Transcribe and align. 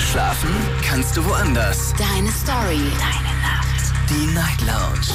Schlafen 0.00 0.50
kannst 0.82 1.16
du 1.16 1.24
woanders. 1.24 1.92
Deine 1.98 2.30
Story. 2.32 2.80
Deine 2.98 3.34
Nacht. 3.42 3.92
Die 4.08 4.26
Night 4.34 4.60
Lounge. 4.62 5.14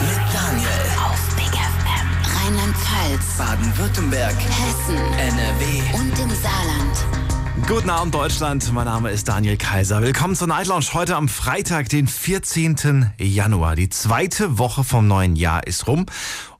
Mit 0.00 0.34
Daniel. 0.34 0.68
Auf 0.98 1.36
Big 1.36 1.46
FM. 1.46 2.08
Rheinland-Pfalz. 2.36 3.38
Baden-Württemberg. 3.38 4.34
Hessen. 4.34 4.96
NRW. 5.18 5.82
Und 5.94 6.18
im 6.18 6.30
Saarland. 6.30 7.66
Guten 7.66 7.90
Abend 7.90 8.14
Deutschland, 8.14 8.72
mein 8.72 8.86
Name 8.86 9.10
ist 9.10 9.28
Daniel 9.28 9.56
Kaiser. 9.56 10.02
Willkommen 10.02 10.34
zur 10.34 10.48
Night 10.48 10.66
Lounge 10.66 10.86
heute 10.94 11.16
am 11.16 11.28
Freitag, 11.28 11.88
den 11.88 12.06
14. 12.08 13.12
Januar. 13.18 13.76
Die 13.76 13.88
zweite 13.88 14.58
Woche 14.58 14.84
vom 14.84 15.06
neuen 15.06 15.36
Jahr 15.36 15.66
ist 15.66 15.86
rum 15.86 16.06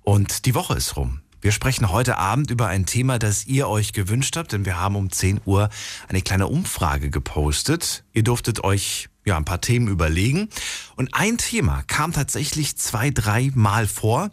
und 0.03 0.47
die 0.47 0.55
Woche 0.55 0.75
ist 0.75 0.97
rum. 0.97 1.21
Wir 1.41 1.53
sprechen 1.53 1.91
heute 1.93 2.19
Abend 2.19 2.51
über 2.51 2.67
ein 2.67 2.85
Thema, 2.85 3.21
das 3.21 3.47
ihr 3.47 3.69
euch 3.69 3.93
gewünscht 3.93 4.37
habt, 4.37 4.53
denn 4.53 4.65
wir 4.65 4.81
haben 4.81 4.97
um 4.97 5.13
10 5.13 5.41
Uhr 5.45 5.69
eine 6.09 6.21
kleine 6.21 6.49
Umfrage 6.49 7.11
gepostet. 7.11 8.05
Ihr 8.13 8.25
durftet 8.25 8.65
euch 8.65 9.09
ja 9.25 9.37
ein 9.37 9.45
paar 9.45 9.61
Themen 9.61 9.87
überlegen 9.87 10.49
und 10.97 11.15
ein 11.15 11.39
Thema 11.39 11.83
kam 11.87 12.13
tatsächlich 12.13 12.77
zwei, 12.77 13.11
drei 13.11 13.53
Mal 13.55 13.87
vor, 13.87 14.33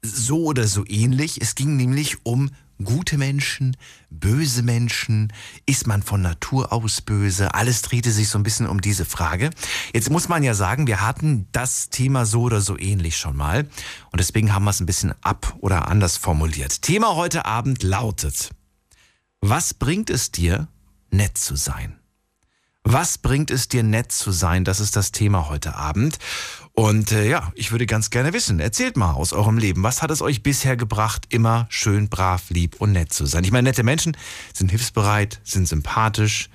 so 0.00 0.44
oder 0.44 0.66
so 0.66 0.84
ähnlich. 0.86 1.38
Es 1.42 1.54
ging 1.54 1.76
nämlich 1.76 2.24
um 2.24 2.50
gute 2.82 3.18
Menschen, 3.18 3.76
böse 4.10 4.62
Menschen, 4.62 5.32
ist 5.66 5.86
man 5.86 6.02
von 6.02 6.22
Natur 6.22 6.72
aus 6.72 7.00
böse? 7.00 7.54
Alles 7.54 7.82
drehte 7.82 8.10
sich 8.10 8.28
so 8.28 8.38
ein 8.38 8.42
bisschen 8.42 8.66
um 8.66 8.80
diese 8.80 9.04
Frage. 9.04 9.50
Jetzt 9.92 10.10
muss 10.10 10.28
man 10.28 10.42
ja 10.42 10.54
sagen, 10.54 10.86
wir 10.86 11.00
hatten 11.00 11.48
das 11.52 11.90
Thema 11.90 12.26
so 12.26 12.42
oder 12.42 12.60
so 12.60 12.78
ähnlich 12.78 13.16
schon 13.16 13.36
mal 13.36 13.68
und 14.10 14.20
deswegen 14.20 14.52
haben 14.54 14.64
wir 14.64 14.70
es 14.70 14.80
ein 14.80 14.86
bisschen 14.86 15.14
ab 15.22 15.56
oder 15.60 15.88
anders 15.88 16.16
formuliert. 16.16 16.82
Thema 16.82 17.16
heute 17.16 17.44
Abend 17.44 17.82
lautet, 17.82 18.50
was 19.40 19.74
bringt 19.74 20.10
es 20.10 20.30
dir, 20.30 20.68
nett 21.10 21.38
zu 21.38 21.56
sein? 21.56 21.98
Was 22.90 23.18
bringt 23.18 23.50
es 23.50 23.68
dir, 23.68 23.82
nett 23.82 24.12
zu 24.12 24.32
sein? 24.32 24.64
Das 24.64 24.80
ist 24.80 24.96
das 24.96 25.12
Thema 25.12 25.48
heute 25.50 25.74
Abend. 25.74 26.18
Und 26.78 27.10
äh, 27.10 27.28
ja, 27.28 27.50
ich 27.56 27.72
würde 27.72 27.86
ganz 27.86 28.08
gerne 28.08 28.32
wissen, 28.32 28.60
erzählt 28.60 28.96
mal 28.96 29.10
aus 29.10 29.32
eurem 29.32 29.58
Leben, 29.58 29.82
was 29.82 30.00
hat 30.00 30.12
es 30.12 30.22
euch 30.22 30.44
bisher 30.44 30.76
gebracht, 30.76 31.26
immer 31.28 31.66
schön, 31.70 32.08
brav, 32.08 32.50
lieb 32.50 32.76
und 32.78 32.92
nett 32.92 33.12
zu 33.12 33.26
sein? 33.26 33.42
Ich 33.42 33.50
meine, 33.50 33.68
nette 33.68 33.82
Menschen 33.82 34.16
sind 34.54 34.70
hilfsbereit, 34.70 35.40
sind 35.42 35.66
sympathisch, 35.66 36.50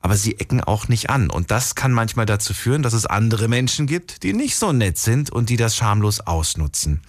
aber 0.00 0.16
sie 0.16 0.40
ecken 0.40 0.62
auch 0.62 0.88
nicht 0.88 1.10
an. 1.10 1.28
Und 1.28 1.50
das 1.50 1.74
kann 1.74 1.92
manchmal 1.92 2.24
dazu 2.24 2.54
führen, 2.54 2.82
dass 2.82 2.94
es 2.94 3.04
andere 3.04 3.48
Menschen 3.48 3.86
gibt, 3.86 4.22
die 4.22 4.32
nicht 4.32 4.56
so 4.56 4.72
nett 4.72 4.96
sind 4.96 5.28
und 5.28 5.50
die 5.50 5.58
das 5.58 5.76
schamlos 5.76 6.20
ausnutzen. 6.20 7.02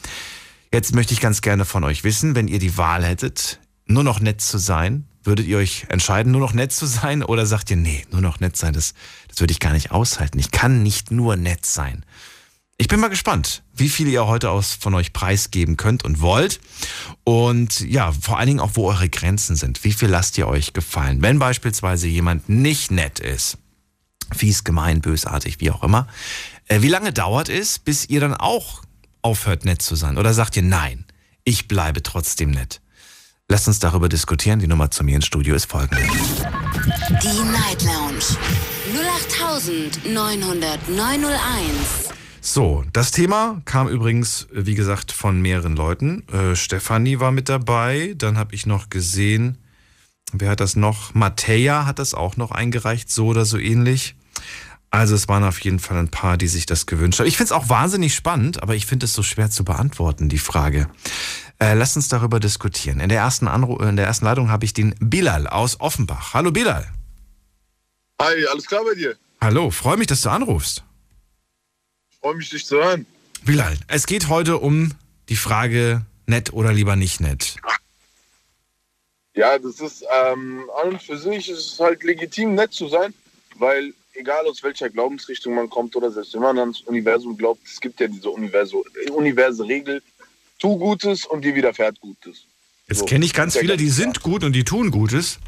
Jetzt 0.74 0.94
möchte 0.94 1.14
ich 1.14 1.22
ganz 1.22 1.40
gerne 1.40 1.64
von 1.64 1.86
euch 1.86 2.04
wissen, 2.04 2.36
wenn 2.36 2.50
ihr 2.50 2.59
die 2.59 2.78
Wahl 2.78 3.06
hättet, 3.06 3.62
nur 3.86 4.04
noch 4.04 4.20
nett 4.20 4.42
zu 4.42 4.58
sein, 4.58 5.06
würdet 5.24 5.48
ihr 5.48 5.58
euch 5.58 5.86
entscheiden, 5.88 6.34
nur 6.34 6.42
noch 6.42 6.54
nett 6.54 6.74
zu 6.74 6.86
sein 6.86 7.24
oder 7.24 7.46
sagt 7.46 7.72
ihr, 7.72 7.78
nee, 7.78 8.06
nur 8.12 8.20
noch 8.20 8.42
nett 8.42 8.58
sein, 8.58 8.74
das, 8.74 8.94
das 9.30 9.40
würde 9.40 9.52
ich 9.52 9.62
gar 9.62 9.72
nicht 9.72 9.92
aushalten. 9.92 10.38
Ich 10.38 10.52
kann 10.52 10.84
nicht 10.84 11.12
nur 11.12 11.38
nett 11.38 11.66
sein. 11.66 12.04
Ich 12.80 12.88
bin 12.88 13.00
mal 13.00 13.08
gespannt, 13.08 13.64
wie 13.73 13.89
viel 13.89 14.08
ihr 14.08 14.28
heute 14.28 14.52
aus 14.52 14.73
von 14.73 14.94
euch 14.94 15.11
preisgeben 15.11 15.78
könnt 15.78 16.06
und 16.06 16.22
wollt. 16.22 16.59
Und 17.23 17.80
ja, 17.80 18.11
vor 18.11 18.38
allen 18.38 18.45
Dingen 18.47 18.59
auch, 18.59 18.75
wo 18.75 18.88
eure 18.88 19.09
Grenzen 19.09 19.56
sind. 19.56 19.84
Wie 19.84 19.94
viel 19.94 20.09
lasst 20.09 20.38
ihr 20.38 20.47
euch 20.47 20.73
gefallen? 20.73 21.23
Wenn 21.23 21.39
beispielsweise 21.39 22.08
jemand 22.08 22.50
nicht 22.50 22.92
nett 22.92 23.19
ist, 23.19 23.58
fies, 24.31 24.64
gemein, 24.64 25.02
bösartig, 25.02 25.59
wie 25.59 25.72
auch 25.72 25.81
immer, 25.81 26.08
äh, 26.67 26.84
wie 26.84 26.88
lange 26.88 27.11
dauert 27.11 27.50
es, 27.50 27.80
bis 27.80 28.08
ihr 28.09 28.19
dann 28.19 28.36
auch 28.36 28.84
aufhört, 29.23 29.66
nett 29.66 29.81
zu 29.81 29.95
sein? 29.95 30.19
Oder 30.19 30.36
sagt 30.36 30.56
ihr, 30.56 30.64
nein, 30.64 31.06
ich 31.44 31.67
bleibe 31.67 32.03
trotzdem 32.03 32.52
nett? 32.52 32.81
Lasst 33.50 33.67
uns 33.67 33.80
darüber 33.80 34.08
diskutieren. 34.08 34.59
Die 34.59 34.67
Nummer 34.67 34.91
zu 34.91 35.03
mir 35.03 35.16
ins 35.16 35.25
Studio 35.25 35.56
ist 35.56 35.66
folgende. 35.66 36.03
Die 36.03 37.44
Night 37.44 37.81
Lounge. 37.81 38.38
0890901. 40.06 42.17
So, 42.50 42.86
das 42.94 43.12
Thema 43.12 43.62
kam 43.66 43.90
übrigens, 43.90 44.48
wie 44.53 44.73
gesagt, 44.73 45.12
von 45.12 45.42
mehreren 45.42 45.76
Leuten. 45.76 46.25
Äh, 46.30 46.56
Stefanie 46.56 47.19
war 47.19 47.34
mit 47.34 47.50
dabei. 47.50 48.13
Dann 48.18 48.38
habe 48.38 48.56
ich 48.56 48.66
noch 48.66 48.90
gesehen, 48.90 49.58
wer 50.31 50.52
hat 50.52 50.62
das 50.62 50.78
noch? 50.78 51.13
Mattea 51.13 51.85
hat 51.85 52.00
das 52.00 52.13
auch 52.13 52.38
noch 52.38 52.52
eingereicht, 52.52 53.12
so 53.12 53.28
oder 53.28 53.44
so 53.44 53.58
ähnlich. 53.58 54.16
Also 54.91 55.13
es 55.13 55.28
waren 55.28 55.44
auf 55.44 55.59
jeden 55.59 55.80
Fall 55.80 55.97
ein 55.97 56.08
paar, 56.08 56.38
die 56.38 56.47
sich 56.47 56.66
das 56.66 56.85
gewünscht 56.85 57.19
haben. 57.19 57.28
Ich 57.28 57.35
finde 57.35 57.47
es 57.47 57.52
auch 57.52 57.68
wahnsinnig 57.68 58.16
spannend, 58.16 58.64
aber 58.64 58.75
ich 58.75 58.85
finde 58.85 59.08
es 59.08 59.14
so 59.14 59.24
schwer 59.24 59.50
zu 59.50 59.66
beantworten, 59.66 60.29
die 60.29 60.40
Frage. 60.40 60.88
Äh, 61.59 61.74
lass 61.74 61.97
uns 61.97 62.08
darüber 62.08 62.40
diskutieren. 62.40 63.02
In 63.02 63.09
der 63.09 63.18
ersten, 63.18 63.50
Anru 63.50 63.75
in 63.79 63.97
der 63.97 64.06
ersten 64.06 64.24
Leitung 64.24 64.50
habe 64.50 64.64
ich 64.64 64.72
den 64.72 64.96
Bilal 65.02 65.47
aus 65.47 65.81
Offenbach. 65.81 66.34
Hallo 66.34 66.52
Bilal. 66.52 66.88
Hi, 68.22 68.47
alles 68.50 68.66
klar 68.68 68.85
bei 68.85 68.96
dir? 68.96 69.18
Hallo, 69.41 69.69
freue 69.69 69.97
mich, 69.97 70.08
dass 70.08 70.22
du 70.22 70.29
anrufst. 70.29 70.87
Freue 72.22 72.35
mich, 72.35 72.50
dich 72.50 72.66
zu 72.66 72.78
hören. 72.78 73.05
Bilal, 73.45 73.78
es 73.88 74.05
geht 74.05 74.28
heute 74.28 74.57
um 74.57 74.91
die 75.29 75.35
Frage, 75.35 76.05
nett 76.25 76.53
oder 76.53 76.73
lieber 76.73 76.95
nicht 76.95 77.19
nett. 77.19 77.55
Ja, 79.33 79.57
das 79.59 79.79
ist 79.79 80.03
ähm, 80.25 80.66
an 80.81 80.89
und 80.89 81.01
für 81.01 81.17
sich 81.17 81.50
ist 81.50 81.73
es 81.73 81.79
halt 81.79 82.03
legitim, 82.03 82.55
nett 82.55 82.73
zu 82.73 82.88
sein, 82.88 83.13
weil 83.57 83.94
egal 84.13 84.47
aus 84.47 84.63
welcher 84.63 84.89
Glaubensrichtung 84.89 85.53
man 85.53 85.69
kommt 85.69 85.95
oder 85.95 86.11
selbst 86.11 86.33
wenn 86.33 86.41
man 86.41 86.57
ans 86.57 86.81
Universum 86.81 87.38
glaubt, 87.38 87.61
es 87.66 87.79
gibt 87.79 88.00
ja 88.00 88.07
diese 88.07 88.29
Universo, 88.31 88.84
universe 89.11 89.63
Regel, 89.63 90.01
tu 90.59 90.78
Gutes 90.78 91.25
und 91.25 91.45
dir 91.45 91.53
widerfährt 91.53 91.99
Gutes. 91.99 92.45
Jetzt 92.88 92.99
So, 92.99 93.05
kenne 93.05 93.25
ich 93.25 93.34
ganz 93.34 93.55
viele, 93.55 93.78
die 93.78 93.89
sind 93.89 94.22
gut 94.22 94.44
und 94.44 94.53
die 94.53 94.63
tun 94.63 94.89
Gutes, 94.89 95.39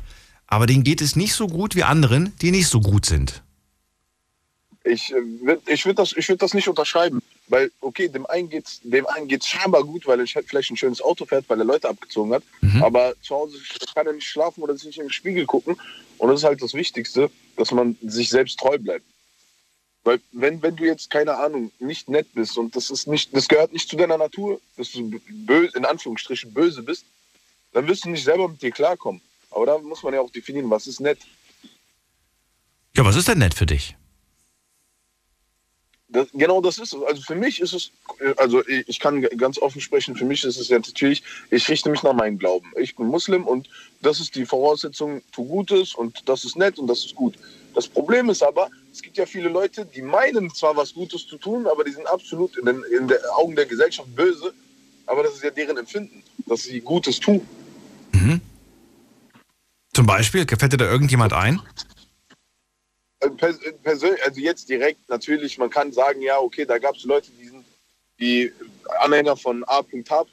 aber 0.45 0.67
denen 0.67 0.83
geht 0.83 1.01
es 1.01 1.15
nicht 1.15 1.33
so 1.33 1.47
gut 1.47 1.75
wie 1.75 1.83
anderen, 1.83 2.33
die 2.41 2.51
nicht 2.51 2.67
so 2.67 2.79
gut 2.81 3.05
sind. 3.05 3.41
Ich, 4.85 5.11
äh, 5.11 5.15
würd- 5.43 5.61
ich 5.67 5.85
würde 5.85 5.95
das, 5.95 6.13
ich 6.15 6.27
würd 6.29 6.41
das 6.41 6.53
nicht 6.53 6.67
unterschreiben, 6.69 7.21
weil, 7.47 7.69
okay, 7.81 8.07
dem 8.07 8.25
einen 8.25 8.49
geht's, 8.49 8.79
dem 8.83 9.05
einen 9.07 9.27
geht's 9.27 9.47
scheinbar 9.47 9.83
gut, 9.83 10.07
weil 10.07 10.19
er 10.21 10.25
vielleicht 10.27 10.71
ein 10.71 10.77
schönes 10.77 11.01
Auto 11.01 11.25
fährt, 11.25 11.45
weil 11.49 11.59
er 11.59 11.65
Leute 11.65 11.89
abgezogen 11.89 12.33
hat, 12.33 12.43
Mhm. 12.61 12.81
aber 12.83 13.13
zu 13.21 13.35
Hause 13.35 13.57
kann 13.93 14.07
er 14.07 14.13
nicht 14.13 14.27
schlafen 14.27 14.63
oder 14.63 14.75
sich 14.77 14.85
nicht 14.85 14.99
im 14.99 15.09
Spiegel 15.09 15.45
gucken 15.45 15.75
und 16.17 16.29
das 16.29 16.39
ist 16.39 16.43
halt 16.45 16.61
das 16.61 16.73
Wichtigste, 16.73 17.29
dass 17.57 17.71
man 17.71 17.97
sich 18.01 18.29
selbst 18.29 18.57
treu 18.57 18.77
bleibt. 18.77 19.05
Weil 20.05 20.21
wenn, 20.31 20.61
wenn 20.61 20.77
du 20.77 20.85
jetzt, 20.85 21.09
keine 21.09 21.35
Ahnung, 21.35 21.73
nicht 21.79 22.07
nett 22.07 22.27
bist 22.33 22.57
und 22.57 22.73
das 22.73 22.89
ist 22.89 23.05
nicht, 23.05 23.35
das 23.35 23.49
gehört 23.49 23.73
nicht 23.73 23.89
zu 23.89 23.97
deiner 23.97 24.17
Natur, 24.17 24.61
dass 24.77 24.91
du 24.93 25.11
böse, 25.29 25.77
in 25.77 25.83
Anführungsstrichen 25.83 26.53
böse 26.53 26.81
bist, 26.83 27.03
dann 27.73 27.85
wirst 27.85 28.05
du 28.05 28.09
nicht 28.09 28.23
selber 28.23 28.47
mit 28.47 28.61
dir 28.61 28.71
klarkommen. 28.71 29.21
Aber 29.51 29.65
da 29.65 29.77
muss 29.77 30.01
man 30.03 30.13
ja 30.13 30.21
auch 30.21 30.31
definieren, 30.31 30.69
was 30.69 30.87
ist 30.87 31.01
nett. 31.01 31.19
Ja, 32.95 33.03
was 33.03 33.17
ist 33.17 33.27
denn 33.27 33.39
nett 33.39 33.53
für 33.53 33.65
dich? 33.65 33.95
Das, 36.11 36.27
genau 36.33 36.59
das 36.59 36.79
ist 36.79 36.93
es. 36.93 37.03
Also 37.03 37.21
für 37.21 37.35
mich 37.35 37.61
ist 37.61 37.73
es, 37.73 37.91
also 38.37 38.63
ich 38.67 38.99
kann 38.99 39.21
ganz 39.21 39.59
offen 39.59 39.79
sprechen, 39.79 40.15
für 40.15 40.25
mich 40.25 40.43
ist 40.43 40.57
es 40.57 40.67
ja 40.69 40.77
natürlich, 40.77 41.23
ich 41.51 41.69
richte 41.69 41.89
mich 41.89 42.01
nach 42.01 42.13
meinem 42.13 42.39
Glauben. 42.39 42.71
Ich 42.77 42.95
bin 42.95 43.07
Muslim 43.07 43.45
und 43.45 43.69
das 44.01 44.19
ist 44.19 44.35
die 44.35 44.45
Voraussetzung, 44.45 45.21
tu 45.31 45.45
Gutes 45.45 45.93
und 45.93 46.27
das 46.27 46.45
ist 46.45 46.55
nett 46.55 46.79
und 46.79 46.87
das 46.87 47.05
ist 47.05 47.15
gut. 47.15 47.35
Das 47.75 47.87
Problem 47.87 48.29
ist 48.29 48.41
aber, 48.41 48.69
es 48.91 49.01
gibt 49.01 49.17
ja 49.17 49.25
viele 49.27 49.49
Leute, 49.49 49.85
die 49.85 50.01
meinen 50.01 50.51
zwar 50.53 50.75
was 50.75 50.93
Gutes 50.93 51.27
zu 51.27 51.37
tun, 51.37 51.67
aber 51.67 51.83
die 51.83 51.91
sind 51.91 52.07
absolut 52.07 52.57
in 52.57 52.65
den, 52.65 52.83
in 52.97 53.07
den 53.07 53.19
Augen 53.37 53.55
der 53.55 53.67
Gesellschaft 53.67 54.13
böse, 54.15 54.53
aber 55.05 55.23
das 55.23 55.35
ist 55.35 55.43
ja 55.43 55.51
deren 55.51 55.77
Empfinden, 55.77 56.23
dass 56.47 56.63
sie 56.63 56.81
Gutes 56.81 57.19
tun. 57.19 57.47
Zum 59.93 60.05
Beispiel, 60.05 60.45
fällt 60.47 60.71
dir 60.71 60.77
da 60.77 60.89
irgendjemand 60.89 61.33
ein? 61.33 61.61
Also 63.21 63.35
pers 63.35 63.57
persönlich, 63.83 64.23
also 64.23 64.39
jetzt 64.39 64.69
direkt 64.69 65.09
natürlich, 65.09 65.57
man 65.57 65.69
kann 65.69 65.91
sagen, 65.91 66.21
ja, 66.21 66.39
okay, 66.39 66.65
da 66.65 66.77
gab 66.77 66.95
es 66.95 67.03
Leute, 67.03 67.31
die 67.31 67.47
sind 67.47 67.65
die 68.19 68.51
Anhänger 69.01 69.35
von 69.35 69.63
A.H. 69.65 70.25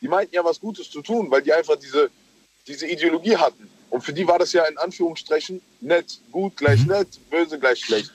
Die 0.00 0.08
meinten 0.08 0.34
ja 0.34 0.44
was 0.44 0.60
Gutes 0.60 0.90
zu 0.90 1.02
tun, 1.02 1.30
weil 1.30 1.42
die 1.42 1.52
einfach 1.52 1.76
diese, 1.76 2.10
diese 2.66 2.86
Ideologie 2.86 3.36
hatten. 3.36 3.68
Und 3.90 4.02
für 4.02 4.12
die 4.12 4.26
war 4.26 4.38
das 4.38 4.52
ja 4.52 4.64
in 4.64 4.78
Anführungsstrichen 4.78 5.60
nett, 5.80 6.20
gut 6.30 6.56
gleich 6.56 6.84
nett, 6.86 7.08
böse 7.30 7.58
gleich 7.58 7.80
schlecht. 7.80 8.12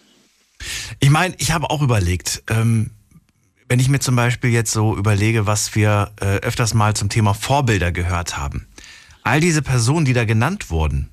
Ich 0.99 1.09
meine, 1.09 1.35
ich 1.39 1.51
habe 1.51 1.69
auch 1.69 1.81
überlegt, 1.81 2.43
ähm, 2.49 2.91
wenn 3.67 3.79
ich 3.79 3.89
mir 3.89 3.99
zum 3.99 4.15
Beispiel 4.15 4.51
jetzt 4.51 4.71
so 4.71 4.95
überlege, 4.95 5.47
was 5.47 5.75
wir 5.75 6.11
äh, 6.21 6.37
öfters 6.37 6.73
mal 6.73 6.95
zum 6.95 7.09
Thema 7.09 7.33
Vorbilder 7.33 7.91
gehört 7.91 8.37
haben. 8.37 8.67
All 9.23 9.39
diese 9.39 9.61
Personen, 9.61 10.05
die 10.05 10.13
da 10.13 10.25
genannt 10.25 10.69
wurden, 10.69 11.09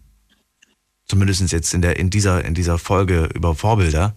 zumindest 1.10 1.52
jetzt 1.52 1.74
in, 1.74 1.82
der, 1.82 1.98
in, 1.98 2.08
dieser, 2.08 2.44
in 2.44 2.54
dieser 2.54 2.78
Folge 2.78 3.28
über 3.34 3.54
Vorbilder, 3.54 4.14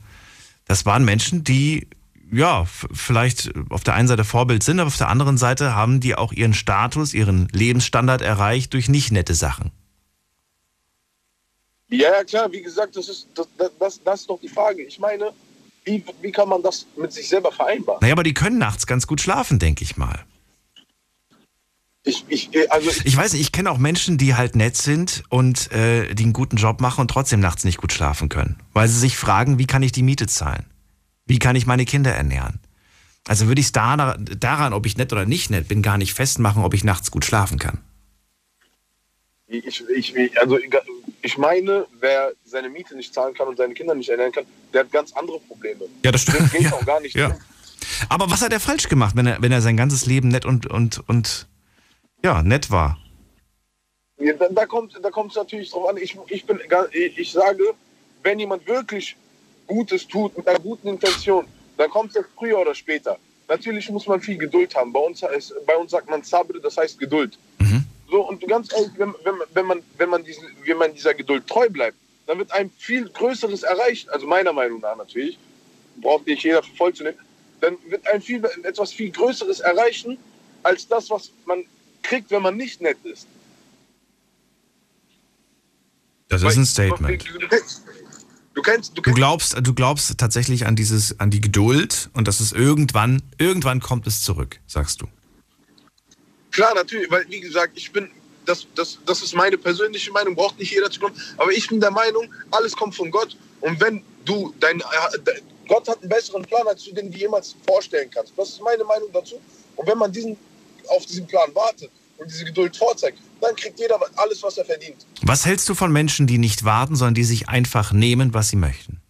das 0.65 0.85
waren 0.85 1.03
Menschen, 1.03 1.43
die 1.43 1.87
ja, 2.31 2.65
vielleicht 2.65 3.51
auf 3.69 3.83
der 3.83 3.93
einen 3.93 4.07
Seite 4.07 4.23
Vorbild 4.23 4.63
sind, 4.63 4.79
aber 4.79 4.87
auf 4.87 4.97
der 4.97 5.09
anderen 5.09 5.37
Seite 5.37 5.75
haben 5.75 5.99
die 5.99 6.15
auch 6.15 6.31
ihren 6.31 6.53
Status, 6.53 7.13
ihren 7.13 7.47
Lebensstandard 7.51 8.21
erreicht 8.21 8.73
durch 8.73 8.89
nicht 8.89 9.11
nette 9.11 9.35
Sachen. 9.35 9.71
Ja, 11.89 12.11
ja, 12.11 12.23
klar, 12.23 12.51
wie 12.51 12.61
gesagt, 12.61 12.95
das 12.95 13.07
ist, 13.07 13.27
das, 13.35 13.47
das, 13.57 13.71
das, 13.79 14.03
das 14.03 14.21
ist 14.21 14.29
doch 14.29 14.39
die 14.39 14.49
Frage. 14.49 14.81
Ich 14.81 14.97
meine, 14.97 15.31
wie, 15.85 16.03
wie 16.21 16.31
kann 16.31 16.49
man 16.49 16.63
das 16.63 16.87
mit 16.95 17.13
sich 17.13 17.29
selber 17.29 17.51
vereinbaren? 17.51 17.99
Naja, 18.01 18.13
aber 18.13 18.23
die 18.23 18.33
können 18.33 18.57
nachts 18.57 18.87
ganz 18.87 19.05
gut 19.05 19.21
schlafen, 19.21 19.59
denke 19.59 19.83
ich 19.83 19.95
mal. 19.95 20.25
Ich, 22.05 22.25
ich, 22.27 22.49
also 22.71 22.89
ich, 22.89 23.05
Ich 23.05 23.15
weiß 23.15 23.31
nicht, 23.33 23.41
ich 23.41 23.51
kenne 23.53 23.71
auch 23.71 23.77
Menschen, 23.77 24.17
die 24.17 24.35
halt 24.35 24.55
nett 24.57 24.75
sind 24.75 25.23
und 25.29 25.71
äh, 25.71 26.13
die 26.13 26.23
einen 26.23 26.33
guten 26.33 26.57
Job 26.57 26.81
machen 26.81 27.01
und 27.01 27.07
trotzdem 27.09 27.39
nachts 27.39 27.63
nicht 27.63 27.77
gut 27.77 27.93
schlafen 27.93 28.27
können. 28.27 28.57
Weil 28.73 28.89
sie 28.89 28.99
sich 28.99 29.15
fragen, 29.17 29.57
wie 29.57 29.67
kann 29.67 29.83
ich 29.83 29.93
die 29.93 30.03
Miete 30.03 30.27
zahlen? 30.27 30.65
Wie 31.25 31.39
kann 31.39 31.55
ich 31.55 31.65
meine 31.65 31.85
Kinder 31.85 32.11
ernähren? 32.13 32.59
Also 33.25 33.47
würde 33.47 33.61
ich 33.61 33.67
es 33.67 33.71
da, 33.71 34.17
daran, 34.17 34.73
ob 34.73 34.85
ich 34.85 34.97
nett 34.97 35.13
oder 35.13 35.25
nicht 35.25 35.49
nett 35.49 35.69
bin, 35.69 35.81
gar 35.81 35.97
nicht 35.97 36.13
festmachen, 36.13 36.61
ob 36.63 36.73
ich 36.73 36.83
nachts 36.83 37.09
gut 37.09 37.23
schlafen 37.23 37.57
kann. 37.57 37.79
ich, 39.47 39.81
ich, 39.95 40.39
also 40.41 40.57
ich 41.21 41.37
meine, 41.37 41.85
wer 42.01 42.33
seine 42.43 42.67
Miete 42.69 42.97
nicht 42.97 43.13
zahlen 43.13 43.33
kann 43.33 43.47
und 43.47 43.55
seine 43.57 43.73
Kinder 43.73 43.95
nicht 43.95 44.09
ernähren 44.09 44.33
kann, 44.33 44.43
der 44.73 44.81
hat 44.81 44.91
ganz 44.91 45.13
andere 45.13 45.39
Probleme. 45.39 45.85
Ja, 46.03 46.11
das 46.11 46.23
stimmt. 46.23 46.51
Geht 46.51 46.61
Ja. 46.63 46.73
auch 46.73 46.85
gar 46.85 46.99
nicht. 46.99 47.15
Ja. 47.15 47.37
Aber 48.09 48.29
was 48.29 48.41
hat 48.41 48.51
er 48.51 48.59
falsch 48.59 48.89
gemacht, 48.89 49.15
wenn 49.15 49.27
er, 49.27 49.41
wenn 49.41 49.53
er 49.53 49.61
sein 49.61 49.77
ganzes 49.77 50.05
Leben 50.05 50.27
nett 50.27 50.45
und, 50.45 50.65
und, 50.65 51.07
und 51.07 51.47
ja, 52.23 52.41
nett 52.41 52.71
war? 52.71 52.97
Ja, 54.17 54.33
da, 54.33 54.47
da 54.49 54.65
kommt 54.65 54.93
da 55.01 55.09
es 55.09 55.35
natürlich 55.35 55.71
drauf 55.71 55.89
an. 55.89 55.97
Ich, 55.97 56.17
ich, 56.27 56.45
bin, 56.45 56.59
ich 56.93 57.31
sage, 57.31 57.63
wenn 58.23 58.39
jemand 58.39 58.65
wirklich 58.67 59.15
Gutes 59.67 60.07
tut 60.07 60.37
mit 60.37 60.47
einer 60.47 60.59
guten 60.59 60.87
Intention, 60.87 61.45
dann 61.77 61.89
kommt 61.89 62.15
es 62.15 62.25
früher 62.37 62.59
oder 62.59 62.75
später. 62.75 63.17
Natürlich 63.47 63.89
muss 63.89 64.07
man 64.07 64.21
viel 64.21 64.37
Geduld 64.37 64.75
haben. 64.75 64.93
Bei 64.93 64.99
uns, 64.99 65.21
heißt, 65.21 65.53
bei 65.65 65.75
uns 65.75 65.91
sagt 65.91 66.09
man 66.09 66.23
Sabre, 66.23 66.59
das 66.59 66.77
heißt 66.77 66.99
Geduld. 66.99 67.37
So, 68.13 68.21
und 68.21 68.47
ganz 68.47 68.71
ehrlich, 68.71 68.91
wenn, 68.97 69.11
wenn, 69.23 69.33
wenn, 69.55 69.65
man, 69.65 69.81
wenn, 69.97 70.09
man 70.09 70.23
diesen, 70.23 70.45
wenn 70.65 70.77
man 70.77 70.93
dieser 70.93 71.15
Geduld 71.15 71.47
treu 71.47 71.67
bleibt, 71.67 71.97
dann 72.27 72.37
wird 72.37 72.51
einem 72.51 72.69
viel 72.77 73.09
Größeres 73.09 73.63
erreicht. 73.63 74.07
Also 74.11 74.27
meiner 74.27 74.53
Meinung 74.53 74.81
nach 74.81 74.95
natürlich. 74.95 75.39
Braucht 75.97 76.27
nicht 76.27 76.43
jeder 76.43 76.61
für 76.61 76.75
voll 76.75 76.93
zu 76.93 77.03
nehmen. 77.03 77.17
Dann 77.59 77.75
wird 77.87 78.07
ein 78.07 78.21
viel, 78.21 78.45
etwas 78.61 78.93
viel 78.93 79.09
Größeres 79.09 79.61
erreichen, 79.61 80.19
als 80.61 80.87
das, 80.87 81.09
was 81.09 81.31
man 81.45 81.65
kriegt, 82.03 82.31
wenn 82.31 82.41
man 82.41 82.57
nicht 82.57 82.81
nett 82.81 82.97
ist. 83.03 83.27
Das 86.29 86.41
ist 86.41 86.57
ein 86.57 86.65
Statement. 86.65 87.23
Du, 87.23 87.47
kennst, 87.47 87.83
du 88.53 88.61
kennst, 88.61 88.97
du 88.97 89.01
glaubst, 89.01 89.55
du 89.61 89.73
glaubst 89.73 90.17
tatsächlich 90.17 90.65
an 90.65 90.75
dieses, 90.75 91.19
an 91.19 91.29
die 91.29 91.41
Geduld 91.41 92.09
und 92.13 92.27
dass 92.27 92.39
es 92.39 92.51
irgendwann, 92.51 93.21
irgendwann 93.37 93.79
kommt 93.79 94.07
es 94.07 94.23
zurück, 94.23 94.59
sagst 94.67 95.01
du. 95.01 95.07
klar, 96.51 96.73
natürlich, 96.73 97.09
weil 97.11 97.25
wie 97.29 97.39
gesagt, 97.39 97.73
ich 97.75 97.91
bin, 97.91 98.09
das, 98.45 98.67
das, 98.75 98.99
das 99.05 99.21
ist 99.21 99.35
meine 99.35 99.57
persönliche 99.57 100.11
Meinung, 100.11 100.35
braucht 100.35 100.57
nicht 100.59 100.71
jeder 100.71 100.89
zu 100.89 100.99
glauben, 100.99 101.15
aber 101.37 101.51
ich 101.51 101.67
bin 101.67 101.79
der 101.79 101.91
Meinung, 101.91 102.33
alles 102.51 102.75
kommt 102.75 102.95
von 102.95 103.11
Gott 103.11 103.37
und 103.61 103.79
wenn 103.79 104.03
du 104.25 104.53
dein, 104.59 104.79
äh, 104.79 104.83
Gott 105.67 105.87
hat 105.87 106.01
einen 106.01 106.09
besseren 106.09 106.43
Plan, 106.43 106.67
als 106.67 106.83
du 106.83 106.93
den 106.93 107.11
dir 107.11 107.19
jemals 107.19 107.55
vorstellen 107.65 108.09
kannst. 108.13 108.33
Das 108.37 108.49
ist 108.49 108.61
meine 108.61 108.83
Meinung 108.83 109.09
dazu. 109.13 109.39
Und 109.75 109.87
wenn 109.87 109.97
man 109.97 110.11
diesen, 110.11 110.37
auf 110.89 111.05
diesen 111.05 111.27
Plan 111.27 111.53
wartet 111.53 111.91
und 112.17 112.29
diese 112.29 112.45
Geduld 112.45 112.75
vorzeigt, 112.75 113.19
dann 113.41 113.55
kriegt 113.55 113.79
jeder 113.79 113.99
alles, 114.15 114.41
was 114.43 114.57
er 114.57 114.65
verdient. 114.65 115.05
Was 115.23 115.45
hältst 115.45 115.67
du 115.69 115.75
von 115.75 115.91
Menschen, 115.91 116.27
die 116.27 116.37
nicht 116.37 116.63
warten, 116.63 116.95
sondern 116.95 117.15
die 117.15 117.23
sich 117.23 117.49
einfach 117.49 117.91
nehmen, 117.91 118.33
was 118.33 118.49
sie 118.49 118.55
möchten? 118.55 119.01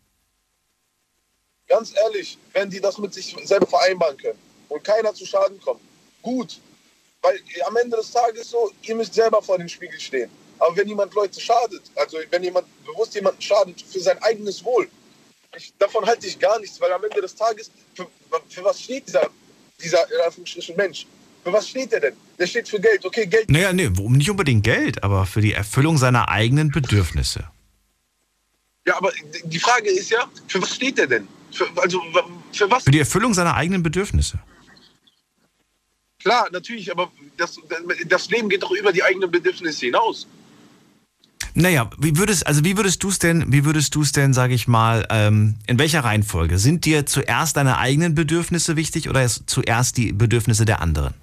Ganz 1.68 1.94
ehrlich, 1.96 2.38
wenn 2.54 2.70
die 2.70 2.80
das 2.80 2.98
mit 2.98 3.14
sich 3.14 3.36
selber 3.46 3.68
vereinbaren 3.68 4.18
können 4.18 4.40
und 4.70 4.84
keiner 4.84 5.14
zu 5.14 5.26
Schaden 5.26 5.60
kommt, 5.60 5.82
gut. 6.22 6.60
Weil 7.22 7.40
am 7.66 7.78
Ende 7.78 7.98
des 7.98 8.12
Tages 8.12 8.50
so, 8.50 8.72
ihr 8.82 8.96
müsst 8.96 9.14
selber 9.14 9.42
vor 9.42 9.58
dem 9.58 9.70
Spiegel 9.70 10.00
stehen. 10.00 10.30
Aber 10.60 10.76
wenn 10.76 10.88
jemand 10.88 11.14
Leute 11.14 11.40
schadet, 11.40 11.82
also 11.96 12.18
wenn 12.30 12.44
jemand 12.44 12.68
bewusst 12.86 13.16
jemanden 13.16 13.42
schadet 13.42 13.82
für 13.82 14.00
sein 14.00 14.22
eigenes 14.22 14.64
Wohl, 14.64 14.88
ich, 15.56 15.74
davon 15.78 16.06
halte 16.06 16.28
ich 16.28 16.40
gar 16.40 16.60
nichts, 16.60 16.80
weil 16.82 16.92
am 16.92 17.04
Ende 17.04 17.22
des 17.22 17.36
Tages, 17.36 17.72
für, 17.94 18.08
für 18.50 18.64
was 18.64 18.82
steht 18.82 19.08
dieser, 19.08 19.30
dieser 19.82 20.12
in 20.12 20.22
Anführungsstrichen 20.26 20.76
Mensch? 20.76 21.06
Für 21.44 21.52
was 21.52 21.70
steht 21.70 21.92
er 21.94 22.00
denn? 22.00 22.14
Der 22.40 22.48
steht 22.48 22.70
für 22.70 22.80
Geld. 22.80 23.04
Okay, 23.06 23.26
Geld. 23.28 23.50
Naja, 23.50 23.74
nee, 23.74 23.88
um 23.88 24.14
nicht 24.14 24.30
unbedingt 24.30 24.64
Geld, 24.64 25.04
aber 25.04 25.26
für 25.26 25.42
die 25.42 25.54
Erfüllung 25.54 25.98
seiner 25.98 26.30
eigenen 26.30 26.72
Bedürfnisse. 26.72 27.50
Ja, 28.88 28.98
aber 28.98 29.12
die 29.44 29.60
Frage 29.60 29.90
ist 29.90 30.10
ja, 30.10 30.26
für 30.48 30.62
was 30.62 30.76
steht 30.76 31.00
er 31.00 31.08
denn? 31.08 31.28
Für, 31.52 31.68
also 31.78 32.02
für 32.52 32.70
was? 32.70 32.84
Für 32.84 32.92
die 32.92 33.00
Erfüllung 33.00 33.34
seiner 33.34 33.56
eigenen 33.56 33.84
Bedürfnisse. 33.84 34.40
Klar, 36.20 36.48
natürlich, 36.52 36.90
aber 36.90 37.12
das, 37.38 37.60
das 38.08 38.30
Leben 38.30 38.48
geht 38.48 38.64
doch 38.64 38.72
über 38.72 38.94
die 38.94 39.04
eigenen 39.04 39.30
Bedürfnisse 39.30 39.86
hinaus. 39.88 40.26
Naja, 41.56 41.90
wie 42.00 42.18
würdest, 42.18 42.48
also 42.48 42.64
wie 42.64 42.78
würdest 42.78 43.04
du 43.04 43.10
es 43.10 43.20
denn, 43.20 43.52
wie 43.52 43.64
würdest 43.64 43.94
du 43.94 44.02
es 44.02 44.12
denn, 44.12 44.34
sage 44.34 44.54
ich 44.56 44.68
mal, 44.68 45.06
ähm, 45.10 45.56
in 45.68 45.78
welcher 45.78 46.04
Reihenfolge? 46.04 46.58
Sind 46.58 46.86
dir 46.86 47.06
zuerst 47.06 47.58
deine 47.58 47.78
eigenen 47.78 48.16
Bedürfnisse 48.16 48.76
wichtig 48.76 49.10
oder 49.10 49.28
zuerst 49.28 49.98
die 49.98 50.14
Bedürfnisse 50.14 50.66
der 50.66 50.82
anderen? 50.82 51.14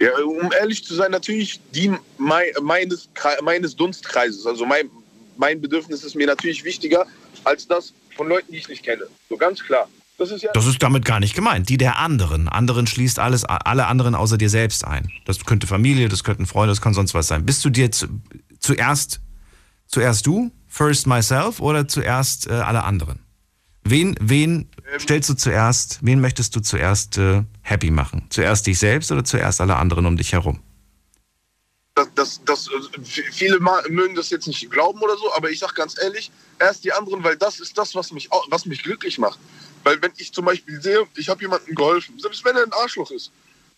Ja, 0.00 0.10
um 0.24 0.50
ehrlich 0.58 0.82
zu 0.84 0.94
sein, 0.94 1.10
natürlich 1.10 1.60
die 1.74 1.92
mei- 2.16 2.52
meines, 2.62 3.08
meines 3.42 3.76
Dunstkreises. 3.76 4.46
Also 4.46 4.64
mein, 4.64 4.88
mein 5.36 5.60
Bedürfnis 5.60 6.02
ist 6.04 6.14
mir 6.14 6.26
natürlich 6.26 6.64
wichtiger 6.64 7.06
als 7.44 7.68
das 7.68 7.92
von 8.16 8.28
Leuten, 8.28 8.50
die 8.50 8.58
ich 8.58 8.68
nicht 8.68 8.82
kenne. 8.82 9.02
So 9.28 9.36
ganz 9.36 9.62
klar. 9.62 9.88
Das 10.16 10.30
ist 10.30 10.42
ja. 10.42 10.50
Das 10.52 10.66
ist 10.66 10.82
damit 10.82 11.04
gar 11.04 11.20
nicht 11.20 11.34
gemeint. 11.34 11.68
Die 11.68 11.76
der 11.76 11.98
anderen. 11.98 12.48
Anderen 12.48 12.86
schließt 12.86 13.18
alles, 13.18 13.44
alle 13.44 13.86
anderen 13.86 14.14
außer 14.14 14.38
dir 14.38 14.50
selbst 14.50 14.86
ein. 14.86 15.10
Das 15.24 15.44
könnte 15.44 15.66
Familie, 15.66 16.08
das 16.08 16.24
könnten 16.24 16.46
Freunde, 16.46 16.72
das 16.72 16.80
kann 16.80 16.94
sonst 16.94 17.14
was 17.14 17.26
sein. 17.26 17.46
Bist 17.46 17.64
du 17.64 17.70
dir 17.70 17.90
zu, 17.90 18.06
zuerst, 18.58 19.20
zuerst 19.86 20.26
du, 20.26 20.50
first 20.66 21.06
myself 21.06 21.60
oder 21.60 21.88
zuerst 21.88 22.46
äh, 22.48 22.52
alle 22.52 22.84
anderen? 22.84 23.20
Wen, 23.90 24.14
ven 24.20 24.68
stellst 24.98 25.28
du 25.28 25.34
zuerst, 25.34 25.98
wen 26.02 26.20
möchtest 26.20 26.54
du 26.54 26.60
zuerst 26.60 27.18
äh, 27.18 27.42
happy 27.62 27.90
machen? 27.90 28.26
Zuerst 28.30 28.66
dich 28.66 28.78
selbst 28.78 29.10
oder 29.10 29.24
zuerst 29.24 29.60
alle 29.60 29.76
anderen 29.76 30.06
um 30.06 30.16
dich 30.16 30.32
herum? 30.32 30.60
das, 31.94 32.08
das, 32.14 32.40
das, 32.44 32.68
äh, 32.68 33.00
viele 33.02 33.58
mögen 33.58 34.14
das 34.14 34.30
jetzt 34.30 34.46
nicht 34.46 34.70
glauben 34.70 35.00
oder 35.00 35.16
so, 35.16 35.32
aber 35.34 35.50
ich 35.50 35.58
sag 35.58 35.74
ganz 35.74 35.96
ehrlich, 36.00 36.30
erst 36.58 36.84
die 36.84 36.92
anderen, 36.92 37.22
weil 37.24 37.36
das 37.36 37.60
ist 37.60 37.76
das, 37.76 37.94
was 37.94 38.12
mich, 38.12 38.28
was 38.48 38.66
mich 38.66 38.82
glücklich 38.82 39.18
macht. 39.18 39.38
Weil 39.82 40.00
wenn 40.02 40.12
ich 40.16 40.32
zum 40.32 40.44
Beispiel 40.44 40.80
sehe, 40.80 41.06
ich 41.16 41.28
habe 41.28 41.42
jemandem 41.42 41.74
geholfen, 41.74 42.18
selbst 42.18 42.44
wenn 42.44 42.56
er 42.56 42.64
ein 42.64 42.72
Arschloch 42.72 43.10
ist, 43.10 43.32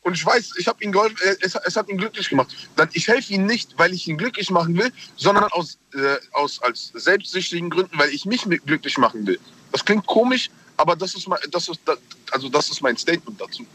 und 0.05 0.15
ich 0.15 0.27
weiß, 0.27 0.55
ich 0.59 0.67
habe 0.67 0.83
ihm 0.83 0.91
geholfen, 0.91 1.17
äh, 1.23 1.37
es, 1.41 1.55
es 1.55 1.77
hat 1.77 1.89
ihn 1.89 1.97
glücklich 1.97 2.29
gemacht, 2.29 2.55
dann 2.77 2.89
ich 2.93 3.07
helfe 3.09 3.33
ihm 3.33 3.47
nicht, 3.47 3.79
weil 3.79 3.93
ich 3.93 4.09
ihn 4.09 4.19
glücklich 4.19 4.51
machen 4.51 4.77
will, 4.77 4.93
sondern 5.17 5.45
aus, 5.45 5.79
äh, 5.95 6.17
aus 6.33 6.61
als 6.61 6.93
selbstsüchtigen 6.95 7.71
Gründen, 7.71 7.97
weil 7.99 8.11
ich 8.11 8.25
mich 8.27 8.43
glücklich 8.43 8.99
machen 8.99 9.27
will. 9.27 9.39
Das 9.73 9.85
klingt 9.85 10.07
komisch, 10.07 10.51
aber 10.77 10.95
das 10.95 11.15
ist 11.15 11.27
mein, 11.27 11.39
das 11.51 11.69
ist, 11.69 11.81
das, 11.85 11.99
also 12.31 12.49
das 12.49 12.71
ist 12.71 12.83
mein 12.83 12.97
Statement 12.97 13.41
dazu. 13.41 13.67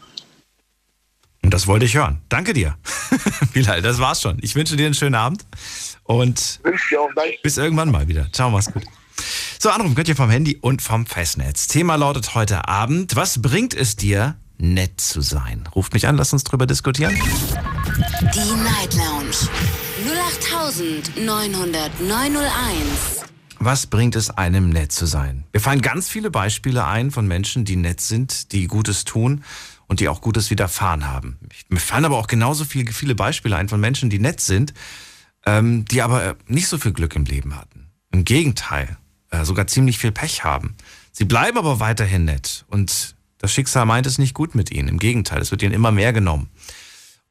Und 1.42 1.54
das 1.54 1.66
wollte 1.66 1.86
ich 1.86 1.94
hören. 1.94 2.20
Danke 2.28 2.52
dir. 2.52 2.76
Bilal, 3.52 3.82
das 3.82 3.98
war's 3.98 4.22
schon. 4.22 4.38
Ich 4.42 4.54
wünsche 4.54 4.76
dir 4.76 4.86
einen 4.86 4.94
schönen 4.94 5.14
Abend 5.14 5.44
und 6.04 6.60
Wünsche 6.62 6.88
dir 6.90 7.00
auch 7.00 7.10
danke. 7.14 7.38
bis 7.42 7.56
irgendwann 7.56 7.90
mal 7.90 8.08
wieder. 8.08 8.30
Ciao, 8.32 8.50
mach's 8.50 8.72
gut. 8.72 8.84
So, 9.58 9.70
anrufen 9.70 9.94
könnt 9.94 10.08
ihr 10.08 10.16
vom 10.16 10.30
Handy 10.30 10.56
und 10.60 10.82
vom 10.82 11.06
Festnetz. 11.06 11.66
Thema 11.66 11.96
lautet 11.96 12.34
heute 12.34 12.68
Abend, 12.68 13.16
was 13.16 13.42
bringt 13.42 13.74
es 13.74 13.96
dir, 13.96 14.36
nett 14.58 15.00
zu 15.00 15.20
sein? 15.20 15.68
Ruft 15.74 15.94
mich 15.94 16.06
an, 16.06 16.16
lasst 16.16 16.32
uns 16.32 16.44
drüber 16.44 16.66
diskutieren. 16.66 17.14
Die 18.34 18.62
Night 18.62 18.94
Lounge 18.94 19.48
0890901. 21.16 23.24
Was 23.60 23.88
bringt 23.88 24.14
es 24.14 24.30
einem, 24.30 24.70
nett 24.70 24.92
zu 24.92 25.06
sein? 25.06 25.44
Wir 25.50 25.60
fallen 25.60 25.82
ganz 25.82 26.08
viele 26.08 26.30
Beispiele 26.30 26.86
ein 26.86 27.10
von 27.10 27.26
Menschen, 27.26 27.64
die 27.64 27.74
nett 27.74 28.00
sind, 28.00 28.52
die 28.52 28.68
Gutes 28.68 29.04
tun 29.04 29.42
und 29.88 29.98
die 29.98 30.08
auch 30.08 30.20
Gutes 30.20 30.50
widerfahren 30.50 31.08
haben. 31.08 31.38
Mir 31.68 31.80
fallen 31.80 32.04
aber 32.04 32.18
auch 32.18 32.28
genauso 32.28 32.64
viele, 32.64 32.92
viele 32.92 33.16
Beispiele 33.16 33.56
ein 33.56 33.68
von 33.68 33.80
Menschen, 33.80 34.10
die 34.10 34.20
nett 34.20 34.40
sind, 34.40 34.74
ähm, 35.44 35.84
die 35.86 36.02
aber 36.02 36.36
nicht 36.46 36.68
so 36.68 36.78
viel 36.78 36.92
Glück 36.92 37.16
im 37.16 37.24
Leben 37.24 37.56
hatten. 37.56 37.90
Im 38.12 38.24
Gegenteil, 38.24 38.96
äh, 39.30 39.44
sogar 39.44 39.66
ziemlich 39.66 39.98
viel 39.98 40.12
Pech 40.12 40.44
haben. 40.44 40.76
Sie 41.10 41.24
bleiben 41.24 41.58
aber 41.58 41.80
weiterhin 41.80 42.26
nett 42.26 42.64
und 42.68 43.16
das 43.38 43.52
Schicksal 43.52 43.86
meint 43.86 44.06
es 44.06 44.18
nicht 44.18 44.34
gut 44.34 44.54
mit 44.54 44.70
ihnen. 44.70 44.88
Im 44.88 44.98
Gegenteil, 44.98 45.42
es 45.42 45.50
wird 45.50 45.62
ihnen 45.62 45.74
immer 45.74 45.90
mehr 45.90 46.12
genommen. 46.12 46.48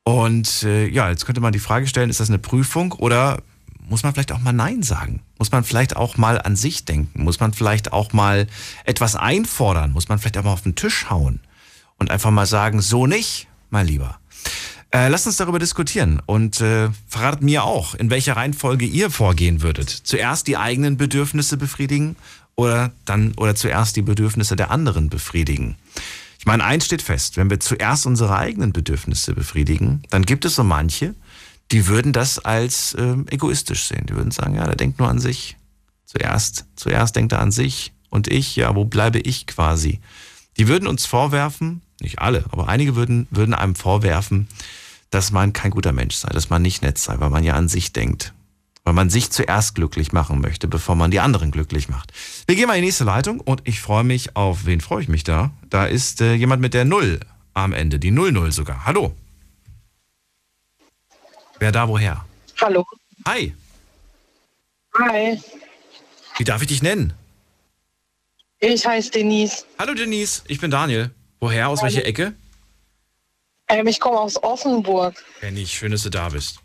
Und 0.04 0.64
äh, 0.64 0.88
ja, 0.88 1.10
jetzt 1.10 1.26
könnte 1.26 1.42
man 1.42 1.54
die 1.54 1.60
Frage 1.60 1.88
stellen, 1.88 2.10
ist 2.10 2.20
das 2.20 2.30
eine 2.30 2.40
Prüfung 2.40 2.92
oder 2.94 3.42
muss 3.88 4.04
man 4.04 4.14
vielleicht 4.14 4.32
auch 4.32 4.40
mal 4.40 4.54
Nein 4.54 4.84
sagen? 4.84 5.22
Muss 5.38 5.52
man 5.52 5.64
vielleicht 5.64 5.96
auch 5.96 6.18
mal 6.18 6.42
an 6.42 6.56
sich 6.56 6.86
denken? 6.86 7.24
Muss 7.24 7.40
man 7.40 7.54
vielleicht 7.54 7.94
auch 7.94 8.14
mal 8.14 8.48
etwas 8.86 9.16
einfordern? 9.16 9.92
Muss 9.92 10.10
man 10.10 10.20
vielleicht 10.20 10.38
auch 10.38 10.44
mal 10.44 10.54
auf 10.54 10.64
den 10.64 10.76
Tisch 10.76 11.10
hauen 11.10 11.40
und 11.98 12.12
einfach 12.12 12.32
mal 12.32 12.46
sagen, 12.46 12.82
so 12.82 13.08
nicht, 13.08 13.48
mein 13.70 13.88
Lieber. 13.88 14.20
Äh, 14.92 15.10
lasst 15.10 15.28
uns 15.28 15.38
darüber 15.38 15.60
diskutieren 15.60 16.22
und 16.26 16.62
äh, 16.62 16.90
verratet 17.08 17.42
mir 17.42 17.64
auch, 17.64 17.94
in 17.94 18.10
welcher 18.10 18.38
Reihenfolge 18.38 18.86
ihr 18.86 19.12
vorgehen 19.12 19.62
würdet. 19.62 19.90
Zuerst 19.90 20.48
die 20.48 20.58
eigenen 20.58 20.96
Bedürfnisse 20.96 21.58
befriedigen 21.58 22.16
oder 22.56 22.92
dann 23.06 23.34
oder 23.36 23.54
zuerst 23.56 23.98
die 23.98 24.02
Bedürfnisse 24.02 24.56
der 24.56 24.72
anderen 24.72 25.10
befriedigen. 25.10 25.76
Ich 26.40 26.46
meine, 26.46 26.64
eins 26.64 26.86
steht 26.86 27.02
fest, 27.02 27.36
wenn 27.36 27.50
wir 27.50 27.60
zuerst 27.60 28.06
unsere 28.06 28.38
eigenen 28.38 28.72
Bedürfnisse 28.72 29.34
befriedigen, 29.34 30.04
dann 30.10 30.24
gibt 30.24 30.46
es 30.46 30.56
so 30.56 30.64
manche, 30.64 31.14
die 31.72 31.88
würden 31.88 32.14
das 32.14 32.40
als 32.40 32.96
ähm, 32.98 33.26
egoistisch 33.30 33.86
sehen. 33.86 34.06
Die 34.08 34.16
würden 34.16 34.32
sagen, 34.32 34.56
ja, 34.56 34.66
der 34.66 34.76
denkt 34.76 35.00
nur 35.00 35.10
an 35.10 35.20
sich. 35.20 35.58
Zuerst, 36.06 36.66
zuerst 36.76 37.16
denkt 37.16 37.34
er 37.34 37.42
an 37.42 37.52
sich 37.52 37.92
und 38.10 38.28
ich, 38.28 38.56
ja, 38.56 38.74
wo 38.76 38.86
bleibe 38.86 39.20
ich 39.20 39.48
quasi? 39.48 40.00
Die 40.58 40.68
würden 40.68 40.88
uns 40.88 41.06
vorwerfen, 41.06 41.82
nicht 42.02 42.20
alle, 42.20 42.46
aber 42.52 42.70
einige 42.70 42.96
würden, 42.96 43.28
würden 43.30 43.54
einem 43.54 43.76
vorwerfen, 43.76 44.48
dass 45.10 45.32
man 45.32 45.54
kein 45.54 45.72
guter 45.72 45.92
Mensch 45.92 46.16
sei, 46.16 46.30
dass 46.30 46.50
man 46.50 46.62
nicht 46.62 46.82
nett 46.82 46.98
sei, 46.98 47.20
weil 47.20 47.30
man 47.30 47.44
ja 47.44 47.54
an 47.54 47.68
sich 47.68 47.94
denkt. 47.94 48.34
Weil 48.84 48.94
man 48.94 49.10
sich 49.10 49.32
zuerst 49.32 49.76
glücklich 49.76 50.14
machen 50.14 50.40
möchte, 50.40 50.70
bevor 50.70 50.96
man 50.96 51.12
die 51.12 51.20
anderen 51.20 51.52
glücklich 51.52 51.90
macht. 51.90 52.14
Wir 52.46 52.56
gehen 52.56 52.68
mal 52.68 52.76
in 52.76 52.82
die 52.82 52.88
nächste 52.88 53.04
Leitung 53.04 53.42
und 53.42 53.62
ich 53.66 53.82
freue 53.82 54.06
mich 54.06 54.38
auf, 54.38 54.66
wen 54.66 54.80
freue 54.80 55.04
ich 55.04 55.10
mich 55.10 55.26
da? 55.26 55.52
Da 55.70 55.86
ist 55.86 56.22
äh, 56.22 56.34
jemand 56.36 56.62
mit 56.62 56.74
der 56.74 56.86
Null 56.86 57.20
am 57.54 57.74
Ende, 57.74 58.00
die 58.00 58.12
00 58.12 58.52
sogar. 58.54 58.86
Hallo. 58.86 59.14
Wer 61.60 61.72
da 61.72 61.88
woher? 61.88 62.26
Hallo. 62.62 62.86
Hi. 63.28 63.56
Hi. 65.00 65.42
Wie 66.38 66.44
darf 66.44 66.62
ich 66.62 66.68
dich 66.68 66.82
nennen? 66.84 67.14
Ich 68.60 68.86
heiße 68.86 69.12
Denise. 69.12 69.66
Hallo 69.78 69.94
Denise, 69.94 70.44
ich 70.48 70.60
bin 70.60 70.72
Daniel. 70.72 71.12
Woher? 71.40 71.70
Aus 71.70 71.84
welcher 71.84 72.06
Ecke? 72.06 72.34
Ähm, 73.68 73.86
ich 73.88 74.00
komme 74.00 74.18
aus 74.20 74.42
Offenburg. 74.42 75.24
Kenn 75.40 75.58
ich, 75.58 75.74
schön, 75.78 75.92
dass 75.92 76.02
du 76.04 76.10
da 76.10 76.30
bist. 76.30 76.60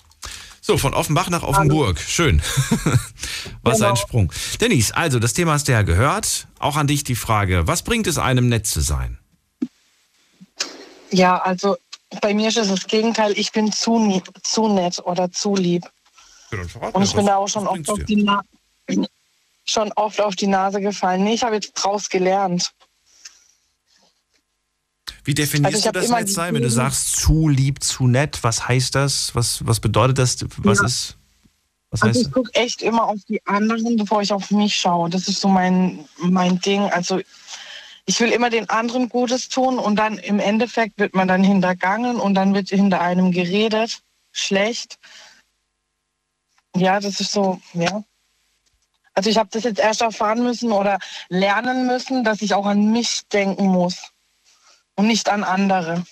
So, 0.62 0.78
von 0.78 0.94
Offenbach 0.94 1.28
nach 1.28 1.42
Offenburg. 1.42 1.98
Schön. 1.98 2.40
was 3.62 3.78
Genau. 3.78 3.90
ein 3.90 3.96
Sprung. 3.96 4.32
Denise, 4.60 4.94
also 4.94 5.18
das 5.18 5.32
Thema 5.34 5.52
hast 5.52 5.66
du 5.68 5.72
ja 5.72 5.82
gehört. 5.82 6.46
Auch 6.58 6.76
an 6.76 6.86
dich 6.86 7.02
die 7.04 7.16
Frage, 7.16 7.66
was 7.66 7.82
bringt 7.82 8.06
es 8.06 8.16
einem, 8.18 8.48
nett 8.48 8.66
zu 8.66 8.80
sein? 8.80 9.18
Ja, 11.10 11.38
also 11.38 11.76
bei 12.20 12.34
mir 12.34 12.48
ist 12.48 12.56
es 12.58 12.68
das 12.68 12.86
Gegenteil. 12.86 13.32
Ich 13.38 13.52
bin 13.52 13.72
zu, 13.72 14.22
zu 14.42 14.68
nett 14.68 14.98
oder 15.04 15.30
zu 15.30 15.54
lieb. 15.54 15.90
Und 16.92 17.02
ich 17.02 17.14
bin 17.14 17.26
da 17.26 17.36
auch 17.36 17.48
schon 17.48 17.66
oft, 17.66 17.88
auf 17.88 17.98
die 18.04 18.16
Na 18.16 18.42
schon 19.64 19.92
oft 19.92 20.20
auf 20.20 20.36
die 20.36 20.48
Nase 20.48 20.80
gefallen. 20.80 21.24
Nee, 21.24 21.34
ich 21.34 21.42
habe 21.42 21.54
jetzt 21.54 21.72
draus 21.72 22.08
gelernt. 22.08 22.72
Wie 25.24 25.34
definierst 25.34 25.76
Also 25.76 25.92
du 25.92 26.00
das 26.00 26.10
nett 26.10 26.28
sein, 26.28 26.54
wenn 26.54 26.62
du 26.62 26.70
sagst 26.70 27.16
zu 27.16 27.48
lieb, 27.48 27.82
zu 27.82 28.08
nett? 28.08 28.40
Was 28.42 28.66
heißt 28.66 28.94
das? 28.94 29.34
Was, 29.34 29.64
was 29.66 29.78
bedeutet 29.78 30.18
das? 30.18 30.36
Was 30.58 30.78
Ja. 30.78 30.84
ist? 30.84 31.16
Was 31.90 32.02
Also 32.02 32.18
heißt 32.18 32.26
ich 32.28 32.32
gucke 32.32 32.52
echt 32.54 32.82
immer 32.82 33.04
auf 33.04 33.18
die 33.28 33.40
anderen, 33.46 33.96
bevor 33.96 34.22
ich 34.22 34.32
auf 34.32 34.50
mich 34.50 34.74
schaue. 34.74 35.10
Das 35.10 35.28
ist 35.28 35.40
so 35.40 35.48
mein, 35.48 36.04
mein 36.18 36.58
Ding. 36.60 36.82
Also 36.90 37.20
ich 38.04 38.20
will 38.20 38.30
immer 38.30 38.50
den 38.50 38.68
anderen 38.68 39.08
Gutes 39.08 39.48
tun 39.48 39.78
und 39.78 39.96
dann 39.96 40.18
im 40.18 40.40
Endeffekt 40.40 40.98
wird 40.98 41.14
man 41.14 41.28
dann 41.28 41.44
hintergangen 41.44 42.16
und 42.16 42.34
dann 42.34 42.54
wird 42.54 42.68
hinter 42.68 43.00
einem 43.00 43.30
geredet. 43.30 44.02
Schlecht. 44.32 44.98
Ja, 46.74 47.00
das 47.00 47.20
ist 47.20 47.32
so, 47.32 47.60
ja. 47.74 48.02
Also 49.14 49.28
ich 49.28 49.36
habe 49.36 49.50
das 49.52 49.64
jetzt 49.64 49.78
erst 49.78 50.00
erfahren 50.00 50.42
müssen 50.42 50.72
oder 50.72 50.98
lernen 51.28 51.86
müssen, 51.86 52.24
dass 52.24 52.40
ich 52.40 52.54
auch 52.54 52.64
an 52.64 52.90
mich 52.92 53.22
denken 53.30 53.66
muss 53.66 53.96
und 54.94 55.06
nicht 55.06 55.28
an 55.28 55.44
andere. 55.44 56.04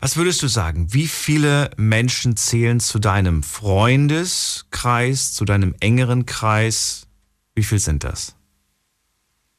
Was 0.00 0.16
würdest 0.16 0.42
du 0.42 0.48
sagen? 0.48 0.92
Wie 0.94 1.08
viele 1.08 1.70
Menschen 1.76 2.36
zählen 2.36 2.80
zu 2.80 2.98
deinem 2.98 3.42
Freundeskreis, 3.42 5.32
zu 5.32 5.44
deinem 5.44 5.74
engeren 5.80 6.24
Kreis? 6.24 7.06
Wie 7.54 7.64
viel 7.64 7.80
sind 7.80 8.04
das? 8.04 8.34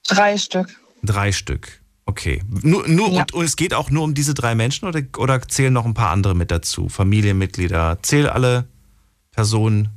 Drei 0.07 0.37
Stück. 0.37 0.79
Drei 1.03 1.31
Stück. 1.31 1.81
Okay. 2.05 2.41
Nur, 2.47 2.87
nur, 2.87 3.09
Ja. 3.11 3.21
und, 3.21 3.33
und 3.33 3.45
es 3.45 3.55
geht 3.55 3.73
auch 3.73 3.89
nur 3.91 4.03
um 4.03 4.13
diese 4.13 4.33
drei 4.33 4.55
Menschen 4.55 4.87
oder, 4.87 5.01
oder 5.17 5.41
zählen 5.47 5.71
noch 5.73 5.85
ein 5.85 5.93
paar 5.93 6.09
andere 6.11 6.33
mit 6.35 6.49
dazu? 6.51 6.89
Familienmitglieder? 6.89 7.99
Zähl 8.01 8.27
alle 8.27 8.67
Personen, 9.31 9.89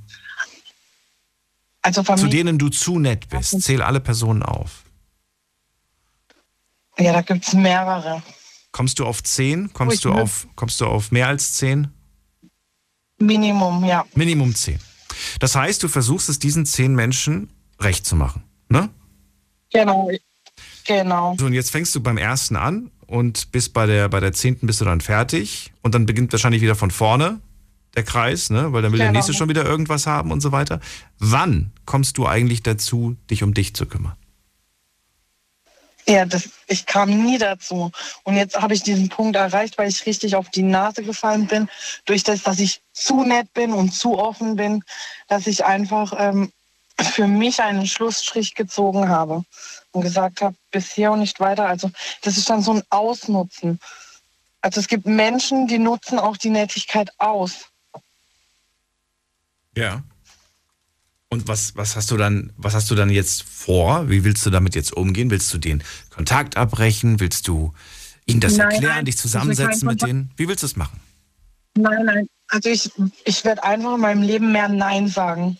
Also 1.80 2.02
zu 2.02 2.28
denen 2.28 2.58
du 2.58 2.68
zu 2.68 2.98
nett 2.98 3.28
bist. 3.30 3.60
Zähl 3.62 3.82
alle 3.82 4.00
Personen 4.00 4.42
auf. 4.42 4.84
ja, 6.98 7.12
da 7.12 7.22
gibt 7.22 7.46
es 7.46 7.54
mehrere. 7.54 8.22
Kommst 8.72 8.98
du 8.98 9.06
auf 9.06 9.22
zehn? 9.22 9.72
Kommst 9.72 10.04
du 10.04 10.10
ne- 10.10 10.22
auf, 10.22 10.46
kommst 10.54 10.80
du 10.80 10.86
auf 10.86 11.10
mehr 11.12 11.28
als 11.28 11.54
zehn? 11.54 11.88
Minimum, 13.18 13.84
ja. 13.84 14.04
Minimum 14.14 14.54
zehn. 14.54 14.78
Das 15.40 15.54
heißt, 15.56 15.82
du 15.82 15.88
versuchst 15.88 16.28
es 16.28 16.38
diesen 16.38 16.66
zehn 16.66 16.94
Menschen 16.94 17.50
recht 17.80 18.04
zu 18.06 18.16
machen. 18.16 18.42
Ne? 18.68 18.88
Genau. 19.72 20.10
Genau. 20.86 21.36
So, 21.38 21.46
und 21.46 21.52
jetzt 21.52 21.70
fängst 21.70 21.94
du 21.94 22.00
beim 22.00 22.18
ersten 22.18 22.56
an 22.56 22.90
und 23.06 23.52
bis 23.52 23.68
bei 23.68 23.86
der, 23.86 24.08
bei 24.08 24.20
der 24.20 24.32
zehnten 24.32 24.66
bist 24.66 24.80
du 24.80 24.84
dann 24.84 25.00
fertig 25.00 25.72
und 25.82 25.94
dann 25.94 26.06
beginnt 26.06 26.32
wahrscheinlich 26.32 26.62
wieder 26.62 26.74
von 26.74 26.90
vorne 26.90 27.40
der 27.94 28.04
Kreis, 28.04 28.50
ne? 28.50 28.72
Weil 28.72 28.82
dann 28.82 28.92
will 28.92 28.98
der 28.98 29.08
Genau. 29.08 29.18
nächste 29.18 29.34
schon 29.34 29.48
wieder 29.48 29.64
irgendwas 29.64 30.06
haben 30.06 30.30
und 30.30 30.40
so 30.40 30.50
weiter. 30.50 30.80
Wann 31.18 31.72
kommst 31.84 32.16
du 32.16 32.26
eigentlich 32.26 32.62
dazu, 32.62 33.16
dich 33.30 33.42
um 33.42 33.52
dich 33.54 33.74
zu 33.74 33.86
kümmern? 33.86 34.16
Ja, 36.08 36.24
das, 36.24 36.48
ich 36.66 36.86
kam 36.86 37.10
nie 37.10 37.38
dazu. 37.38 37.92
Und 38.24 38.36
jetzt 38.36 38.60
habe 38.60 38.74
ich 38.74 38.82
diesen 38.82 39.08
Punkt 39.08 39.36
erreicht, 39.36 39.78
weil 39.78 39.88
ich 39.88 40.04
richtig 40.06 40.34
auf 40.34 40.48
die 40.50 40.62
Nase 40.62 41.02
gefallen 41.04 41.46
bin, 41.46 41.68
durch 42.06 42.24
das, 42.24 42.42
dass 42.42 42.58
ich 42.58 42.80
zu 42.92 43.22
nett 43.22 43.52
bin 43.54 43.72
und 43.72 43.92
zu 43.94 44.18
offen 44.18 44.56
bin, 44.56 44.82
dass 45.28 45.46
ich 45.46 45.64
einfach 45.64 46.12
ähm, 46.18 46.50
für 46.98 47.28
mich 47.28 47.60
einen 47.60 47.86
Schlussstrich 47.86 48.54
gezogen 48.54 49.08
habe 49.10 49.44
und 49.92 50.02
gesagt 50.02 50.40
habe, 50.40 50.56
bis 50.70 50.90
hier 50.90 51.12
und 51.12 51.20
nicht 51.20 51.38
weiter. 51.40 51.66
Also 51.66 51.90
das 52.22 52.36
ist 52.36 52.48
dann 52.50 52.62
so 52.62 52.72
ein 52.72 52.82
Ausnutzen. 52.90 53.78
Also 54.60 54.80
es 54.80 54.88
gibt 54.88 55.06
Menschen, 55.06 55.66
die 55.66 55.78
nutzen 55.78 56.18
auch 56.18 56.36
die 56.36 56.50
Nettigkeit 56.50 57.10
aus. 57.18 57.66
Ja. 59.76 60.02
Und 61.28 61.48
was, 61.48 61.76
was 61.76 61.96
hast 61.96 62.10
du 62.10 62.16
dann, 62.16 62.52
was 62.56 62.74
hast 62.74 62.90
du 62.90 62.94
dann 62.94 63.10
jetzt 63.10 63.42
vor? 63.42 64.08
Wie 64.10 64.22
willst 64.22 64.44
du 64.44 64.50
damit 64.50 64.74
jetzt 64.74 64.92
umgehen? 64.92 65.30
Willst 65.30 65.52
du 65.52 65.58
den 65.58 65.82
Kontakt 66.10 66.56
abbrechen? 66.56 67.20
Willst 67.20 67.48
du 67.48 67.72
ihnen 68.26 68.40
das 68.40 68.56
Nein, 68.56 68.70
erklären, 68.70 68.94
nein, 68.96 69.04
dich 69.06 69.16
zusammensetzen 69.16 69.88
mit 69.88 70.02
denen? 70.02 70.30
Wie 70.36 70.46
willst 70.46 70.62
du 70.62 70.66
es 70.66 70.76
machen? 70.76 71.00
Nein, 71.74 72.04
nein. 72.04 72.28
Also 72.48 72.68
ich, 72.68 72.90
ich 73.24 73.44
werde 73.44 73.64
einfach 73.64 73.94
in 73.94 74.00
meinem 74.00 74.22
Leben 74.22 74.52
mehr 74.52 74.68
Nein 74.68 75.08
sagen. 75.08 75.56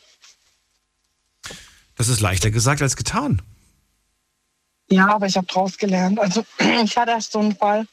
Das 1.96 2.08
ist 2.08 2.20
leichter 2.20 2.50
gesagt 2.50 2.82
als 2.82 2.96
getan. 2.96 3.40
Ja, 4.92 5.08
aber 5.08 5.26
ich 5.26 5.38
habe 5.38 5.46
draus 5.46 5.78
gelernt. 5.78 6.20
Also 6.20 6.44
ich 6.84 6.96
hatte 6.96 7.12
erst 7.12 7.32
so 7.32 7.38
einen 7.38 7.56
Fall 7.56 7.86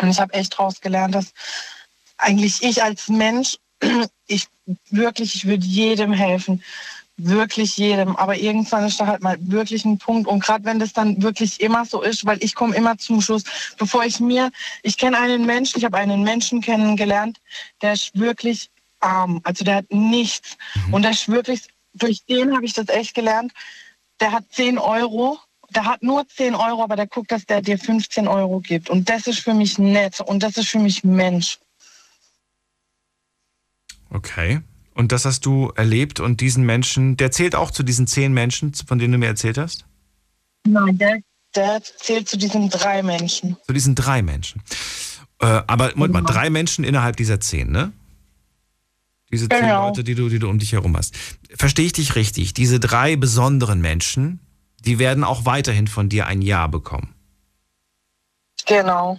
und 0.00 0.10
ich 0.10 0.20
habe 0.20 0.34
echt 0.34 0.58
draus 0.58 0.80
gelernt, 0.82 1.14
dass 1.14 1.32
eigentlich 2.18 2.62
ich 2.62 2.82
als 2.82 3.08
Mensch, 3.08 3.56
ich 4.26 4.48
wirklich, 4.90 5.34
ich 5.34 5.46
würde 5.46 5.64
jedem 5.64 6.12
helfen. 6.12 6.62
Wirklich 7.16 7.78
jedem. 7.78 8.16
Aber 8.16 8.36
irgendwann 8.36 8.84
ist 8.84 9.00
da 9.00 9.06
halt 9.06 9.22
mal 9.22 9.38
wirklich 9.40 9.84
ein 9.86 9.98
Punkt. 9.98 10.28
Und 10.28 10.40
gerade 10.40 10.64
wenn 10.64 10.78
das 10.78 10.92
dann 10.92 11.22
wirklich 11.22 11.60
immer 11.60 11.86
so 11.86 12.02
ist, 12.02 12.26
weil 12.26 12.42
ich 12.42 12.54
komme 12.54 12.74
immer 12.76 12.98
zum 12.98 13.22
Schluss, 13.22 13.44
bevor 13.78 14.04
ich 14.04 14.20
mir, 14.20 14.50
ich 14.82 14.98
kenne 14.98 15.18
einen 15.18 15.46
Menschen, 15.46 15.78
ich 15.78 15.84
habe 15.84 15.96
einen 15.96 16.22
Menschen 16.22 16.60
kennengelernt, 16.60 17.40
der 17.80 17.94
ist 17.94 18.18
wirklich 18.18 18.68
arm. 19.00 19.40
Also 19.44 19.64
der 19.64 19.76
hat 19.76 19.90
nichts. 19.90 20.56
Und 20.90 21.02
der 21.02 21.12
ist 21.12 21.28
wirklich, 21.28 21.62
durch 21.94 22.24
den 22.26 22.54
habe 22.54 22.66
ich 22.66 22.74
das 22.74 22.88
echt 22.88 23.14
gelernt. 23.14 23.52
Der 24.20 24.32
hat 24.32 24.44
10 24.50 24.76
Euro 24.78 25.38
der 25.74 25.84
hat 25.84 26.02
nur 26.02 26.26
10 26.28 26.54
Euro, 26.54 26.82
aber 26.82 26.96
der 26.96 27.06
guckt, 27.06 27.32
dass 27.32 27.44
der 27.46 27.62
dir 27.62 27.78
15 27.78 28.28
Euro 28.28 28.60
gibt. 28.60 28.90
Und 28.90 29.08
das 29.08 29.26
ist 29.26 29.40
für 29.40 29.54
mich 29.54 29.78
nett 29.78 30.20
und 30.20 30.42
das 30.42 30.56
ist 30.56 30.68
für 30.68 30.78
mich 30.78 31.04
Mensch. 31.04 31.58
Okay. 34.10 34.60
Und 34.94 35.10
das 35.10 35.24
hast 35.24 35.44
du 35.44 35.72
erlebt 35.74 36.20
und 36.20 36.40
diesen 36.40 36.64
Menschen, 36.64 37.16
der 37.16 37.32
zählt 37.32 37.56
auch 37.56 37.72
zu 37.72 37.82
diesen 37.82 38.06
zehn 38.06 38.32
Menschen, 38.32 38.72
von 38.74 38.98
denen 38.98 39.12
du 39.12 39.18
mir 39.18 39.26
erzählt 39.26 39.58
hast? 39.58 39.84
Nein, 40.66 40.96
der, 40.98 41.18
der 41.56 41.82
zählt 41.82 42.28
zu 42.28 42.38
diesen 42.38 42.70
drei 42.70 43.02
Menschen. 43.02 43.56
Zu 43.66 43.72
diesen 43.72 43.96
drei 43.96 44.22
Menschen. 44.22 44.62
Äh, 45.40 45.46
aber 45.66 45.92
Moment 45.96 46.12
mal, 46.12 46.22
drei 46.22 46.48
Menschen 46.48 46.84
innerhalb 46.84 47.16
dieser 47.16 47.40
zehn, 47.40 47.72
ne? 47.72 47.92
Diese 49.32 49.48
zehn 49.48 49.60
Genau. 49.62 49.88
Leute, 49.88 50.04
die 50.04 50.14
du, 50.14 50.28
die 50.28 50.38
du 50.38 50.48
um 50.48 50.60
dich 50.60 50.72
herum 50.72 50.96
hast. 50.96 51.16
Verstehe 51.56 51.86
ich 51.86 51.92
dich 51.92 52.14
richtig? 52.14 52.54
Diese 52.54 52.78
drei 52.78 53.16
besonderen 53.16 53.80
Menschen, 53.80 54.38
die 54.86 54.98
werden 54.98 55.24
auch 55.24 55.44
weiterhin 55.44 55.88
von 55.88 56.08
dir 56.08 56.26
ein 56.26 56.42
Ja 56.42 56.66
bekommen. 56.66 57.14
Genau. 58.66 59.18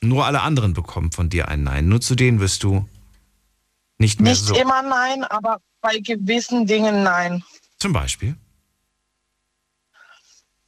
Nur 0.00 0.24
alle 0.24 0.40
anderen 0.40 0.72
bekommen 0.72 1.12
von 1.12 1.28
dir 1.28 1.48
ein 1.48 1.62
Nein. 1.62 1.88
Nur 1.88 2.00
zu 2.00 2.14
denen 2.14 2.40
wirst 2.40 2.62
du 2.62 2.88
nicht 3.98 4.20
mehr 4.20 4.32
Nicht 4.32 4.44
so. 4.44 4.54
immer 4.54 4.82
nein, 4.82 5.24
aber 5.24 5.60
bei 5.80 5.98
gewissen 5.98 6.66
Dingen 6.66 7.02
nein. 7.02 7.44
Zum 7.78 7.92
Beispiel. 7.92 8.36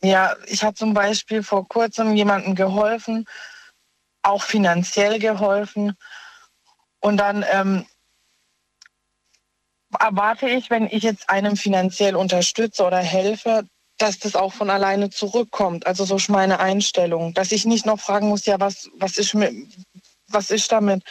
Ja, 0.03 0.37
ich 0.47 0.63
habe 0.63 0.75
zum 0.75 0.95
Beispiel 0.95 1.43
vor 1.43 1.67
kurzem 1.67 2.15
jemandem 2.15 2.55
geholfen, 2.55 3.27
auch 4.23 4.43
finanziell 4.43 5.19
geholfen. 5.19 5.97
Und 7.01 7.17
dann 7.17 7.45
ähm, 7.51 7.87
erwarte 9.99 10.49
ich, 10.49 10.71
wenn 10.71 10.87
ich 10.87 11.03
jetzt 11.03 11.31
einem 11.31 11.57
finanziell 11.57 12.17
unterstütze 12.17 12.85
oder 12.85 12.99
helfe, 12.99 13.65
dass 13.99 14.19
das 14.19 14.37
auch 14.37 14.53
von 14.53 14.71
alleine 14.71 15.11
zurückkommt. 15.11 15.87
Also 15.87 16.05
so 16.05 16.17
ist 16.17 16.29
meine 16.29 16.61
Einstellung, 16.61 17.35
dass 17.35 17.53
ich 17.53 17.65
nicht 17.65 17.85
noch 17.85 18.01
fragen 18.01 18.29
muss, 18.29 18.47
ja, 18.47 18.61
was, 18.61 18.89
was, 18.95 19.19
ist, 19.19 19.35
mit, 19.35 19.53
was 20.29 20.51
ist 20.51 20.71
damit? 20.71 21.03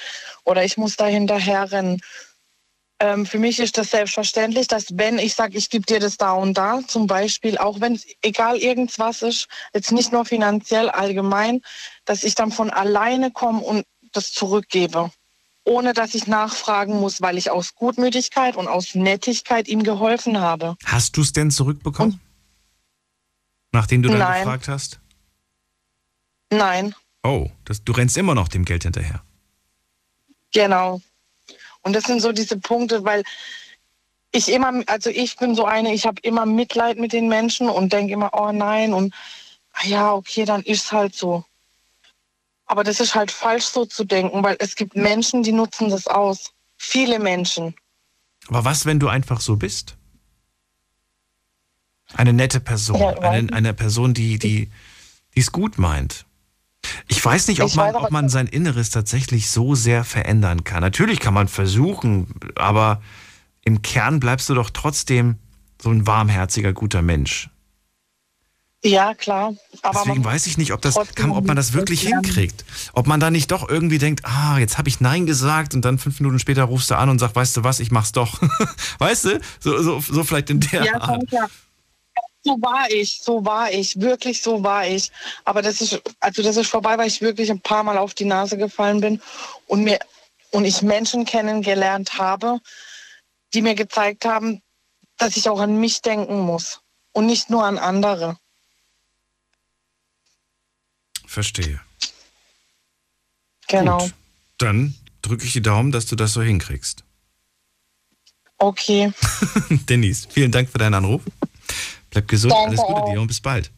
Oder 0.46 0.64
ich 0.64 0.78
muss 0.78 0.96
da 0.96 1.06
hinterher 1.06 1.72
rennen. 1.72 2.00
Ähm, 3.00 3.26
für 3.26 3.38
mich 3.38 3.60
ist 3.60 3.78
das 3.78 3.92
selbstverständlich, 3.92 4.68
dass 4.68 4.98
wenn 4.98 5.20
ich 5.20 5.36
sage, 5.36 5.58
ich 5.58 5.70
gebe 5.70 5.86
dir 5.86 6.00
das 6.00 6.18
da 6.18 6.32
und 6.32 6.58
da, 6.58 6.80
zum 6.88 7.06
Beispiel, 7.06 7.58
auch 7.58 7.80
wenn 7.80 7.94
es 7.94 8.08
egal 8.22 8.58
irgendwas 8.58 9.22
ist, 9.22 9.48
jetzt 9.74 9.92
nicht 9.92 10.12
nur 10.12 10.26
finanziell, 10.26 10.90
allgemein, 10.90 11.62
dass 12.06 12.24
ich 12.24 12.34
dann 12.34 12.52
von 12.52 12.72
alleine 12.72 13.32
komme 13.32 13.60
und 13.60 13.86
das 14.14 14.32
zurückgebe, 14.32 15.12
ohne 15.68 15.94
dass 15.94 16.16
ich 16.16 16.28
nachfragen 16.28 17.00
muss, 17.00 17.22
weil 17.22 17.38
ich 17.38 17.52
aus 17.52 17.76
Gutmütigkeit 17.76 18.56
und 18.56 18.68
aus 18.68 18.96
Nettigkeit 18.96 19.68
ihm 19.68 19.84
geholfen 19.84 20.40
habe. 20.40 20.78
Hast 20.86 21.18
du 21.18 21.22
es 21.22 21.34
denn 21.34 21.52
zurückbekommen? 21.52 22.20
Nachdem 23.72 24.02
du 24.02 24.10
dann 24.10 24.20
Nein. 24.20 24.44
gefragt 24.44 24.68
hast? 24.68 25.00
Nein, 26.50 26.96
Oh, 27.24 27.50
das, 27.66 27.84
du 27.84 27.92
rennst 27.92 28.16
immer 28.16 28.36
noch 28.36 28.48
dem 28.48 28.64
Geld 28.64 28.84
hinterher. 28.84 29.22
genau. 30.54 31.02
Und 31.82 31.94
das 31.94 32.06
sind 32.06 32.22
so 32.22 32.32
diese 32.32 32.58
Punkte, 32.58 33.04
weil 33.04 33.24
ich 34.32 34.50
immer, 34.52 34.82
also 34.88 35.10
ich 35.10 35.36
bin 35.38 35.56
so 35.56 35.66
eine, 35.66 35.94
ich 35.94 36.06
habe 36.06 36.22
immer 36.22 36.46
Mitleid 36.46 36.98
mit 36.98 37.12
den 37.12 37.28
Menschen 37.28 37.70
und 37.70 37.92
denke 37.92 38.14
immer, 38.14 38.32
oh 38.34 38.52
nein, 38.52 38.94
und 38.94 39.14
ah 39.74 39.86
ja, 39.86 40.14
okay, 40.14 40.46
dann 40.46 40.64
ist 40.64 40.92
halt 40.92 41.16
so. 41.16 41.44
Aber 42.68 42.84
das 42.84 43.00
ist 43.00 43.16
halt 43.16 43.32
falsch 43.32 43.66
so 43.66 43.86
zu 43.86 44.04
denken, 44.04 44.44
weil 44.44 44.58
es 44.60 44.76
gibt 44.76 44.96
Menschen, 44.96 45.42
die 45.42 45.54
nutzen 45.54 45.90
das 45.90 46.08
aus. 46.08 46.52
Viele 46.78 47.20
Menschen. 47.20 47.74
Aber 48.50 48.66
was, 48.66 48.86
wenn 48.86 49.00
du 49.00 49.08
einfach 49.08 49.42
so 49.42 49.56
bist? 49.56 49.98
Eine 52.14 52.34
nette 52.34 52.60
Person, 52.60 53.00
Ja, 53.00 53.18
eine, 53.20 53.52
eine 53.52 53.74
Person, 53.74 54.14
die 54.14 54.38
die 54.38 54.70
die 55.36 55.40
es 55.40 55.52
gut 55.52 55.78
meint. 55.78 56.26
Ich 57.08 57.24
weiß 57.24 57.48
nicht, 57.48 57.62
ob 57.62 57.76
man, 57.76 57.96
ob 57.96 58.12
man 58.12 58.30
sein 58.30 58.48
Inneres 58.48 58.90
tatsächlich 58.90 59.50
so 59.50 59.76
sehr 59.76 60.04
verändern 60.04 60.64
kann. 60.64 60.82
Natürlich 60.82 61.20
kann 61.20 61.34
man 61.34 61.48
versuchen, 61.48 62.34
aber 62.56 63.02
im 63.64 63.82
Kern 63.82 64.20
bleibst 64.20 64.50
du 64.50 64.54
doch 64.54 64.70
trotzdem 64.70 65.38
so 65.82 65.90
ein 65.90 66.08
warmherziger, 66.08 66.74
guter 66.74 67.02
Mensch. 67.02 67.50
Ja, 68.84 69.16
klar. 69.16 69.56
Aber 69.82 70.04
Deswegen 70.06 70.24
weiß 70.24 70.46
ich 70.48 70.58
nicht, 70.58 70.72
ob, 70.72 70.82
das 70.82 70.96
kann, 71.16 71.32
ob 71.32 71.46
man 71.46 71.56
das 71.56 71.74
wirklich 71.74 72.02
hinkriegt. 72.02 72.64
Ob 72.94 73.08
man 73.08 73.20
da 73.20 73.32
nicht 73.32 73.52
doch 73.52 73.68
irgendwie 73.68 73.98
denkt, 73.98 74.24
ah, 74.24 74.60
jetzt 74.60 74.78
habe 74.78 74.88
ich 74.88 75.02
Nein 75.02 75.26
gesagt 75.26 75.74
und 75.74 75.84
dann 75.84 75.98
fünf 75.98 76.20
Minuten 76.20 76.40
später 76.40 76.64
rufst 76.64 76.92
du 76.92 76.96
an 76.96 77.10
und 77.10 77.20
sagst, 77.20 77.36
weißt 77.36 77.58
du 77.58 77.64
was, 77.64 77.80
ich 77.80 77.92
mach's 77.92 78.12
doch. 78.12 78.40
weißt 79.00 79.26
du? 79.26 79.42
So, 79.60 79.82
so, 79.82 80.00
so 80.00 80.24
vielleicht 80.24 80.52
in 80.52 80.60
der 80.60 80.84
Ja, 80.86 81.02
Art. 81.02 81.28
klar. 81.28 81.50
So 82.44 82.54
war 82.62 82.90
ich, 82.90 83.20
so 83.22 83.44
war 83.44 83.72
ich, 83.72 84.00
wirklich 84.00 84.42
so 84.42 84.64
war 84.64 84.88
ich. 84.88 85.12
Aber 85.44 85.62
das 85.62 85.82
ist, 85.82 86.02
also 86.20 86.44
das 86.44 86.56
ist 86.56 86.70
vorbei, 86.70 86.98
weil 86.98 87.08
ich 87.08 87.20
wirklich 87.20 87.50
ein 87.52 87.60
paar 87.60 87.84
Mal 87.84 87.98
auf 87.98 88.14
die 88.14 88.26
Nase 88.26 88.58
gefallen 88.58 89.02
bin 89.02 89.22
und 89.66 89.84
mir 89.84 90.00
und 90.52 90.64
ich 90.64 90.82
Menschen 90.82 91.26
kennengelernt 91.26 92.18
habe, 92.18 92.60
die 93.54 93.62
mir 93.62 93.76
gezeigt 93.76 94.24
haben, 94.24 94.62
dass 95.18 95.36
ich 95.36 95.50
auch 95.50 95.60
an 95.60 95.80
mich 95.80 96.02
denken 96.02 96.40
muss 96.40 96.80
und 97.12 97.26
nicht 97.26 97.50
nur 97.50 97.66
an 97.66 97.78
andere. 97.78 98.38
Verstehe. 101.28 101.80
Genau. 103.68 104.00
Gut. 104.00 104.14
Dann 104.58 104.96
drücke 105.22 105.46
ich 105.46 105.54
die 105.54 105.62
Daumen, 105.62 105.92
dass 105.92 106.08
du 106.08 106.16
das 106.16 106.34
so 106.34 106.42
hinkriegst. 106.42 107.04
Okay. 108.58 109.12
Denise, 109.70 110.28
vielen 110.32 110.52
Dank 110.52 110.70
für 110.70 110.80
deinen 110.80 110.96
Anruf. 110.96 111.22
Bleib 112.10 112.28
gesund, 112.28 112.54
Danke 112.54 112.70
alles 112.70 112.82
Gute 112.82 113.02
auch. 113.02 113.12
dir 113.12 113.22
und 113.22 113.28
bis 113.28 113.42
bald. 113.42 113.72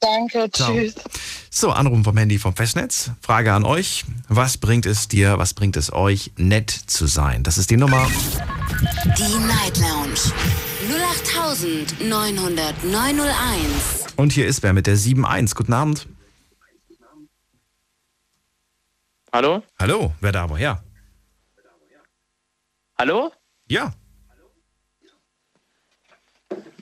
Danke. 0.00 0.48
Ciao. 0.52 0.72
Tschüss. 0.72 0.94
So, 1.50 1.70
Anruf 1.70 2.04
vom 2.04 2.16
Handy 2.16 2.38
vom 2.38 2.54
Festnetz. 2.54 3.10
Frage 3.20 3.52
an 3.52 3.64
euch. 3.64 4.04
Was 4.28 4.58
bringt 4.58 4.86
es 4.86 5.08
dir, 5.08 5.38
was 5.38 5.54
bringt 5.54 5.76
es 5.76 5.92
euch, 5.92 6.30
nett 6.36 6.70
zu 6.70 7.06
sein? 7.06 7.42
Das 7.42 7.58
ist 7.58 7.70
die 7.70 7.76
Nummer. 7.76 8.08
Die 9.16 9.38
Night 9.38 9.76
Lounge 9.78 10.20
0890901. 12.00 14.14
Und 14.16 14.32
hier 14.32 14.46
ist 14.46 14.62
wer 14.62 14.72
mit 14.72 14.86
der 14.86 14.96
7.1. 14.96 15.56
Guten 15.56 15.72
Abend. 15.72 16.06
Hallo? 19.32 19.62
Hallo, 19.78 20.12
wer 20.20 20.32
da 20.32 20.48
woher? 20.48 20.82
Hallo? 22.98 23.32
Ja, 23.68 23.92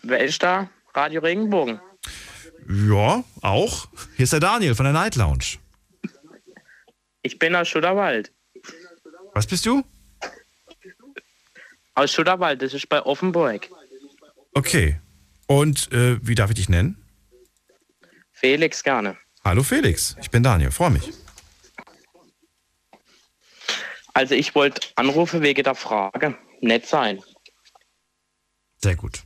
Wer 0.08 0.24
ist 0.24 0.40
da? 0.40 0.70
Radio 0.94 1.20
Regenbogen. 1.20 1.80
ja, 2.68 3.24
auch. 3.42 3.88
Hier 4.16 4.22
ist 4.22 4.32
der 4.32 4.38
Daniel 4.38 4.76
von 4.76 4.85
der 4.85 4.92
Night 4.92 5.16
Lounge. 5.16 5.59
Ich 7.22 7.40
bin 7.40 7.56
aus 7.56 7.66
Schutterwald. 7.68 8.30
Was 9.35 9.48
bist 9.48 9.66
du? 9.66 9.82
Aus 11.96 12.12
Schutterwald, 12.12 12.62
das 12.62 12.72
ist 12.72 12.88
bei 12.88 13.02
Offenburg. 13.02 13.68
Okay. 14.54 15.00
Und 15.48 15.90
äh, 15.92 16.24
wie 16.24 16.37
darf 16.37 16.50
ich 16.50 16.56
dich 16.56 16.68
nennen? 16.68 17.04
Felix 18.32 18.85
gerne. 18.85 19.16
Hallo 19.44 19.64
Felix, 19.64 20.16
ich 20.20 20.30
bin 20.30 20.44
Daniel, 20.44 20.70
freue 20.70 20.90
mich. 20.90 21.11
Also 24.16 24.35
ich 24.35 24.55
wollte 24.55 24.81
anrufen 24.94 25.42
wegen 25.42 25.62
der 25.62 25.74
Frage. 25.74 26.38
Nett 26.62 26.87
sein. 26.87 27.22
Sehr 28.83 28.96
gut. 28.96 29.20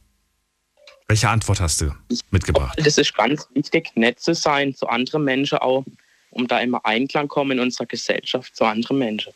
Welche 1.07 1.29
Antwort 1.29 1.61
hast 1.61 1.81
du 1.81 1.95
mitgebracht? 2.33 2.77
Das 2.77 2.99
ist 2.99 3.15
ganz 3.15 3.47
wichtig, 3.55 3.93
nett 3.95 4.19
zu 4.19 4.35
sein 4.35 4.75
zu 4.75 4.89
anderen 4.89 5.23
Menschen 5.23 5.59
auch, 5.59 5.85
um 6.31 6.49
da 6.49 6.59
immer 6.59 6.85
Einklang 6.85 7.29
kommen 7.29 7.53
in 7.53 7.61
unserer 7.61 7.87
Gesellschaft 7.87 8.57
zu 8.57 8.65
anderen 8.65 8.99
Menschen. 8.99 9.33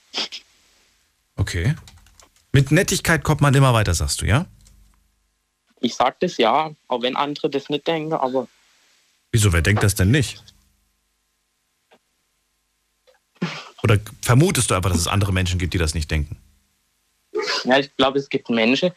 Okay. 1.37 1.77
Mit 2.51 2.73
Nettigkeit 2.73 3.23
kommt 3.23 3.41
man 3.41 3.55
immer 3.55 3.73
weiter, 3.73 3.95
sagst 3.95 4.23
du, 4.23 4.27
ja? 4.27 4.47
Ich 5.81 5.95
sage 5.95 6.17
das 6.19 6.37
ja, 6.37 6.75
auch 6.89 7.03
wenn 7.03 7.15
andere 7.15 7.49
das 7.49 7.69
nicht 7.69 7.87
denken, 7.87 8.13
aber 8.13 8.49
Wieso, 9.31 9.53
wer 9.53 9.63
denkt 9.63 9.85
das 9.85 9.95
denn 9.95 10.11
nicht? 10.11 10.43
Oder 13.85 13.99
vermutest 14.23 14.71
du 14.71 14.75
einfach, 14.75 14.91
dass 14.91 15.01
es 15.01 15.07
andere 15.07 15.33
Menschen 15.33 15.59
gibt, 15.59 15.75
die 15.75 15.79
das 15.79 15.95
nicht 15.95 16.11
denken? 16.11 16.39
ja, 17.65 17.79
ich 17.79 17.95
glaube, 17.97 18.19
es 18.19 18.29
gibt 18.29 18.49
Menschen, 18.49 18.93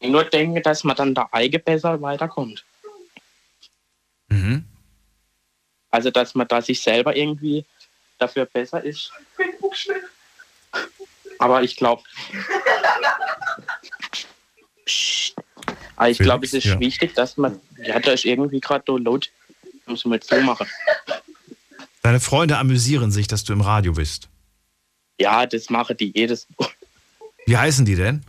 die 0.00 0.08
nur 0.08 0.24
denken, 0.24 0.62
dass 0.62 0.84
man 0.84 0.96
dann 0.96 1.14
da 1.14 1.28
eigen 1.32 1.62
besser 1.62 2.00
weiterkommt. 2.00 2.64
Mhm. 4.28 4.64
Also, 5.90 6.10
dass 6.10 6.34
man 6.34 6.46
da 6.46 6.62
sich 6.62 6.80
selber 6.80 7.16
irgendwie 7.16 7.64
dafür 8.18 8.44
besser 8.44 8.84
ist. 8.84 9.12
Aber 11.38 11.62
ich 11.62 11.76
glaube, 11.76 12.02
aber 15.96 16.10
ich 16.10 16.18
glaube, 16.18 16.46
es 16.46 16.52
ist 16.52 16.64
ja. 16.64 16.78
wichtig, 16.78 17.14
dass 17.14 17.36
man, 17.36 17.60
ja, 17.78 17.98
da 17.98 18.12
ist 18.12 18.24
irgendwie 18.24 18.60
gerade 18.60 18.84
so 18.86 18.98
laut, 18.98 19.30
muss 19.86 20.04
man 20.04 20.14
jetzt 20.14 20.28
so 20.28 20.40
machen. 20.40 20.66
Deine 22.02 22.20
Freunde 22.20 22.58
amüsieren 22.58 23.10
sich, 23.10 23.26
dass 23.26 23.44
du 23.44 23.52
im 23.52 23.60
Radio 23.60 23.92
bist. 23.92 24.28
Ja, 25.20 25.46
das 25.46 25.68
machen 25.68 25.96
die 25.96 26.12
jedes 26.14 26.46
Mal. 26.58 26.68
Wie 27.46 27.56
heißen 27.56 27.84
die 27.84 27.96
denn? 27.96 28.24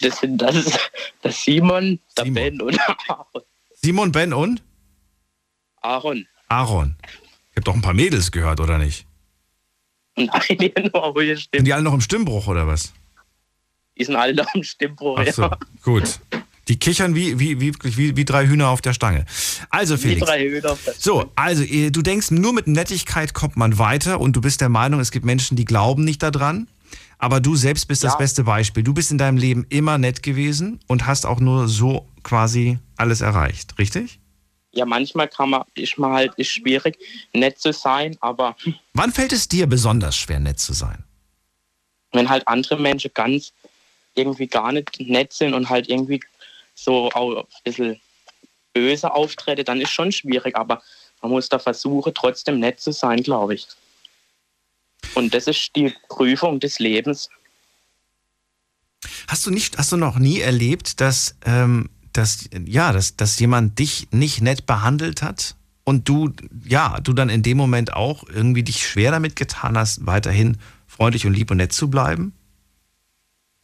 Das 0.00 0.18
sind 0.20 0.38
das 0.38 0.54
ist 0.56 0.90
der 1.24 1.32
Simon, 1.32 1.98
der 2.16 2.24
Simon. 2.24 2.34
Ben 2.34 2.60
und 2.62 2.80
Aaron. 3.08 3.42
Simon, 3.74 4.12
Ben 4.12 4.32
und 4.32 4.62
Aaron. 5.80 6.26
Aaron. 6.48 6.96
Ich 7.50 7.56
habe 7.56 7.64
doch 7.64 7.74
ein 7.74 7.82
paar 7.82 7.94
Mädels 7.94 8.30
gehört, 8.30 8.60
oder 8.60 8.78
nicht? 8.78 9.06
Nein, 10.16 10.28
die 10.50 10.72
nur 10.92 11.02
ruhige 11.04 11.36
Sind 11.36 11.64
die 11.64 11.72
alle 11.72 11.82
noch 11.82 11.94
im 11.94 12.00
Stimmbruch, 12.00 12.46
oder 12.46 12.66
was? 12.66 12.92
Die 13.96 14.04
sind 14.04 14.16
alle 14.16 14.34
noch 14.34 14.52
im 14.54 14.62
Stimmbruch. 14.62 15.18
Ach 15.20 15.32
so, 15.32 15.42
Ja. 15.42 15.58
gut. 15.82 16.20
Die 16.68 16.78
kichern 16.78 17.14
wie, 17.14 17.38
wie, 17.38 17.60
wie, 17.60 17.72
wie, 17.82 18.16
wie 18.16 18.24
drei 18.24 18.46
Hühner 18.46 18.68
auf 18.68 18.80
der 18.82 18.92
Stange. 18.92 19.24
Also, 19.70 19.96
Felix. 19.96 20.20
drei 20.26 20.44
Hühner. 20.48 20.72
auf 20.72 20.84
der 20.84 20.94
So, 20.98 21.30
also 21.34 21.62
eh, 21.62 21.90
du 21.90 22.02
denkst, 22.02 22.30
nur 22.30 22.52
mit 22.52 22.66
Nettigkeit 22.66 23.32
kommt 23.34 23.56
man 23.56 23.78
weiter 23.78 24.20
und 24.20 24.34
du 24.36 24.40
bist 24.40 24.60
der 24.60 24.68
Meinung, 24.68 25.00
es 25.00 25.10
gibt 25.10 25.24
Menschen, 25.24 25.56
die 25.56 25.64
glauben 25.64 26.04
nicht 26.04 26.22
daran. 26.22 26.68
Aber 27.20 27.40
du 27.40 27.56
selbst 27.56 27.88
bist 27.88 28.04
das 28.04 28.12
Ja. 28.12 28.18
beste 28.18 28.44
Beispiel. 28.44 28.84
Du 28.84 28.94
bist 28.94 29.10
in 29.10 29.18
deinem 29.18 29.38
Leben 29.38 29.66
immer 29.70 29.98
nett 29.98 30.22
gewesen 30.22 30.78
und 30.86 31.04
hast 31.06 31.26
auch 31.26 31.40
nur 31.40 31.66
so 31.66 32.08
quasi 32.22 32.78
alles 32.96 33.22
erreicht, 33.22 33.76
richtig? 33.78 34.20
Ja, 34.72 34.84
manchmal 34.84 35.26
kann 35.26 35.50
man, 35.50 35.62
ist 35.74 35.98
man 35.98 36.12
halt, 36.12 36.32
ist 36.36 36.50
schwierig, 36.52 36.96
nett 37.32 37.58
zu 37.58 37.72
sein, 37.72 38.16
aber 38.20 38.54
Wann 38.94 39.10
fällt 39.12 39.32
es 39.32 39.48
dir 39.48 39.66
besonders 39.66 40.16
schwer, 40.16 40.38
nett 40.38 40.60
zu 40.60 40.72
sein? 40.74 41.02
wenn 42.12 42.28
halt 42.30 42.46
andere 42.48 42.78
Menschen 42.80 43.10
ganz 43.12 43.52
irgendwie 44.14 44.46
gar 44.46 44.72
nicht 44.72 44.98
nett 45.00 45.32
sind 45.32 45.52
und 45.54 45.68
halt 45.68 45.88
irgendwie 45.88 46.20
so 46.78 47.10
auch 47.10 47.36
ein 47.36 47.44
bisschen 47.64 48.00
böse 48.72 49.12
auftreten, 49.12 49.64
dann 49.64 49.80
ist 49.80 49.90
schon 49.90 50.12
schwierig, 50.12 50.56
aber 50.56 50.80
man 51.20 51.32
muss 51.32 51.48
da 51.48 51.58
versuchen, 51.58 52.14
trotzdem 52.14 52.60
nett 52.60 52.80
zu 52.80 52.92
sein, 52.92 53.22
glaube 53.22 53.54
ich. 53.54 53.66
Und 55.14 55.34
das 55.34 55.46
ist 55.46 55.74
die 55.74 55.92
Prüfung 56.08 56.60
des 56.60 56.78
Lebens. 56.78 57.28
Hast 59.26 59.46
du 59.46 59.50
nicht, 59.50 59.78
hast 59.78 59.92
du 59.92 59.96
noch 59.96 60.18
nie 60.18 60.40
erlebt, 60.40 61.00
dass, 61.00 61.36
ähm, 61.44 61.90
dass, 62.12 62.48
ja, 62.64 62.92
dass, 62.92 63.16
dass 63.16 63.38
jemand 63.38 63.78
dich 63.78 64.08
nicht 64.10 64.40
nett 64.40 64.66
behandelt 64.66 65.22
hat 65.22 65.56
und 65.84 66.08
du, 66.08 66.32
ja, 66.64 67.00
du 67.00 67.12
dann 67.12 67.28
in 67.28 67.42
dem 67.42 67.56
Moment 67.56 67.92
auch 67.92 68.24
irgendwie 68.28 68.62
dich 68.62 68.86
schwer 68.86 69.10
damit 69.10 69.36
getan 69.36 69.76
hast, 69.76 70.06
weiterhin 70.06 70.58
freundlich 70.86 71.26
und 71.26 71.34
lieb 71.34 71.50
und 71.50 71.58
nett 71.58 71.72
zu 71.72 71.90
bleiben? 71.90 72.32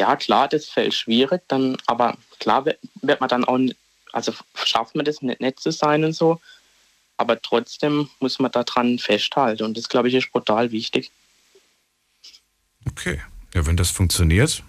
Ja, 0.01 0.17
klar, 0.17 0.49
das 0.49 0.67
fällt 0.67 0.95
schwierig, 0.95 1.43
dann, 1.49 1.77
aber 1.87 2.17
klar 2.41 2.65
wird, 2.65 2.79
wird 3.03 3.21
man 3.21 3.29
dann 3.29 3.45
auch, 3.45 3.59
also 4.13 4.33
schafft 4.55 4.95
man 4.95 5.05
das 5.05 5.23
nicht 5.23 5.41
nett 5.41 5.61
zu 5.61 5.71
sein 5.71 6.05
und 6.05 6.13
so. 6.13 6.41
Aber 7.17 7.41
trotzdem 7.41 8.11
muss 8.19 8.41
man 8.41 8.51
daran 8.51 8.99
festhalten 8.99 9.63
und 9.63 9.77
das, 9.77 9.89
glaube 9.89 10.09
ich, 10.09 10.15
ist 10.15 10.33
brutal 10.33 10.73
wichtig. 10.73 11.13
Okay. 12.87 13.21
Ja, 13.55 13.67
wenn 13.67 13.77
das 13.77 13.91
funktioniert, 13.91 14.65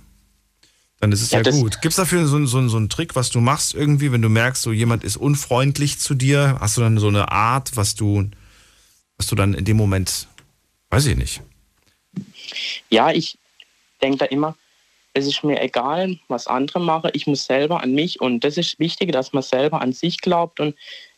dann 1.00 1.12
ist 1.12 1.24
es 1.24 1.32
ja, 1.32 1.42
ja 1.42 1.52
gut. 1.52 1.82
Gibt 1.82 1.94
es 1.94 1.98
dafür 1.98 2.28
so, 2.28 2.46
so, 2.46 2.68
so 2.68 2.78
einen 2.78 2.90
Trick, 2.90 3.16
was 3.16 3.32
du 3.32 3.42
machst 3.42 3.74
irgendwie, 3.74 4.12
wenn 4.12 4.22
du 4.22 4.30
merkst, 4.30 4.62
so 4.62 4.72
jemand 4.72 5.04
ist 5.04 5.18
unfreundlich 5.18 6.00
zu 6.00 6.14
dir? 6.14 6.58
Hast 6.60 6.78
du 6.78 6.82
dann 6.82 7.00
so 7.00 7.08
eine 7.08 7.32
Art, 7.32 7.76
was 7.76 7.96
du, 7.96 8.30
was 9.18 9.26
du 9.26 9.36
dann 9.36 9.56
in 9.56 9.66
dem 9.66 9.76
Moment, 9.76 10.28
weiß 10.92 11.08
ich 11.08 11.18
nicht. 11.18 11.42
Ja, 12.90 13.12
ich 13.12 13.40
denke 14.02 14.20
da 14.20 14.26
immer, 14.26 14.56
es 15.16 15.26
ist 15.26 15.44
mir 15.46 15.62
egal, 15.62 16.20
was 16.28 16.46
andere 16.46 16.82
machen. 16.82 17.10
Ich 17.14 17.26
muss 17.26 17.46
selber 17.46 17.82
an 17.82 17.94
mich 17.94 18.20
und 18.20 18.44
das 18.44 18.58
ist 18.58 18.80
wichtig, 18.80 19.14
dass 19.14 19.32
man 19.32 19.44
selber 19.44 19.82
an 19.82 19.94
sich 19.94 20.20
glaubt 20.20 20.60
und 20.60 20.76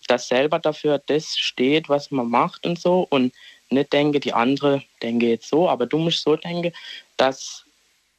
dass 0.08 0.28
selber 0.28 0.60
dafür 0.60 1.02
das 1.08 1.36
steht, 1.36 1.90
was 1.90 2.12
man 2.12 2.30
macht 2.30 2.66
und 2.68 2.80
so 2.80 3.08
und 3.10 3.34
nicht 3.72 3.92
denke, 3.92 4.20
die 4.20 4.34
andere 4.34 4.84
denke 5.02 5.28
jetzt 5.28 5.50
so, 5.50 5.68
aber 5.68 5.88
du 5.88 5.98
musst 5.98 6.22
so 6.22 6.36
denken, 6.36 6.72
dass 7.18 7.66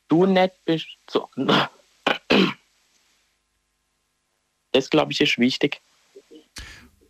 du 0.08 0.26
nett 0.26 0.52
bist. 0.64 0.88
So. 1.08 1.28
Das, 4.72 4.90
glaube 4.90 5.12
ich, 5.12 5.20
ist 5.20 5.38
wichtig. 5.38 5.80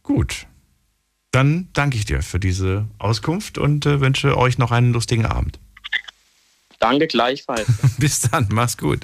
Gut. 0.03 0.47
Dann 1.31 1.69
danke 1.73 1.97
ich 1.97 2.05
dir 2.05 2.23
für 2.23 2.39
diese 2.39 2.87
Auskunft 2.99 3.57
und 3.57 3.87
äh, 3.87 4.01
wünsche 4.01 4.37
euch 4.37 4.59
noch 4.59 4.73
einen 4.73 4.93
lustigen 4.93 5.27
Abend. 5.27 5.59
Danke 6.79 7.07
gleichfalls. 7.07 7.67
Bis 7.99 8.21
dann, 8.21 8.47
mach's 8.51 8.77
gut. 8.77 9.01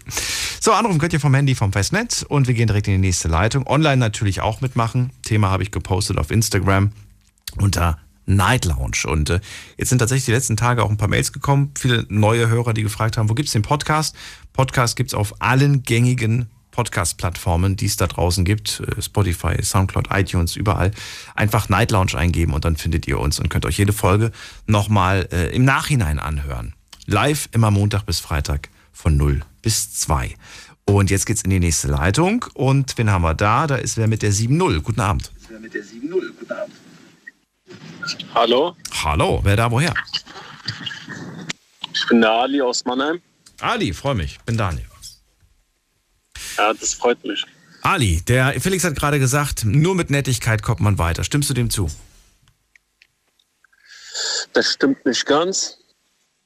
So, 0.60 0.72
anrufen 0.72 0.98
könnt 0.98 1.12
ihr 1.12 1.20
vom 1.20 1.34
Handy 1.34 1.54
vom 1.54 1.72
Festnetz 1.72 2.22
und 2.22 2.46
wir 2.46 2.54
gehen 2.54 2.68
direkt 2.68 2.87
in 2.88 2.94
die 2.94 3.06
nächste 3.06 3.28
Leitung. 3.28 3.66
Online 3.66 3.96
natürlich 3.96 4.40
auch 4.40 4.60
mitmachen. 4.60 5.10
Thema 5.22 5.50
habe 5.50 5.62
ich 5.62 5.70
gepostet 5.70 6.18
auf 6.18 6.30
Instagram 6.30 6.92
unter 7.56 7.98
Night 8.26 8.64
Lounge. 8.64 9.02
Und 9.06 9.30
äh, 9.30 9.40
jetzt 9.76 9.90
sind 9.90 9.98
tatsächlich 9.98 10.24
die 10.26 10.32
letzten 10.32 10.56
Tage 10.56 10.82
auch 10.82 10.90
ein 10.90 10.96
paar 10.96 11.08
Mails 11.08 11.32
gekommen. 11.32 11.72
Viele 11.78 12.06
neue 12.08 12.48
Hörer, 12.48 12.72
die 12.72 12.82
gefragt 12.82 13.16
haben, 13.16 13.28
wo 13.28 13.34
gibt's 13.34 13.52
den 13.52 13.62
Podcast? 13.62 14.16
Podcast 14.52 14.96
gibt's 14.96 15.14
auf 15.14 15.40
allen 15.40 15.82
gängigen 15.82 16.48
Podcast-Plattformen, 16.70 17.76
die 17.76 17.87
es 17.87 17.96
da 17.96 18.06
draußen 18.06 18.44
gibt. 18.44 18.80
Äh, 18.80 19.02
Spotify, 19.02 19.62
Soundcloud, 19.62 20.08
iTunes, 20.10 20.56
überall. 20.56 20.90
Einfach 21.34 21.68
Night 21.68 21.90
Lounge 21.90 22.16
eingeben 22.16 22.52
und 22.52 22.64
dann 22.64 22.76
findet 22.76 23.06
ihr 23.06 23.18
uns 23.18 23.38
und 23.38 23.48
könnt 23.48 23.66
euch 23.66 23.78
jede 23.78 23.92
Folge 23.92 24.32
nochmal 24.66 25.28
äh, 25.32 25.54
im 25.54 25.64
Nachhinein 25.64 26.18
anhören. 26.18 26.74
Live 27.06 27.48
immer 27.52 27.70
Montag 27.70 28.06
bis 28.06 28.20
Freitag 28.20 28.70
von 28.92 29.16
0 29.16 29.42
bis 29.62 29.92
2. 29.94 30.34
Und 30.86 31.10
jetzt 31.10 31.26
geht's 31.26 31.42
in 31.42 31.50
die 31.50 31.60
nächste 31.60 31.88
Leitung. 31.88 32.44
Und 32.54 32.96
wen 32.96 33.10
haben 33.10 33.22
wir 33.22 33.34
da? 33.34 33.66
Da 33.66 33.76
ist 33.76 33.96
wer 33.96 34.06
mit 34.06 34.22
der 34.22 34.32
7-0. 34.32 34.80
Guten 34.80 35.00
Abend. 35.00 35.30
Wer 35.48 35.60
mit 35.60 35.74
der 35.74 35.82
7-0. 35.82 36.32
Guten 36.38 36.52
Abend. 36.52 36.74
Hallo. 38.34 38.76
Hallo, 39.02 39.40
wer 39.42 39.56
da 39.56 39.70
woher? 39.70 39.94
Ich 41.92 42.06
bin 42.08 42.20
der 42.20 42.30
Ali 42.30 42.60
aus 42.60 42.84
Mannheim. 42.84 43.20
Ali, 43.60 43.92
freue 43.92 44.14
mich. 44.14 44.38
Bin 44.46 44.56
Daniel. 44.56 44.86
Ja, 46.56 46.72
das 46.72 46.94
freut 46.94 47.22
mich. 47.24 47.44
Ali, 47.82 48.22
der 48.22 48.60
Felix 48.60 48.84
hat 48.84 48.96
gerade 48.96 49.18
gesagt, 49.18 49.64
nur 49.64 49.94
mit 49.94 50.10
Nettigkeit 50.10 50.62
kommt 50.62 50.80
man 50.80 50.98
weiter. 50.98 51.24
Stimmst 51.24 51.50
du 51.50 51.54
dem 51.54 51.70
zu? 51.70 51.90
Das 54.52 54.72
stimmt 54.72 55.04
nicht 55.04 55.26
ganz. 55.26 55.78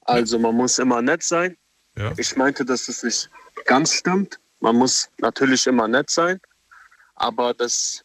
Also 0.08 0.38
man 0.38 0.54
muss 0.54 0.78
immer 0.78 1.02
nett 1.02 1.22
sein. 1.22 1.56
Ja. 1.96 2.12
Ich 2.16 2.34
meinte, 2.34 2.64
dass 2.64 2.88
es 2.88 3.02
nicht 3.02 3.28
ganz 3.66 3.92
stimmt. 3.92 4.38
Man 4.60 4.76
muss 4.76 5.10
natürlich 5.18 5.66
immer 5.66 5.86
nett 5.86 6.08
sein, 6.08 6.40
aber 7.14 7.52
das 7.52 8.02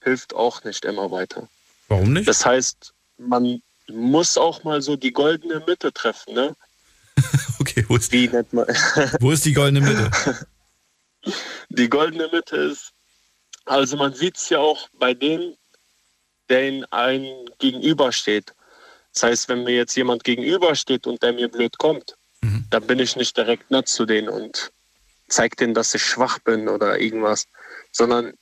hilft 0.00 0.34
auch 0.34 0.64
nicht 0.64 0.84
immer 0.86 1.10
weiter. 1.10 1.48
Warum 1.88 2.14
nicht? 2.14 2.26
Das 2.26 2.46
heißt, 2.46 2.94
man 3.18 3.62
muss 3.88 4.38
auch 4.38 4.64
mal 4.64 4.80
so 4.80 4.96
die 4.96 5.12
goldene 5.12 5.62
Mitte 5.66 5.92
treffen, 5.92 6.34
ne? 6.34 6.56
okay, 7.60 7.84
wo 7.86 7.96
ist, 7.96 8.10
Wie 8.12 8.28
nennt 8.28 8.52
man? 8.54 8.66
wo 9.20 9.30
ist 9.30 9.44
die 9.44 9.52
goldene 9.52 9.86
Mitte? 9.86 10.10
Die 11.68 11.88
goldene 11.88 12.28
Mitte 12.32 12.56
ist, 12.56 12.92
also 13.66 13.98
man 13.98 14.14
sieht 14.14 14.38
es 14.38 14.48
ja 14.48 14.58
auch 14.58 14.88
bei 14.98 15.12
denen, 15.12 15.54
der 16.48 16.66
in 16.66 16.84
einem 16.86 17.46
gegenübersteht. 17.58 18.54
Das 19.12 19.22
heißt, 19.24 19.48
wenn 19.48 19.64
mir 19.64 19.74
jetzt 19.74 19.96
jemand 19.96 20.24
gegenübersteht 20.24 21.06
und 21.06 21.22
der 21.22 21.32
mir 21.32 21.48
blöd 21.48 21.76
kommt, 21.78 22.16
mhm. 22.40 22.64
dann 22.70 22.86
bin 22.86 22.98
ich 22.98 23.16
nicht 23.16 23.36
direkt 23.36 23.70
nett 23.70 23.88
zu 23.88 24.06
denen 24.06 24.28
und 24.28 24.72
zeige 25.28 25.56
denen, 25.56 25.74
dass 25.74 25.94
ich 25.94 26.02
schwach 26.02 26.38
bin 26.40 26.68
oder 26.68 26.98
irgendwas, 26.98 27.46
sondern 27.90 28.32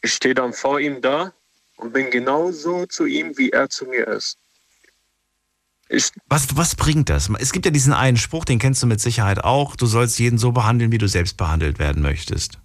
ich 0.00 0.14
stehe 0.14 0.34
dann 0.34 0.52
vor 0.52 0.80
ihm 0.80 1.00
da 1.00 1.32
und 1.76 1.92
bin 1.92 2.10
genauso 2.10 2.86
zu 2.86 3.06
ihm, 3.06 3.36
wie 3.36 3.50
er 3.50 3.68
zu 3.68 3.86
mir 3.86 4.06
ist. 4.08 4.38
was, 6.26 6.56
was 6.56 6.76
bringt 6.76 7.08
das? 7.08 7.28
Es 7.38 7.52
gibt 7.52 7.66
ja 7.66 7.70
diesen 7.72 7.92
einen 7.92 8.16
Spruch, 8.16 8.44
den 8.44 8.58
kennst 8.58 8.82
du 8.82 8.86
mit 8.86 9.00
Sicherheit 9.00 9.42
auch. 9.42 9.76
Du 9.76 9.86
sollst 9.86 10.18
jeden 10.18 10.38
so 10.38 10.52
behandeln, 10.52 10.92
wie 10.92 10.98
du 10.98 11.08
selbst 11.08 11.36
behandelt 11.36 11.78
werden 11.78 12.02
möchtest. 12.02 12.58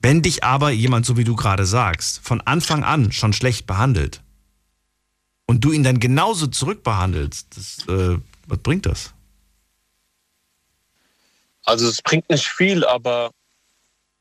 Wenn 0.00 0.22
dich 0.22 0.44
aber 0.44 0.70
jemand, 0.70 1.06
so 1.06 1.16
wie 1.16 1.24
du 1.24 1.34
gerade 1.34 1.66
sagst, 1.66 2.20
von 2.22 2.40
Anfang 2.42 2.84
an 2.84 3.12
schon 3.12 3.32
schlecht 3.32 3.66
behandelt 3.66 4.22
und 5.46 5.64
du 5.64 5.72
ihn 5.72 5.82
dann 5.82 6.00
genauso 6.00 6.46
zurückbehandelst, 6.46 7.56
das, 7.56 7.88
äh, 7.88 8.18
was 8.46 8.58
bringt 8.58 8.86
das? 8.86 9.12
Also 11.64 11.88
es 11.88 12.00
bringt 12.02 12.28
nicht 12.30 12.46
viel, 12.46 12.84
aber 12.84 13.30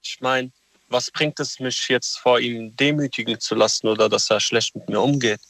ich 0.01 0.19
meine, 0.21 0.51
was 0.89 1.11
bringt 1.11 1.39
es 1.39 1.59
mich 1.59 1.87
jetzt 1.89 2.17
vor 2.17 2.39
ihm 2.39 2.75
demütigen 2.75 3.39
zu 3.39 3.55
lassen 3.55 3.87
oder 3.87 4.09
dass 4.09 4.29
er 4.29 4.39
schlecht 4.39 4.75
mit 4.75 4.89
mir 4.89 5.01
umgeht? 5.01 5.41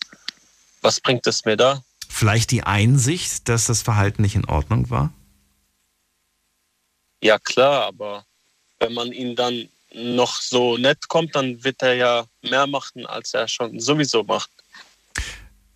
Was 0.81 0.99
bringt 0.99 1.27
es 1.27 1.45
mir 1.45 1.57
da? 1.57 1.83
Vielleicht 2.07 2.51
die 2.51 2.63
Einsicht, 2.63 3.49
dass 3.49 3.65
das 3.65 3.81
Verhalten 3.81 4.21
nicht 4.21 4.35
in 4.35 4.45
Ordnung 4.45 4.89
war? 4.89 5.13
Ja 7.21 7.39
klar, 7.39 7.85
aber 7.85 8.25
wenn 8.79 8.93
man 8.93 9.11
ihn 9.11 9.35
dann 9.35 9.67
noch 9.93 10.41
so 10.41 10.77
nett 10.77 11.07
kommt, 11.07 11.35
dann 11.35 11.63
wird 11.63 11.81
er 11.81 11.95
ja 11.95 12.25
mehr 12.41 12.67
machen, 12.67 13.05
als 13.05 13.33
er 13.33 13.47
schon 13.47 13.79
sowieso 13.79 14.23
macht. 14.23 14.51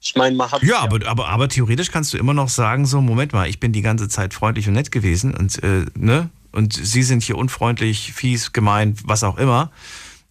Ich 0.02 0.16
meine, 0.16 0.36
man 0.36 0.52
hat. 0.52 0.64
Ja, 0.64 0.70
ja, 0.70 0.80
aber, 0.80 1.06
aber, 1.08 1.28
aber 1.28 1.50
theoretisch 1.50 1.92
kannst 1.92 2.14
du 2.14 2.18
immer 2.18 2.34
noch 2.34 2.50
sagen: 2.50 2.86
so, 2.86 3.02
Moment 3.02 3.34
mal, 3.34 3.50
ich 3.50 3.60
bin 3.60 3.74
die 3.74 3.82
ganze 3.82 4.08
Zeit 4.08 4.34
freundlich 4.34 4.68
und 4.68 4.74
nett 4.74 4.92
gewesen 4.92 5.36
und, 5.36 5.62
äh, 5.64 5.86
ne? 5.96 6.30
und 6.52 6.74
sie 6.74 7.04
sind 7.04 7.24
hier 7.24 7.38
unfreundlich, 7.38 8.14
fies, 8.14 8.54
gemein, 8.54 8.96
was 9.04 9.24
auch 9.24 9.38
immer. 9.38 9.72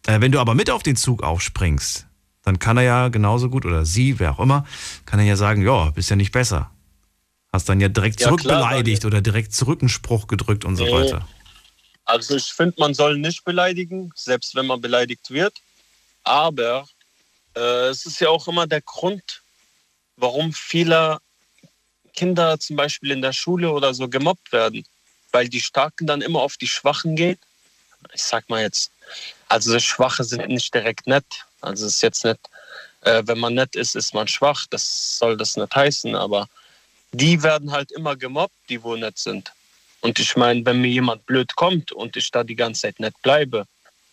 Äh, 0.06 0.20
wenn 0.20 0.32
du 0.32 0.40
aber 0.40 0.54
mit 0.54 0.70
auf 0.70 0.82
den 0.82 0.96
Zug 0.96 1.22
aufspringst, 1.22 2.06
dann 2.44 2.58
kann 2.58 2.76
er 2.76 2.82
ja 2.82 3.08
genauso 3.08 3.50
gut, 3.50 3.66
oder 3.66 3.84
sie, 3.84 4.18
wer 4.18 4.32
auch 4.32 4.40
immer, 4.40 4.64
kann 5.04 5.20
er 5.20 5.26
ja 5.26 5.36
sagen, 5.36 5.62
ja, 5.62 5.90
bist 5.90 6.10
ja 6.10 6.16
nicht 6.16 6.32
besser. 6.32 6.70
Hast 7.52 7.68
dann 7.68 7.80
ja 7.80 7.88
direkt 7.88 8.20
ja, 8.20 8.28
zurückbeleidigt 8.28 9.04
oder 9.04 9.20
direkt 9.20 9.52
zurück 9.52 9.80
einen 9.80 9.88
Spruch 9.88 10.26
gedrückt 10.26 10.64
und 10.64 10.76
so 10.76 10.84
nee. 10.84 10.92
weiter. 10.92 11.26
Also 12.04 12.36
ich 12.36 12.46
finde, 12.46 12.74
man 12.78 12.94
soll 12.94 13.18
nicht 13.18 13.44
beleidigen, 13.44 14.12
selbst 14.14 14.54
wenn 14.54 14.66
man 14.66 14.80
beleidigt 14.80 15.30
wird. 15.30 15.54
Aber 16.24 16.86
äh, 17.54 17.88
es 17.88 18.06
ist 18.06 18.20
ja 18.20 18.28
auch 18.30 18.48
immer 18.48 18.66
der 18.66 18.80
Grund, 18.80 19.42
warum 20.20 20.52
viele 20.52 21.18
Kinder 22.14 22.58
zum 22.58 22.76
Beispiel 22.76 23.12
in 23.12 23.22
der 23.22 23.32
Schule 23.32 23.70
oder 23.70 23.94
so 23.94 24.08
gemobbt 24.08 24.52
werden 24.52 24.84
weil 25.32 25.48
die 25.48 25.60
Starken 25.60 26.06
dann 26.06 26.22
immer 26.22 26.40
auf 26.40 26.56
die 26.56 26.68
Schwachen 26.68 27.16
gehen. 27.16 27.38
Ich 28.14 28.22
sag 28.22 28.48
mal 28.48 28.62
jetzt, 28.62 28.90
also 29.48 29.78
Schwache 29.78 30.24
sind 30.24 30.48
nicht 30.48 30.74
direkt 30.74 31.06
nett. 31.06 31.24
Also 31.60 31.86
es 31.86 31.96
ist 31.96 32.02
jetzt 32.02 32.24
nicht, 32.24 32.38
äh, 33.02 33.22
wenn 33.26 33.38
man 33.38 33.54
nett 33.54 33.74
ist, 33.74 33.96
ist 33.96 34.14
man 34.14 34.28
schwach. 34.28 34.66
Das 34.70 35.18
soll 35.18 35.36
das 35.36 35.56
nicht 35.56 35.74
heißen, 35.74 36.14
aber 36.14 36.48
die 37.12 37.42
werden 37.42 37.72
halt 37.72 37.90
immer 37.92 38.16
gemobbt, 38.16 38.54
die 38.68 38.82
wo 38.82 38.96
nett 38.96 39.18
sind. 39.18 39.52
Und 40.00 40.18
ich 40.18 40.36
meine, 40.36 40.64
wenn 40.64 40.80
mir 40.80 40.88
jemand 40.88 41.26
blöd 41.26 41.56
kommt 41.56 41.90
und 41.90 42.16
ich 42.16 42.30
da 42.30 42.44
die 42.44 42.54
ganze 42.54 42.82
Zeit 42.82 43.00
nett 43.00 43.14
bleibe, 43.22 43.66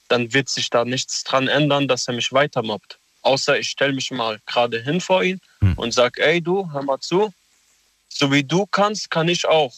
dann 0.08 0.34
wird 0.34 0.50
sich 0.50 0.70
da 0.70 0.86
nichts 0.86 1.24
dran 1.24 1.48
ändern, 1.48 1.88
dass 1.88 2.08
er 2.08 2.16
mich 2.16 2.32
weiter 2.32 2.64
mobbt. 2.64 2.98
Außer 3.26 3.58
ich 3.58 3.70
stelle 3.70 3.94
mich 3.94 4.12
mal 4.12 4.40
gerade 4.46 4.80
hin 4.82 5.02
vor 5.02 5.24
ihn 5.24 5.42
hm. 5.60 5.74
und 5.78 5.94
sage, 5.94 6.24
ey 6.24 6.42
du, 6.42 6.72
hör 6.72 6.84
mal 6.84 7.00
zu, 7.00 7.34
so 8.08 8.32
wie 8.32 8.44
du 8.44 8.68
kannst, 8.68 9.10
kann 9.10 9.28
ich 9.28 9.48
auch. 9.48 9.74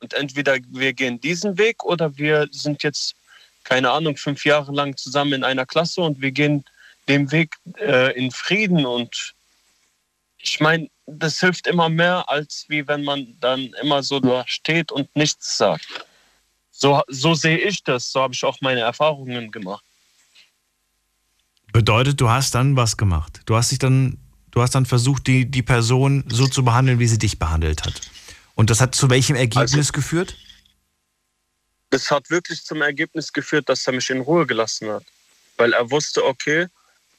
Und 0.00 0.12
entweder 0.14 0.58
wir 0.68 0.92
gehen 0.92 1.20
diesen 1.20 1.56
Weg 1.56 1.84
oder 1.84 2.16
wir 2.18 2.48
sind 2.50 2.82
jetzt, 2.82 3.14
keine 3.62 3.92
Ahnung, 3.92 4.16
fünf 4.16 4.44
Jahre 4.44 4.72
lang 4.72 4.96
zusammen 4.96 5.34
in 5.34 5.44
einer 5.44 5.66
Klasse 5.66 6.00
und 6.00 6.20
wir 6.20 6.32
gehen 6.32 6.64
den 7.06 7.30
Weg 7.30 7.54
äh, 7.78 8.12
in 8.18 8.32
Frieden. 8.32 8.84
Und 8.86 9.34
ich 10.38 10.58
meine, 10.58 10.90
das 11.06 11.38
hilft 11.38 11.68
immer 11.68 11.88
mehr, 11.88 12.28
als 12.28 12.64
wie 12.66 12.88
wenn 12.88 13.04
man 13.04 13.36
dann 13.38 13.72
immer 13.80 14.02
so 14.02 14.18
da 14.18 14.42
steht 14.48 14.90
und 14.90 15.14
nichts 15.14 15.56
sagt. 15.56 15.86
So, 16.72 17.02
so 17.06 17.34
sehe 17.34 17.58
ich 17.58 17.84
das, 17.84 18.10
so 18.10 18.20
habe 18.20 18.34
ich 18.34 18.44
auch 18.44 18.60
meine 18.60 18.80
Erfahrungen 18.80 19.52
gemacht. 19.52 19.84
Bedeutet, 21.72 22.20
du 22.20 22.28
hast 22.28 22.54
dann 22.54 22.76
was 22.76 22.96
gemacht. 22.96 23.40
Du 23.46 23.56
hast 23.56 23.70
dich 23.70 23.78
dann, 23.78 24.18
du 24.50 24.60
hast 24.60 24.74
dann 24.74 24.84
versucht, 24.84 25.26
die, 25.26 25.50
die 25.50 25.62
Person 25.62 26.24
so 26.28 26.46
zu 26.46 26.64
behandeln, 26.64 26.98
wie 26.98 27.06
sie 27.06 27.18
dich 27.18 27.38
behandelt 27.38 27.84
hat. 27.84 28.00
Und 28.54 28.68
das 28.68 28.80
hat 28.80 28.94
zu 28.94 29.08
welchem 29.08 29.36
Ergebnis 29.36 29.74
also, 29.74 29.92
geführt? 29.92 30.36
Das 31.90 32.10
hat 32.10 32.28
wirklich 32.30 32.62
zum 32.64 32.82
Ergebnis 32.82 33.32
geführt, 33.32 33.68
dass 33.68 33.86
er 33.86 33.94
mich 33.94 34.10
in 34.10 34.20
Ruhe 34.20 34.46
gelassen 34.46 34.90
hat. 34.90 35.04
Weil 35.56 35.72
er 35.72 35.90
wusste, 35.90 36.24
okay, 36.24 36.66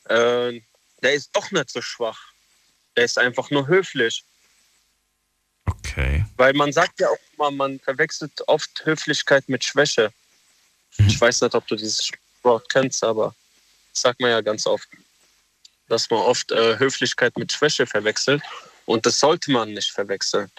äh, 0.05 0.61
der 1.01 1.13
ist 1.13 1.29
doch 1.33 1.49
nicht 1.51 1.69
so 1.71 1.81
schwach. 1.81 2.19
Der 2.95 3.05
ist 3.05 3.17
einfach 3.17 3.49
nur 3.49 3.67
höflich. 3.67 4.23
Okay. 5.65 6.25
Weil 6.37 6.53
man 6.53 6.71
sagt 6.71 6.99
ja 6.99 7.07
auch 7.09 7.17
immer, 7.35 7.51
man 7.51 7.79
verwechselt 7.79 8.47
oft 8.47 8.85
Höflichkeit 8.85 9.49
mit 9.49 9.63
Schwäche. 9.63 10.11
Mhm. 10.97 11.07
Ich 11.07 11.19
weiß 11.19 11.41
nicht, 11.41 11.55
ob 11.55 11.65
du 11.67 11.75
dieses 11.75 12.11
Wort 12.43 12.69
kennst, 12.69 13.03
aber 13.03 13.33
sagt 13.93 14.19
man 14.19 14.31
ja 14.31 14.41
ganz 14.41 14.65
oft. 14.65 14.87
Dass 15.87 16.09
man 16.09 16.19
oft 16.19 16.51
äh, 16.51 16.79
Höflichkeit 16.79 17.37
mit 17.37 17.51
Schwäche 17.51 17.85
verwechselt. 17.85 18.41
Und 18.85 19.05
das 19.05 19.19
sollte 19.19 19.51
man 19.51 19.73
nicht 19.73 19.91
verwechseln. 19.91 20.49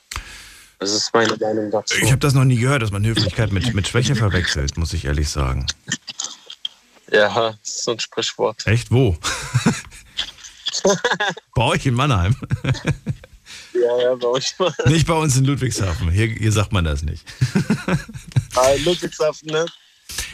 Das 0.78 0.92
ist 0.92 1.12
meine 1.14 1.36
Meinung 1.36 1.70
dazu. 1.70 1.94
Ich 2.02 2.10
habe 2.10 2.18
das 2.18 2.34
noch 2.34 2.44
nie 2.44 2.56
gehört, 2.56 2.82
dass 2.82 2.90
man 2.90 3.04
Höflichkeit 3.06 3.52
mit, 3.52 3.74
mit 3.74 3.88
Schwäche 3.88 4.16
verwechselt, 4.16 4.76
muss 4.76 4.92
ich 4.92 5.04
ehrlich 5.04 5.28
sagen. 5.28 5.66
ja, 7.10 7.50
das 7.62 7.70
ist 7.70 7.84
so 7.84 7.92
ein 7.92 8.00
Sprichwort. 8.00 8.66
Echt? 8.66 8.90
Wo? 8.90 9.16
bei 11.54 11.62
euch 11.62 11.86
in 11.86 11.94
Mannheim. 11.94 12.36
Ja, 13.74 14.00
ja, 14.00 14.14
bei 14.14 14.28
euch. 14.28 14.54
Nicht 14.86 15.06
bei 15.06 15.14
uns 15.14 15.36
in 15.36 15.44
Ludwigshafen. 15.44 16.08
Hier, 16.10 16.28
hier 16.28 16.52
sagt 16.52 16.72
man 16.72 16.84
das 16.84 17.02
nicht. 17.02 17.24
Ah, 18.56 18.70
Ludwigshafen, 18.84 19.48
ne? 19.48 19.66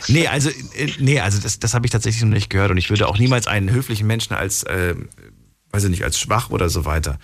Nee, 0.08 0.26
also, 0.26 0.50
äh, 0.50 0.92
nee, 0.98 1.20
also 1.20 1.40
das, 1.40 1.58
das 1.58 1.74
habe 1.74 1.86
ich 1.86 1.92
tatsächlich 1.92 2.22
noch 2.22 2.30
nicht 2.30 2.50
gehört 2.50 2.70
und 2.70 2.76
ich 2.76 2.90
würde 2.90 3.08
auch 3.08 3.18
niemals 3.18 3.46
einen 3.46 3.70
höflichen 3.70 4.06
Menschen 4.06 4.34
als, 4.34 4.62
äh, 4.64 4.94
weiß 5.70 5.84
ich 5.84 5.90
nicht, 5.90 6.04
als 6.04 6.18
schwach 6.18 6.50
oder 6.50 6.68
so 6.68 6.84
weiter. 6.84 7.18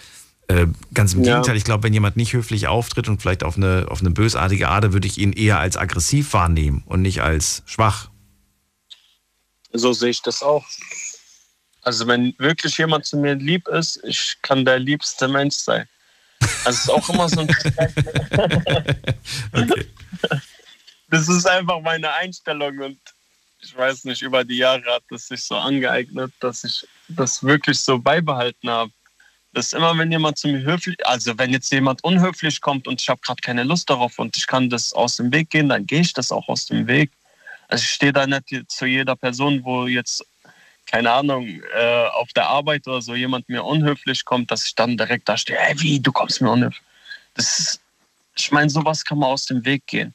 Äh, 0.49 0.67
ganz 0.95 1.15
im 1.15 1.25
Ja. 1.25 1.33
Gegenteil, 1.35 1.57
ich 1.57 1.65
glaube, 1.65 1.83
wenn 1.83 1.93
jemand 1.93 2.17
nicht 2.17 2.33
höflich 2.33 2.69
auftritt 2.69 3.09
und 3.09 3.21
vielleicht 3.21 3.43
auf 3.43 3.57
eine, 3.57 3.87
auf 3.89 4.01
eine 4.01 4.11
bösartige 4.11 4.69
Art, 4.69 4.93
würde 4.93 5.07
ich 5.09 5.19
ihn 5.19 5.33
eher 5.33 5.59
als 5.59 5.77
aggressiv 5.77 6.33
wahrnehmen 6.35 6.85
und 6.87 7.03
nicht 7.03 7.21
als 7.21 7.63
schwach. 7.67 8.11
So 9.73 9.93
sehe 9.93 10.11
ich 10.11 10.23
das 10.23 10.43
auch. 10.43 10.65
Also 11.83 12.07
wenn 12.07 12.35
wirklich 12.39 12.79
jemand 12.79 13.05
zu 13.05 13.17
mir 13.17 13.35
lieb 13.35 13.69
ist, 13.69 14.01
ich 14.05 14.37
kann 14.43 14.65
der 14.65 14.79
liebste 14.79 15.29
Mensch 15.29 15.57
sein. 15.57 15.89
Also 16.65 16.71
es 16.71 16.81
ist 16.81 16.91
auch 16.91 17.09
immer 17.09 17.29
so 17.29 17.41
ein 17.41 17.49
Okay. 19.53 19.87
Das 21.09 21.29
ist 21.29 21.47
einfach 21.47 21.81
meine 21.81 22.13
Einstellung 22.15 22.79
und 22.81 22.99
ich 23.63 23.77
weiß 23.77 24.05
nicht, 24.05 24.23
über 24.23 24.45
die 24.45 24.59
Jahre 24.59 24.85
hat 24.87 25.05
es 25.11 25.29
sich 25.29 25.43
so 25.43 25.57
angeeignet, 25.57 26.33
dass 26.41 26.65
ich 26.65 26.87
das 27.09 27.43
wirklich 27.43 27.79
so 27.81 27.99
beibehalten 27.99 28.69
habe. 28.69 28.93
Dass 29.53 29.73
immer, 29.73 29.97
wenn 29.97 30.13
jemand 30.13 30.37
zu 30.37 30.49
mir 30.49 30.63
höflich, 30.63 31.05
also 31.07 31.37
wenn 31.39 31.51
jetzt 31.51 31.73
jemand 31.73 32.05
unhöflich 32.05 32.61
kommt 32.61 32.87
und 32.87 33.01
ich 33.01 33.09
habe 33.09 33.21
gerade 33.23 33.41
keine 33.41 33.65
Lust 33.65 33.89
darauf 33.89 34.19
und 34.19 34.37
ich 34.37 34.47
kann 34.47 34.69
das 34.69 34.93
aus 34.93 35.17
dem 35.17 35.33
Weg 35.33 35.51
gehen, 35.51 35.69
dann 35.69 35.87
gehe 35.87 36.01
ich 36.01 36.13
das 36.13 36.31
auch 36.31 36.49
aus 36.49 36.67
dem 36.67 36.87
Weg. 36.87 37.11
Also 37.69 37.83
ich 37.83 37.91
stehe 37.91 38.13
da 38.13 38.27
nicht 38.27 38.71
zu 38.71 38.87
jeder 38.87 39.17
Person, 39.17 39.65
wo 39.65 39.87
jetzt, 39.87 40.25
keine 40.85 41.11
Ahnung, 41.11 41.63
äh, 41.75 42.07
auf 42.09 42.29
der 42.35 42.49
Arbeit 42.49 42.87
oder 42.87 43.01
so 43.01 43.15
jemand 43.15 43.49
mir 43.49 43.65
unhöflich 43.65 44.25
kommt, 44.25 44.51
dass 44.51 44.67
ich 44.67 44.75
dann 44.75 44.97
direkt 44.97 45.29
da 45.29 45.37
stehe, 45.37 45.59
hey, 45.59 45.75
wie, 45.81 46.01
du 46.01 46.13
kommst 46.13 46.41
mir 46.43 46.51
unhöflich. 46.51 46.83
Das 47.35 47.59
ist, 47.59 47.81
ich 48.37 48.53
meine, 48.53 48.69
sowas 48.69 49.05
kann 49.05 49.19
man 49.19 49.31
aus 49.31 49.47
dem 49.47 49.65
Weg 49.65 49.87
gehen. 49.87 50.15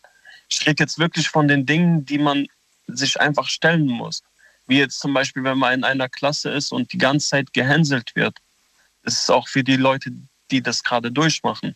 Ich 0.51 0.65
rede 0.67 0.83
jetzt 0.83 0.99
wirklich 0.99 1.29
von 1.29 1.47
den 1.47 1.65
Dingen, 1.65 2.05
die 2.05 2.17
man 2.17 2.47
sich 2.87 3.19
einfach 3.19 3.47
stellen 3.47 3.87
muss. 3.87 4.23
Wie 4.67 4.79
jetzt 4.79 4.99
zum 4.99 5.13
Beispiel, 5.13 5.43
wenn 5.43 5.57
man 5.57 5.73
in 5.73 5.83
einer 5.83 6.09
Klasse 6.09 6.49
ist 6.51 6.71
und 6.71 6.93
die 6.93 6.97
ganze 6.97 7.29
Zeit 7.29 7.53
gehänselt 7.53 8.15
wird. 8.15 8.37
Das 9.03 9.13
ist 9.21 9.31
auch 9.31 9.47
für 9.47 9.63
die 9.63 9.77
Leute, 9.77 10.11
die 10.51 10.61
das 10.61 10.83
gerade 10.83 11.11
durchmachen. 11.11 11.75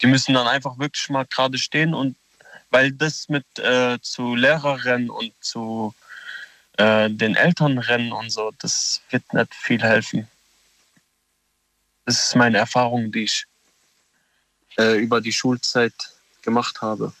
Die 0.00 0.06
müssen 0.06 0.34
dann 0.34 0.46
einfach 0.46 0.78
wirklich 0.78 1.08
mal 1.08 1.26
gerade 1.26 1.58
stehen 1.58 1.94
und 1.94 2.16
weil 2.70 2.92
das 2.92 3.28
mit 3.28 3.44
äh, 3.58 3.98
zu 4.00 4.34
Lehrerrennen 4.34 5.10
und 5.10 5.32
zu 5.40 5.94
äh, 6.78 7.10
den 7.10 7.36
Eltern 7.36 7.78
rennen 7.78 8.12
und 8.12 8.30
so, 8.30 8.50
das 8.58 9.02
wird 9.10 9.32
nicht 9.34 9.54
viel 9.54 9.82
helfen. 9.82 10.26
Das 12.06 12.26
ist 12.26 12.36
meine 12.36 12.58
Erfahrung, 12.58 13.12
die 13.12 13.24
ich 13.24 13.44
äh, 14.78 14.98
über 14.98 15.20
die 15.20 15.32
Schulzeit 15.32 15.92
gemacht 16.40 16.80
habe. 16.80 17.12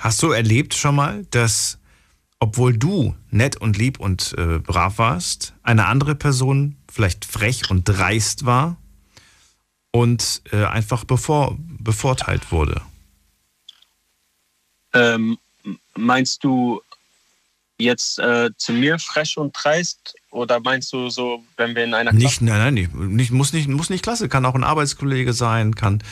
Hast 0.00 0.22
du 0.22 0.30
erlebt 0.30 0.72
schon 0.72 0.94
mal, 0.94 1.26
dass, 1.26 1.78
obwohl 2.38 2.74
du 2.76 3.14
nett 3.28 3.56
und 3.58 3.76
lieb 3.76 4.00
und 4.00 4.34
äh, 4.38 4.58
brav 4.58 4.96
warst, 4.96 5.52
eine 5.62 5.86
andere 5.86 6.14
Person 6.14 6.76
vielleicht 6.90 7.26
frech 7.26 7.70
und 7.70 7.84
dreist 7.84 8.46
war 8.46 8.78
und 9.92 10.40
äh, 10.52 10.64
einfach 10.64 11.04
bevor, 11.04 11.54
bevorteilt 11.58 12.50
wurde? 12.50 12.80
Ähm, 14.94 15.36
meinst 15.94 16.44
du 16.44 16.80
jetzt 17.80 18.18
äh, 18.18 18.50
zu 18.56 18.72
mir 18.72 18.98
frech 18.98 19.36
und 19.36 19.52
dreist 19.52 20.14
oder 20.30 20.60
meinst 20.60 20.92
du 20.92 21.10
so, 21.10 21.42
wenn 21.56 21.74
wir 21.74 21.84
in 21.84 21.94
einer 21.94 22.12
Nicht, 22.12 22.40
nein, 22.40 22.74
nein, 22.74 23.14
nicht, 23.16 23.32
muss, 23.32 23.52
nicht, 23.52 23.68
muss 23.68 23.90
nicht 23.90 24.02
Klasse, 24.02 24.28
kann 24.28 24.44
auch 24.44 24.54
ein 24.54 24.64
Arbeitskollege 24.64 25.32
sein, 25.32 25.74
kann, 25.74 26.02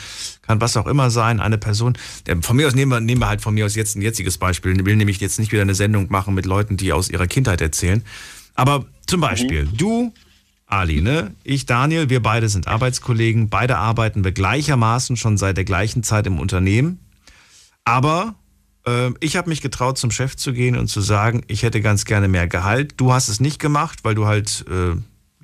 kann 0.41 0.59
was 0.59 0.75
auch 0.75 0.87
immer 0.87 1.09
sein, 1.09 1.39
eine 1.39 1.57
Person. 1.57 1.97
Der, 2.25 2.41
von 2.41 2.57
mir 2.57 2.67
aus 2.67 2.75
nehmen 2.75 2.91
wir, 2.91 2.99
nehmen 2.99 3.21
wir 3.21 3.29
halt 3.29 3.41
von 3.41 3.53
mir 3.53 3.65
aus 3.65 3.75
jetzt 3.75 3.95
ein 3.95 4.01
jetziges 4.01 4.37
Beispiel. 4.37 4.77
Ich 4.77 4.85
will 4.85 4.95
nämlich 4.95 5.19
jetzt 5.19 5.39
nicht 5.39 5.51
wieder 5.51 5.61
eine 5.61 5.75
Sendung 5.75 6.07
machen 6.09 6.33
mit 6.33 6.45
Leuten, 6.45 6.75
die 6.75 6.91
aus 6.91 7.09
ihrer 7.09 7.27
Kindheit 7.27 7.61
erzählen. 7.61 8.03
Aber 8.55 8.85
zum 9.07 9.21
Beispiel, 9.21 9.69
du, 9.71 10.13
Ali, 10.65 11.01
ne? 11.01 11.33
Ich, 11.43 11.65
Daniel, 11.65 12.09
wir 12.09 12.21
beide 12.21 12.49
sind 12.49 12.67
Arbeitskollegen, 12.67 13.49
beide 13.49 13.77
arbeiten 13.77 14.23
wir 14.23 14.31
gleichermaßen 14.31 15.17
schon 15.17 15.37
seit 15.37 15.57
der 15.57 15.63
gleichen 15.63 16.03
Zeit 16.03 16.27
im 16.27 16.39
Unternehmen. 16.39 16.99
Aber 17.85 18.35
ich 19.19 19.35
habe 19.35 19.49
mich 19.49 19.61
getraut, 19.61 19.97
zum 19.97 20.09
Chef 20.09 20.35
zu 20.35 20.51
gehen 20.51 20.75
und 20.75 20.87
zu 20.87 21.01
sagen, 21.01 21.43
ich 21.47 21.63
hätte 21.63 21.81
ganz 21.81 22.05
gerne 22.05 22.27
mehr 22.27 22.47
Gehalt. 22.47 22.95
Du 22.97 23.13
hast 23.13 23.27
es 23.27 23.39
nicht 23.39 23.59
gemacht, 23.59 23.99
weil 24.03 24.15
du 24.15 24.25
halt, 24.25 24.65
äh, 24.67 24.95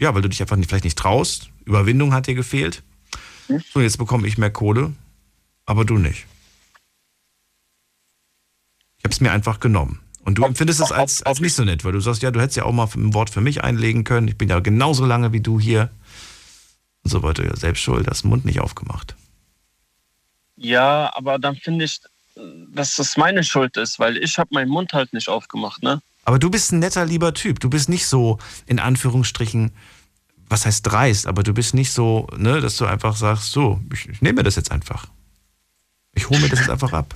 ja, 0.01 0.15
weil 0.15 0.23
du 0.23 0.29
dich 0.29 0.41
einfach 0.41 0.55
nicht, 0.55 0.69
vielleicht 0.69 0.85
nicht 0.85 0.97
traust. 0.97 1.49
Überwindung 1.65 2.13
hat 2.13 2.27
dir 2.27 2.33
gefehlt. 2.33 2.81
So, 3.71 3.81
jetzt 3.81 3.97
bekomme 3.97 4.27
ich 4.27 4.37
mehr 4.37 4.49
Kohle, 4.49 4.93
aber 5.65 5.85
du 5.85 5.97
nicht. 5.97 6.25
Ich 8.97 9.03
habe 9.03 9.13
es 9.13 9.21
mir 9.21 9.31
einfach 9.31 9.59
genommen. 9.59 9.99
Und 10.23 10.39
du 10.39 10.43
empfindest 10.43 10.79
es 10.79 10.91
als, 10.91 11.21
als 11.21 11.39
nicht 11.39 11.53
so 11.53 11.63
nett, 11.63 11.85
weil 11.85 11.91
du 11.91 11.99
sagst, 11.99 12.23
ja, 12.23 12.31
du 12.31 12.41
hättest 12.41 12.57
ja 12.57 12.63
auch 12.63 12.71
mal 12.71 12.89
ein 12.95 13.13
Wort 13.13 13.29
für 13.29 13.41
mich 13.41 13.63
einlegen 13.63 14.03
können. 14.03 14.27
Ich 14.27 14.37
bin 14.37 14.49
ja 14.49 14.59
genauso 14.59 15.05
lange 15.05 15.31
wie 15.31 15.41
du 15.41 15.59
hier. 15.59 15.91
Und 17.03 17.11
so 17.11 17.21
weiter. 17.21 17.45
Ja, 17.45 17.55
selbst 17.55 17.81
schuld, 17.81 18.07
hast 18.07 18.23
den 18.23 18.29
Mund 18.29 18.45
nicht 18.45 18.59
aufgemacht. 18.59 19.15
Ja, 20.55 21.11
aber 21.13 21.37
dann 21.37 21.55
finde 21.55 21.85
ich, 21.85 21.99
dass 22.73 22.95
das 22.95 23.17
meine 23.17 23.43
Schuld 23.43 23.77
ist, 23.77 23.99
weil 23.99 24.17
ich 24.17 24.37
habe 24.37 24.49
meinen 24.53 24.69
Mund 24.69 24.93
halt 24.93 25.13
nicht 25.13 25.29
aufgemacht, 25.29 25.83
ne? 25.83 26.01
Aber 26.25 26.39
du 26.39 26.49
bist 26.49 26.71
ein 26.71 26.79
netter, 26.79 27.05
lieber 27.05 27.33
Typ. 27.33 27.59
Du 27.59 27.69
bist 27.69 27.87
nicht 27.87 28.07
so, 28.07 28.39
in 28.65 28.79
Anführungsstrichen, 28.79 29.71
was 30.49 30.65
heißt 30.65 30.85
dreist, 30.85 31.27
aber 31.27 31.43
du 31.43 31.53
bist 31.53 31.73
nicht 31.73 31.91
so, 31.91 32.27
ne, 32.35 32.61
dass 32.61 32.77
du 32.77 32.85
einfach 32.85 33.15
sagst, 33.15 33.51
so, 33.51 33.79
ich, 33.93 34.09
ich 34.09 34.21
nehme 34.21 34.37
mir 34.37 34.43
das 34.43 34.55
jetzt 34.55 34.71
einfach. 34.71 35.07
Ich 36.15 36.29
hole 36.29 36.39
mir 36.39 36.49
das 36.49 36.59
jetzt 36.59 36.69
einfach 36.69 36.93
ab. 36.93 37.13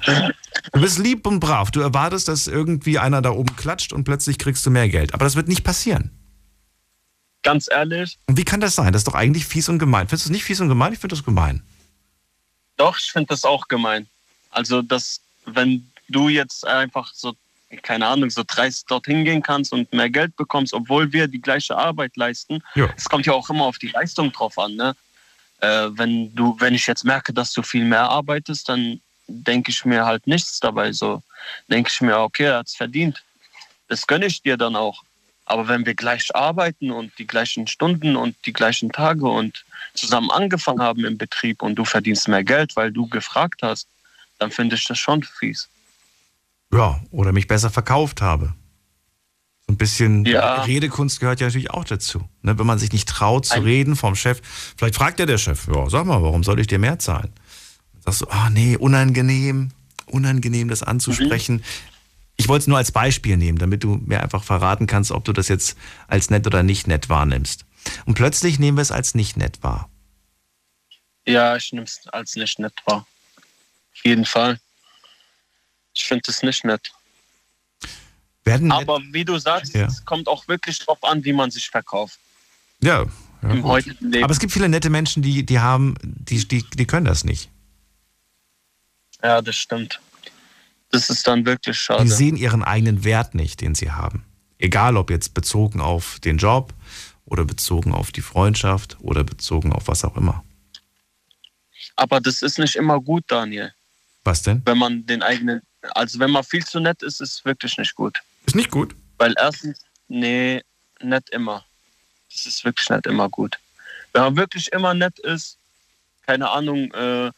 Du 0.74 0.82
bist 0.82 1.00
lieb 1.00 1.26
und 1.26 1.40
brav. 1.40 1.72
Du 1.72 1.80
erwartest, 1.80 2.28
dass 2.28 2.48
irgendwie 2.48 3.00
einer 3.00 3.22
da 3.22 3.32
oben 3.32 3.56
klatscht 3.56 3.94
und 3.94 4.04
plötzlich 4.04 4.38
kriegst 4.38 4.66
du 4.66 4.70
mehr 4.72 4.90
Geld. 4.90 5.14
Aber 5.14 5.26
das 5.26 5.36
wird 5.36 5.48
nicht 5.48 5.64
passieren. 5.64 6.12
Ganz 7.42 7.70
ehrlich, 7.72 8.20
Und 8.28 8.38
wie 8.38 8.44
kann 8.44 8.60
das 8.60 8.76
sein? 8.76 8.92
Das 8.92 9.00
ist 9.02 9.08
doch 9.08 9.16
eigentlich 9.16 9.46
fies 9.46 9.70
und 9.70 9.80
gemein. 9.80 10.10
Findest 10.10 10.26
du 10.26 10.30
es 10.30 10.34
nicht 10.34 10.44
fies 10.44 10.60
und 10.60 10.68
gemein? 10.68 10.92
Ich 10.92 11.00
finde 11.00 11.16
das 11.16 11.24
gemein. 11.24 11.64
doch, 12.76 12.98
ich 13.00 13.12
finde 13.12 13.28
das 13.28 13.46
auch 13.46 13.70
gemein. 13.70 14.08
Also, 14.50 14.82
dass, 14.82 15.22
wenn 15.46 15.90
du 16.08 16.30
jetzt 16.30 16.66
einfach 16.66 17.14
so, 17.14 17.34
keine 17.84 18.08
Ahnung, 18.08 18.30
so 18.30 18.44
dreist 18.46 18.90
dorthin 18.90 19.26
gehen 19.26 19.44
kannst 19.44 19.74
und 19.74 19.92
mehr 19.94 20.10
Geld 20.10 20.36
bekommst, 20.36 20.74
obwohl 20.74 21.14
wir 21.14 21.28
die 21.28 21.42
gleiche 21.42 21.78
Arbeit 21.78 22.16
leisten, 22.18 22.64
es 22.96 23.08
kommt 23.08 23.26
ja 23.26 23.34
auch 23.34 23.50
immer 23.50 23.66
auf 23.66 23.78
die 23.78 23.90
Leistung 23.90 24.32
drauf 24.32 24.58
an, 24.58 24.76
ne? 24.76 24.96
Äh, 25.62 25.90
wenn 25.92 26.34
du, 26.36 26.56
wenn 26.60 26.74
ich 26.74 26.88
jetzt 26.88 27.04
merke, 27.04 27.34
dass 27.34 27.52
du 27.52 27.62
viel 27.62 27.84
mehr 27.84 28.10
arbeitest, 28.10 28.70
dann 28.70 29.02
denke 29.28 29.72
ich 29.72 29.86
mir 29.86 30.06
halt 30.06 30.26
nichts 30.26 30.60
dabei. 30.60 30.92
So 30.94 31.22
denke 31.68 31.90
ich 31.94 32.02
mir, 32.02 32.18
okay, 32.18 32.46
er 32.46 32.58
hat's 32.60 32.76
verdient. 32.76 33.24
Das 33.88 34.08
gönne 34.08 34.26
ich 34.26 34.42
dir 34.42 34.58
dann 34.58 34.76
auch. 34.76 35.04
Aber 35.46 35.68
wenn 35.68 35.86
wir 35.86 35.96
gleich 35.96 36.34
arbeiten 36.36 36.92
und 36.92 37.12
die 37.18 37.26
gleichen 37.26 37.68
Stunden 37.68 38.16
und 38.16 38.36
die 38.46 38.54
gleichen 38.54 38.92
Tage 38.92 39.28
und 39.28 39.66
zusammen 39.96 40.30
angefangen 40.30 40.82
haben 40.82 41.06
im 41.06 41.18
Betrieb 41.18 41.62
und 41.64 41.76
du 41.76 41.86
verdienst 41.86 42.28
mehr 42.28 42.44
Geld, 42.44 42.76
weil 42.76 42.92
du 42.92 43.08
gefragt 43.08 43.62
hast, 43.64 43.88
dann 44.40 44.52
finde 44.52 44.76
ich 44.76 44.86
das 44.86 44.98
schon 44.98 45.24
fies. 45.24 45.70
Ja, 46.74 47.00
oder 47.12 47.32
mich 47.32 47.48
besser 47.48 47.70
verkauft 47.70 48.22
habe. 48.22 48.54
So 49.68 49.74
ein 49.74 49.78
bisschen 49.78 50.26
Ja. 50.26 50.64
Redekunst 50.64 51.20
gehört 51.20 51.40
ja 51.40 51.48
natürlich 51.48 51.72
auch 51.72 51.84
dazu. 51.86 52.28
Ne, 52.42 52.58
wenn 52.58 52.66
man 52.66 52.80
sich 52.80 52.92
nicht 52.92 53.08
traut 53.08 53.46
zu 53.46 53.56
Ein- 53.56 53.64
reden 53.64 53.96
vom 53.96 54.16
Chef, 54.16 54.42
vielleicht 54.78 54.96
fragt 54.96 55.20
ja 55.20 55.26
der 55.26 55.38
Chef, 55.38 55.68
ja, 55.68 55.90
sag 55.90 56.06
mal, 56.06 56.22
warum 56.24 56.44
soll 56.44 56.60
ich 56.60 56.68
dir 56.68 56.80
mehr 56.80 56.98
zahlen? 57.00 57.32
Dann 57.94 58.02
sagst 58.02 58.22
du, 58.22 58.28
ah 58.30 58.50
nee, 58.50 58.76
unangenehm, 58.78 59.70
unangenehm, 60.08 60.70
das 60.70 60.82
anzusprechen. 60.84 61.64
Ich 62.38 62.48
wollte 62.48 62.62
es 62.64 62.68
nur 62.68 62.78
als 62.78 62.92
Beispiel 62.94 63.36
nehmen, 63.36 63.58
damit 63.58 63.84
du 63.84 63.96
mir 63.98 64.24
einfach 64.24 64.44
verraten 64.44 64.88
kannst, 64.88 65.12
ob 65.12 65.26
du 65.26 65.34
das 65.34 65.50
jetzt 65.50 65.76
als 66.08 66.30
nett 66.30 66.48
oder 66.48 66.64
nicht 66.64 66.88
nett 66.88 67.10
wahrnimmst. 67.10 67.66
Und 68.06 68.14
plötzlich 68.14 68.60
nehmen 68.60 68.78
wir 68.78 68.82
es 68.82 68.92
als 68.92 69.14
nicht 69.14 69.36
nett 69.38 69.62
wahr. 69.62 69.90
Ja, 71.26 71.56
ich 71.58 71.72
nehme 71.74 71.86
es 71.86 72.08
als 72.08 72.36
nicht 72.36 72.58
nett 72.60 72.74
wahr. 72.86 73.06
Auf 74.00 74.06
jeden 74.06 74.26
Fall. 74.26 74.60
Ich 75.94 76.06
finde 76.06 76.24
es 76.28 76.42
nicht 76.42 76.64
nett. 76.64 76.92
Werden 78.46 78.72
Aber 78.72 79.02
wie 79.12 79.26
du 79.26 79.38
sagst, 79.38 79.74
Ja. 79.76 79.88
es 79.88 80.06
kommt 80.06 80.28
auch 80.30 80.48
wirklich 80.48 80.80
drauf 80.80 81.04
an, 81.04 81.24
wie 81.26 81.34
man 81.34 81.52
sich 81.52 81.70
verkauft. 81.70 82.18
ja, 82.82 83.06
Ja, 83.42 83.50
im 83.52 83.62
gut. 83.62 83.72
heutigen 83.72 84.12
Leben. 84.12 84.24
Aber 84.24 84.32
es 84.34 84.40
gibt 84.40 84.54
viele 84.54 84.70
nette 84.70 84.90
Menschen, 84.90 85.22
die, 85.22 85.46
die 85.46 85.60
haben, 85.60 85.96
die, 86.02 86.48
die, 86.48 86.64
die 86.70 86.86
können 86.88 87.06
das 87.06 87.24
nicht. 87.26 87.50
ja, 89.22 89.42
das 89.42 89.56
stimmt. 89.58 90.00
Das 90.92 91.10
ist 91.10 91.28
dann 91.28 91.46
wirklich 91.46 91.78
Die 91.78 91.84
schade. 91.84 92.08
sehen 92.08 92.36
ihren 92.38 92.64
eigenen 92.64 93.04
Wert 93.04 93.36
nicht, 93.36 93.60
den 93.62 93.76
sie 93.76 93.92
haben. 93.92 94.24
Egal 94.58 94.96
ob 94.98 95.10
jetzt 95.10 95.34
bezogen 95.34 95.82
auf 95.82 96.20
den 96.22 96.38
Job 96.38 96.74
oder 97.26 97.44
bezogen 97.46 97.94
auf 97.94 98.12
die 98.12 98.22
Freundschaft 98.22 98.98
oder 99.02 99.24
bezogen 99.26 99.72
auf 99.74 99.88
was 99.90 100.04
auch 100.06 100.16
immer. 100.18 100.44
Aber 101.98 102.20
das 102.22 102.42
ist 102.42 102.58
nicht 102.60 102.76
immer 102.78 103.00
gut, 103.02 103.24
Daniel. 103.28 103.74
Was 104.24 104.42
denn? 104.42 104.62
Wenn 104.66 104.78
man 104.78 105.06
den 105.06 105.24
eigenen, 105.24 105.62
also 105.96 106.20
wenn 106.20 106.32
man 106.32 106.44
viel 106.44 106.66
zu 106.66 106.80
nett 106.80 107.02
ist, 107.04 107.22
ist 107.22 107.34
es 107.34 107.46
wirklich 107.46 107.78
nicht 107.78 107.96
gut. 107.96 108.20
Ist 108.46 108.56
nicht 108.56 108.72
gut. 108.72 108.96
Weil 109.18 109.34
erstens, 109.38 109.80
nee, 110.08 110.62
nicht 111.02 111.30
immer. 111.30 111.66
Das 112.32 112.46
ist 112.46 112.64
wirklich 112.64 112.90
nicht 112.90 113.06
immer 113.08 113.30
gut. 113.30 113.58
Wenn 114.14 114.24
man 114.24 114.36
wirklich 114.36 114.72
immer 114.72 114.94
nett 114.94 115.18
ist, 115.20 115.58
keine 116.26 116.50
Ahnung, 116.50 116.92
äh, 116.94 117.32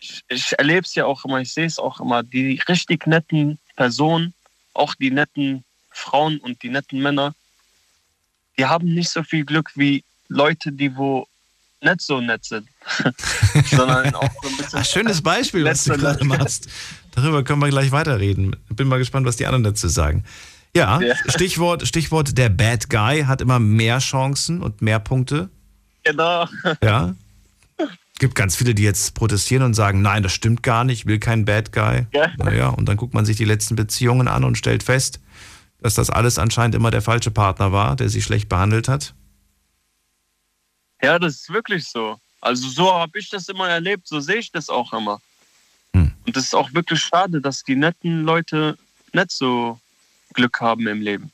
ich, 0.00 0.24
ich 0.28 0.58
erlebe 0.58 0.82
es 0.82 0.94
ja 0.94 1.06
auch 1.06 1.24
immer, 1.24 1.40
ich 1.40 1.52
sehe 1.52 1.66
es 1.66 1.78
auch 1.78 2.00
immer, 2.00 2.22
die 2.22 2.60
richtig 2.68 3.06
netten 3.06 3.58
Personen, 3.76 4.34
auch 4.74 4.94
die 4.94 5.10
netten 5.10 5.64
Frauen 5.90 6.38
und 6.38 6.62
die 6.62 6.68
netten 6.68 7.00
Männer, 7.00 7.34
die 8.56 8.66
haben 8.66 8.92
nicht 8.94 9.10
so 9.10 9.22
viel 9.22 9.44
Glück 9.44 9.70
wie 9.76 10.04
Leute, 10.28 10.72
die 10.72 10.96
wo 10.96 11.26
nicht 11.80 12.00
so 12.00 12.20
nett 12.20 12.44
sind, 12.44 12.68
sondern 13.70 14.14
auch 14.14 14.30
so 14.42 14.48
ein 14.48 14.56
bisschen 14.56 14.78
Ach, 14.80 14.84
schönes 14.84 15.22
Beispiel, 15.22 15.64
was 15.64 15.84
du 15.84 15.96
gerade 15.96 16.24
machst. 16.24 16.68
Darüber 17.14 17.42
können 17.42 17.60
wir 17.60 17.68
gleich 17.68 17.92
weiterreden. 17.92 18.56
Bin 18.70 18.88
mal 18.88 18.98
gespannt, 18.98 19.26
was 19.26 19.36
die 19.36 19.46
anderen 19.46 19.64
dazu 19.64 19.88
sagen. 19.88 20.24
Ja, 20.76 21.00
Ja. 21.00 21.14
Stichwort, 21.28 21.86
Stichwort 21.86 22.36
der 22.38 22.48
Bad 22.50 22.90
Guy 22.90 23.22
hat 23.24 23.40
immer 23.40 23.58
mehr 23.58 23.98
Chancen 23.98 24.62
und 24.62 24.82
mehr 24.82 24.98
Punkte. 25.00 25.50
genau. 26.04 26.46
Ja. 26.82 27.14
Gibt 28.20 28.34
ganz 28.34 28.56
viele, 28.56 28.74
die 28.74 28.82
jetzt 28.82 29.14
protestieren 29.14 29.62
und 29.62 29.74
sagen, 29.74 30.02
nein, 30.02 30.24
das 30.24 30.32
stimmt 30.32 30.64
gar 30.64 30.82
nicht, 30.82 31.00
ich 31.00 31.06
will 31.06 31.20
keinen 31.20 31.44
Bad 31.44 31.72
Guy. 31.72 32.06
Ja. 32.12 32.32
Naja, 32.36 32.68
und 32.68 32.86
dann 32.88 32.96
guckt 32.96 33.14
man 33.14 33.24
sich 33.24 33.36
die 33.36 33.44
letzten 33.44 33.76
Beziehungen 33.76 34.26
an 34.26 34.42
und 34.42 34.58
stellt 34.58 34.82
fest, 34.82 35.20
dass 35.80 35.94
das 35.94 36.10
alles 36.10 36.36
anscheinend 36.38 36.74
immer 36.74 36.90
der 36.90 37.00
falsche 37.02 37.30
Partner 37.30 37.70
war, 37.70 37.94
der 37.94 38.08
sie 38.08 38.20
schlecht 38.20 38.48
behandelt 38.48 38.88
hat. 38.88 39.14
Ja, 41.00 41.18
das 41.20 41.34
ist 41.34 41.50
wirklich 41.52 41.86
so. 41.88 42.16
Also 42.40 42.68
so 42.68 42.92
habe 42.92 43.18
ich 43.18 43.30
das 43.30 43.48
immer 43.48 43.68
erlebt, 43.68 44.06
so 44.06 44.20
sehe 44.20 44.36
ich 44.36 44.52
das 44.52 44.68
auch 44.68 44.92
immer. 44.92 45.20
Hm. 45.94 46.12
Und 46.26 46.36
das 46.36 46.44
ist 46.44 46.54
auch 46.54 46.72
wirklich 46.72 47.00
schade, 47.00 47.40
dass 47.40 47.64
die 47.64 47.76
netten 47.76 48.22
Leute 48.22 48.78
nicht 49.12 49.32
so 49.32 49.80
Glück 50.34 50.60
haben 50.60 50.86
im 50.86 51.00
Leben. 51.00 51.32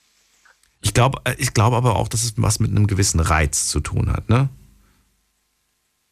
Ich 0.81 0.95
glaube 0.95 1.21
ich 1.39 1.55
glaub 1.55 1.73
aber 1.73 1.97
auch, 1.97 2.09
dass 2.09 2.25
es 2.25 2.35
was 2.37 2.61
mit 2.61 2.71
einem 2.71 2.87
gewissen 2.87 3.21
Reiz 3.21 3.69
zu 3.69 3.81
tun 3.81 4.13
hat, 4.13 4.29
ne? 4.29 4.49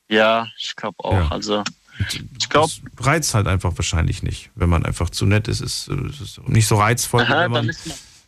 Ja, 0.09 0.49
ich 0.59 0.75
glaube 0.77 0.97
auch. 1.05 1.13
Ja. 1.13 1.29
Also 1.31 1.63
ich 2.39 2.49
glaube, 2.49 2.73
Das 2.97 3.07
reizt 3.07 3.35
halt 3.35 3.47
einfach 3.47 3.73
wahrscheinlich 3.77 4.23
nicht. 4.23 4.51
Wenn 4.55 4.69
man 4.69 4.85
einfach 4.85 5.11
zu 5.11 5.27
nett 5.27 5.49
ist, 5.49 5.61
ist 5.61 5.89
es 5.89 6.21
ist 6.21 6.49
nicht 6.49 6.67
so 6.67 6.77
reizvoll, 6.77 7.25
wie 7.27 7.31
wenn 7.31 7.51
man, 7.51 7.67
man, 7.67 7.77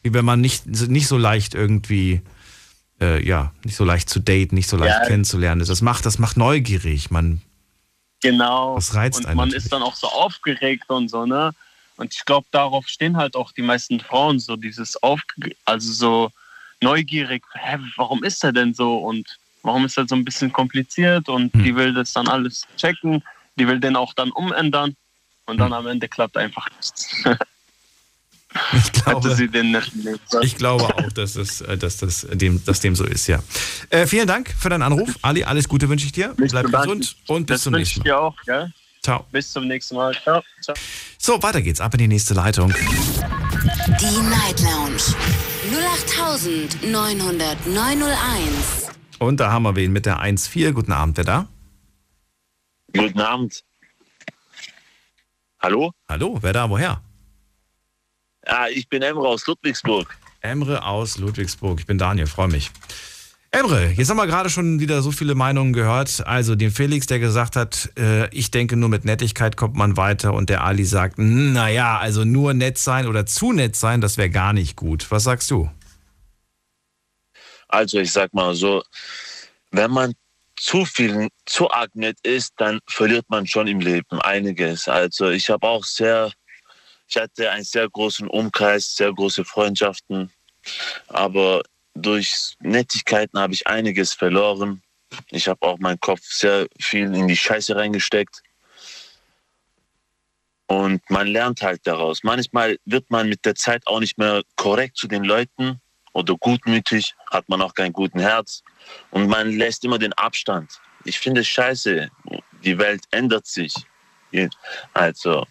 wie 0.02 0.12
wenn 0.12 0.24
man 0.24 0.40
nicht, 0.40 0.66
nicht 0.66 1.08
so 1.08 1.16
leicht 1.16 1.54
irgendwie, 1.54 2.20
äh, 3.00 3.22
ja, 3.26 3.52
nicht 3.64 3.76
so 3.76 3.84
leicht 3.84 4.08
zu 4.08 4.20
daten, 4.20 4.54
nicht 4.54 4.68
so 4.68 4.76
leicht 4.76 5.00
Ja. 5.00 5.06
kennenzulernen 5.06 5.60
ist. 5.60 5.68
Das 5.68 5.82
macht, 5.82 6.06
das 6.06 6.18
macht 6.18 6.36
neugierig. 6.36 7.10
Man, 7.10 7.40
genau. 8.22 8.74
Das 8.76 8.94
reizt 8.94 9.18
und 9.18 9.26
einen 9.26 9.36
man 9.36 9.48
natürlich. 9.48 9.64
ist 9.64 9.72
dann 9.72 9.82
auch 9.82 9.96
so 9.96 10.08
aufgeregt 10.08 10.88
und 10.88 11.08
so, 11.08 11.26
ne? 11.26 11.50
Und 11.96 12.12
ich 12.14 12.24
glaube, 12.24 12.46
darauf 12.50 12.88
stehen 12.88 13.16
halt 13.16 13.36
auch 13.36 13.52
die 13.52 13.62
meisten 13.62 14.00
Frauen 14.00 14.40
so 14.40 14.56
dieses 14.56 15.00
aufge 15.02 15.54
also 15.64 15.92
so 15.92 16.30
neugierig, 16.80 17.42
hä, 17.54 17.78
warum 17.96 18.24
ist 18.24 18.42
er 18.42 18.52
denn 18.52 18.74
so 18.74 18.98
und 18.98 19.38
warum 19.62 19.84
ist 19.84 19.96
er 19.96 20.06
so 20.08 20.14
ein 20.16 20.24
bisschen 20.24 20.52
kompliziert 20.52 21.28
und 21.28 21.52
Hm. 21.54 21.62
die 21.62 21.74
will 21.76 21.94
das 21.94 22.12
dann 22.12 22.26
alles 22.28 22.66
checken, 22.76 23.22
die 23.56 23.66
will 23.68 23.78
den 23.78 23.94
auch 23.96 24.12
dann 24.14 24.30
umändern 24.32 24.96
und 25.46 25.52
Hm. 25.54 25.58
dann 25.58 25.72
am 25.72 25.86
Ende 25.86 26.08
klappt 26.08 26.36
einfach 26.36 26.68
nichts. 26.76 27.14
ich 28.72 28.92
glaube, 28.92 29.36
ich 30.42 30.56
glaube 30.56 30.84
auch, 30.84 31.12
dass 31.12 31.34
das, 31.34 31.60
äh, 31.60 31.76
dass 31.76 31.96
das 31.98 32.26
dem, 32.32 32.64
dass 32.64 32.80
dem 32.80 32.94
so 32.94 33.04
ist, 33.04 33.26
ja. 33.26 33.40
Äh, 33.90 34.06
vielen 34.06 34.28
Dank 34.28 34.54
für 34.58 34.68
deinen 34.68 34.82
Anruf. 34.82 35.18
Ali, 35.22 35.44
alles 35.44 35.68
Gute 35.68 35.88
wünsche 35.88 36.06
ich 36.06 36.12
dir. 36.12 36.34
Nicht 36.38 36.52
Bleib 36.52 36.66
gesund 36.66 37.16
und 37.26 37.46
bis 37.46 37.56
Das 37.56 37.62
zum 37.64 37.72
wünsche 37.74 37.80
nächsten 37.80 38.00
ich 38.00 38.04
Mal. 38.04 38.10
dir 38.10 38.20
auch, 38.20 38.36
gell? 38.46 38.72
Ciao. 39.02 39.26
Bis 39.32 39.52
zum 39.52 39.66
nächsten 39.66 39.96
Mal. 39.96 40.14
Ciao. 40.22 40.42
Ciao. 40.62 40.76
So, 41.18 41.42
weiter 41.42 41.60
geht's. 41.62 41.80
Ab 41.80 41.92
in 41.94 41.98
die 41.98 42.08
nächste 42.08 42.34
Leitung. 42.34 42.72
Die 42.72 44.20
Night 44.22 44.60
Lounge 44.60 45.02
0890901. 46.82 48.90
Und 49.18 49.40
da 49.40 49.52
haben 49.52 49.62
wir 49.64 49.76
wen 49.76 49.92
mit 49.92 50.06
der 50.06 50.20
1.4. 50.20 50.72
Guten 50.72 50.92
Abend, 50.92 51.16
wer 51.16 51.24
da? 51.24 51.48
Guten 52.96 53.20
Abend. 53.20 53.62
Hallo? 55.60 55.92
Hallo, 56.08 56.38
wer 56.40 56.52
da? 56.52 56.68
Woher? 56.70 57.00
Ja, 58.46 58.68
ich 58.68 58.88
bin 58.88 59.02
Emre 59.02 59.28
aus 59.28 59.46
Ludwigsburg. 59.46 60.16
Emre 60.40 60.84
aus 60.84 61.18
Ludwigsburg. 61.18 61.80
Ich 61.80 61.86
bin 61.86 61.98
Daniel, 61.98 62.26
freue 62.26 62.48
mich. 62.48 62.70
Emre, 63.50 63.86
jetzt 63.86 64.10
haben 64.10 64.16
wir 64.16 64.26
gerade 64.26 64.50
schon 64.50 64.80
wieder 64.80 65.00
so 65.00 65.12
viele 65.12 65.36
Meinungen 65.36 65.72
gehört. 65.72 66.26
Also 66.26 66.56
den 66.56 66.72
Felix, 66.72 67.06
der 67.06 67.20
gesagt 67.20 67.54
hat, 67.54 67.88
äh, 67.96 68.28
ich 68.34 68.50
denke, 68.50 68.76
nur 68.76 68.88
mit 68.88 69.04
Nettigkeit 69.04 69.56
kommt 69.56 69.76
man 69.76 69.96
weiter. 69.96 70.34
Und 70.34 70.50
der 70.50 70.64
Ali 70.64 70.84
sagt, 70.84 71.18
naja, 71.18 71.98
also 71.98 72.24
nur 72.24 72.52
nett 72.52 72.78
sein 72.78 73.06
oder 73.06 73.26
zu 73.26 73.52
nett 73.52 73.76
sein, 73.76 74.00
das 74.00 74.18
wäre 74.18 74.28
gar 74.28 74.52
nicht 74.52 74.74
gut. 74.74 75.08
Was 75.10 75.22
sagst 75.22 75.52
du? 75.52 75.70
Also 77.68 78.00
ich 78.00 78.10
sag 78.10 78.34
mal 78.34 78.56
so, 78.56 78.82
wenn 79.70 79.92
man 79.92 80.14
zu 80.56 80.84
viel, 80.84 81.28
zu 81.46 81.70
arg 81.70 81.94
nett 81.94 82.18
ist, 82.24 82.54
dann 82.56 82.80
verliert 82.88 83.26
man 83.28 83.46
schon 83.46 83.68
im 83.68 83.80
Leben 83.80 84.20
einiges. 84.20 84.88
Also 84.88 85.30
ich 85.30 85.48
habe 85.50 85.66
auch 85.66 85.84
sehr, 85.84 86.32
ich 87.08 87.16
hatte 87.16 87.50
einen 87.50 87.64
sehr 87.64 87.88
großen 87.88 88.28
Umkreis, 88.28 88.94
sehr 88.96 89.12
große 89.12 89.44
Freundschaften, 89.44 90.30
aber 91.08 91.62
durch 91.94 92.56
Nettigkeiten 92.60 93.38
habe 93.38 93.54
ich 93.54 93.66
einiges 93.66 94.12
verloren. 94.12 94.82
Ich 95.30 95.46
habe 95.48 95.62
auch 95.62 95.78
meinen 95.78 96.00
Kopf 96.00 96.22
sehr 96.22 96.66
viel 96.80 97.14
in 97.14 97.28
die 97.28 97.36
Scheiße 97.36 97.76
reingesteckt. 97.76 98.42
Und 100.66 101.08
man 101.10 101.26
lernt 101.26 101.62
halt 101.62 101.86
daraus. 101.86 102.24
Manchmal 102.24 102.78
wird 102.84 103.10
man 103.10 103.28
mit 103.28 103.44
der 103.44 103.54
Zeit 103.54 103.86
auch 103.86 104.00
nicht 104.00 104.18
mehr 104.18 104.42
korrekt 104.56 104.96
zu 104.96 105.06
den 105.06 105.22
Leuten 105.22 105.80
oder 106.14 106.34
gutmütig, 106.36 107.14
hat 107.30 107.48
man 107.48 107.60
auch 107.60 107.74
kein 107.74 107.92
guten 107.92 108.18
Herz 108.18 108.62
und 109.10 109.28
man 109.28 109.50
lässt 109.50 109.84
immer 109.84 109.98
den 109.98 110.12
Abstand. 110.14 110.80
Ich 111.04 111.18
finde 111.18 111.42
es 111.42 111.48
scheiße. 111.48 112.08
Die 112.62 112.78
Welt 112.78 113.04
ändert 113.10 113.46
sich. 113.46 113.74
Also, 114.94 115.46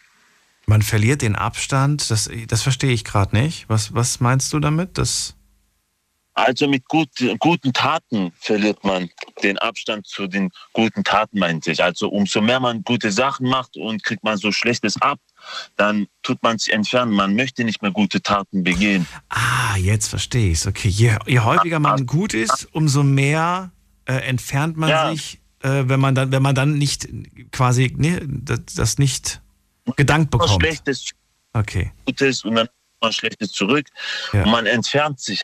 Man 0.73 0.81
verliert 0.81 1.21
den 1.21 1.35
Abstand, 1.35 2.09
das, 2.09 2.27
das 2.47 2.63
verstehe 2.63 2.93
ich 2.93 3.03
gerade 3.03 3.35
nicht. 3.35 3.69
Was, 3.69 3.93
was 3.93 4.19
meinst 4.19 4.51
du 4.53 4.59
damit? 4.59 4.97
Das, 4.97 5.35
also 6.33 6.67
mit 6.67 6.87
gut, 6.87 7.09
guten 7.37 7.73
Taten 7.73 8.31
verliert 8.39 8.83
man 8.83 9.07
den 9.43 9.59
Abstand 9.59 10.07
zu 10.07 10.25
den 10.25 10.49
guten 10.71 11.03
Taten, 11.03 11.37
meinte 11.37 11.71
ich. 11.71 11.83
Also 11.83 12.09
umso 12.09 12.41
mehr 12.41 12.59
man 12.59 12.83
gute 12.83 13.11
Sachen 13.11 13.47
macht 13.47 13.77
und 13.77 14.03
kriegt 14.03 14.23
man 14.23 14.37
so 14.39 14.51
Schlechtes 14.51 14.99
ab, 14.99 15.19
dann 15.77 16.07
tut 16.23 16.41
man 16.41 16.57
sich 16.57 16.73
entfernen. 16.73 17.11
Man 17.11 17.35
möchte 17.35 17.63
nicht 17.65 17.83
mehr 17.83 17.91
gute 17.91 18.23
Taten 18.23 18.63
begehen. 18.63 19.05
ah, 19.29 19.77
jetzt 19.77 20.07
verstehe 20.07 20.47
ich 20.49 20.57
es. 20.57 20.65
Okay, 20.65 20.89
je, 20.89 21.17
je 21.27 21.39
häufiger 21.41 21.77
man 21.77 22.07
gut 22.07 22.33
ist, 22.33 22.67
umso 22.71 23.03
mehr 23.03 23.71
äh, 24.05 24.15
entfernt 24.27 24.75
man 24.75 24.89
Ja. 24.89 25.11
sich, 25.11 25.39
äh, 25.61 25.83
wenn 25.85 25.99
man 25.99 26.15
dann, 26.15 26.31
wenn 26.31 26.41
man 26.41 26.55
dann 26.55 26.79
nicht 26.79 27.07
quasi 27.51 27.93
ne, 27.95 28.21
das, 28.27 28.61
das 28.75 28.97
nicht 28.97 29.42
gedankt 29.95 30.33
Was 30.33 30.41
bekommt. 30.41 30.61
Schlechtes, 30.63 31.11
Okay. 31.53 31.91
Gutes 32.05 32.43
und 32.45 32.55
dann 32.55 32.67
man 33.01 33.13
Schlechtes 33.13 33.51
zurück. 33.51 33.85
Ja. 34.31 34.43
Und 34.43 34.51
man 34.51 34.65
entfernt 34.65 35.19
sich 35.19 35.41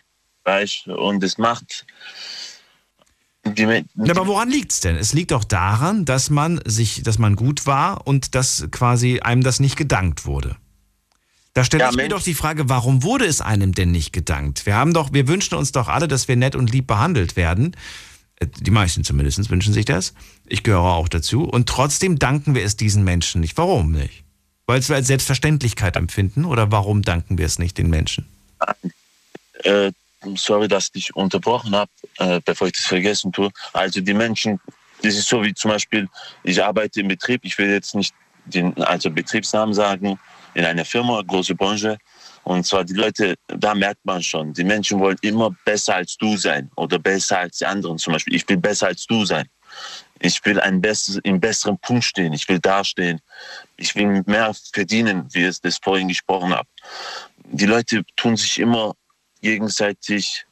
du, 0.86 0.96
und 0.96 1.24
es 1.24 1.38
macht 1.38 1.86
die, 3.46 3.66
Men- 3.66 3.88
Ja, 3.96 4.16
aber 4.16 4.28
woran 4.28 4.50
liegt's 4.50 4.80
denn? 4.80 4.96
Es 4.96 5.14
liegt 5.14 5.32
doch 5.32 5.44
daran, 5.44 6.06
dass 6.06 6.30
man 6.30 6.60
sich, 6.66 7.04
dass 7.04 7.18
man 7.20 7.36
gut 7.36 7.66
war 7.66 8.08
und 8.08 8.34
dass 8.36 8.68
quasi 8.72 9.20
einem 9.20 9.44
das 9.44 9.60
nicht 9.60 9.76
gedankt 9.76 10.26
wurde. 10.26 10.56
Da 11.54 11.64
stelle 11.64 11.84
Ja, 11.84 11.90
ich 11.90 11.96
mir 11.96 12.04
Mensch. 12.04 12.14
doch 12.16 12.22
die 12.24 12.34
Frage, 12.36 12.70
warum 12.70 13.04
wurde 13.04 13.26
es 13.26 13.42
einem 13.42 13.74
denn 13.74 13.92
nicht 13.92 14.14
gedankt? 14.14 14.66
Wir 14.66 14.76
haben 14.76 14.94
doch, 14.94 15.14
wir 15.14 15.28
wünschen 15.28 15.56
uns 15.56 15.72
doch 15.72 15.88
alle, 15.88 16.08
dass 16.08 16.28
wir 16.28 16.36
nett 16.36 16.56
und 16.56 16.72
lieb 16.72 16.88
behandelt 16.88 17.36
werden. 17.36 17.76
Äh, 18.38 18.48
Die 18.48 18.72
meisten 18.72 19.04
zumindest 19.04 19.50
wünschen 19.50 19.74
sich 19.74 19.86
das. 19.86 20.14
Ich 20.48 20.64
gehöre 20.64 20.82
auch 20.84 21.10
dazu. 21.10 21.44
Und 21.44 21.68
trotzdem 21.68 22.20
danken 22.20 22.56
wir 22.56 22.64
es 22.64 22.78
diesen 22.78 23.04
Menschen 23.04 23.42
nicht. 23.42 23.58
Warum 23.58 23.92
nicht? 23.92 24.24
Weil 24.70 24.88
wir 24.88 24.98
als 24.98 25.08
Selbstverständlichkeit 25.08 25.96
empfinden 25.96 26.46
oder 26.46 26.72
warum 26.72 27.02
danken 27.02 27.40
wir 27.40 27.48
es 27.48 27.58
nicht 27.58 27.80
den 27.80 27.90
Menschen? 27.90 28.30
äh, 29.64 29.92
sorry, 30.36 30.68
dass 30.68 30.92
ich 30.94 31.16
unterbrochen 31.16 31.76
habe, 31.76 31.90
äh, 32.20 32.40
bevor 32.46 32.68
ich 32.68 32.74
das 32.74 32.86
vergessen 32.86 33.32
tue. 33.32 33.50
Also 33.74 34.00
die 34.00 34.14
Menschen, 34.14 34.60
das 35.02 35.16
ist 35.16 35.28
so 35.28 35.44
wie 35.44 35.56
zum 35.56 35.72
Beispiel, 35.72 36.08
ich 36.44 36.64
arbeite 36.64 37.00
im 37.00 37.08
Betrieb, 37.08 37.42
ich 37.46 37.58
will 37.58 37.72
jetzt 37.72 37.96
nicht 37.96 38.14
den 38.46 38.80
also 38.84 39.10
Betriebsnamen 39.10 39.74
sagen, 39.74 40.20
in 40.54 40.66
einer 40.66 40.86
Firma, 40.86 41.20
große 41.26 41.56
Branche. 41.56 41.98
Und 42.44 42.64
zwar 42.64 42.84
die 42.84 42.94
Leute, 42.94 43.38
da 43.48 43.74
merkt 43.74 44.06
man 44.06 44.22
schon, 44.22 44.54
die 44.54 44.64
Menschen 44.64 45.00
wollen 45.00 45.18
immer 45.22 45.50
besser 45.66 45.96
als 45.96 46.16
du 46.16 46.38
sein 46.38 46.70
oder 46.76 47.00
besser 47.00 47.40
als 47.40 47.58
die 47.58 47.66
anderen. 47.66 47.98
Zum 47.98 48.14
Beispiel, 48.14 48.36
ich 48.36 48.48
will 48.48 48.58
besser 48.58 48.86
als 48.86 49.08
du 49.08 49.26
sein. 49.26 49.50
Ich 50.20 50.46
will 50.46 50.60
ein 50.60 50.80
besseres, 50.80 51.20
im 51.24 51.40
besseren 51.40 51.80
Punkt 51.80 52.04
stehen. 52.04 52.34
Ich 52.34 52.48
will 52.50 52.60
dastehen. 52.60 53.20
Ich 53.80 53.96
will 53.96 54.24
mehr 54.26 54.54
verdienen, 54.74 55.28
wie 55.34 55.46
ich 55.46 55.62
das 55.62 55.78
vorhin 55.78 56.10
gesprochen 56.10 56.54
habe. 56.54 56.68
Die 57.46 57.66
Leute 57.66 58.04
tun 58.18 58.36
sich 58.36 58.60
immer 58.60 58.94
gegenseitig 59.42 60.46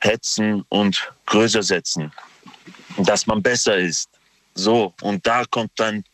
hetzen 0.00 0.62
und 0.68 1.10
größer 1.24 1.62
setzen, 1.62 2.12
dass 2.98 3.26
man 3.26 3.42
besser 3.42 3.76
ist. 3.78 4.10
So, 4.54 4.92
und 5.00 5.26
da 5.26 5.44
kommt 5.50 5.72
dann 5.76 6.04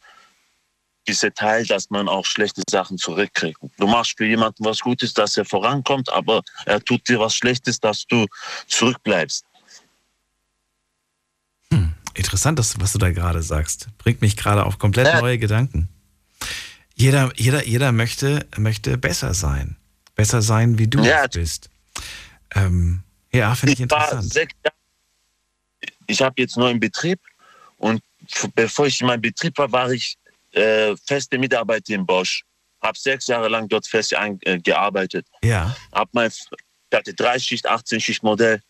dieser 1.08 1.34
Teil, 1.34 1.66
dass 1.66 1.90
man 1.90 2.08
auch 2.08 2.24
schlechte 2.24 2.62
Sachen 2.70 2.96
zurückkriegt. 2.96 3.58
Du 3.76 3.86
machst 3.88 4.16
für 4.16 4.26
jemanden 4.26 4.64
was 4.64 4.78
Gutes, 4.78 5.12
dass 5.12 5.36
er 5.36 5.44
vorankommt, 5.44 6.12
aber 6.12 6.42
er 6.64 6.80
tut 6.80 7.08
dir 7.08 7.18
was 7.18 7.34
Schlechtes, 7.34 7.80
dass 7.80 8.06
du 8.06 8.26
zurückbleibst. 8.68 9.44
Interessant, 12.14 12.58
das, 12.58 12.78
was 12.80 12.92
du 12.92 12.98
da 12.98 13.10
gerade 13.10 13.42
sagst. 13.42 13.88
Bringt 13.98 14.20
mich 14.20 14.36
gerade 14.36 14.64
auf 14.64 14.78
komplett 14.78 15.06
ja. 15.06 15.20
neue 15.20 15.38
Gedanken. 15.38 15.88
Jeder, 16.94 17.32
jeder, 17.36 17.66
jeder 17.66 17.92
möchte, 17.92 18.46
möchte 18.56 18.98
besser 18.98 19.34
sein. 19.34 19.76
Besser 20.14 20.42
sein, 20.42 20.78
wie 20.78 20.88
du 20.88 21.02
ja. 21.02 21.26
bist. 21.26 21.70
Ähm, 22.54 23.02
ja, 23.32 23.54
finde 23.54 23.72
ich, 23.72 23.78
ich 23.78 23.82
interessant. 23.84 24.48
ich 26.06 26.20
habe 26.20 26.34
jetzt 26.36 26.56
neuen 26.56 26.78
Betrieb 26.78 27.18
und 27.78 28.02
bevor 28.54 28.86
ich 28.86 29.00
in 29.00 29.06
meinem 29.06 29.22
Betrieb 29.22 29.56
war, 29.58 29.72
war 29.72 29.90
ich 29.90 30.16
äh, 30.52 30.94
feste 31.06 31.38
Mitarbeiter 31.38 31.94
in 31.94 32.04
Bosch. 32.04 32.44
Habe 32.82 32.98
sechs 32.98 33.26
Jahre 33.26 33.48
lang 33.48 33.68
dort 33.68 33.86
fest 33.86 34.12
äh, 34.12 34.58
gearbeitet. 34.58 35.26
Ja. 35.42 35.74
Hab 35.92 36.12
mein, 36.12 36.30
ich 36.30 36.46
hatte 36.92 37.14
drei 37.14 37.38
Schicht, 37.38 37.66
18 37.66 38.00
Schicht 38.00 38.22
Modell. 38.22 38.60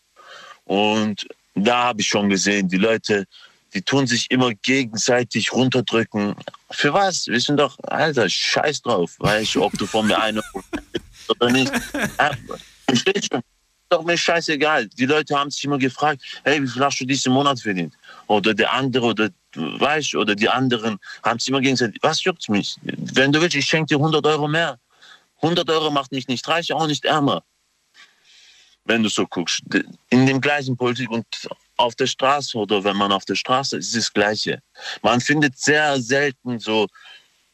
Und 0.63 1.27
da 1.55 1.83
habe 1.83 2.01
ich 2.01 2.07
schon 2.07 2.29
gesehen, 2.29 2.67
die 2.67 2.77
Leute, 2.77 3.25
die 3.73 3.81
tun 3.81 4.07
sich 4.07 4.29
immer 4.29 4.53
gegenseitig 4.53 5.51
runterdrücken. 5.53 6.35
Für 6.71 6.93
was? 6.93 7.27
Wir 7.27 7.39
sind 7.39 7.59
doch, 7.59 7.77
Alter, 7.83 8.29
scheiß 8.29 8.81
drauf, 8.81 9.15
weißt 9.19 9.55
du, 9.55 9.63
ob 9.63 9.73
du 9.77 9.85
von 9.85 10.07
mir 10.07 10.21
eine 10.21 10.41
oder 11.29 11.51
nicht. 11.51 11.71
Verstehst 12.87 13.33
du? 13.33 13.41
doch 13.93 14.03
mir 14.03 14.17
scheißegal. 14.17 14.87
Die 14.87 15.05
Leute 15.05 15.37
haben 15.37 15.51
sich 15.51 15.63
immer 15.65 15.77
gefragt, 15.77 16.21
hey, 16.43 16.61
wie 16.61 16.67
viel 16.67 16.83
hast 16.83 16.99
du 16.99 17.05
diesen 17.05 17.31
Monat 17.31 17.59
verdient? 17.59 17.93
Oder 18.27 18.53
der 18.53 18.73
andere 18.73 19.05
oder 19.05 19.29
weißt 19.55 20.15
oder 20.15 20.35
die 20.35 20.49
anderen 20.49 20.97
haben 21.23 21.39
sich 21.39 21.49
immer 21.49 21.61
gesagt, 21.61 21.97
was 22.01 22.23
juckt 22.23 22.49
mich? 22.49 22.75
Wenn 22.81 23.31
du 23.31 23.39
willst, 23.39 23.55
ich 23.55 23.65
schenke 23.65 23.89
dir 23.93 23.97
100 23.97 24.25
Euro 24.25 24.47
mehr. 24.47 24.79
100 25.41 25.69
Euro 25.69 25.91
macht 25.91 26.11
mich 26.11 26.27
nicht 26.27 26.47
reich, 26.47 26.73
auch 26.73 26.87
nicht 26.87 27.05
ärmer. 27.05 27.43
Wenn 28.85 29.03
du 29.03 29.09
so 29.09 29.25
guckst. 29.25 29.63
In 30.09 30.25
dem 30.25 30.41
gleichen 30.41 30.75
Politik 30.75 31.09
und 31.09 31.25
auf 31.77 31.95
der 31.95 32.07
Straße 32.07 32.57
oder 32.57 32.83
wenn 32.83 32.97
man 32.97 33.11
auf 33.11 33.25
der 33.25 33.35
Straße 33.35 33.77
ist, 33.77 33.87
ist 33.87 33.95
das 33.95 34.13
Gleiche. 34.13 34.61
Man 35.01 35.21
findet 35.21 35.57
sehr 35.57 35.99
selten 36.01 36.59
so 36.59 36.87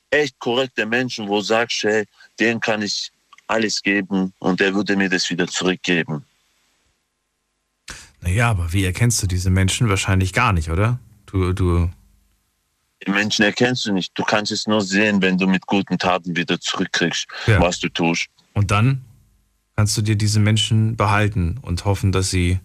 echt 0.10 0.40
korrekte 0.40 0.86
Menschen, 0.86 1.28
wo 1.28 1.38
du 1.38 1.42
sagst, 1.42 1.84
hey, 1.84 2.06
den 2.40 2.60
kann 2.60 2.82
ich 2.82 3.12
alles 3.48 3.82
geben 3.82 4.34
und 4.40 4.60
der 4.60 4.74
würde 4.74 4.96
mir 4.96 5.10
das 5.10 5.30
wieder 5.30 5.48
zurückgeben. 5.48 6.26
Naja, 8.22 8.50
aber 8.50 8.74
wie 8.74 8.86
erkennst 8.86 9.22
du 9.24 9.28
diese 9.28 9.50
Menschen? 9.50 9.90
Wahrscheinlich 9.90 10.34
gar 10.34 10.54
nicht, 10.54 10.70
oder? 10.70 11.00
Du, 11.26 11.54
du. 11.54 11.90
Die 13.06 13.12
Menschen 13.12 13.46
erkennst 13.46 13.86
du 13.86 13.94
nicht. 13.94 14.12
Du 14.16 14.24
kannst 14.24 14.52
es 14.52 14.68
nur 14.68 14.82
sehen, 14.82 15.22
wenn 15.22 15.38
du 15.38 15.48
mit 15.48 15.66
guten 15.66 15.98
Taten 15.98 16.36
wieder 16.36 16.60
zurückkriegst, 16.60 17.28
ja. 17.48 17.62
was 17.62 17.80
du 17.80 17.88
tust. 17.90 18.28
Und 18.54 18.72
dann 18.72 19.06
kannst 19.80 19.96
du 19.96 20.02
dir 20.02 20.18
diese 20.18 20.42
Menschen 20.42 20.98
behalten 20.98 21.58
und 21.62 21.86
hoffen, 21.86 22.12
dass 22.12 22.30
sie. 22.30 22.60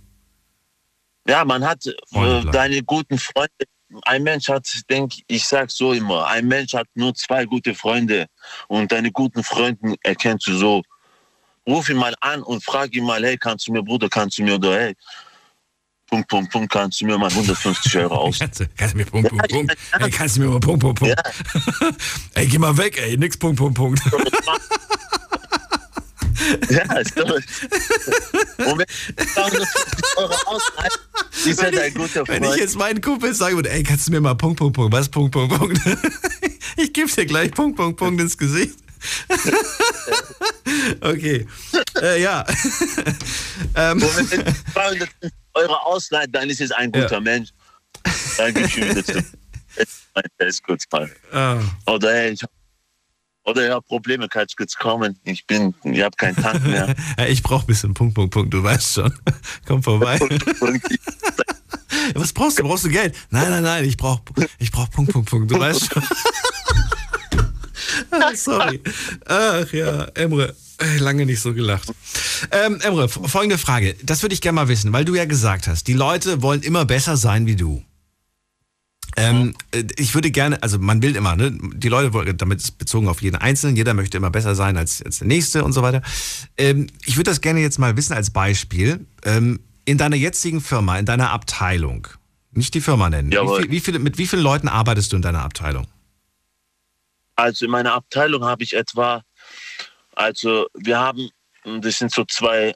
Ja, 1.29 1.45
man 1.45 1.65
hat 1.65 1.87
äh, 1.87 2.45
deine 2.51 2.83
guten 2.83 3.19
Freunde. 3.19 3.53
Ein 4.03 4.25
Mensch 4.25 4.49
hat, 4.49 4.67
denke 4.91 5.19
ich, 5.29 5.45
sag 5.45 5.71
so 5.71 5.93
immer, 5.93 6.27
ein 6.27 6.49
Mensch 6.49 6.73
hat 6.75 6.89
nur 6.95 7.15
zwei 7.15 7.45
gute 7.45 7.73
Freunde 7.73 8.27
und 8.67 8.91
deine 8.91 9.13
guten 9.13 9.45
Freunde 9.45 9.95
erkennst 10.03 10.49
du 10.49 10.57
so. 10.57 10.83
Ruf 11.69 11.89
ihn 11.89 11.99
mal 11.99 12.17
an 12.21 12.43
und 12.43 12.65
frag 12.65 12.93
ihn 12.97 13.05
mal, 13.05 13.23
hey, 13.23 13.39
kannst 13.39 13.69
du 13.69 13.73
mir, 13.73 13.85
Bruder, 13.85 14.09
kannst 14.09 14.39
du 14.39 14.43
mir, 14.43 14.57
oder 14.57 14.75
hey, 14.75 14.95
Punkt, 16.09 16.29
Punkt, 16.29 16.51
Punkt, 16.51 16.73
kannst 16.73 17.01
du 17.01 17.07
mir 17.07 17.17
mal 17.17 17.31
150 17.31 17.97
Euro 18.03 18.17
aus. 18.17 18.41
kannst, 18.41 18.59
du, 18.59 18.67
kannst 18.77 18.95
du 18.95 18.99
mir 18.99 19.07
Punkt, 19.07 19.29
Punkt, 19.29 19.49
Punkt. 19.49 19.77
Ey, 20.01 20.11
kannst 20.11 20.37
du 20.37 20.41
mir 20.41 20.49
mal 20.49 20.59
Punkt, 20.59 20.81
Punkt, 20.81 20.99
Punkt. 20.99 21.17
Ja. 21.17 21.91
ey, 22.35 22.49
geh 22.49 22.59
mal 22.59 22.77
weg, 22.77 22.99
ey, 22.99 23.17
nix 23.17 23.37
Punkt, 23.37 23.57
Punkt, 23.57 23.77
Punkt. 23.77 24.03
ja, 26.71 26.95
ist 26.99 27.19
doch. 27.19 27.35
Und 27.35 28.79
wenn 28.79 28.87
ich 29.19 29.33
250 29.33 30.17
Euro 30.17 30.35
ausreicht, 30.47 31.01
ist 31.45 31.63
ja 31.63 31.71
dein 31.71 31.95
guter 31.95 32.27
Freund. 32.27 32.29
Wenn 32.29 32.45
ich 32.45 32.57
jetzt 32.57 32.77
meinen 32.77 33.01
Kumpel 33.01 33.35
sage, 33.35 33.69
ey, 33.69 33.83
kannst 33.83 34.09
du 34.09 34.13
mir 34.13 34.21
mal 34.21 34.35
Punkt, 34.35 34.59
Punkt, 34.59 34.75
Punkt, 34.75 34.93
was 34.93 35.09
Punkt, 35.09 35.33
Punkt, 35.33 35.57
Punkt? 35.57 35.81
ich 36.77 36.93
gebe 36.93 37.11
dir 37.11 37.27
gleich 37.27 37.51
Punkt, 37.53 37.77
Punkt, 37.77 37.99
Punkt 37.99 38.21
ins 38.21 38.37
Gesicht. 38.37 38.79
okay. 41.01 41.47
Äh, 42.01 42.23
ja. 42.23 42.45
ähm. 43.77 44.03
Und 44.03 44.17
wenn 44.17 44.41
ich 44.41 44.73
250 44.73 45.33
Euro 45.55 45.75
ausleihen, 45.75 46.33
dann 46.33 46.49
ist 46.51 46.61
es 46.61 46.73
ein 46.73 46.91
guter 46.91 47.13
ja. 47.13 47.21
Mensch. 47.21 47.51
Ihm 48.39 49.25
das 50.39 50.63
kurz 50.63 50.85
mal. 50.91 51.11
Oh. 51.33 51.93
Oder 51.93 52.13
hey, 52.13 52.33
ich 52.33 52.43
oder 53.45 53.67
ja, 53.67 53.81
Probleme, 53.81 54.27
ich 54.27 54.57
kurz 54.57 54.77
kommen. 54.77 55.19
Ich 55.25 55.47
bin, 55.47 55.75
ich 55.85 56.03
habe 56.03 56.17
keinen 56.17 56.37
Tank 56.37 56.67
mehr. 56.67 56.95
ich 57.29 57.43
brauche 57.43 57.65
ein 57.65 57.67
bisschen 57.67 57.95
Punkt, 57.95 58.15
Punkt, 58.15 58.33
Punkt, 58.33 58.55
du 58.55 58.63
weißt 58.63 58.95
schon. 58.95 59.15
Komm 59.67 59.83
vorbei. 59.83 60.19
Was 62.15 62.33
brauchst 62.33 62.59
du? 62.59 62.63
Brauchst 62.63 62.85
du 62.85 62.89
Geld? 62.89 63.15
Nein, 63.31 63.51
nein, 63.51 63.63
nein, 63.63 63.85
ich 63.85 63.97
brauche 63.97 64.23
ich 64.59 64.71
brauch 64.71 64.91
Punkt, 64.91 65.13
Punkt, 65.13 65.31
Punkt, 65.31 65.51
du 65.51 65.59
weißt 65.59 65.93
schon. 65.93 66.03
ah, 68.11 68.35
sorry. 68.35 68.81
Ach 69.27 69.73
ja, 69.73 70.05
Emre. 70.15 70.55
Lange 70.99 71.25
nicht 71.25 71.41
so 71.41 71.55
gelacht. 71.55 71.93
Ähm, 72.51 72.81
Emre, 72.81 73.09
folgende 73.09 73.59
Frage. 73.59 73.95
Das 74.03 74.23
würde 74.23 74.35
ich 74.35 74.41
gerne 74.41 74.57
mal 74.57 74.69
wissen, 74.69 74.93
weil 74.93 75.05
du 75.05 75.15
ja 75.15 75.25
gesagt 75.25 75.69
hast, 75.69 75.87
die 75.87 75.93
Leute 75.93 76.43
wollen 76.43 76.63
immer 76.63 76.85
besser 76.85 77.17
sein 77.17 77.47
wie 77.47 77.57
du. 77.57 77.83
Ähm, 79.17 79.55
äh, 79.71 79.85
ich 79.97 80.15
würde 80.15 80.31
gerne, 80.31 80.63
also 80.63 80.79
man 80.79 81.03
will 81.03 81.17
immer, 81.17 81.37
ne? 81.37 81.57
die 81.75 81.89
Leute 81.89 82.13
wollen, 82.13 82.37
damit 82.37 82.61
ist 82.61 82.79
bezogen 82.79 83.09
auf 83.09 83.23
jeden 83.23 83.37
Einzelnen, 83.37 83.77
jeder 83.77 83.95
möchte 83.95 84.17
immer 84.17 84.31
besser 84.31 84.55
sein 84.55 84.77
als, 84.77 85.03
als 85.03 85.19
der 85.19 85.29
Nächste 85.29 85.65
und 85.65 85.73
so 85.73 85.83
weiter. 85.83 86.03
Ähm, 86.57 86.89
ich 87.05 87.17
würde 87.17 87.31
das 87.31 87.41
gerne 87.41 87.61
jetzt 87.61 87.79
mal 87.79 87.97
wissen 87.97 88.13
als 88.13 88.31
Beispiel. 88.31 89.07
Ähm, 89.25 89.61
in 89.85 89.99
deiner 89.99 90.17
jetzigen 90.17 90.61
Firma, 90.61 90.99
in 90.99 91.07
deiner 91.07 91.31
Abteilung, 91.31 92.09
nicht 92.53 92.75
die 92.75 92.81
Firma 92.81 93.11
nennen, 93.11 93.31
wie, 93.31 93.37
viel, 93.37 93.71
wie 93.71 93.81
viele, 93.81 93.99
mit 93.99 94.19
wie 94.19 94.27
vielen 94.27 94.43
Leuten 94.43 94.69
arbeitest 94.69 95.13
du 95.13 95.17
in 95.17 95.23
deiner 95.23 95.43
Abteilung? 95.43 95.87
Also 97.37 97.67
in 97.67 97.71
meiner 97.71 97.93
Abteilung 97.93 98.45
habe 98.45 98.63
ich 98.63 98.75
etwa 98.75 99.23
also 100.15 100.67
wir 100.75 100.99
haben, 100.99 101.31
das 101.65 101.99
sind 101.99 102.13
so 102.13 102.25
zwei 102.25 102.75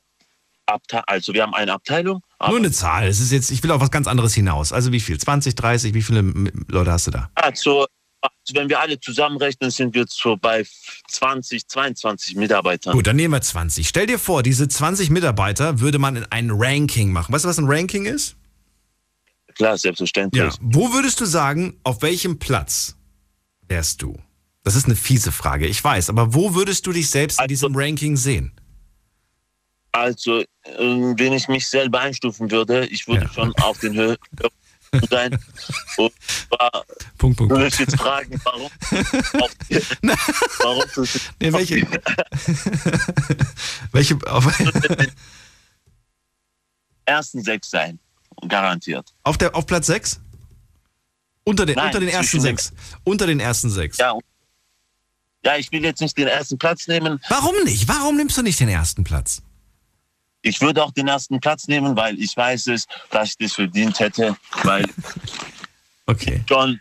Abteilungen, 0.66 1.04
also 1.06 1.32
wir 1.32 1.42
haben 1.42 1.54
eine 1.54 1.72
Abteilung. 1.72 2.22
Nur 2.40 2.56
eine 2.56 2.70
Zahl, 2.70 3.08
es 3.08 3.18
ist 3.18 3.32
jetzt, 3.32 3.50
ich 3.50 3.62
will 3.64 3.72
auf 3.72 3.80
was 3.80 3.90
ganz 3.90 4.06
anderes 4.06 4.32
hinaus. 4.32 4.72
Also 4.72 4.92
wie 4.92 5.00
viel? 5.00 5.18
20, 5.18 5.56
30, 5.56 5.94
wie 5.94 6.02
viele 6.02 6.22
Leute 6.68 6.92
hast 6.92 7.08
du 7.08 7.10
da? 7.10 7.30
Also, 7.34 7.86
also 8.20 8.54
wenn 8.54 8.68
wir 8.68 8.78
alle 8.78 9.00
zusammenrechnen, 9.00 9.70
sind 9.72 9.92
wir 9.94 10.04
so 10.08 10.36
bei 10.36 10.64
20, 11.08 11.66
22 11.66 12.36
Mitarbeitern. 12.36 12.92
Gut, 12.92 13.08
dann 13.08 13.16
nehmen 13.16 13.34
wir 13.34 13.40
20. 13.40 13.88
Stell 13.88 14.06
dir 14.06 14.20
vor, 14.20 14.44
diese 14.44 14.68
20 14.68 15.10
Mitarbeiter 15.10 15.80
würde 15.80 15.98
man 15.98 16.14
in 16.14 16.24
ein 16.30 16.50
Ranking 16.52 17.10
machen. 17.10 17.32
Weißt 17.32 17.44
du, 17.44 17.48
was 17.48 17.58
ein 17.58 17.66
Ranking 17.66 18.04
ist? 18.04 18.36
Klar, 19.56 19.76
selbstverständlich. 19.76 20.40
Ja. 20.40 20.52
Wo 20.60 20.92
würdest 20.92 21.20
du 21.20 21.24
sagen, 21.24 21.80
auf 21.82 22.02
welchem 22.02 22.38
Platz 22.38 22.96
wärst 23.66 24.02
du? 24.02 24.16
Das 24.62 24.76
ist 24.76 24.84
eine 24.84 24.96
fiese 24.96 25.32
Frage, 25.32 25.66
ich 25.66 25.82
weiß, 25.82 26.10
aber 26.10 26.34
wo 26.34 26.54
würdest 26.54 26.86
du 26.86 26.92
dich 26.92 27.10
selbst 27.10 27.38
in 27.38 27.42
also, 27.42 27.48
diesem 27.48 27.74
Ranking 27.74 28.16
sehen? 28.16 28.52
Also, 29.98 30.44
ähm, 30.64 31.18
wenn 31.18 31.32
ich 31.32 31.48
mich 31.48 31.66
selber 31.66 32.00
einstufen 32.00 32.48
würde, 32.52 32.86
ich 32.86 33.08
würde 33.08 33.24
ja. 33.24 33.32
schon 33.32 33.52
auf 33.56 33.78
den 33.80 33.94
Höhe 33.94 34.16
sein. 35.10 35.36
Und 35.96 36.12
zwar, 36.20 36.84
Punkt, 37.18 37.36
Punkt, 37.36 37.50
würde 37.50 37.66
ich 37.66 37.78
jetzt 37.80 37.96
fragen, 37.96 38.40
warum? 38.44 38.70
auf, 39.42 39.50
warum 40.60 40.84
nee, 41.40 41.52
welche? 41.52 41.86
welche? 43.90 44.18
Auf, 44.26 44.46
ersten 47.04 47.42
sechs 47.42 47.68
sein, 47.68 47.98
garantiert. 48.46 49.12
Auf, 49.24 49.36
der, 49.36 49.56
auf 49.56 49.66
Platz 49.66 49.88
sechs? 49.88 50.20
Unter 51.42 51.66
den, 51.66 51.74
Nein, 51.74 51.86
unter 51.86 51.98
den 51.98 52.10
ersten 52.10 52.40
sechs. 52.40 52.72
Unter 53.02 53.26
den 53.26 53.40
ersten 53.40 53.68
sechs. 53.68 53.98
Ja, 53.98 54.16
ja, 55.44 55.56
ich 55.56 55.72
will 55.72 55.82
jetzt 55.82 56.00
nicht 56.00 56.16
den 56.16 56.28
ersten 56.28 56.56
Platz 56.56 56.86
nehmen. 56.86 57.20
Warum 57.28 57.54
nicht? 57.64 57.88
Warum 57.88 58.16
nimmst 58.16 58.36
du 58.36 58.42
nicht 58.42 58.60
den 58.60 58.68
ersten 58.68 59.02
Platz? 59.02 59.42
Ich 60.48 60.60
würde 60.60 60.82
auch 60.82 60.92
den 60.92 61.08
ersten 61.08 61.40
Platz 61.40 61.68
nehmen, 61.68 61.96
weil 61.96 62.18
ich 62.18 62.36
weiß 62.36 62.68
es, 62.68 62.86
dass 63.10 63.30
ich 63.30 63.36
das 63.38 63.52
verdient 63.54 64.00
hätte. 64.00 64.36
Weil 64.64 64.84
okay. 66.06 66.42
schon, 66.48 66.80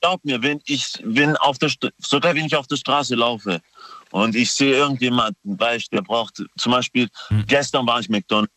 glaub 0.00 0.24
mir, 0.24 0.42
wenn 0.42 0.60
ich, 0.66 0.86
wenn 1.04 1.36
auf 1.36 1.58
der, 1.58 1.70
sogar 1.98 2.34
wenn 2.34 2.46
ich 2.46 2.56
auf 2.56 2.66
der 2.66 2.76
Straße 2.76 3.14
laufe 3.14 3.60
und 4.10 4.34
ich 4.34 4.52
sehe 4.52 4.74
irgendjemanden, 4.74 5.58
weißt, 5.58 5.92
der 5.92 6.02
braucht, 6.02 6.42
zum 6.56 6.72
Beispiel, 6.72 7.08
gestern 7.46 7.86
war 7.86 8.00
ich 8.00 8.08
McDonald's 8.08 8.52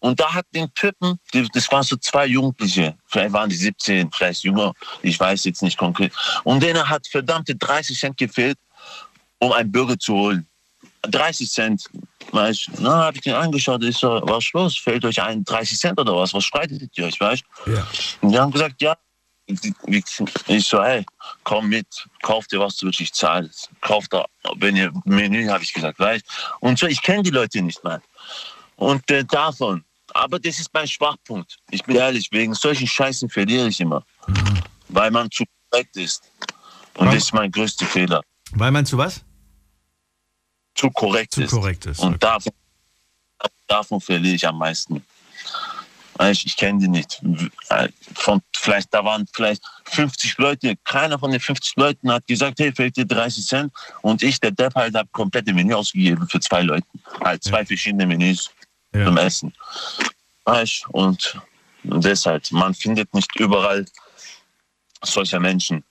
und 0.00 0.18
da 0.18 0.34
hat 0.34 0.46
den 0.52 0.72
Typen, 0.74 1.20
das 1.54 1.70
waren 1.70 1.84
so 1.84 1.96
zwei 1.96 2.26
Jugendliche, 2.26 2.96
vielleicht 3.06 3.32
waren 3.32 3.48
die 3.48 3.54
17, 3.54 4.10
vielleicht 4.10 4.42
jünger, 4.42 4.72
ich 5.02 5.18
weiß 5.18 5.44
jetzt 5.44 5.62
nicht 5.62 5.78
konkret. 5.78 6.12
Und 6.42 6.60
denen 6.60 6.88
hat 6.88 7.06
verdammte 7.06 7.54
30 7.54 7.96
Cent 7.96 8.16
gefehlt, 8.16 8.58
um 9.38 9.52
einen 9.52 9.70
Burger 9.70 9.96
zu 9.96 10.14
holen. 10.14 10.46
30 11.02 11.50
Cent. 11.50 11.84
Weißt, 12.30 12.70
na, 12.78 13.04
habe 13.04 13.16
ich 13.16 13.22
den 13.22 13.34
angeschaut, 13.34 13.82
ich 13.84 13.96
so, 13.96 14.20
was 14.24 14.44
ist 14.44 14.52
los? 14.52 14.78
Fällt 14.78 15.04
euch 15.04 15.20
ein 15.20 15.44
30 15.44 15.78
Cent 15.78 16.00
oder 16.00 16.16
was? 16.16 16.32
Was 16.32 16.44
streitet 16.44 16.96
ihr 16.96 17.04
euch, 17.04 17.20
weißt 17.20 17.44
Ja. 17.66 17.86
Und 18.20 18.30
die 18.30 18.38
haben 18.38 18.52
gesagt, 18.52 18.80
ja. 18.80 18.96
Ich 20.46 20.68
so, 20.68 20.82
hey, 20.82 21.04
komm 21.42 21.68
mit, 21.68 21.86
kauf 22.22 22.46
dir 22.46 22.60
was, 22.60 22.76
du 22.76 22.86
willst, 22.86 23.00
ich 23.00 23.12
zahle. 23.12 23.50
Kauf 23.80 24.06
da, 24.08 24.24
wenn 24.56 24.76
ihr 24.76 24.92
Menü, 25.04 25.48
habe 25.48 25.64
ich 25.64 25.72
gesagt, 25.72 25.98
weißt 25.98 26.24
Und 26.60 26.78
so, 26.78 26.86
ich 26.86 27.02
kenne 27.02 27.24
die 27.24 27.30
Leute 27.30 27.60
nicht 27.60 27.82
mal. 27.82 28.00
Und 28.76 29.10
äh, 29.10 29.24
davon, 29.24 29.84
aber 30.14 30.38
das 30.38 30.60
ist 30.60 30.70
mein 30.72 30.86
Schwachpunkt. 30.86 31.58
Ich 31.70 31.82
bin 31.84 31.96
ehrlich, 31.96 32.28
wegen 32.30 32.54
solchen 32.54 32.86
Scheißen 32.86 33.28
verliere 33.28 33.68
ich 33.68 33.80
immer. 33.80 34.04
Weil 34.88 35.10
man 35.10 35.30
zu 35.30 35.44
korrekt 35.70 35.96
ist. 35.96 36.22
Und 36.94 37.06
Warum? 37.06 37.14
das 37.14 37.24
ist 37.24 37.34
mein 37.34 37.50
größter 37.50 37.86
Fehler. 37.86 38.22
Weil 38.52 38.70
man 38.70 38.86
zu 38.86 38.98
was? 38.98 39.24
Zu 40.74 40.90
korrekt 40.90 41.34
Zu 41.34 41.42
ist. 41.42 41.50
korrekt 41.50 41.86
ist. 41.86 41.98
Und 42.00 42.22
davon, 42.22 42.52
davon 43.66 44.00
verliere 44.00 44.34
ich 44.34 44.46
am 44.46 44.58
meisten. 44.58 45.04
Ich, 46.30 46.46
ich 46.46 46.56
kenne 46.56 46.78
die 46.78 46.88
nicht. 46.88 47.20
Von, 48.14 48.42
vielleicht, 48.54 48.92
da 48.94 49.04
waren 49.04 49.26
vielleicht 49.32 49.62
50 49.86 50.36
Leute. 50.38 50.76
Keiner 50.84 51.18
von 51.18 51.30
den 51.30 51.40
50 51.40 51.74
Leuten 51.76 52.12
hat 52.12 52.26
gesagt, 52.26 52.58
hey, 52.60 52.72
fehlt 52.72 52.96
dir 52.96 53.06
30 53.06 53.46
Cent. 53.46 53.72
Und 54.02 54.22
ich, 54.22 54.38
der 54.38 54.50
Depp, 54.52 54.74
halt, 54.74 54.94
habe 54.94 55.08
komplette 55.12 55.52
Menü 55.52 55.74
ausgegeben 55.74 56.28
für 56.28 56.38
zwei 56.38 56.62
Leute. 56.62 56.86
Halt 57.24 57.42
zwei 57.42 57.64
verschiedene 57.64 58.06
Menüs 58.06 58.50
Ja. 58.94 59.06
zum 59.06 59.16
Essen. 59.16 59.54
Und 60.90 61.40
deshalb, 61.82 62.50
man 62.52 62.74
findet 62.74 63.12
nicht 63.14 63.34
überall 63.36 63.84
solche 65.02 65.40
Menschen, 65.40 65.82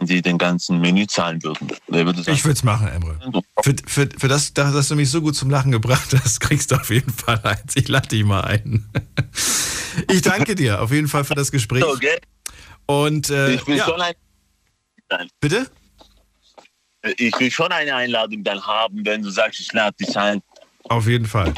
die 0.00 0.22
den 0.22 0.38
ganzen 0.38 0.80
Menü 0.80 1.06
zahlen 1.06 1.42
würden. 1.42 1.70
Würde 1.88 2.22
sagen? 2.22 2.36
Ich 2.36 2.44
würde 2.44 2.54
es 2.54 2.62
machen, 2.62 2.88
Emre. 2.88 3.18
Für, 3.62 3.74
für, 3.86 4.08
für 4.16 4.28
das, 4.28 4.54
dass 4.54 4.88
du 4.88 4.94
mich 4.94 5.10
so 5.10 5.20
gut 5.20 5.34
zum 5.34 5.50
Lachen 5.50 5.72
gebracht 5.72 6.14
hast, 6.24 6.40
kriegst 6.40 6.70
du 6.70 6.76
auf 6.76 6.90
jeden 6.90 7.12
Fall 7.12 7.40
eins. 7.42 7.74
Ich 7.74 7.88
lade 7.88 8.08
dich 8.08 8.24
mal 8.24 8.42
ein. 8.42 8.88
Ich 10.08 10.22
danke 10.22 10.54
dir 10.54 10.80
auf 10.80 10.92
jeden 10.92 11.08
Fall 11.08 11.24
für 11.24 11.34
das 11.34 11.50
Gespräch. 11.50 11.84
Okay. 11.84 12.18
Und 12.86 13.30
äh, 13.30 13.54
Ich 13.54 13.66
will, 13.66 13.78
ja, 13.78 13.84
schon 13.84 14.00
ein, 14.00 14.14
bitte? 15.40 15.68
ich 17.16 17.38
will 17.40 17.50
schon 17.50 17.72
eine 17.72 17.94
Einladung 17.96 18.44
dann 18.44 18.64
haben, 18.64 19.04
wenn 19.04 19.22
du 19.22 19.30
sagst, 19.30 19.58
ich 19.58 19.72
lade 19.72 19.96
dich 19.96 20.16
ein. 20.16 20.40
Auf 20.84 21.08
jeden 21.08 21.26
Fall. 21.26 21.52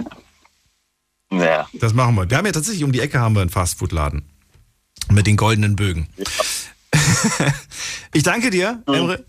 Ja. 1.30 1.68
Das 1.74 1.92
machen 1.92 2.14
wir. 2.14 2.30
Wir 2.30 2.38
haben 2.38 2.46
ja 2.46 2.52
tatsächlich 2.52 2.82
um 2.82 2.92
die 2.92 3.00
Ecke 3.00 3.20
haben 3.20 3.34
wir 3.34 3.42
einen 3.42 3.50
Fastfood-Laden. 3.50 4.22
Mit 5.10 5.26
den 5.26 5.36
goldenen 5.36 5.76
Bögen. 5.76 6.08
ich 8.12 8.22
danke 8.22 8.50
dir, 8.50 8.82
Emre. 8.86 9.24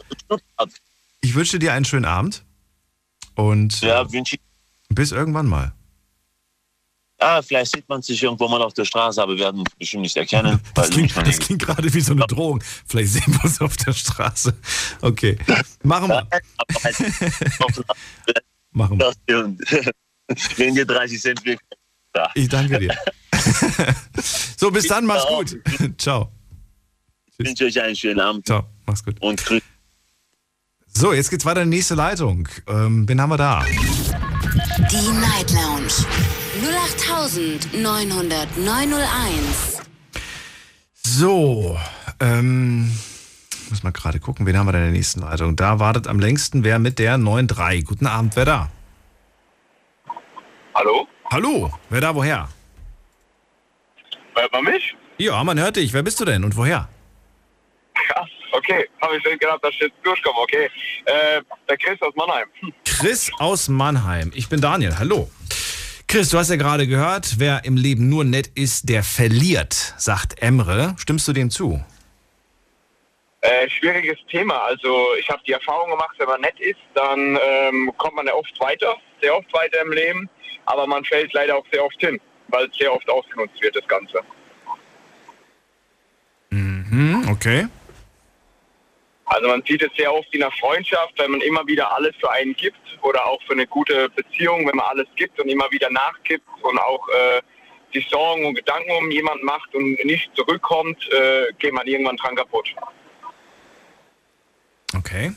Ich 1.21 1.35
wünsche 1.35 1.59
dir 1.59 1.73
einen 1.73 1.85
schönen 1.85 2.05
Abend. 2.05 2.43
Und 3.35 3.81
Ja, 3.81 4.11
wünsche 4.11 4.37
bis 4.89 5.11
irgendwann 5.11 5.47
mal. 5.47 5.73
Ah, 7.17 7.41
vielleicht 7.41 7.71
sieht 7.73 7.87
man 7.87 8.01
sich 8.01 8.21
irgendwo 8.23 8.47
mal 8.47 8.61
auf 8.63 8.73
der 8.73 8.83
Straße, 8.83 9.21
aber 9.21 9.33
wir 9.33 9.45
werden 9.45 9.63
bestimmt 9.77 10.01
nicht 10.01 10.17
erkennen. 10.17 10.59
Das 10.73 10.89
klingt, 10.89 11.15
das 11.15 11.37
klingt 11.37 11.61
gerade 11.61 11.93
wie 11.93 12.01
so 12.01 12.13
eine 12.13 12.25
Drohung. 12.25 12.63
Vielleicht 12.87 13.13
sehen 13.13 13.27
wir 13.27 13.43
uns 13.43 13.61
auf 13.61 13.77
der 13.77 13.93
Straße. 13.93 14.53
Okay. 15.01 15.37
Machen 15.83 16.09
wir. 16.09 16.27
Machen 18.71 18.99
wir. 18.99 19.55
Wenn 20.57 20.75
dir 20.75 20.85
30 20.85 21.21
Cent 21.21 21.45
weg. 21.45 21.59
Ja. 22.15 22.29
Ich 22.33 22.49
danke 22.49 22.79
dir. 22.79 22.97
so, 24.57 24.71
bis 24.71 24.87
dann, 24.87 25.05
mach's 25.05 25.27
gut. 25.27 25.59
Ciao. 25.99 26.31
Ich 27.41 27.49
wünsche 27.49 27.65
euch 27.65 27.81
einen 27.81 27.95
schönen 27.95 28.19
Abend 28.19 28.45
Ciao, 28.45 28.65
mach's 28.85 29.03
gut. 29.03 29.21
und 29.21 29.43
grüß. 29.43 29.61
So, 30.93 31.13
jetzt 31.13 31.29
geht's 31.29 31.45
weiter 31.45 31.61
in 31.61 31.71
die 31.71 31.77
nächste 31.77 31.95
Leitung. 31.95 32.47
Ähm, 32.67 33.07
wen 33.07 33.21
haben 33.21 33.29
wir 33.29 33.37
da? 33.37 33.63
Die 33.63 35.11
Night 35.19 35.51
Lounge 35.51 35.87
0890901. 38.61 39.81
So, 40.93 41.77
ähm, 42.19 42.91
muss 43.69 43.83
mal 43.83 43.91
gerade 43.91 44.19
gucken, 44.19 44.45
wen 44.45 44.57
haben 44.57 44.67
wir 44.67 44.73
denn 44.73 44.81
in 44.81 44.87
der 44.87 44.97
nächsten 44.97 45.21
Leitung? 45.21 45.55
Da 45.55 45.79
wartet 45.79 46.07
am 46.07 46.19
längsten 46.19 46.63
wer 46.63 46.77
mit 46.79 46.99
der 46.99 47.17
9.3. 47.17 47.83
Guten 47.83 48.05
Abend, 48.07 48.35
wer 48.35 48.45
da? 48.45 48.69
Hallo? 50.75 51.07
Hallo, 51.31 51.71
wer 51.89 52.01
da, 52.01 52.13
woher? 52.13 52.49
Hört 54.35 54.51
man 54.51 54.63
mich? 54.65 54.95
Ja, 55.17 55.43
man 55.43 55.59
hört 55.59 55.75
dich. 55.77 55.93
Wer 55.93 56.03
bist 56.03 56.19
du 56.19 56.25
denn 56.25 56.43
und 56.43 56.55
woher? 56.57 56.89
Okay. 58.52 58.89
Habe 59.02 59.18
ich 59.18 59.24
schon 59.24 59.38
gedacht, 59.38 59.64
dass 59.64 59.74
ich 59.74 59.80
jetzt 59.80 59.95
durchkomme. 60.04 60.39
Okay. 60.39 60.70
Äh, 61.06 61.41
der 61.68 61.78
Chris 61.78 62.02
aus 62.02 62.16
Mannheim. 62.16 62.47
Chris 62.86 63.32
aus 63.39 63.68
Mannheim. 63.68 64.32
Ich 64.36 64.49
bin 64.49 64.62
Daniel. 64.62 64.97
Hallo. 64.97 65.30
Chris, 66.08 66.30
du 66.30 66.38
hast 66.38 66.49
ja 66.49 66.58
gerade 66.58 66.88
gehört, 66.88 67.36
wer 67.38 67.64
im 67.64 67.78
Leben 67.78 68.10
nur 68.10 68.26
nett 68.26 68.47
ist, 68.54 68.89
der 68.89 69.02
verliert, 69.02 69.93
sagt 69.97 70.41
Emre. 70.41 70.93
Stimmst 70.97 71.26
du 71.26 71.32
dem 71.32 71.49
zu? 71.49 71.82
Äh, 73.39 73.70
schwieriges 73.70 74.18
Thema. 74.30 74.58
Also 74.66 75.16
ich 75.20 75.30
habe 75.30 75.41
die 75.47 75.54
Erfahrung 75.54 75.89
gemacht, 75.89 76.14
wenn 76.18 76.28
man 76.28 76.41
nett 76.41 76.60
ist, 76.60 76.82
dann 76.93 77.39
ähm, 77.41 77.91
kommt 77.97 78.16
man 78.16 78.28
ja 78.28 78.34
oft 78.34 78.54
weiter, 78.60 78.97
sehr 79.22 79.36
oft 79.36 79.52
weiter 79.54 79.82
im 79.82 79.93
Leben, 79.93 80.30
aber 80.66 80.86
man 80.86 81.04
fällt 81.06 81.34
leider 81.34 81.58
auch 81.58 81.66
sehr 81.72 81.84
oft 81.84 81.99
hin, 81.99 82.20
weil 82.49 82.66
es 82.66 82.76
sehr 82.78 82.93
oft 82.93 83.10
ausgenutzt 83.10 83.60
wird, 83.62 83.76
das 83.76 83.88
Ganze. 83.88 84.20
Mhm, 86.49 87.30
okay. 87.32 87.68
Also 89.34 89.47
man 89.47 89.63
sieht 89.65 89.82
es 89.82 89.89
sehr 89.95 90.13
oft 90.13 90.27
in 90.34 90.41
der 90.41 90.51
Freundschaft, 90.51 91.13
wenn 91.17 91.32
man 91.32 91.39
immer 91.39 91.65
wieder 91.65 91.95
alles 91.95 92.13
für 92.19 92.29
einen 92.29 92.53
gibt 92.53 92.82
oder 93.01 93.25
auch 93.25 93.41
für 93.43 93.53
eine 93.53 93.65
gute 93.65 94.09
Beziehung, 94.09 94.67
wenn 94.67 94.75
man 94.75 94.86
alles 94.88 95.07
gibt 95.15 95.39
und 95.39 95.47
immer 95.47 95.71
wieder 95.71 95.89
nachgibt 95.89 96.45
und 96.61 96.77
auch 96.77 97.07
äh, 97.07 97.41
die 97.93 98.05
Sorgen 98.09 98.45
und 98.45 98.55
Gedanken 98.55 98.91
um 98.91 99.09
jemanden 99.09 99.45
macht 99.45 99.73
und 99.73 100.03
nicht 100.03 100.29
zurückkommt, 100.36 100.97
äh, 101.13 101.53
geht 101.59 101.71
man 101.71 101.88
irgendwann 101.88 102.17
dran 102.17 102.36
kaputt. 102.36 102.75
Okay. 104.97 105.32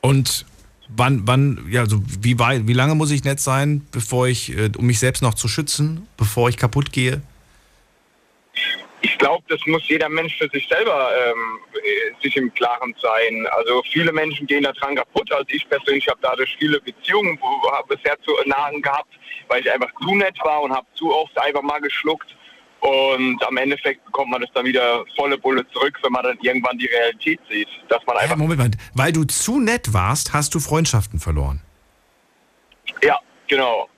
Und 0.00 0.46
wann, 0.88 1.26
wann, 1.26 1.66
ja, 1.68 1.84
so 1.84 2.00
wie 2.02 2.38
wie 2.38 2.72
lange 2.72 2.94
muss 2.94 3.10
ich 3.10 3.24
nett 3.24 3.40
sein, 3.40 3.86
bevor 3.92 4.26
ich, 4.26 4.56
äh, 4.56 4.70
um 4.74 4.86
mich 4.86 5.00
selbst 5.00 5.20
noch 5.20 5.34
zu 5.34 5.48
schützen, 5.48 6.08
bevor 6.16 6.48
ich 6.48 6.56
kaputt 6.56 6.92
gehe? 6.92 7.20
Ich 9.02 9.18
glaube, 9.18 9.44
das 9.48 9.60
muss 9.66 9.86
jeder 9.88 10.08
Mensch 10.08 10.36
für 10.38 10.48
sich 10.48 10.66
selber 10.68 11.10
ähm, 11.26 11.58
äh, 11.74 12.22
sich 12.22 12.36
im 12.36 12.52
Klaren 12.54 12.94
sein. 13.00 13.46
Also 13.52 13.82
viele 13.92 14.12
Menschen 14.12 14.46
gehen 14.46 14.64
da 14.64 14.72
dran 14.72 14.96
kaputt. 14.96 15.30
Also 15.32 15.46
ich 15.48 15.68
persönlich 15.68 16.08
habe 16.08 16.18
dadurch 16.22 16.56
viele 16.58 16.80
Beziehungen 16.80 17.38
bisher 17.88 18.18
zu 18.22 18.32
nahen 18.46 18.80
gehabt, 18.82 19.12
weil 19.48 19.60
ich 19.60 19.70
einfach 19.70 19.92
zu 20.02 20.14
nett 20.14 20.36
war 20.42 20.62
und 20.62 20.72
habe 20.72 20.86
zu 20.94 21.14
oft 21.14 21.38
einfach 21.38 21.62
mal 21.62 21.80
geschluckt. 21.80 22.34
Und 22.80 23.42
am 23.46 23.56
Endeffekt 23.56 24.04
bekommt 24.04 24.30
man 24.30 24.40
das 24.40 24.50
dann 24.54 24.64
wieder 24.64 25.04
volle 25.16 25.38
Bulle 25.38 25.66
zurück, 25.70 25.98
wenn 26.02 26.12
man 26.12 26.24
dann 26.24 26.38
irgendwann 26.40 26.78
die 26.78 26.86
Realität 26.86 27.40
sieht, 27.50 27.68
dass 27.88 28.04
man 28.06 28.16
Ja, 28.16 28.22
einfach 28.22 28.36
Moment 28.36 28.58
mal, 28.58 28.70
weil 28.94 29.12
du 29.12 29.24
zu 29.24 29.58
nett 29.60 29.92
warst, 29.92 30.32
hast 30.32 30.54
du 30.54 30.60
Freundschaften 30.60 31.18
verloren. 31.18 31.62
ja 33.02 33.18
genau 33.48 33.88
Ja, 33.88 33.95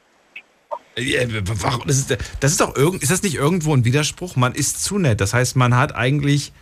Das 1.86 1.96
ist, 1.96 2.16
das 2.40 2.52
ist 2.52 2.60
doch 2.60 2.76
irgend, 2.76 3.02
ist 3.02 3.10
das 3.10 3.22
nicht 3.22 3.34
irgendwo 3.34 3.74
ein 3.74 3.84
Widerspruch? 3.84 4.36
Man 4.36 4.54
ist 4.54 4.82
zu 4.82 4.98
nett. 4.98 5.20
Das 5.20 5.34
heißt, 5.34 5.56
man 5.56 5.76
hat 5.76 5.94
eigentlich 5.94 6.52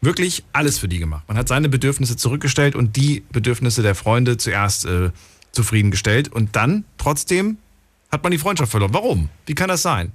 wirklich 0.00 0.44
alles 0.52 0.78
für 0.78 0.88
die 0.88 0.98
gemacht. 0.98 1.24
Man 1.28 1.36
hat 1.36 1.48
seine 1.48 1.68
Bedürfnisse 1.68 2.16
zurückgestellt 2.16 2.74
und 2.74 2.96
die 2.96 3.24
Bedürfnisse 3.30 3.82
der 3.82 3.94
Freunde 3.94 4.36
zuerst 4.36 4.84
äh, 4.84 5.10
zufriedengestellt 5.52 6.32
und 6.32 6.56
dann 6.56 6.84
trotzdem 6.98 7.58
hat 8.12 8.22
man 8.22 8.32
die 8.32 8.38
Freundschaft 8.38 8.70
verloren. 8.70 8.92
Warum? 8.92 9.30
Wie 9.46 9.54
kann 9.54 9.68
das 9.68 9.82
sein? 9.82 10.12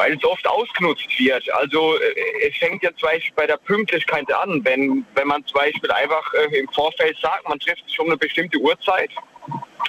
weil 0.00 0.14
es 0.14 0.24
oft 0.24 0.46
ausgenutzt 0.46 1.08
wird. 1.18 1.44
Also 1.52 1.98
äh, 1.98 2.48
es 2.48 2.56
fängt 2.56 2.82
ja 2.82 2.90
zum 2.96 3.08
Beispiel 3.08 3.34
bei 3.36 3.46
der 3.46 3.58
Pünktlichkeit 3.58 4.32
an, 4.32 4.64
wenn, 4.64 5.04
wenn 5.14 5.28
man 5.28 5.44
zum 5.44 5.60
Beispiel 5.60 5.90
einfach 5.90 6.32
äh, 6.32 6.58
im 6.58 6.68
Vorfeld 6.68 7.18
sagt, 7.20 7.46
man 7.46 7.58
trifft 7.58 7.84
sich 7.86 8.00
um 8.00 8.06
eine 8.06 8.16
bestimmte 8.16 8.58
Uhrzeit 8.58 9.10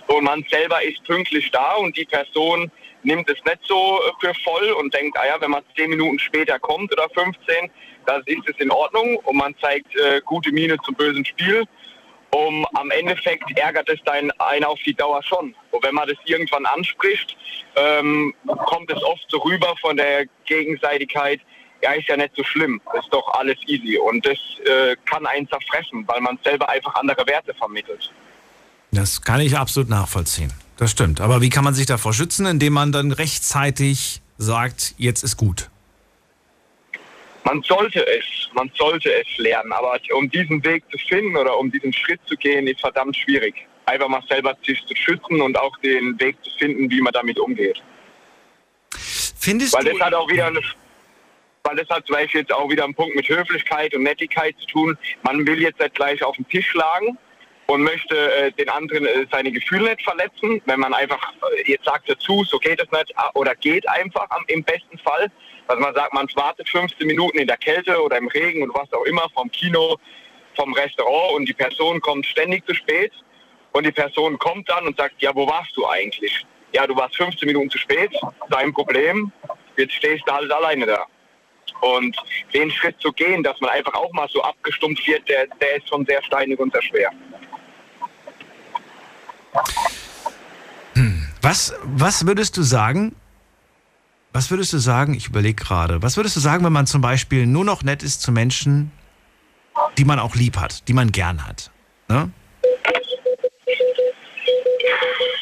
und 0.07 0.23
man 0.23 0.45
selber 0.49 0.81
ist 0.83 1.03
pünktlich 1.03 1.49
da 1.51 1.75
und 1.75 1.95
die 1.95 2.05
Person 2.05 2.71
nimmt 3.03 3.29
es 3.29 3.43
nicht 3.45 3.59
so 3.63 3.99
äh, 3.99 4.11
für 4.19 4.33
voll 4.43 4.71
und 4.71 4.93
denkt, 4.93 5.17
ah 5.17 5.25
ja, 5.25 5.41
wenn 5.41 5.51
man 5.51 5.63
zehn 5.75 5.89
Minuten 5.89 6.19
später 6.19 6.59
kommt 6.59 6.91
oder 6.93 7.07
15, 7.13 7.69
dann 8.05 8.21
ist 8.25 8.47
es 8.47 8.55
in 8.59 8.71
Ordnung 8.71 9.17
und 9.17 9.37
man 9.37 9.55
zeigt 9.59 9.95
äh, 9.95 10.21
gute 10.25 10.51
Miene 10.51 10.77
zum 10.83 10.95
bösen 10.95 11.25
Spiel. 11.25 11.65
Um, 12.33 12.65
am 12.75 12.89
Endeffekt 12.91 13.43
ärgert 13.57 13.89
es 13.89 13.99
dann 14.05 14.31
einen 14.39 14.63
auf 14.63 14.79
die 14.85 14.93
Dauer 14.93 15.21
schon. 15.21 15.53
Und 15.71 15.83
wenn 15.83 15.93
man 15.93 16.07
das 16.07 16.17
irgendwann 16.23 16.65
anspricht, 16.65 17.35
ähm, 17.75 18.33
kommt 18.45 18.89
es 18.89 19.03
oft 19.03 19.25
so 19.27 19.39
rüber 19.39 19.75
von 19.81 19.97
der 19.97 20.27
Gegenseitigkeit, 20.45 21.41
ja, 21.83 21.91
ist 21.91 22.07
ja 22.07 22.15
nicht 22.15 22.33
so 22.37 22.43
schlimm, 22.45 22.81
ist 22.97 23.09
doch 23.11 23.27
alles 23.33 23.57
easy. 23.67 23.97
Und 23.97 24.25
das 24.25 24.37
äh, 24.65 24.95
kann 25.09 25.25
einen 25.25 25.49
zerfressen, 25.49 26.07
weil 26.07 26.21
man 26.21 26.39
selber 26.41 26.69
einfach 26.69 26.95
andere 26.95 27.27
Werte 27.27 27.53
vermittelt. 27.53 28.13
Das 28.91 29.21
kann 29.21 29.39
ich 29.39 29.57
absolut 29.57 29.89
nachvollziehen. 29.89 30.51
Das 30.77 30.91
stimmt. 30.91 31.21
Aber 31.21 31.41
wie 31.41 31.49
kann 31.49 31.63
man 31.63 31.73
sich 31.73 31.85
davor 31.85 32.13
schützen, 32.13 32.45
indem 32.45 32.73
man 32.73 32.91
dann 32.91 33.11
rechtzeitig 33.11 34.21
sagt, 34.37 34.95
jetzt 34.97 35.23
ist 35.23 35.37
gut? 35.37 35.69
Man 37.43 37.61
sollte 37.63 38.05
es, 38.05 38.25
man 38.53 38.71
sollte 38.75 39.09
es 39.13 39.37
lernen, 39.37 39.71
aber 39.71 39.97
um 40.13 40.29
diesen 40.29 40.63
Weg 40.63 40.83
zu 40.91 40.97
finden 40.97 41.37
oder 41.37 41.57
um 41.57 41.71
diesen 41.71 41.93
Schritt 41.93 42.19
zu 42.25 42.35
gehen, 42.35 42.67
ist 42.67 42.81
verdammt 42.81 43.15
schwierig. 43.15 43.55
Einfach 43.85 44.07
mal 44.07 44.21
selber 44.29 44.55
sich 44.65 44.83
zu 44.85 44.95
schützen 44.95 45.41
und 45.41 45.57
auch 45.57 45.75
den 45.77 46.19
Weg 46.19 46.37
zu 46.43 46.51
finden, 46.59 46.89
wie 46.89 47.01
man 47.01 47.13
damit 47.13 47.39
umgeht. 47.39 47.81
Findest 48.91 49.73
Weil 49.73 49.85
du... 49.85 49.91
das 49.91 50.01
hat 50.01 50.13
auch 50.13 50.29
wieder 50.29 50.47
eine, 50.47 50.61
weil 51.63 51.75
das 51.75 51.89
hat 51.89 52.05
zum 52.05 52.15
Beispiel 52.15 52.41
jetzt 52.41 52.53
auch 52.53 52.69
wieder 52.69 52.83
einen 52.83 52.93
Punkt 52.93 53.15
mit 53.15 53.27
Höflichkeit 53.27 53.95
und 53.95 54.03
Nettigkeit 54.03 54.55
zu 54.59 54.67
tun. 54.67 54.97
Man 55.23 55.45
will 55.45 55.61
jetzt 55.61 55.79
nicht 55.79 55.95
gleich 55.95 56.23
auf 56.23 56.35
den 56.35 56.47
Tisch 56.47 56.67
schlagen 56.67 57.17
und 57.71 57.83
möchte 57.83 58.15
äh, 58.35 58.51
den 58.51 58.67
anderen 58.67 59.05
äh, 59.05 59.25
seine 59.31 59.49
Gefühle 59.49 59.91
nicht 59.91 60.01
verletzen. 60.01 60.61
Wenn 60.65 60.79
man 60.81 60.93
einfach 60.93 61.33
äh, 61.55 61.71
jetzt 61.71 61.85
sagt 61.85 62.09
dazu, 62.09 62.43
so 62.43 62.59
geht 62.59 62.81
es 62.81 62.91
nicht 62.91 63.17
ah, 63.17 63.31
oder 63.33 63.55
geht 63.55 63.87
einfach 63.87 64.29
am, 64.29 64.43
im 64.47 64.61
besten 64.61 64.97
Fall. 64.97 65.31
Also 65.67 65.81
man 65.81 65.95
sagt, 65.95 66.13
man 66.13 66.27
wartet 66.35 66.67
15 66.67 67.07
Minuten 67.07 67.39
in 67.39 67.47
der 67.47 67.55
Kälte 67.55 68.01
oder 68.01 68.17
im 68.17 68.27
Regen 68.27 68.61
und 68.63 68.73
was 68.75 68.91
auch 68.91 69.05
immer 69.05 69.25
vom 69.33 69.49
Kino, 69.51 69.97
vom 70.55 70.73
Restaurant 70.73 71.33
und 71.35 71.47
die 71.47 71.53
Person 71.53 72.01
kommt 72.01 72.25
ständig 72.25 72.65
zu 72.65 72.73
spät 72.73 73.13
und 73.71 73.85
die 73.85 73.91
Person 73.93 74.37
kommt 74.37 74.69
dann 74.69 74.85
und 74.87 74.97
sagt, 74.97 75.21
ja, 75.21 75.33
wo 75.33 75.47
warst 75.47 75.71
du 75.77 75.87
eigentlich? 75.87 76.45
Ja, 76.73 76.85
du 76.85 76.95
warst 76.97 77.15
15 77.15 77.47
Minuten 77.47 77.69
zu 77.69 77.77
spät, 77.77 78.11
dein 78.49 78.73
Problem, 78.73 79.31
jetzt 79.77 79.93
stehst 79.93 80.23
du 80.27 80.33
halt 80.33 80.51
alleine 80.51 80.85
da. 80.87 81.05
Und 81.79 82.17
den 82.53 82.69
Schritt 82.69 82.99
zu 82.99 83.13
gehen, 83.13 83.43
dass 83.43 83.59
man 83.61 83.69
einfach 83.69 83.93
auch 83.93 84.11
mal 84.11 84.27
so 84.29 84.41
abgestumpft 84.41 85.07
wird, 85.07 85.27
der, 85.29 85.47
der 85.47 85.77
ist 85.77 85.87
schon 85.87 86.05
sehr 86.05 86.21
steinig 86.23 86.59
und 86.59 86.73
sehr 86.73 86.81
schwer. 86.81 87.11
Was, 91.41 91.73
was 91.83 92.25
würdest 92.25 92.57
du 92.57 92.61
sagen? 92.61 93.15
Was 94.33 94.51
würdest 94.51 94.71
du 94.73 94.77
sagen? 94.77 95.13
Ich 95.13 95.27
überlege 95.27 95.61
gerade. 95.61 96.01
Was 96.01 96.15
würdest 96.17 96.35
du 96.35 96.39
sagen, 96.39 96.63
wenn 96.63 96.71
man 96.71 96.87
zum 96.87 97.01
Beispiel 97.01 97.45
nur 97.45 97.65
noch 97.65 97.83
nett 97.83 98.03
ist 98.03 98.21
zu 98.21 98.31
Menschen, 98.31 98.91
die 99.97 100.05
man 100.05 100.19
auch 100.19 100.35
lieb 100.35 100.57
hat, 100.57 100.87
die 100.87 100.93
man 100.93 101.11
gern 101.11 101.45
hat? 101.45 101.71
Ne? 102.07 102.31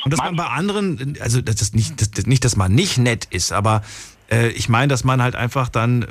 Und 0.05 0.11
dass 0.11 0.19
man 0.19 0.35
bei 0.35 0.45
anderen, 0.45 1.17
also 1.19 1.41
das 1.41 1.61
ist 1.61 1.75
nicht, 1.75 2.01
das, 2.01 2.25
nicht, 2.25 2.43
dass 2.43 2.55
man 2.55 2.73
nicht 2.73 2.97
nett 2.97 3.25
ist, 3.25 3.51
aber 3.51 3.83
äh, 4.31 4.47
ich 4.49 4.69
meine, 4.69 4.87
dass 4.87 5.03
man 5.03 5.21
halt 5.21 5.35
einfach 5.35 5.69
dann 5.69 6.01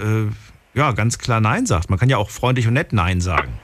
äh, 0.74 0.78
ja 0.78 0.92
ganz 0.92 1.18
klar 1.18 1.40
Nein 1.40 1.66
sagt. 1.66 1.90
Man 1.90 1.98
kann 1.98 2.08
ja 2.08 2.16
auch 2.18 2.30
freundlich 2.30 2.68
und 2.68 2.74
nett 2.74 2.92
Nein 2.92 3.20
sagen. 3.20 3.58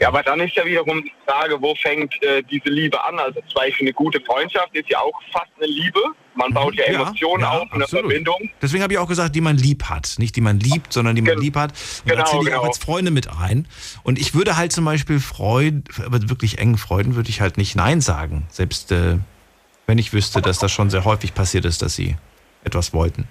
Ja, 0.00 0.08
aber 0.08 0.22
dann 0.22 0.40
ist 0.40 0.54
ja 0.56 0.64
wiederum 0.64 1.02
die 1.02 1.12
Frage, 1.26 1.60
wo 1.60 1.74
fängt 1.74 2.14
äh, 2.22 2.42
diese 2.50 2.70
Liebe 2.70 3.02
an? 3.04 3.18
Also 3.18 3.40
zum 3.40 3.54
Beispiel 3.54 3.86
eine 3.86 3.92
gute 3.92 4.18
Freundschaft 4.22 4.74
ist 4.74 4.88
ja 4.88 4.98
auch 4.98 5.12
fast 5.30 5.50
eine 5.58 5.66
Liebe. 5.66 6.00
Man 6.34 6.54
baut 6.54 6.74
ja 6.74 6.84
Emotionen 6.84 7.42
ja, 7.42 7.50
auf, 7.50 7.70
eine. 7.70 7.86
Verbindung. 7.86 8.50
Deswegen 8.62 8.82
habe 8.82 8.94
ich 8.94 8.98
auch 8.98 9.08
gesagt, 9.08 9.36
die 9.36 9.42
man 9.42 9.58
lieb 9.58 9.84
hat. 9.84 10.14
Nicht 10.16 10.36
die 10.36 10.40
man 10.40 10.58
liebt, 10.58 10.94
sondern 10.94 11.16
die 11.16 11.22
man 11.22 11.34
Gen- 11.34 11.42
lieb 11.42 11.56
hat. 11.56 11.72
Und 11.72 12.10
da 12.10 12.14
genau, 12.14 12.24
zähle 12.24 12.42
ich 12.42 12.48
auch 12.48 12.60
genau. 12.60 12.68
als 12.68 12.78
Freunde 12.78 13.10
mit 13.10 13.38
rein. 13.38 13.68
Und 14.02 14.18
ich 14.18 14.34
würde 14.34 14.56
halt 14.56 14.72
zum 14.72 14.86
Beispiel 14.86 15.20
Freund, 15.20 15.88
aber 16.02 16.30
wirklich 16.30 16.58
engen 16.58 16.78
Freunden 16.78 17.14
würde 17.14 17.28
ich 17.28 17.42
halt 17.42 17.58
nicht 17.58 17.76
Nein 17.76 18.00
sagen. 18.00 18.46
Selbst 18.48 18.92
äh, 18.92 19.18
wenn 19.86 19.98
ich 19.98 20.14
wüsste, 20.14 20.40
dass 20.40 20.58
das 20.58 20.72
schon 20.72 20.88
sehr 20.88 21.04
häufig 21.04 21.34
passiert 21.34 21.66
ist, 21.66 21.82
dass 21.82 21.94
sie 21.94 22.16
etwas 22.64 22.94
wollten. 22.94 23.28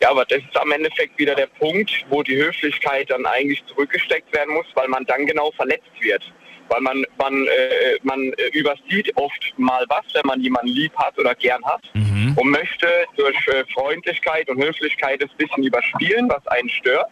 Ja, 0.00 0.10
aber 0.10 0.24
das 0.24 0.38
ist 0.38 0.56
am 0.56 0.70
Endeffekt 0.70 1.18
wieder 1.18 1.34
der 1.34 1.46
Punkt, 1.46 1.90
wo 2.08 2.22
die 2.22 2.36
Höflichkeit 2.36 3.10
dann 3.10 3.26
eigentlich 3.26 3.64
zurückgesteckt 3.66 4.32
werden 4.32 4.54
muss, 4.54 4.66
weil 4.74 4.88
man 4.88 5.04
dann 5.06 5.26
genau 5.26 5.50
verletzt 5.52 5.90
wird. 6.00 6.22
Weil 6.68 6.80
man, 6.82 7.04
man, 7.18 7.46
äh, 7.46 7.98
man 8.02 8.32
äh, 8.34 8.48
übersieht 8.52 9.16
oft 9.16 9.54
mal 9.56 9.84
was, 9.88 10.04
wenn 10.12 10.26
man 10.26 10.40
jemanden 10.40 10.68
lieb 10.68 10.94
hat 10.96 11.18
oder 11.18 11.34
gern 11.34 11.64
hat 11.64 11.82
und 12.36 12.50
möchte 12.50 12.86
durch 13.16 13.36
äh, 13.48 13.64
Freundlichkeit 13.72 14.48
und 14.48 14.62
Höflichkeit 14.62 15.22
das 15.22 15.30
bisschen 15.32 15.64
überspielen, 15.64 16.28
was 16.28 16.46
einen 16.48 16.68
stört. 16.68 17.10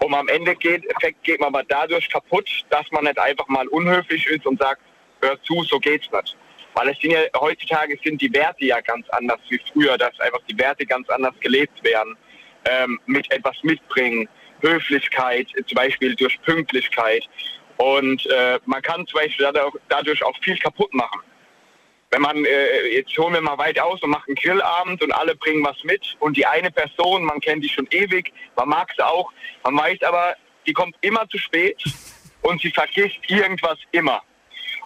Und 0.00 0.14
am 0.14 0.28
Ende 0.28 0.54
geht, 0.56 0.84
Effekt 0.90 1.22
geht 1.24 1.40
man 1.40 1.48
aber 1.48 1.64
dadurch 1.64 2.08
kaputt, 2.08 2.48
dass 2.70 2.90
man 2.90 3.04
nicht 3.04 3.18
einfach 3.18 3.48
mal 3.48 3.66
unhöflich 3.68 4.26
ist 4.26 4.46
und 4.46 4.58
sagt, 4.60 4.80
hör 5.20 5.40
zu, 5.42 5.62
so 5.64 5.78
geht's 5.78 6.10
nicht. 6.10 6.36
Weil 6.80 6.92
es 6.92 6.98
sind 6.98 7.10
ja, 7.10 7.20
heutzutage 7.38 7.98
sind 8.02 8.22
die 8.22 8.32
Werte 8.32 8.64
ja 8.64 8.80
ganz 8.80 9.06
anders 9.10 9.38
wie 9.50 9.60
früher, 9.70 9.98
dass 9.98 10.18
einfach 10.18 10.40
die 10.48 10.58
Werte 10.58 10.86
ganz 10.86 11.10
anders 11.10 11.34
gelebt 11.40 11.84
werden. 11.84 12.16
Ähm, 12.64 12.98
mit 13.04 13.30
etwas 13.30 13.54
mitbringen, 13.62 14.26
Höflichkeit, 14.62 15.46
äh, 15.56 15.64
zum 15.64 15.76
Beispiel 15.76 16.14
durch 16.14 16.40
Pünktlichkeit. 16.40 17.28
Und 17.76 18.24
äh, 18.26 18.58
man 18.64 18.80
kann 18.80 19.06
zum 19.06 19.20
Beispiel 19.20 19.50
dadurch, 19.52 19.74
dadurch 19.90 20.24
auch 20.24 20.34
viel 20.40 20.56
kaputt 20.56 20.92
machen. 20.94 21.20
Wenn 22.10 22.22
man, 22.22 22.44
äh, 22.46 22.86
jetzt 22.94 23.16
holen 23.18 23.34
wir 23.34 23.42
mal 23.42 23.58
weit 23.58 23.78
aus 23.78 24.02
und 24.02 24.10
machen 24.10 24.34
Grillabend 24.34 25.02
und 25.02 25.12
alle 25.12 25.34
bringen 25.34 25.62
was 25.62 25.84
mit 25.84 26.16
und 26.18 26.34
die 26.34 26.46
eine 26.46 26.70
Person, 26.70 27.24
man 27.24 27.40
kennt 27.40 27.62
die 27.62 27.68
schon 27.68 27.88
ewig, 27.90 28.32
man 28.56 28.70
mag 28.70 28.90
sie 28.96 29.06
auch, 29.06 29.30
man 29.64 29.76
weiß 29.76 30.02
aber, 30.02 30.34
die 30.66 30.72
kommt 30.72 30.96
immer 31.02 31.28
zu 31.28 31.36
spät 31.36 31.82
und 32.40 32.62
sie 32.62 32.70
vergisst 32.70 33.18
irgendwas 33.28 33.78
immer. 33.92 34.22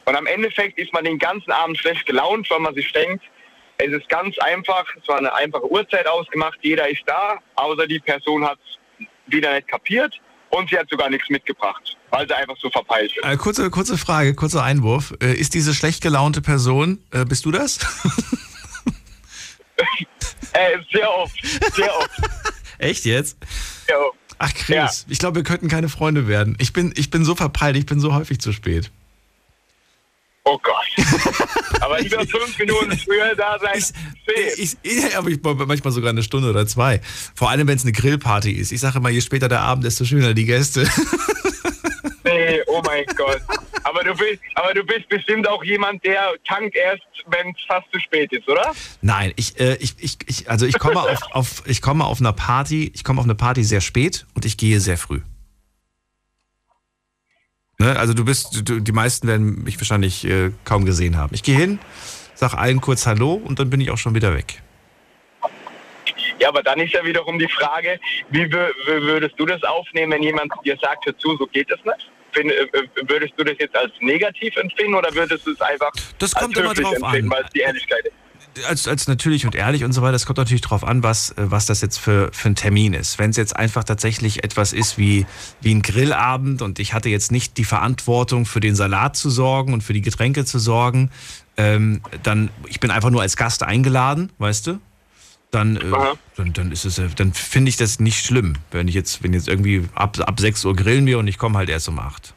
Und 0.04 0.16
am 0.16 0.26
Endeffekt 0.26 0.78
ist 0.78 0.92
man 0.92 1.04
den 1.04 1.18
ganzen 1.18 1.50
Abend 1.50 1.78
schlecht 1.78 2.04
gelaunt, 2.06 2.48
weil 2.50 2.60
man 2.60 2.74
sich 2.74 2.90
denkt, 2.92 3.24
es 3.78 3.92
ist 3.92 4.08
ganz 4.08 4.38
einfach, 4.38 4.84
es 5.00 5.08
war 5.08 5.18
eine 5.18 5.34
einfache 5.34 5.70
Uhrzeit 5.70 6.06
ausgemacht, 6.06 6.58
jeder 6.62 6.88
ist 6.88 7.02
da, 7.06 7.38
außer 7.56 7.86
die 7.86 7.98
Person 7.98 8.44
hat 8.44 8.58
es 8.68 9.06
wieder 9.26 9.54
nicht 9.54 9.68
kapiert 9.68 10.20
und 10.50 10.70
sie 10.70 10.78
hat 10.78 10.88
sogar 10.88 11.10
nichts 11.10 11.28
mitgebracht, 11.28 11.96
weil 12.10 12.28
sie 12.28 12.34
einfach 12.34 12.56
so 12.60 12.70
verpeilt 12.70 13.12
ist. 13.16 13.24
Äh, 13.24 13.36
kurze, 13.36 13.70
kurze 13.70 13.98
Frage, 13.98 14.34
kurzer 14.34 14.62
Einwurf. 14.62 15.14
Äh, 15.20 15.34
ist 15.34 15.54
diese 15.54 15.74
schlecht 15.74 16.02
gelaunte 16.02 16.40
Person, 16.40 17.02
äh, 17.10 17.24
bist 17.24 17.44
du 17.44 17.50
das? 17.50 17.78
Äh, 20.52 20.78
sehr 20.92 21.10
oft, 21.12 21.34
sehr 21.74 21.98
oft, 21.98 22.10
Echt 22.78 23.04
jetzt? 23.04 23.36
sehr 23.88 24.00
oft. 24.00 24.16
Ach 24.38 24.54
Chris, 24.54 25.04
ich 25.08 25.18
glaube, 25.18 25.36
wir 25.36 25.42
könnten 25.42 25.66
keine 25.66 25.88
Freunde 25.88 26.28
werden. 26.28 26.56
Ich 26.60 26.72
bin, 26.72 26.94
ich 26.96 27.10
bin 27.10 27.24
so 27.24 27.34
verpeilt, 27.34 27.76
ich 27.76 27.86
bin 27.86 27.98
so 27.98 28.14
häufig 28.14 28.38
zu 28.38 28.52
spät. 28.52 28.92
Oh 30.46 30.58
Gott. 30.62 31.06
Aber 31.80 32.00
lieber 32.00 32.18
fünf 32.26 32.58
Minuten 32.58 32.96
früher 32.98 33.34
da 33.34 33.58
sein. 33.58 33.82
Ich, 34.56 34.76
ich, 34.82 35.16
aber 35.16 35.28
ich 35.28 35.40
manchmal 35.42 35.92
sogar 35.92 36.10
eine 36.10 36.22
Stunde 36.22 36.50
oder 36.50 36.66
zwei. 36.66 37.00
Vor 37.34 37.50
allem, 37.50 37.66
wenn 37.66 37.76
es 37.76 37.82
eine 37.82 37.92
Grillparty 37.92 38.52
ist. 38.52 38.70
Ich 38.70 38.80
sage 38.80 38.98
immer, 38.98 39.08
je 39.08 39.22
später 39.22 39.48
der 39.48 39.60
Abend, 39.60 39.84
desto 39.84 40.04
schöner 40.04 40.34
die 40.34 40.44
Gäste. 40.44 40.86
Nee, 42.24 42.62
oh 42.66 42.82
mein 42.86 43.04
Gott. 43.16 43.42
Aber 43.84 44.02
du 44.02 44.14
bist, 44.14 44.40
aber 44.54 44.72
du 44.72 44.82
bist 44.82 45.08
bestimmt 45.08 45.46
auch 45.46 45.62
jemand, 45.62 46.02
der 46.04 46.32
tankt 46.48 46.74
erst, 46.74 47.02
wenn 47.26 47.50
es 47.50 47.56
fast 47.68 47.86
zu 47.92 48.00
spät 48.00 48.32
ist, 48.32 48.48
oder? 48.48 48.72
Nein, 49.02 49.32
ich, 49.36 49.60
äh, 49.60 49.76
ich, 49.76 49.94
ich, 49.98 50.16
ich, 50.26 50.50
also 50.50 50.64
ich 50.66 50.78
komme 50.78 51.00
auf, 51.00 51.20
auf, 51.32 51.62
ich 51.66 51.82
komme 51.82 52.04
auf 52.04 52.20
einer 52.20 52.32
Party, 52.32 52.90
ich 52.94 53.04
komme 53.04 53.20
auf 53.20 53.26
eine 53.26 53.34
Party 53.34 53.62
sehr 53.62 53.82
spät 53.82 54.26
und 54.34 54.46
ich 54.46 54.56
gehe 54.56 54.80
sehr 54.80 54.96
früh. 54.96 55.20
Ne? 57.78 57.98
Also 57.98 58.14
du 58.14 58.24
bist, 58.24 58.68
du, 58.68 58.80
die 58.80 58.92
meisten 58.92 59.26
werden 59.28 59.64
mich 59.64 59.78
wahrscheinlich 59.78 60.24
äh, 60.26 60.50
kaum 60.64 60.84
gesehen 60.84 61.16
haben. 61.16 61.34
Ich 61.34 61.42
gehe 61.42 61.56
hin, 61.56 61.78
sag 62.34 62.54
allen 62.54 62.80
kurz 62.80 63.06
Hallo 63.06 63.34
und 63.34 63.58
dann 63.58 63.70
bin 63.70 63.80
ich 63.80 63.90
auch 63.90 63.98
schon 63.98 64.14
wieder 64.14 64.34
weg. 64.34 64.62
Ja, 66.38 66.48
aber 66.48 66.62
dann 66.62 66.80
ist 66.80 66.92
ja 66.92 67.04
wiederum 67.04 67.38
die 67.38 67.48
Frage, 67.48 67.98
wie 68.30 68.42
wür- 68.44 68.70
wür- 68.86 69.02
würdest 69.02 69.34
du 69.38 69.46
das 69.46 69.62
aufnehmen, 69.62 70.12
wenn 70.12 70.22
jemand 70.22 70.52
dir 70.64 70.76
sagt, 70.80 71.06
hör 71.06 71.16
zu, 71.18 71.36
so 71.36 71.46
geht 71.46 71.70
es 71.70 71.78
nicht? 71.84 72.10
Find, 72.32 72.50
äh, 72.50 72.54
äh, 72.64 72.86
würdest 73.08 73.34
du 73.36 73.44
das 73.44 73.54
jetzt 73.58 73.76
als 73.76 73.92
negativ 74.00 74.56
empfinden 74.56 74.94
oder 74.94 75.14
würdest 75.14 75.46
du 75.46 75.52
es 75.52 75.60
einfach 75.60 75.90
Das 76.18 76.34
als 76.34 76.42
kommt 76.44 76.56
immer 76.56 76.70
höflich 76.70 76.84
drauf 76.86 76.94
empfinden, 76.96 77.32
an. 77.32 77.38
weil 77.38 77.44
es 77.44 77.50
die 77.52 77.60
Ehrlichkeit 77.60 78.04
ist? 78.06 78.14
Als, 78.68 78.88
als 78.88 79.08
natürlich 79.08 79.46
und 79.46 79.54
ehrlich 79.54 79.84
und 79.84 79.92
so 79.92 80.02
weiter, 80.02 80.14
es 80.14 80.26
kommt 80.26 80.38
natürlich 80.38 80.62
drauf 80.62 80.84
an, 80.84 81.02
was, 81.02 81.30
äh, 81.30 81.50
was 81.50 81.66
das 81.66 81.80
jetzt 81.80 81.98
für, 81.98 82.30
für 82.32 82.48
ein 82.48 82.54
Termin 82.54 82.94
ist. 82.94 83.18
Wenn 83.18 83.30
es 83.30 83.36
jetzt 83.36 83.56
einfach 83.56 83.84
tatsächlich 83.84 84.44
etwas 84.44 84.72
ist 84.72 84.98
wie, 84.98 85.26
wie 85.60 85.74
ein 85.74 85.82
Grillabend 85.82 86.62
und 86.62 86.78
ich 86.78 86.94
hatte 86.94 87.08
jetzt 87.08 87.32
nicht 87.32 87.56
die 87.58 87.64
Verantwortung 87.64 88.46
für 88.46 88.60
den 88.60 88.74
Salat 88.74 89.16
zu 89.16 89.30
sorgen 89.30 89.72
und 89.72 89.82
für 89.82 89.92
die 89.92 90.02
Getränke 90.02 90.44
zu 90.44 90.58
sorgen, 90.58 91.10
ähm, 91.56 92.00
dann, 92.22 92.50
ich 92.68 92.80
bin 92.80 92.90
einfach 92.90 93.10
nur 93.10 93.22
als 93.22 93.36
Gast 93.36 93.62
eingeladen, 93.62 94.30
weißt 94.38 94.66
du? 94.68 94.80
Dann, 95.50 95.76
äh, 95.76 95.82
dann, 96.36 96.52
dann 96.52 96.72
ist 96.72 96.84
es, 96.84 97.00
dann 97.14 97.32
finde 97.32 97.68
ich 97.68 97.76
das 97.76 98.00
nicht 98.00 98.24
schlimm, 98.24 98.54
wenn 98.72 98.88
ich 98.88 98.94
jetzt, 98.94 99.22
wenn 99.22 99.32
jetzt 99.32 99.46
irgendwie 99.46 99.84
ab, 99.94 100.18
ab 100.20 100.40
6 100.40 100.64
Uhr 100.64 100.74
grillen 100.74 101.06
wir 101.06 101.18
und 101.18 101.28
ich 101.28 101.38
komme 101.38 101.58
halt 101.58 101.68
erst 101.68 101.88
um 101.88 101.98
8. 101.98 102.33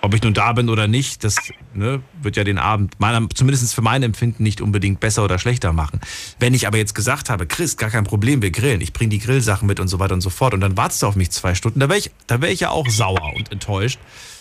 Ob 0.00 0.14
ich 0.14 0.22
nun 0.22 0.32
da 0.32 0.52
bin 0.52 0.68
oder 0.68 0.86
nicht, 0.86 1.24
das 1.24 1.36
ne, 1.74 2.00
wird 2.22 2.36
ja 2.36 2.44
den 2.44 2.58
Abend, 2.58 3.00
meiner, 3.00 3.28
zumindest 3.30 3.74
für 3.74 3.82
mein 3.82 4.02
Empfinden, 4.04 4.44
nicht 4.44 4.60
unbedingt 4.60 5.00
besser 5.00 5.24
oder 5.24 5.38
schlechter 5.38 5.72
machen. 5.72 6.00
Wenn 6.38 6.54
ich 6.54 6.68
aber 6.68 6.78
jetzt 6.78 6.94
gesagt 6.94 7.30
habe, 7.30 7.46
Chris, 7.46 7.76
gar 7.76 7.90
kein 7.90 8.04
Problem, 8.04 8.40
wir 8.40 8.52
grillen, 8.52 8.80
ich 8.80 8.92
bringe 8.92 9.10
die 9.10 9.18
Grillsachen 9.18 9.66
mit 9.66 9.80
und 9.80 9.88
so 9.88 9.98
weiter 9.98 10.14
und 10.14 10.20
so 10.20 10.30
fort 10.30 10.54
und 10.54 10.60
dann 10.60 10.76
wartest 10.76 11.02
du 11.02 11.06
auf 11.06 11.16
mich 11.16 11.30
zwei 11.32 11.54
Stunden, 11.54 11.80
da 11.80 11.88
wäre 11.88 11.98
ich, 11.98 12.12
da 12.28 12.40
wär 12.40 12.50
ich 12.50 12.60
ja 12.60 12.70
auch 12.70 12.88
sauer 12.88 13.34
und 13.34 13.50
enttäuscht, 13.50 13.98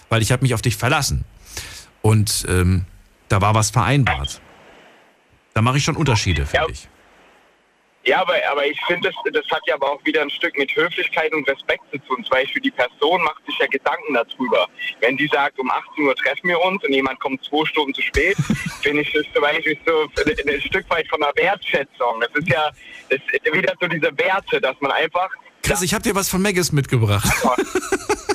weil 0.10 0.22
ich 0.22 0.32
habe 0.32 0.44
mich 0.44 0.54
auf 0.54 0.62
dich 0.62 0.78
verlassen. 0.78 1.24
Und 2.04 2.46
ähm, 2.48 2.86
da 3.28 3.42
war 3.42 3.56
was 3.56 3.72
vereinbart. 3.72 4.42
Da 5.56 5.64
mache 5.64 5.78
ich 5.78 5.84
schon 5.84 5.96
Unterschiede, 5.96 6.46
finde 6.46 6.72
ich. 6.72 6.88
Ja, 8.08 8.22
aber, 8.22 8.36
aber 8.50 8.66
ich 8.66 8.80
finde, 8.88 9.10
das, 9.10 9.34
das 9.34 9.52
hat 9.52 9.62
ja 9.68 9.76
aber 9.76 9.92
auch 9.92 10.06
wieder 10.06 10.22
ein 10.22 10.30
Stück 10.30 10.58
mit 10.58 10.74
Höflichkeit 10.74 11.34
und 11.34 11.46
Respekt 11.50 11.84
zu 11.92 11.98
tun. 12.00 12.24
Zum 12.24 12.30
Beispiel 12.30 12.62
die 12.62 12.72
Person 12.72 13.22
macht 13.22 13.46
sich 13.46 13.58
ja 13.60 13.68
Gedanken 13.68 14.14
darüber. 14.14 14.66
Wenn 15.02 15.18
die 15.18 15.28
sagt, 15.28 15.60
um 15.60 15.70
18 15.70 16.06
Uhr 16.06 16.16
treffen 16.16 16.48
wir 16.48 16.62
uns 16.62 16.82
und 16.86 16.94
jemand 16.94 17.20
kommt 17.20 17.44
zwei 17.44 17.66
Stunden 17.66 17.94
zu 17.94 18.02
spät, 18.02 18.38
finde 18.82 19.02
ich 19.02 19.12
das 19.12 19.26
zum 19.34 19.42
Beispiel 19.42 19.78
so 19.86 20.08
ein, 20.24 20.62
Stück 20.62 20.90
weit 20.90 21.08
von 21.10 21.20
der 21.20 21.34
Wertschätzung. 21.36 22.22
Das 22.22 22.30
ist 22.34 22.48
ja 22.48 22.72
das 23.10 23.20
ist 23.32 23.54
wieder 23.54 23.74
so 23.80 23.88
diese 23.88 24.18
Werte, 24.18 24.62
dass 24.62 24.80
man 24.80 24.92
einfach... 24.92 25.30
Chris, 25.62 25.82
ich 25.82 25.94
habe 25.94 26.04
dir 26.04 26.16
was 26.16 26.30
von 26.30 26.42
Maggis 26.42 26.72
mitgebracht. 26.72 27.28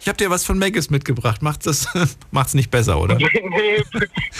Ich 0.00 0.08
habe 0.08 0.16
dir 0.18 0.30
was 0.30 0.44
von 0.44 0.58
Maggis 0.58 0.90
mitgebracht. 0.90 1.42
Macht 1.42 1.64
das 1.66 1.86
macht's 2.32 2.54
nicht 2.54 2.70
besser, 2.70 3.00
oder? 3.00 3.14
nee, 3.14 3.82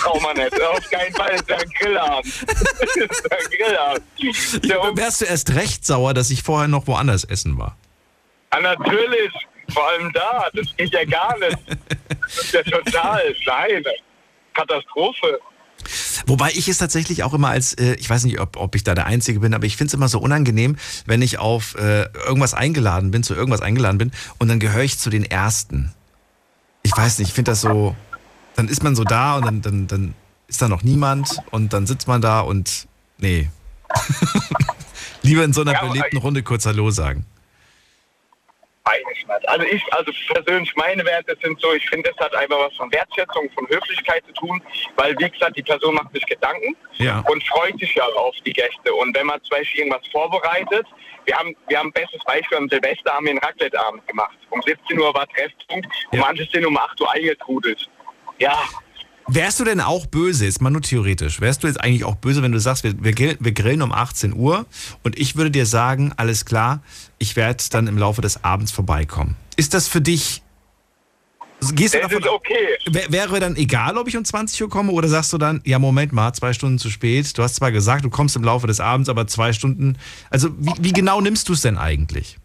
braucht 0.03 0.23
man 0.23 0.37
nicht. 0.37 0.61
Auf 0.61 0.91
keinen 0.91 1.15
Fall 1.15 1.31
ist 1.35 1.51
ein 1.51 1.71
Grillabend. 1.79 2.27
Ist 2.27 3.33
ein 3.33 3.59
Grillabend. 3.59 4.65
Ja, 4.65 4.97
wärst 4.97 5.21
du 5.21 5.25
erst 5.27 5.55
recht 5.55 5.87
sauer, 5.87 6.15
dass 6.15 6.31
ich 6.31 6.43
vorher 6.43 6.69
noch 6.69 6.87
woanders 6.89 7.25
essen 7.25 7.59
war? 7.59 7.77
Ah, 8.51 8.61
natürlich. 8.61 9.33
Vor 9.73 9.89
allem 9.89 10.13
da. 10.13 10.49
Das 10.53 10.67
geht 10.77 10.93
ja 10.93 11.05
gar 11.05 11.39
nicht. 11.39 11.59
Das 12.21 12.39
ist 12.39 12.53
ja 12.53 12.63
total. 12.63 13.35
Nein. 13.47 13.85
Katastrophe. 14.55 15.41
Wobei 16.27 16.51
ich 16.53 16.69
es 16.69 16.79
tatsächlich 16.79 17.23
auch 17.23 17.35
immer 17.35 17.49
als, 17.49 17.75
äh, 17.75 17.95
ich 17.95 18.09
weiß 18.09 18.25
nicht, 18.25 18.41
ob, 18.41 18.57
ob 18.57 18.75
ich 18.75 18.85
da 18.85 18.95
der 18.95 19.07
Einzige 19.07 19.41
bin, 19.41 19.55
aber 19.55 19.67
ich 19.67 19.77
finde 19.77 19.89
es 19.89 19.95
immer 19.95 20.09
so 20.09 20.19
unangenehm, 20.21 20.77
wenn 21.07 21.23
ich 21.23 21.39
auf 21.39 21.75
äh, 21.77 22.05
irgendwas 22.27 22.55
eingeladen 22.55 23.11
bin, 23.11 23.23
zu 23.23 23.35
irgendwas 23.35 23.61
eingeladen 23.61 23.99
bin 23.99 24.13
und 24.39 24.49
dann 24.49 24.61
gehöre 24.61 24.83
ich 24.83 24.99
zu 24.99 25.11
den 25.11 25.25
Ersten. 25.25 25.93
Ich 26.83 26.97
weiß 26.97 27.19
nicht, 27.19 27.29
ich 27.29 27.35
finde 27.35 27.53
das 27.53 27.61
so, 27.61 27.95
dann 28.57 28.69
ist 28.69 28.83
man 28.83 28.97
so 28.97 29.05
da 29.05 29.37
und 29.37 29.47
dann, 29.47 29.63
dann, 29.63 29.87
dann 29.87 30.15
ist 30.49 30.61
da 30.61 30.69
noch 30.69 30.83
niemand 30.83 31.39
und 31.51 31.73
dann 31.73 31.87
sitzt 31.87 32.09
man 32.09 32.21
da 32.21 32.41
und 32.41 32.87
nee. 33.19 33.51
Lieber 35.23 35.45
in 35.45 35.53
so 35.53 35.61
einer 35.61 35.73
Ja, 35.73 35.87
belebten 35.87 36.19
Runde 36.19 36.43
kurz 36.43 36.67
Hallo 36.67 36.91
sagen. 36.91 37.27
Nicht. 38.87 39.49
Also 39.49 39.65
ich, 39.67 39.83
also 39.93 40.11
persönlich 40.33 40.75
meine 40.75 41.05
Werte 41.05 41.37
sind 41.43 41.61
so, 41.61 41.73
ich 41.73 41.89
finde, 41.89 42.11
das 42.11 42.27
hat 42.27 42.35
einfach 42.35 42.59
was 42.59 42.75
von 42.77 42.91
Wertschätzung, 42.93 43.49
von 43.55 43.67
Höflichkeit 43.69 44.25
zu 44.27 44.33
tun, 44.35 44.61
weil 44.97 45.17
wie 45.19 45.31
gesagt, 45.31 45.57
die 45.57 45.63
Person 45.63 45.95
macht 45.95 46.13
sich 46.13 46.27
Gedanken 46.27 46.75
Ja. 46.99 47.21
und 47.31 47.43
freut 47.47 47.79
sich 47.79 47.95
ja 47.95 48.05
auf 48.05 48.35
die 48.45 48.53
Gäste. 48.53 48.93
Und 48.93 49.17
wenn 49.17 49.27
man 49.27 49.41
zum 49.43 49.51
Beispiel 49.59 49.83
irgendwas 49.83 50.07
vorbereitet, 50.11 50.85
wir 51.27 51.37
haben, 51.37 51.55
wir 51.69 51.79
haben 51.79 51.89
ein 51.89 51.93
bestes 51.93 52.23
Beispiel, 52.25 52.59
am 52.59 52.69
Silvester 52.69 53.13
haben 53.13 53.25
wir 53.27 53.31
einen 53.31 53.39
Raclette-Abend 53.41 54.07
gemacht. 54.09 54.37
Um 54.51 54.61
17 54.61 54.99
Uhr 54.99 55.15
war 55.15 55.29
Treffpunkt 55.29 55.87
und 56.11 56.19
Ja. 56.19 56.21
manche 56.27 56.45
sind 56.53 56.67
um 56.67 56.77
8 56.77 57.01
Uhr 57.01 57.13
eingetrudelt. 57.13 57.89
Ja, 58.39 58.59
Wärst 59.29 59.61
du 59.61 59.65
denn 59.65 59.81
auch 59.81 60.07
böse, 60.07 60.47
jetzt 60.47 60.61
mal 60.61 60.69
nur 60.71 60.83
theoretisch, 60.83 61.41
wärst 61.41 61.63
du 61.63 61.69
jetzt 61.69 61.81
eigentlich 61.81 62.05
auch 62.05 62.17
böse, 62.17 62.43
wenn 62.43 62.51
du 62.51 62.59
sagst, 62.59 62.83
wir, 62.83 62.93
wir 62.99 63.53
grillen 63.53 63.81
um 63.81 63.93
18 63.93 64.35
Uhr 64.35 64.67
und 65.05 65.17
ich 65.17 65.37
würde 65.37 65.53
dir 65.53 65.65
sagen, 65.65 66.13
alles 66.17 66.45
klar, 66.45 66.83
ich 67.23 67.37
werde 67.37 67.63
dann 67.71 67.87
im 67.87 67.97
Laufe 67.97 68.21
des 68.21 68.43
Abends 68.45 68.73
vorbeikommen. 68.73 69.37
Ist 69.57 69.75
das 69.75 69.87
für 69.87 70.01
dich, 70.01 70.43
gehst 71.75 71.95
du 71.95 72.01
das 72.01 72.09
davon 72.11 72.23
ist 72.25 72.29
okay. 72.29 72.77
Wär- 72.91 73.13
Wäre 73.13 73.39
dann 73.39 73.55
egal, 73.57 73.97
ob 73.97 74.09
ich 74.09 74.17
um 74.17 74.25
20 74.25 74.61
Uhr 74.63 74.69
komme 74.69 74.91
oder 74.93 75.07
sagst 75.09 75.33
du 75.33 75.39
dann, 75.39 75.61
ja, 75.65 75.79
Moment 75.79 76.13
mal, 76.13 76.33
zwei 76.33 76.53
Stunden 76.53 76.79
zu 76.79 76.91
spät. 76.91 77.39
Du 77.39 77.43
hast 77.45 77.55
zwar 77.55 77.71
gesagt, 77.71 78.05
du 78.05 78.11
kommst 78.11 78.35
im 78.35 78.43
Laufe 78.43 78.67
des 78.67 78.81
Abends, 78.81 79.09
aber 79.09 79.27
zwei 79.29 79.53
Stunden. 79.53 79.97
Also, 80.31 80.49
wie, 80.59 80.73
wie 80.81 80.93
genau 80.93 81.21
nimmst 81.21 81.49
du 81.49 81.53
es 81.53 81.61
denn 81.63 81.79
eigentlich? 81.79 82.39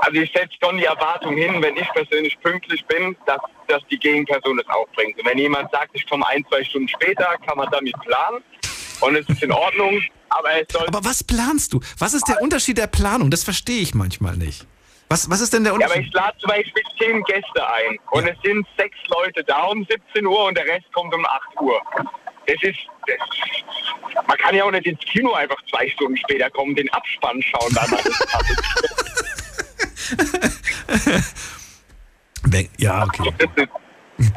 Also 0.00 0.20
ich 0.20 0.30
setze 0.32 0.54
schon 0.62 0.76
die 0.78 0.84
Erwartung 0.84 1.36
hin, 1.36 1.60
wenn 1.60 1.76
ich 1.76 1.88
persönlich 1.92 2.38
pünktlich 2.40 2.84
bin, 2.86 3.16
dass, 3.26 3.40
dass 3.66 3.82
die 3.90 3.98
Gegenperson 3.98 4.58
es 4.60 4.68
auch 4.68 4.86
bringt. 4.94 5.18
Und 5.18 5.26
wenn 5.26 5.38
jemand 5.38 5.70
sagt, 5.72 5.90
ich 5.94 6.08
komme 6.08 6.24
ein, 6.28 6.44
zwei 6.48 6.62
Stunden 6.62 6.86
später, 6.88 7.26
kann 7.44 7.56
man 7.58 7.68
damit 7.72 7.94
planen. 8.00 8.42
Und 9.00 9.16
es 9.16 9.28
ist 9.28 9.42
in 9.42 9.52
Ordnung, 9.52 10.00
aber 10.30 10.60
es 10.60 10.66
soll... 10.72 10.86
Aber 10.88 11.04
was 11.04 11.22
planst 11.24 11.72
du? 11.72 11.80
Was 11.98 12.14
ist 12.14 12.26
der 12.28 12.40
Unterschied 12.42 12.78
der 12.78 12.86
Planung? 12.88 13.30
Das 13.30 13.44
verstehe 13.44 13.80
ich 13.80 13.94
manchmal 13.94 14.36
nicht. 14.36 14.66
Was, 15.08 15.30
was 15.30 15.40
ist 15.40 15.52
denn 15.54 15.64
der 15.64 15.72
ja, 15.72 15.76
aber 15.78 15.84
Unterschied? 15.86 16.08
ich 16.08 16.12
lade 16.14 16.36
zum 16.38 16.48
Beispiel 16.48 16.82
zehn 16.98 17.22
Gäste 17.24 17.66
ein 17.66 17.96
und 18.10 18.28
es 18.28 18.36
sind 18.44 18.66
sechs 18.76 18.98
Leute 19.08 19.42
da 19.44 19.62
um 19.64 19.86
17 19.88 20.26
Uhr 20.26 20.44
und 20.46 20.56
der 20.58 20.66
Rest 20.66 20.92
kommt 20.92 21.14
um 21.14 21.24
8 21.24 21.60
Uhr. 21.62 21.80
Das 22.46 22.56
ist, 22.62 22.76
das, 23.06 23.16
man 24.26 24.36
kann 24.36 24.54
ja 24.54 24.64
auch 24.64 24.70
nicht 24.70 24.84
ins 24.86 25.00
Kino 25.00 25.32
einfach 25.32 25.56
zwei 25.70 25.88
Stunden 25.90 26.16
später 26.18 26.50
kommen, 26.50 26.74
den 26.74 26.90
Abspann 26.92 27.40
schauen. 27.42 27.74
Wenn- 32.42 32.68
Ja, 32.78 33.04
okay. 33.04 33.32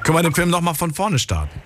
Können 0.04 0.18
wir 0.18 0.24
den 0.24 0.36
Film 0.36 0.50
nochmal 0.50 0.76
von 0.76 0.94
vorne 0.94 1.20
starten? 1.20 1.62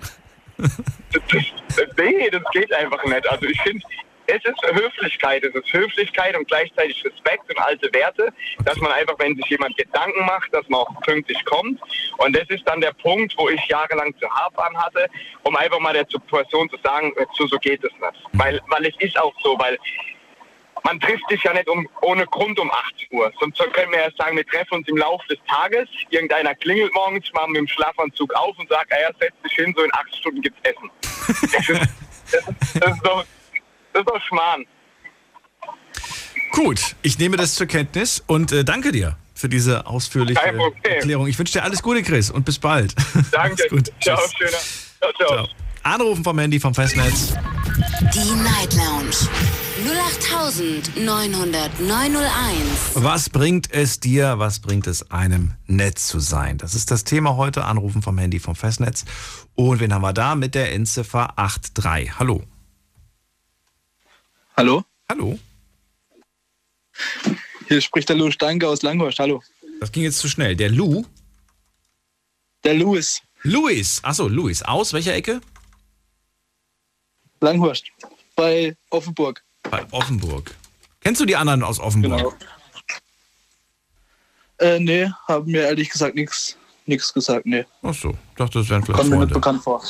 Nee, 0.58 2.30
das 2.30 2.42
geht 2.52 2.72
einfach 2.72 3.04
nicht. 3.04 3.28
Also 3.28 3.46
ich 3.46 3.60
finde, 3.60 3.84
es 4.26 4.44
ist 4.44 4.60
Höflichkeit. 4.72 5.44
Es 5.44 5.54
ist 5.54 5.72
Höflichkeit 5.72 6.36
und 6.36 6.48
gleichzeitig 6.48 7.04
Respekt 7.04 7.48
und 7.48 7.58
alte 7.60 7.92
Werte, 7.92 8.32
dass 8.64 8.76
man 8.78 8.92
einfach, 8.92 9.14
wenn 9.18 9.36
sich 9.36 9.46
jemand 9.46 9.76
Gedanken 9.76 10.24
macht, 10.24 10.52
dass 10.52 10.68
man 10.68 10.80
auch 10.80 11.00
pünktlich 11.02 11.44
kommt. 11.44 11.80
Und 12.18 12.36
das 12.36 12.48
ist 12.48 12.66
dann 12.66 12.80
der 12.80 12.92
Punkt, 12.92 13.34
wo 13.38 13.48
ich 13.48 13.64
jahrelang 13.66 14.14
zu 14.18 14.28
hart 14.28 14.58
an 14.58 14.76
hatte, 14.76 15.08
um 15.44 15.56
einfach 15.56 15.78
mal 15.78 15.92
der 15.92 16.06
Person 16.28 16.68
zu 16.70 16.76
sagen, 16.82 17.12
so 17.36 17.46
geht 17.58 17.84
es 17.84 17.92
nicht. 17.92 18.24
Weil, 18.32 18.60
weil 18.68 18.86
es 18.86 18.94
ist 18.98 19.18
auch 19.20 19.34
so, 19.42 19.58
weil 19.58 19.78
man 20.86 21.00
trifft 21.00 21.24
sich 21.28 21.42
ja 21.42 21.52
nicht 21.52 21.68
um, 21.68 21.88
ohne 22.00 22.24
Grund 22.26 22.58
um 22.60 22.70
18 22.70 23.08
Uhr. 23.10 23.32
Sonst 23.40 23.58
können 23.72 23.90
wir 23.90 23.98
ja 23.98 24.10
sagen, 24.16 24.36
wir 24.36 24.46
treffen 24.46 24.74
uns 24.74 24.88
im 24.88 24.96
Laufe 24.96 25.26
des 25.28 25.38
Tages. 25.48 25.88
Irgendeiner 26.10 26.54
klingelt 26.54 26.94
morgens, 26.94 27.26
machen 27.34 27.52
mit 27.52 27.60
dem 27.62 27.68
Schlafanzug 27.68 28.32
auf 28.34 28.56
und 28.56 28.68
sagt, 28.68 28.92
ah 28.92 29.00
ja, 29.00 29.08
setz 29.18 29.34
dich 29.44 29.52
hin, 29.52 29.74
so 29.76 29.82
in 29.82 29.92
acht 29.92 30.14
Stunden 30.16 30.40
gibt's 30.40 30.60
Essen. 30.62 30.90
Das 31.26 31.68
ist, 31.68 31.80
das 32.32 32.48
ist, 32.48 32.82
das 32.82 32.94
ist 32.94 33.04
doch, 33.04 33.24
das 33.92 34.00
ist 34.00 34.08
doch 34.08 34.22
Schmarrn. 34.22 34.64
Gut, 36.52 36.94
ich 37.02 37.18
nehme 37.18 37.36
das 37.36 37.56
zur 37.56 37.66
Kenntnis 37.66 38.22
und 38.26 38.52
äh, 38.52 38.64
danke 38.64 38.92
dir 38.92 39.16
für 39.34 39.48
diese 39.48 39.86
ausführliche 39.86 40.40
Problem. 40.40 40.72
Erklärung. 40.84 41.26
Ich 41.26 41.38
wünsche 41.38 41.54
dir 41.54 41.64
alles 41.64 41.82
Gute, 41.82 42.02
Chris, 42.02 42.30
und 42.30 42.44
bis 42.44 42.58
bald. 42.58 42.94
Danke. 43.32 43.68
Gut. 43.68 43.90
Ciao, 44.00 44.16
Tschüss. 44.16 44.32
schöner. 44.38 44.58
Ciao, 44.98 45.12
ciao. 45.12 45.28
Ciao. 45.28 45.48
Anrufen 45.82 46.24
vom 46.24 46.38
Handy 46.38 46.58
vom 46.58 46.74
Festnetz. 46.74 47.34
Die 48.14 48.34
Night 48.34 48.72
Lounge 48.74 49.65
0890901. 49.86 49.94
Was 52.94 53.30
bringt 53.30 53.72
es 53.72 54.00
dir, 54.00 54.40
was 54.40 54.58
bringt 54.58 54.88
es 54.88 55.12
einem, 55.12 55.52
nett 55.66 56.00
zu 56.00 56.18
sein? 56.18 56.58
Das 56.58 56.74
ist 56.74 56.90
das 56.90 57.04
Thema 57.04 57.36
heute. 57.36 57.64
Anrufen 57.64 58.02
vom 58.02 58.18
Handy 58.18 58.40
vom 58.40 58.56
Festnetz. 58.56 59.04
Und 59.54 59.78
wen 59.78 59.94
haben 59.94 60.02
wir 60.02 60.12
da 60.12 60.34
mit 60.34 60.56
der 60.56 60.72
Endziffer 60.72 61.34
83? 61.36 62.18
Hallo. 62.18 62.42
Hallo? 64.56 64.82
Hallo. 65.08 65.38
Hier 67.68 67.80
spricht 67.80 68.08
der 68.08 68.16
Lou 68.16 68.32
Stanke 68.32 68.68
aus 68.68 68.82
Langhorst. 68.82 69.20
Hallo. 69.20 69.40
Das 69.78 69.92
ging 69.92 70.02
jetzt 70.02 70.18
zu 70.18 70.28
schnell. 70.28 70.56
Der 70.56 70.70
Lou? 70.70 71.04
Der 72.64 72.74
Louis. 72.74 73.22
Luis. 73.42 74.00
Achso, 74.02 74.26
Luis. 74.26 74.62
Aus 74.62 74.92
welcher 74.92 75.14
Ecke? 75.14 75.40
Langhorst. 77.40 77.84
Bei 78.34 78.76
Offenburg. 78.90 79.45
Bei 79.70 79.84
Offenburg. 79.90 80.54
Kennst 81.00 81.20
du 81.20 81.24
die 81.24 81.36
anderen 81.36 81.62
aus 81.62 81.80
Offenburg? 81.80 82.18
Genau. 82.18 82.34
Äh, 84.58 84.80
nee, 84.80 85.10
haben 85.28 85.50
mir 85.50 85.62
ehrlich 85.62 85.90
gesagt 85.90 86.14
nichts 86.14 86.56
nichts 86.86 87.12
gesagt. 87.12 87.46
Nee. 87.46 87.64
Ach 87.82 87.94
so, 87.94 88.16
dachte, 88.36 88.60
das 88.60 88.68
wären 88.68 88.82
vielleicht 88.84 89.00
Kommt 89.00 89.10
mir 89.10 89.18
nicht 89.18 89.32
bekannt 89.32 89.62
vor. 89.62 89.82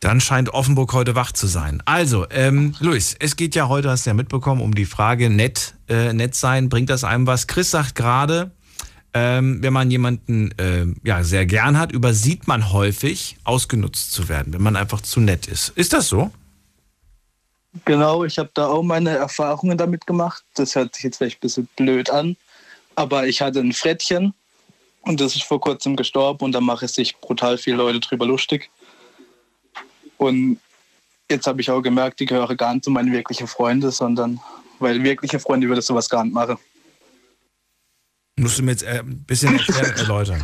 Dann 0.00 0.20
scheint 0.20 0.50
Offenburg 0.50 0.92
heute 0.92 1.14
wach 1.14 1.32
zu 1.32 1.46
sein. 1.46 1.82
Also, 1.84 2.26
ähm, 2.30 2.74
Luis, 2.80 3.16
es 3.18 3.36
geht 3.36 3.54
ja 3.54 3.68
heute, 3.68 3.90
hast 3.90 4.06
du 4.06 4.10
ja 4.10 4.14
mitbekommen, 4.14 4.60
um 4.60 4.74
die 4.74 4.84
Frage, 4.84 5.30
nett, 5.30 5.74
äh, 5.88 6.12
nett 6.12 6.34
sein, 6.34 6.68
bringt 6.68 6.90
das 6.90 7.02
einem 7.02 7.26
was? 7.26 7.46
Chris 7.46 7.70
sagt 7.70 7.94
gerade, 7.94 8.50
ähm, 9.14 9.62
wenn 9.62 9.72
man 9.72 9.90
jemanden 9.90 10.50
ähm, 10.58 10.96
ja, 11.02 11.24
sehr 11.24 11.46
gern 11.46 11.78
hat, 11.78 11.92
übersieht 11.92 12.46
man 12.46 12.72
häufig, 12.72 13.38
ausgenutzt 13.44 14.12
zu 14.12 14.28
werden, 14.28 14.52
wenn 14.52 14.62
man 14.62 14.76
einfach 14.76 15.00
zu 15.00 15.20
nett 15.20 15.46
ist. 15.46 15.70
Ist 15.70 15.94
das 15.94 16.08
so? 16.08 16.30
Genau, 17.84 18.24
ich 18.24 18.38
habe 18.38 18.50
da 18.54 18.68
auch 18.68 18.82
meine 18.82 19.10
Erfahrungen 19.10 19.76
damit 19.76 20.06
gemacht. 20.06 20.44
Das 20.54 20.74
hört 20.74 20.94
sich 20.94 21.04
jetzt 21.04 21.18
vielleicht 21.18 21.38
ein 21.38 21.40
bisschen 21.40 21.68
blöd 21.76 22.10
an. 22.10 22.36
Aber 22.94 23.26
ich 23.26 23.42
hatte 23.42 23.60
ein 23.60 23.72
Frettchen 23.72 24.34
und 25.02 25.20
das 25.20 25.36
ist 25.36 25.44
vor 25.44 25.60
kurzem 25.60 25.96
gestorben 25.96 26.44
und 26.44 26.52
da 26.52 26.60
machen 26.60 26.88
sich 26.88 27.16
brutal 27.16 27.58
viele 27.58 27.76
Leute 27.76 28.00
drüber 28.00 28.26
lustig. 28.26 28.70
Und 30.16 30.58
jetzt 31.30 31.46
habe 31.46 31.60
ich 31.60 31.70
auch 31.70 31.82
gemerkt, 31.82 32.20
die 32.20 32.26
gehören 32.26 32.56
gar 32.56 32.72
nicht 32.72 32.84
zu 32.84 32.90
meinen 32.90 33.12
wirklichen 33.12 33.46
Freunden, 33.46 33.90
sondern 33.90 34.40
weil 34.78 35.02
wirkliche 35.02 35.38
Freunde 35.38 35.68
würde 35.68 35.82
sowas 35.82 36.08
gar 36.08 36.24
nicht 36.24 36.34
machen. 36.34 36.58
Musst 38.36 38.58
du 38.58 38.62
mir 38.62 38.72
jetzt 38.72 38.82
äh, 38.82 39.00
ein 39.00 39.24
bisschen 39.24 39.54
erklären, 39.54 39.92
erläutern. 39.96 40.42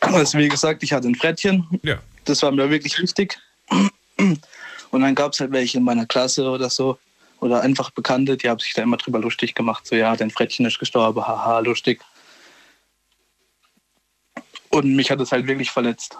Also 0.00 0.38
wie 0.38 0.48
gesagt, 0.48 0.82
ich 0.82 0.92
hatte 0.92 1.08
ein 1.08 1.14
Frettchen. 1.14 1.66
Ja. 1.82 1.98
Das 2.24 2.42
war 2.42 2.52
mir 2.52 2.68
wirklich 2.70 2.98
wichtig. 2.98 3.38
Und 4.90 5.00
dann 5.00 5.14
gab 5.14 5.32
es 5.32 5.40
halt 5.40 5.52
welche 5.52 5.78
in 5.78 5.84
meiner 5.84 6.06
Klasse 6.06 6.48
oder 6.48 6.68
so. 6.70 6.98
Oder 7.40 7.60
einfach 7.62 7.90
Bekannte, 7.90 8.36
die 8.36 8.48
haben 8.48 8.60
sich 8.60 8.72
da 8.74 8.82
immer 8.82 8.96
drüber 8.98 9.18
lustig 9.18 9.54
gemacht. 9.54 9.86
So, 9.86 9.96
ja, 9.96 10.14
dein 10.14 10.30
Frettchen 10.30 10.64
ist 10.66 10.78
gestorben, 10.78 11.26
haha, 11.26 11.58
lustig. 11.60 12.00
Und 14.70 14.94
mich 14.94 15.10
hat 15.10 15.20
es 15.20 15.32
halt 15.32 15.46
wirklich 15.46 15.70
verletzt. 15.70 16.16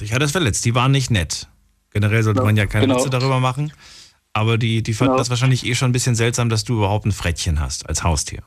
Dich 0.00 0.12
hat 0.12 0.20
das 0.22 0.32
verletzt, 0.32 0.64
die 0.64 0.74
waren 0.74 0.90
nicht 0.92 1.10
nett. 1.10 1.46
Generell 1.92 2.22
sollte 2.22 2.38
Genau. 2.38 2.46
man 2.46 2.56
ja 2.56 2.66
keine 2.66 2.86
Genau. 2.86 2.98
Witze 2.98 3.10
darüber 3.10 3.40
machen. 3.40 3.72
Aber 4.32 4.58
die, 4.58 4.82
die 4.82 4.94
fanden 4.94 5.12
Genau. 5.12 5.18
das 5.18 5.30
wahrscheinlich 5.30 5.64
eh 5.66 5.74
schon 5.74 5.90
ein 5.90 5.92
bisschen 5.92 6.14
seltsam, 6.14 6.48
dass 6.48 6.64
du 6.64 6.74
überhaupt 6.76 7.04
ein 7.06 7.12
Frettchen 7.12 7.60
hast 7.60 7.88
als 7.88 8.02
Haustier. 8.04 8.42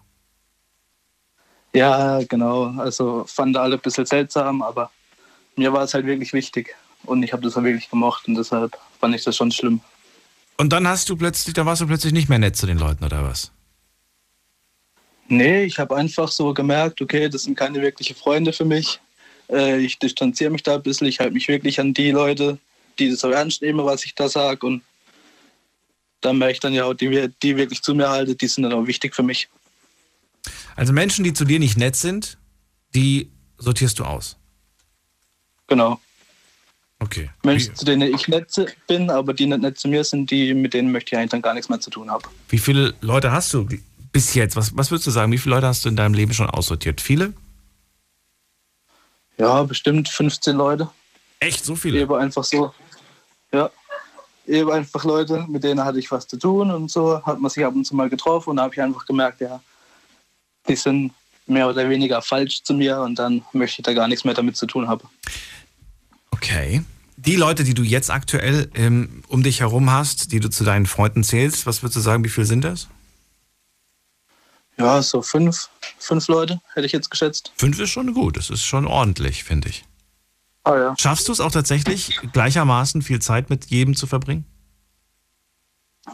Ja, 1.74 2.22
genau. 2.24 2.66
Also 2.78 3.26
fanden 3.28 3.58
alle 3.58 3.76
ein 3.76 3.82
bisschen 3.82 4.06
seltsam, 4.06 4.62
aber 4.62 4.91
mir 5.56 5.74
war 5.74 5.84
es 5.84 5.94
halt 5.94 6.06
wirklich 6.06 6.32
wichtig. 6.34 6.76
Und 7.06 7.24
ich 7.24 7.34
habe 7.34 7.43
das 7.43 7.58
auch 7.58 7.64
wirklich 7.64 7.89
gemocht 7.89 8.28
und 8.28 8.36
deshalb 8.36 8.78
fand 8.99 9.16
ich 9.16 9.24
das 9.24 9.36
schon 9.36 9.51
schlimm. 9.51 9.82
Und 10.58 10.72
dann 10.72 10.88
hast 10.88 11.10
du 11.10 11.16
plötzlich, 11.16 11.54
da 11.54 11.66
warst 11.66 11.82
du 11.82 11.88
plötzlich 11.88 12.14
nicht 12.14 12.30
mehr 12.30 12.39
nett 12.39 12.56
zu 12.56 12.66
den 12.66 12.78
Leuten, 12.78 13.04
oder 13.04 13.24
was? 13.24 13.51
Nee, 15.28 15.64
ich 15.64 15.80
habe 15.80 15.95
einfach 15.95 16.30
so 16.30 16.54
gemerkt, 16.54 17.01
okay, 17.01 17.30
das 17.30 17.43
sind 17.43 17.56
keine 17.56 17.82
wirkliche 17.82 18.14
Freunde 18.14 18.54
für 18.54 18.66
mich. 18.66 18.99
Äh, 19.49 19.80
ich 19.80 19.97
distanziere 19.97 20.51
mich 20.51 20.64
da 20.64 20.76
ein 20.76 20.84
bisschen. 20.84 21.08
Ich 21.08 21.20
halte 21.20 21.34
mich 21.34 21.47
wirklich 21.47 21.80
an 21.80 21.93
die 21.93 22.12
Leute, 22.12 22.60
die 22.99 23.10
das 23.10 23.22
so 23.22 23.30
ernst 23.30 23.62
nehmen, 23.62 23.84
was 23.86 24.06
ich 24.06 24.16
da 24.16 24.30
sage. 24.30 24.66
Und 24.66 24.84
dann 26.22 26.38
merke 26.38 26.54
ich 26.54 26.60
dann 26.60 26.74
ja 26.74 26.86
auch, 26.86 26.93
die, 26.93 27.30
die 27.41 27.58
wirklich 27.58 27.82
zu 27.82 27.95
mir 27.95 28.10
halten, 28.10 28.38
die 28.38 28.47
sind 28.47 28.64
dann 28.64 28.74
auch 28.74 28.86
wichtig 28.88 29.16
für 29.16 29.24
mich. 29.24 29.49
Also 30.76 30.93
Menschen, 30.93 31.24
die 31.24 31.34
zu 31.34 31.45
dir 31.45 31.60
nicht 31.60 31.78
nett 31.78 31.95
sind, 31.95 32.38
die 32.93 33.32
sortierst 33.58 33.99
du 33.99 34.04
aus. 34.04 34.38
Genau. 35.68 35.99
Okay. 37.04 37.30
Menschen, 37.43 37.76
zu 37.76 37.84
denen 37.84 38.14
ich 38.14 38.30
nett 38.30 38.49
bin, 38.88 39.10
aber 39.10 39.34
die 39.34 39.45
nicht 39.45 39.62
nett 39.62 39.78
zu 39.78 39.89
mir 39.89 40.06
sind, 40.06 40.32
die, 40.32 40.54
mit 40.54 40.74
denen 40.74 40.91
möchte 40.91 41.14
ich 41.14 41.18
eigentlich 41.18 41.32
dann 41.32 41.41
gar 41.41 41.54
nichts 41.54 41.68
mehr 41.68 41.82
zu 41.82 41.89
tun 41.89 42.10
haben. 42.10 42.24
Wie 42.47 42.58
viele 42.58 42.93
Leute 43.01 43.34
hast 43.34 43.54
du 43.54 43.68
bis 44.14 44.34
jetzt? 44.36 44.56
Was, 44.56 44.76
was 44.78 44.89
würdest 44.89 45.08
du 45.08 45.12
sagen? 45.12 45.32
Wie 45.34 45.38
viele 45.38 45.56
Leute 45.56 45.68
hast 45.68 45.84
du 45.84 45.89
in 45.89 45.97
deinem 45.97 46.14
Leben 46.14 46.34
schon 46.34 46.49
aussortiert? 46.49 47.01
Viele? 47.01 47.34
Ja, 49.38 49.64
bestimmt 49.64 50.08
15 50.08 50.56
Leute. 50.56 50.89
Echt, 51.41 51.66
so 51.66 51.76
viele? 51.76 51.99
Eben 51.99 52.14
einfach 52.16 52.45
so. 52.45 52.74
Ja. 53.51 53.70
Eben 54.47 54.72
einfach 54.72 55.04
Leute, 55.04 55.45
mit 55.49 55.64
denen 55.66 55.84
hatte 55.84 55.99
ich 55.99 56.10
was 56.10 56.26
zu 56.26 56.38
tun 56.38 56.72
und 56.72 56.89
so 56.89 57.22
hat 57.26 57.39
man 57.39 57.49
sich 57.49 57.66
ab 57.66 57.76
und 57.76 57.86
zu 57.86 57.95
mal 57.95 58.10
getroffen 58.10 58.51
und 58.51 58.58
da 58.58 58.64
habe 58.64 58.74
ich 58.74 58.82
einfach 58.82 59.06
gemerkt, 59.06 59.41
ja, 59.41 59.62
die 60.68 60.76
sind 60.76 61.14
mehr 61.47 61.68
oder 61.68 61.89
weniger 61.89 62.22
falsch 62.22 62.64
zu 62.64 62.74
mir 62.74 62.99
und 63.01 63.20
dann 63.20 63.43
möchte 63.51 63.82
ich 63.82 63.84
da 63.84 63.93
gar 63.93 64.08
nichts 64.08 64.24
mehr 64.24 64.34
damit 64.34 64.56
zu 64.56 64.66
tun 64.66 64.88
haben. 64.88 65.08
Okay. 66.32 66.82
Die 67.26 67.36
Leute, 67.38 67.63
die 67.63 67.74
du 67.74 67.84
jetzt 67.84 68.09
aktuell 68.09 68.69
ähm, 68.76 69.24
um 69.28 69.43
dich 69.43 69.61
herum 69.61 69.91
hast, 69.91 70.32
die 70.34 70.39
du 70.39 70.49
zu 70.49 70.63
deinen 70.63 70.86
Freunden 70.86 71.24
zählst, 71.24 71.65
was 71.65 71.82
würdest 71.82 71.95
du 71.95 72.01
sagen, 72.01 72.24
wie 72.24 72.30
viele 72.30 72.45
sind 72.45 72.63
das? 72.63 72.88
Ja, 74.78 75.01
so 75.01 75.21
fünf, 75.21 75.69
fünf 75.99 76.28
Leute 76.28 76.59
hätte 76.74 76.86
ich 76.86 76.91
jetzt 76.91 77.09
geschätzt. 77.09 77.53
Fünf 77.55 77.80
ist 77.80 77.91
schon 77.91 78.13
gut, 78.13 78.36
das 78.36 78.49
ist 78.49 78.63
schon 78.63 78.86
ordentlich, 78.86 79.43
finde 79.43 79.69
ich. 79.69 79.86
Ah 80.63 80.76
ja. 80.76 80.95
Schaffst 80.97 81.28
du 81.28 81.32
es 81.32 81.39
auch 81.39 81.51
tatsächlich, 81.51 82.19
gleichermaßen 82.34 83.01
viel 83.01 83.21
Zeit 83.21 83.49
mit 83.49 83.67
jedem 83.67 83.95
zu 83.95 84.07
verbringen? 84.07 84.45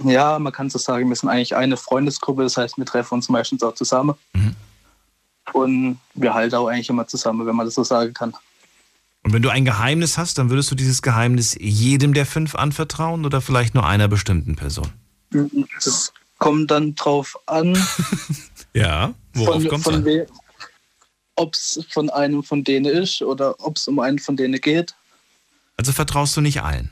Ja, 0.03 0.37
man 0.37 0.53
kann 0.53 0.69
so 0.69 0.77
sagen, 0.77 1.09
wir 1.09 1.15
sind 1.15 1.29
eigentlich 1.29 1.55
eine 1.55 1.77
Freundesgruppe, 1.77 2.43
das 2.43 2.57
heißt, 2.57 2.77
wir 2.77 2.85
treffen 2.85 3.15
uns 3.15 3.29
meistens 3.29 3.63
auch 3.63 3.73
zusammen. 3.73 4.15
Und 5.53 5.99
wir 6.13 6.33
halten 6.33 6.55
auch 6.55 6.67
eigentlich 6.67 6.89
immer 6.89 7.07
zusammen, 7.07 7.47
wenn 7.47 7.55
man 7.55 7.65
das 7.65 7.75
so 7.75 7.83
sagen 7.83 8.13
kann. 8.13 8.35
Und 9.23 9.33
wenn 9.33 9.41
du 9.41 9.49
ein 9.49 9.65
Geheimnis 9.65 10.17
hast, 10.17 10.37
dann 10.37 10.49
würdest 10.49 10.71
du 10.71 10.75
dieses 10.75 11.01
Geheimnis 11.01 11.55
jedem 11.59 12.13
der 12.13 12.25
fünf 12.25 12.55
anvertrauen 12.55 13.25
oder 13.25 13.41
vielleicht 13.41 13.75
nur 13.75 13.85
einer 13.85 14.07
bestimmten 14.07 14.55
Person? 14.55 14.91
Das 15.75 16.13
kommt 16.37 16.71
dann 16.71 16.95
drauf 16.95 17.37
an, 17.45 17.77
Ja, 18.73 19.13
worauf 19.33 19.67
kommt's 19.67 19.83
von 19.83 19.95
an? 20.07 20.25
ob 21.35 21.53
es 21.53 21.85
von 21.89 22.09
einem 22.09 22.43
von 22.43 22.63
denen 22.63 22.85
ist 22.85 23.21
oder 23.21 23.55
ob 23.59 23.77
es 23.77 23.87
um 23.87 23.99
einen 23.99 24.19
von 24.19 24.35
denen 24.35 24.59
geht. 24.59 24.93
Also 25.77 25.91
vertraust 25.91 26.35
du 26.35 26.41
nicht 26.41 26.61
allen. 26.61 26.89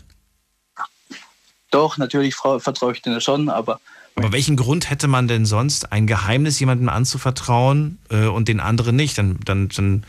Doch, 1.72 1.98
natürlich 1.98 2.36
vertraue 2.36 2.94
ich 2.94 3.02
denen 3.02 3.20
schon, 3.20 3.50
aber 3.50 3.82
Aber 4.16 4.32
welchen 4.32 4.56
Grund 4.56 4.90
hätte 4.90 5.08
man 5.08 5.28
denn 5.28 5.46
sonst, 5.46 5.92
ein 5.92 6.08
Geheimnis 6.08 6.60
jemandem 6.60 6.88
anzuvertrauen 6.88 8.00
äh, 8.10 8.28
und 8.28 8.48
den 8.48 8.62
anderen 8.62 8.96
nicht? 8.96 9.18
Dann, 9.18 9.40
dann, 9.44 9.68
dann 9.70 10.06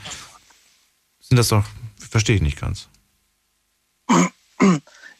sind 1.21 1.37
das 1.37 1.49
doch, 1.49 1.65
verstehe 2.09 2.37
ich 2.37 2.43
nicht 2.43 2.61
ganz. 2.61 2.89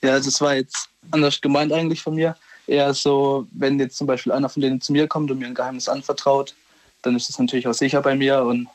ja, 0.03 0.19
das 0.19 0.41
war 0.41 0.55
jetzt 0.55 0.89
anders 1.11 1.41
gemeint 1.41 1.73
eigentlich 1.73 2.03
von 2.03 2.15
mir. 2.15 2.37
Eher 2.67 2.93
so, 2.93 3.47
wenn 3.53 3.79
jetzt 3.79 3.97
zum 3.97 4.07
Beispiel 4.07 4.33
einer 4.33 4.49
von 4.49 4.61
denen 4.61 4.81
zu 4.81 4.93
mir 4.93 5.09
kommt 5.09 5.31
und 5.31 5.39
mir 5.39 5.47
ein 5.47 5.55
Geheimnis 5.55 5.89
anvertraut, 5.89 6.55
dann 7.03 7.17
ist 7.17 7.31
es 7.31 7.39
natürlich 7.39 7.67
auch 7.67 7.75
sicher 7.75 8.03
bei 8.03 8.15
mir. 8.15 8.43
Und 8.43 8.69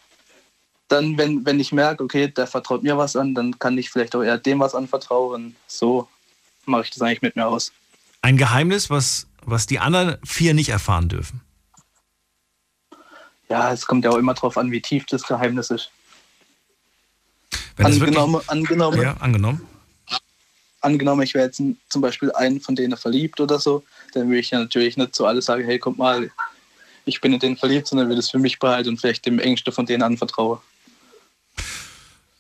dann, 0.88 1.18
wenn, 1.18 1.45
wenn 1.45 1.59
ich 1.59 1.72
merke, 1.72 2.03
okay, 2.03 2.28
der 2.28 2.47
vertraut 2.47 2.84
mir 2.84 2.97
was 2.97 3.16
an, 3.16 3.36
dann 3.36 3.57
kann 3.59 3.78
ich 3.78 3.89
vielleicht 3.89 4.16
auch 4.16 4.24
eher 4.24 4.38
dem 4.38 4.59
was 4.59 4.76
anvertrauen. 4.76 5.55
So 5.68 6.07
mache 6.66 6.84
ich 6.84 6.89
das 6.91 7.01
eigentlich 7.01 7.22
mit 7.22 7.36
mir 7.36 7.47
aus. 7.47 7.72
Ein 8.22 8.38
Geheimnis, 8.38 8.89
was, 8.89 9.28
was 9.43 9.68
die 9.68 9.80
anderen 9.80 10.18
vier 10.24 10.53
nicht 10.53 10.70
erfahren 10.70 11.09
dürfen. 11.09 11.41
Ja, 13.49 13.72
es 13.72 13.86
kommt 13.86 14.05
ja 14.05 14.11
auch 14.11 14.18
immer 14.18 14.34
drauf 14.34 14.57
an, 14.57 14.72
wie 14.72 14.82
tief 14.82 15.05
das 15.05 15.24
Geheimnis 15.24 15.70
ist. 15.70 15.91
Wenn 17.76 17.86
das 17.88 17.99
wirklich- 17.99 18.17
Angenommen, 18.17 18.41
angenommen, 18.47 19.01
Ja, 19.01 19.13
angenommen. 19.17 19.61
angenommen, 20.82 21.21
ich 21.24 21.34
wäre 21.34 21.45
jetzt 21.45 21.61
zum 21.89 22.01
Beispiel 22.01 22.32
einen 22.34 22.59
von 22.61 22.76
denen 22.76 22.97
verliebt 22.97 23.39
oder 23.39 23.59
so, 23.59 23.84
dann 24.13 24.28
würde 24.28 24.39
ich 24.39 24.51
ja 24.51 24.59
natürlich 24.59 24.97
nicht 24.97 25.15
zu 25.15 25.26
alle 25.26 25.41
sagen, 25.41 25.63
hey, 25.63 25.80
kommt 25.80 25.97
mal, 25.97 26.30
ich 27.05 27.19
bin 27.21 27.34
in 27.34 27.39
den 27.39 27.57
verliebt, 27.57 27.88
sondern 27.88 28.07
würde 28.07 28.19
es 28.19 28.30
für 28.30 28.39
mich 28.39 28.59
behalten 28.59 28.89
und 28.89 28.99
vielleicht 28.99 29.26
dem 29.26 29.39
engsten 29.39 29.74
von 29.74 29.86
denen 29.86 30.03
anvertrauen. 30.03 30.59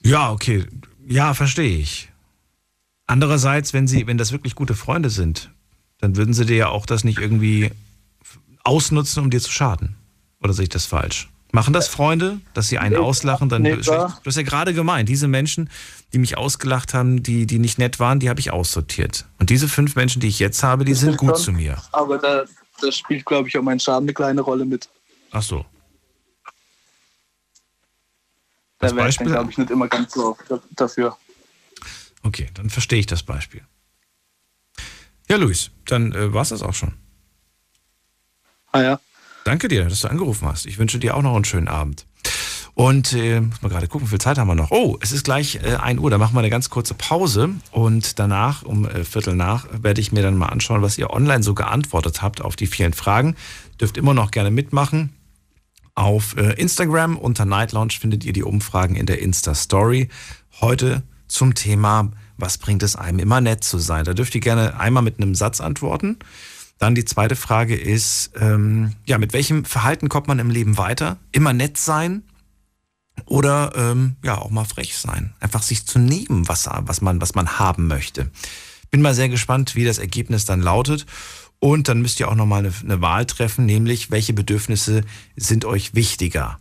Ja, 0.03 0.31
okay. 0.31 0.65
Ja, 1.07 1.33
verstehe 1.33 1.77
ich. 1.79 2.09
Andererseits, 3.07 3.73
wenn 3.73 3.87
sie, 3.87 4.07
wenn 4.07 4.17
das 4.17 4.31
wirklich 4.31 4.55
gute 4.55 4.75
Freunde 4.75 5.09
sind, 5.09 5.49
dann 5.99 6.15
würden 6.15 6.33
sie 6.33 6.45
dir 6.45 6.55
ja 6.57 6.67
auch 6.69 6.85
das 6.85 7.03
nicht 7.03 7.19
irgendwie 7.19 7.71
ausnutzen, 8.63 9.23
um 9.23 9.29
dir 9.29 9.41
zu 9.41 9.51
schaden. 9.51 9.95
Oder 10.41 10.53
sehe 10.53 10.63
ich 10.63 10.69
das 10.69 10.85
falsch? 10.85 11.29
Machen 11.55 11.71
das 11.71 11.87
Freunde, 11.87 12.41
dass 12.55 12.67
sie 12.67 12.79
einen 12.79 12.95
Nee, 12.95 12.99
auslachen? 12.99 13.47
Dann 13.47 13.61
nee, 13.61 13.75
du 13.75 13.93
hast 14.25 14.35
ja 14.35 14.41
gerade 14.41 14.73
gemeint, 14.73 15.07
diese 15.07 15.27
Menschen, 15.27 15.69
die 16.11 16.17
mich 16.17 16.35
ausgelacht 16.35 16.95
haben, 16.95 17.21
die, 17.21 17.45
die 17.45 17.59
nicht 17.59 17.77
nett 17.77 17.99
waren, 17.99 18.19
die 18.19 18.27
habe 18.29 18.39
ich 18.39 18.49
aussortiert. 18.51 19.25
Und 19.37 19.51
diese 19.51 19.67
fünf 19.69 19.95
Menschen, 19.95 20.19
die 20.19 20.27
ich 20.29 20.39
jetzt 20.39 20.63
habe, 20.63 20.83
die 20.83 20.93
Das 20.93 21.01
sind 21.01 21.15
gut 21.17 21.35
schon. 21.35 21.37
zu 21.39 21.51
mir. 21.51 21.77
Aber 21.91 22.17
da, 22.17 22.45
da 22.81 22.91
spielt, 22.91 23.23
glaube 23.25 23.49
ich, 23.49 23.57
auch 23.57 23.61
mein 23.61 23.79
Schaden 23.79 24.05
eine 24.05 24.15
kleine 24.15 24.41
Rolle 24.41 24.65
mit. 24.65 24.89
Ach 25.29 25.43
so. 25.43 25.63
Da 28.79 28.87
Das 28.87 28.89
dann, 28.89 28.97
Beispiel? 28.97 29.27
glaube 29.27 29.51
ich, 29.51 29.57
nicht 29.59 29.69
immer 29.69 29.87
ganz 29.87 30.11
so 30.13 30.35
dafür. 30.71 31.15
Okay, 32.23 32.49
dann 32.55 32.71
verstehe 32.71 32.97
ich 32.97 33.05
das 33.05 33.21
Beispiel. 33.21 33.61
Ja, 35.29 35.35
Luis, 35.37 35.69
dann 35.85 36.13
äh, 36.13 36.33
war 36.33 36.41
es 36.41 36.49
das 36.49 36.63
auch 36.63 36.73
schon. 36.73 36.93
Ah 38.71 38.81
ja. 38.81 38.99
Danke 39.43 39.67
dir, 39.67 39.85
dass 39.85 40.01
du 40.01 40.07
angerufen 40.07 40.47
hast. 40.47 40.65
Ich 40.65 40.77
wünsche 40.77 40.99
dir 40.99 41.15
auch 41.15 41.21
noch 41.21 41.35
einen 41.35 41.45
schönen 41.45 41.67
Abend. 41.67 42.05
Und 42.75 43.13
äh, 43.13 43.41
muss 43.41 43.61
mal 43.61 43.69
gerade 43.69 43.87
gucken, 43.87 44.07
wie 44.07 44.09
viel 44.09 44.19
Zeit 44.21 44.39
haben 44.39 44.47
wir 44.47 44.55
noch? 44.55 44.71
Oh, 44.71 44.97
es 44.99 45.11
ist 45.11 45.23
gleich 45.23 45.59
äh, 45.63 45.75
1 45.75 45.99
Uhr, 45.99 46.09
da 46.09 46.17
machen 46.17 46.33
wir 46.33 46.39
eine 46.39 46.49
ganz 46.49 46.71
kurze 46.71 46.95
Pause 46.95 47.49
und 47.71 48.17
danach, 48.17 48.63
um 48.63 48.87
äh, 48.87 49.03
Viertel 49.03 49.35
nach, 49.35 49.67
werde 49.71 50.01
ich 50.01 50.11
mir 50.11 50.23
dann 50.23 50.37
mal 50.37 50.47
anschauen, 50.47 50.81
was 50.81 50.97
ihr 50.97 51.11
online 51.11 51.43
so 51.43 51.53
geantwortet 51.53 52.23
habt 52.23 52.41
auf 52.41 52.55
die 52.55 52.65
vielen 52.65 52.93
Fragen. 52.93 53.35
Dürft 53.79 53.97
immer 53.97 54.15
noch 54.15 54.31
gerne 54.31 54.49
mitmachen. 54.49 55.13
Auf 55.93 56.35
äh, 56.37 56.53
Instagram 56.53 57.17
unter 57.17 57.45
Night 57.45 57.73
Lounge 57.73 57.93
findet 57.99 58.23
ihr 58.23 58.33
die 58.33 58.43
Umfragen 58.43 58.95
in 58.95 59.05
der 59.05 59.21
Insta-Story. 59.21 60.09
Heute 60.59 61.03
zum 61.27 61.53
Thema, 61.53 62.11
was 62.37 62.57
bringt 62.57 62.81
es 62.81 62.95
einem 62.95 63.19
immer 63.19 63.39
nett 63.39 63.63
zu 63.63 63.77
sein? 63.77 64.03
Da 64.05 64.15
dürft 64.15 64.33
ihr 64.33 64.41
gerne 64.41 64.79
einmal 64.79 65.03
mit 65.03 65.19
einem 65.19 65.35
Satz 65.35 65.61
antworten. 65.61 66.17
Dann 66.77 66.95
die 66.95 67.05
zweite 67.05 67.35
Frage 67.35 67.75
ist, 67.75 68.31
ähm, 68.39 68.93
ja, 69.05 69.17
mit 69.17 69.33
welchem 69.33 69.65
Verhalten 69.65 70.09
kommt 70.09 70.27
man 70.27 70.39
im 70.39 70.49
Leben 70.49 70.77
weiter? 70.77 71.17
Immer 71.31 71.53
nett 71.53 71.77
sein 71.77 72.23
oder 73.25 73.73
ähm, 73.75 74.15
ja 74.23 74.37
auch 74.37 74.49
mal 74.49 74.65
frech 74.65 74.97
sein, 74.97 75.33
einfach 75.39 75.61
sich 75.61 75.85
zu 75.85 75.99
nehmen, 75.99 76.47
was, 76.47 76.67
was 76.67 77.01
man 77.01 77.21
was 77.21 77.35
man 77.35 77.59
haben 77.59 77.87
möchte. 77.87 78.31
Bin 78.91 79.01
mal 79.01 79.13
sehr 79.13 79.29
gespannt, 79.29 79.75
wie 79.75 79.85
das 79.85 79.97
Ergebnis 79.97 80.45
dann 80.45 80.61
lautet. 80.61 81.05
Und 81.59 81.87
dann 81.87 82.01
müsst 82.01 82.19
ihr 82.19 82.27
auch 82.27 82.35
noch 82.35 82.45
mal 82.45 82.59
eine, 82.59 82.73
eine 82.83 83.01
Wahl 83.01 83.25
treffen, 83.25 83.65
nämlich 83.65 84.11
welche 84.11 84.33
Bedürfnisse 84.33 85.01
sind 85.37 85.63
euch 85.63 85.95
wichtiger? 85.95 86.59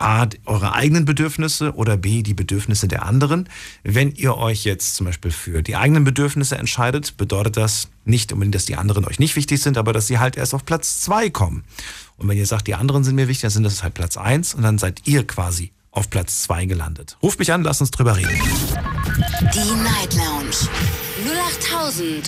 A, 0.00 0.26
eure 0.46 0.74
eigenen 0.74 1.04
Bedürfnisse 1.04 1.74
oder 1.74 1.96
B, 1.96 2.22
die 2.22 2.34
Bedürfnisse 2.34 2.88
der 2.88 3.04
anderen. 3.04 3.48
Wenn 3.82 4.12
ihr 4.12 4.36
euch 4.36 4.64
jetzt 4.64 4.96
zum 4.96 5.06
Beispiel 5.06 5.30
für 5.30 5.62
die 5.62 5.76
eigenen 5.76 6.04
Bedürfnisse 6.04 6.56
entscheidet, 6.56 7.16
bedeutet 7.16 7.56
das 7.56 7.88
nicht 8.04 8.32
unbedingt, 8.32 8.54
dass 8.54 8.64
die 8.64 8.76
anderen 8.76 9.04
euch 9.04 9.18
nicht 9.18 9.36
wichtig 9.36 9.60
sind, 9.60 9.76
aber 9.76 9.92
dass 9.92 10.06
sie 10.06 10.18
halt 10.18 10.36
erst 10.36 10.54
auf 10.54 10.64
Platz 10.64 11.00
zwei 11.00 11.30
kommen. 11.30 11.64
Und 12.16 12.28
wenn 12.28 12.38
ihr 12.38 12.46
sagt, 12.46 12.66
die 12.66 12.74
anderen 12.74 13.04
sind 13.04 13.14
mir 13.14 13.28
wichtig, 13.28 13.42
dann 13.42 13.50
sind 13.50 13.64
das 13.64 13.82
halt 13.82 13.94
Platz 13.94 14.16
eins 14.16 14.54
und 14.54 14.62
dann 14.62 14.78
seid 14.78 15.06
ihr 15.06 15.26
quasi 15.26 15.72
auf 15.90 16.10
Platz 16.10 16.42
zwei 16.42 16.66
gelandet. 16.66 17.16
Ruft 17.22 17.38
mich 17.38 17.52
an, 17.52 17.62
lasst 17.62 17.80
uns 17.80 17.90
drüber 17.90 18.16
reden. 18.16 18.38
Die 19.54 19.82
Night 19.82 20.14
Lounge 20.14 20.68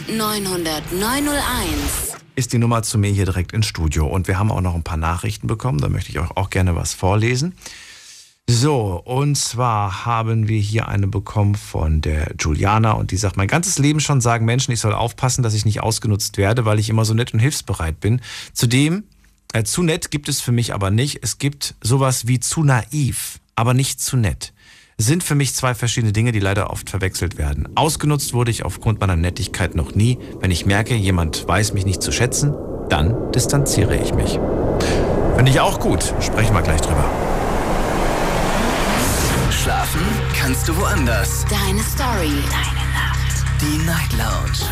0890901. 0.09 2.17
ist 2.35 2.53
die 2.53 2.59
Nummer 2.59 2.83
zu 2.83 2.99
mir 2.99 3.11
hier 3.11 3.25
direkt 3.25 3.53
ins 3.53 3.67
Studio. 3.67 4.07
Und 4.07 4.29
wir 4.29 4.39
haben 4.39 4.51
auch 4.51 4.61
noch 4.61 4.75
ein 4.75 4.83
paar 4.83 4.97
Nachrichten 4.97 5.47
bekommen. 5.47 5.79
Da 5.79 5.89
möchte 5.89 6.11
ich 6.11 6.19
euch 6.19 6.31
auch 6.37 6.51
gerne 6.51 6.77
was 6.77 6.95
vorlesen. 6.95 7.55
So, 8.49 9.01
und 9.05 9.37
zwar 9.37 10.05
haben 10.05 10.49
wir 10.49 10.59
hier 10.59 10.89
eine 10.89 11.07
bekommen 11.07 11.55
von 11.55 12.01
der 12.01 12.35
Juliana 12.39 12.93
und 12.93 13.13
die 13.13 13.17
sagt, 13.17 13.37
mein 13.37 13.47
ganzes 13.47 13.79
Leben 13.79 14.01
schon 14.01 14.21
sagen 14.21 14.45
Menschen, 14.45 14.73
ich 14.73 14.81
soll 14.81 14.93
aufpassen, 14.93 15.43
dass 15.43 15.55
ich 15.55 15.65
nicht 15.65 15.81
ausgenutzt 15.81 16.39
werde, 16.39 16.65
weil 16.65 16.81
ich 16.81 16.91
immer 16.91 17.05
so 17.05 17.15
nett 17.15 17.33
und 17.33 17.41
hilfsbereit 17.41 18.01
bin. 18.01 18.21
Zudem, 18.53 19.05
äh, 19.53 19.63
zu 19.63 19.83
nett 19.83 20.11
gibt 20.11 20.29
es 20.29 20.41
für 20.41 20.53
mich 20.53 20.75
aber 20.75 20.91
nicht. 20.91 21.21
Es 21.23 21.39
gibt 21.39 21.77
sowas 21.83 22.27
wie 22.27 22.41
zu 22.41 22.65
naiv, 22.65 23.39
aber 23.55 23.75
nicht 23.75 24.01
zu 24.01 24.17
nett. 24.17 24.53
Sind 24.99 25.25
für 25.25 25.35
mich 25.35 25.55
zwei 25.55 25.75
verschiedene 25.75 26.13
Dinge, 26.13 26.33
die 26.33 26.39
leider 26.39 26.71
oft 26.71 26.91
verwechselt 26.91 27.39
werden. 27.39 27.69
Ausgenutzt 27.77 28.35
wurde 28.35 28.51
ich 28.51 28.65
aufgrund 28.65 29.01
meiner 29.01 29.17
Nettigkeit 29.17 29.75
noch 29.75 29.95
nie. 29.95 30.19
Wenn 30.41 30.51
ich 30.51 30.67
merke, 30.67 30.95
jemand 30.95 31.49
weiß 31.49 31.73
mich 31.73 31.85
nicht 31.85 32.03
zu 32.03 32.13
schätzen, 32.13 32.55
dann 32.89 33.33
distanziere 33.33 33.97
ich 33.97 34.15
mich. 34.15 34.39
Finde 35.37 35.51
ich 35.51 35.61
auch 35.61 35.81
gut. 35.81 36.15
Sprechen 36.21 36.55
wir 36.55 36.63
gleich 36.63 36.81
drüber. 36.81 37.05
Schlafen 39.51 40.03
kannst 40.39 40.69
du 40.69 40.77
woanders. 40.77 41.45
Deine 41.49 41.83
Story. 41.83 42.43
Deine 42.51 42.87
Nacht. 42.93 43.45
Die 43.61 43.79
Night 43.85 44.13
Lounge. 44.13 44.69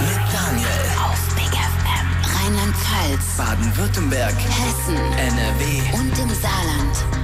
Mit 0.00 0.18
Daniel. 0.32 0.68
Auf 1.02 1.34
Big 1.34 1.50
FM. 1.50 2.06
Rheinland-Pfalz. 2.36 3.36
Baden-Württemberg. 3.36 4.34
Hessen. 4.34 4.96
NRW. 4.96 5.98
Und 5.98 6.18
im 6.18 6.28
Saarland. 6.40 7.17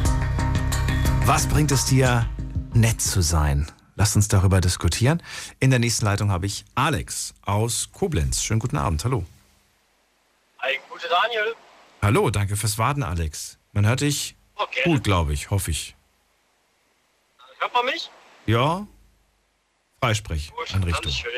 Was 1.27 1.47
bringt 1.49 1.73
es 1.73 1.87
dir, 1.87 2.29
nett 2.75 3.01
zu 3.01 3.23
sein? 3.23 3.71
Lasst 3.97 4.17
uns 4.17 4.29
darüber 4.29 4.61
diskutieren. 4.61 5.23
In 5.61 5.71
der 5.71 5.79
nächsten 5.79 6.05
Leitung 6.05 6.31
habe 6.31 6.47
ich 6.47 6.65
Alex 6.75 7.35
aus 7.43 7.91
Koblenz. 7.93 8.43
Schönen 8.43 8.61
guten 8.61 8.77
Abend. 8.77 9.05
Hallo. 9.05 9.25
Hi, 10.61 10.79
gute 10.91 11.07
Daniel. 11.09 11.55
Hallo, 12.03 12.31
danke 12.31 12.57
fürs 12.57 12.77
Warten, 12.79 13.03
Alex. 13.03 13.59
Man 13.73 13.87
hört 13.87 14.01
dich 14.01 14.37
Okay. 14.57 14.83
gut, 14.85 15.05
glaube 15.05 15.33
ich, 15.33 15.51
hoffe 15.51 15.71
ich. 15.71 15.97
Hört 17.59 17.73
man 17.75 17.87
mich? 17.87 18.11
Ja? 18.47 18.87
Freisprech, 20.01 20.51
Gut, 20.55 20.75
Einrichtung. 20.75 21.05
ganz 21.05 21.15
schön. 21.17 21.31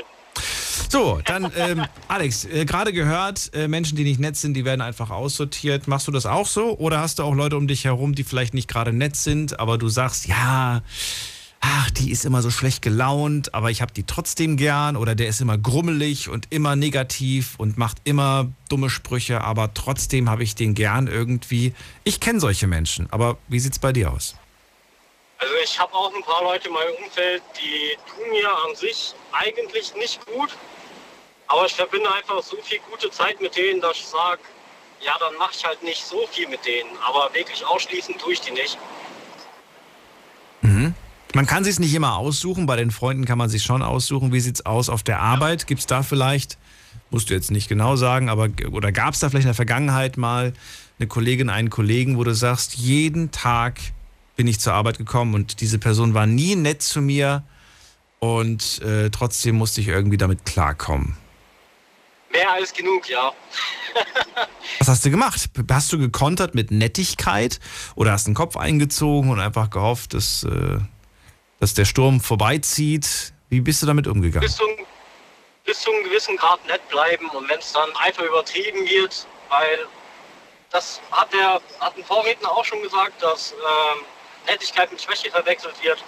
So, 0.90 1.20
dann, 1.24 1.50
ähm, 1.56 1.84
Alex, 2.08 2.44
äh, 2.44 2.64
gerade 2.64 2.92
gehört, 2.92 3.50
äh, 3.54 3.68
Menschen, 3.68 3.96
die 3.96 4.04
nicht 4.04 4.20
nett 4.20 4.36
sind, 4.36 4.54
die 4.54 4.64
werden 4.64 4.80
einfach 4.80 5.10
aussortiert. 5.10 5.88
Machst 5.88 6.06
du 6.08 6.12
das 6.12 6.26
auch 6.26 6.46
so? 6.46 6.76
Oder 6.78 7.00
hast 7.00 7.18
du 7.18 7.22
auch 7.22 7.34
Leute 7.34 7.56
um 7.56 7.66
dich 7.66 7.84
herum, 7.84 8.14
die 8.14 8.24
vielleicht 8.24 8.54
nicht 8.54 8.68
gerade 8.68 8.92
nett 8.92 9.16
sind, 9.16 9.58
aber 9.58 9.78
du 9.78 9.88
sagst, 9.88 10.26
ja, 10.26 10.82
ach, 11.60 11.90
die 11.90 12.10
ist 12.10 12.24
immer 12.24 12.42
so 12.42 12.50
schlecht 12.50 12.82
gelaunt, 12.82 13.54
aber 13.54 13.70
ich 13.70 13.82
habe 13.82 13.92
die 13.92 14.04
trotzdem 14.04 14.56
gern. 14.56 14.96
Oder 14.96 15.14
der 15.14 15.28
ist 15.28 15.40
immer 15.40 15.58
grummelig 15.58 16.28
und 16.28 16.46
immer 16.50 16.76
negativ 16.76 17.54
und 17.58 17.76
macht 17.76 17.98
immer 18.04 18.48
dumme 18.68 18.90
Sprüche, 18.90 19.42
aber 19.42 19.74
trotzdem 19.74 20.30
habe 20.30 20.42
ich 20.42 20.54
den 20.54 20.74
gern 20.74 21.06
irgendwie. 21.06 21.74
Ich 22.04 22.20
kenne 22.20 22.40
solche 22.40 22.66
Menschen, 22.66 23.08
aber 23.10 23.38
wie 23.48 23.58
sieht's 23.58 23.78
bei 23.78 23.92
dir 23.92 24.12
aus? 24.12 24.36
Also 25.38 25.52
ich 25.62 25.78
habe 25.78 25.92
auch 25.92 26.14
ein 26.14 26.22
paar 26.22 26.42
Leute 26.42 26.68
in 26.68 26.74
meinem 26.74 26.94
Umfeld, 27.04 27.42
die 27.60 27.96
tun 28.08 28.30
mir 28.30 28.48
an 28.48 28.74
sich 28.74 29.14
eigentlich 29.32 29.94
nicht 29.94 30.24
gut. 30.26 30.50
Aber 31.48 31.66
ich 31.66 31.74
verbinde 31.74 32.12
einfach 32.12 32.42
so 32.42 32.56
viel 32.62 32.78
gute 32.90 33.10
Zeit 33.10 33.40
mit 33.40 33.56
denen, 33.56 33.80
dass 33.80 33.98
ich 33.98 34.06
sage, 34.06 34.40
ja, 35.00 35.12
dann 35.20 35.36
mache 35.36 35.52
ich 35.56 35.64
halt 35.64 35.82
nicht 35.82 36.04
so 36.04 36.26
viel 36.32 36.48
mit 36.48 36.64
denen. 36.64 36.90
Aber 37.06 37.32
wirklich 37.34 37.64
ausschließen 37.64 38.16
tue 38.18 38.32
ich 38.32 38.40
die 38.40 38.52
nicht. 38.52 38.78
Mhm. 40.62 40.94
Man 41.34 41.46
kann 41.46 41.64
sich 41.64 41.78
nicht 41.78 41.94
immer 41.94 42.16
aussuchen. 42.16 42.66
Bei 42.66 42.76
den 42.76 42.90
Freunden 42.90 43.26
kann 43.26 43.36
man 43.36 43.50
sich 43.50 43.62
schon 43.62 43.82
aussuchen. 43.82 44.32
Wie 44.32 44.40
sieht's 44.40 44.64
aus 44.64 44.88
auf 44.88 45.02
der 45.02 45.20
Arbeit? 45.20 45.66
Gibt 45.66 45.80
es 45.80 45.86
da 45.86 46.02
vielleicht, 46.02 46.56
musst 47.10 47.28
du 47.28 47.34
jetzt 47.34 47.50
nicht 47.50 47.68
genau 47.68 47.96
sagen, 47.96 48.30
aber 48.30 48.48
oder 48.72 48.90
gab 48.90 49.12
es 49.12 49.20
da 49.20 49.28
vielleicht 49.28 49.44
in 49.44 49.50
der 49.50 49.54
Vergangenheit 49.54 50.16
mal 50.16 50.54
eine 50.98 51.08
Kollegin, 51.08 51.50
einen 51.50 51.68
Kollegen, 51.68 52.16
wo 52.16 52.24
du 52.24 52.34
sagst, 52.34 52.76
jeden 52.76 53.32
Tag 53.32 53.78
bin 54.36 54.46
ich 54.46 54.60
zur 54.60 54.74
Arbeit 54.74 54.98
gekommen 54.98 55.34
und 55.34 55.60
diese 55.60 55.78
Person 55.78 56.14
war 56.14 56.26
nie 56.26 56.54
nett 56.54 56.82
zu 56.82 57.00
mir 57.00 57.42
und 58.18 58.80
äh, 58.82 59.10
trotzdem 59.10 59.56
musste 59.56 59.80
ich 59.80 59.88
irgendwie 59.88 60.18
damit 60.18 60.44
klarkommen. 60.44 61.16
Mehr 62.30 62.52
als 62.52 62.72
genug, 62.72 63.08
ja. 63.08 63.32
Was 64.78 64.88
hast 64.88 65.04
du 65.06 65.10
gemacht? 65.10 65.48
Hast 65.70 65.92
du 65.92 65.98
gekontert 65.98 66.54
mit 66.54 66.70
Nettigkeit 66.70 67.60
oder 67.94 68.12
hast 68.12 68.26
den 68.26 68.34
Kopf 68.34 68.56
eingezogen 68.56 69.30
und 69.30 69.40
einfach 69.40 69.70
gehofft, 69.70 70.12
dass, 70.12 70.44
äh, 70.44 70.78
dass 71.60 71.72
der 71.72 71.86
Sturm 71.86 72.20
vorbeizieht? 72.20 73.32
Wie 73.48 73.60
bist 73.60 73.82
du 73.82 73.86
damit 73.86 74.06
umgegangen? 74.06 74.46
Bis 74.46 74.56
zu, 74.56 74.64
bis 75.64 75.80
zu 75.80 75.90
einem 75.90 76.04
gewissen 76.04 76.36
Grad 76.36 76.64
nett 76.66 76.86
bleiben 76.90 77.28
und 77.30 77.48
wenn 77.48 77.58
es 77.58 77.72
dann 77.72 77.88
einfach 77.96 78.22
übertrieben 78.22 78.86
wird, 78.86 79.26
weil 79.48 79.86
das 80.70 81.00
hat 81.12 81.32
der 81.32 81.60
hat 81.80 81.96
ein 81.96 82.04
Vorredner 82.04 82.50
auch 82.50 82.64
schon 82.64 82.82
gesagt, 82.82 83.22
dass 83.22 83.52
ähm, 83.52 84.04
Nettigkeit 84.46 84.90
mit 84.90 85.00
Schwäche 85.02 85.30
verwechselt 85.30 85.82
wird. 85.82 86.02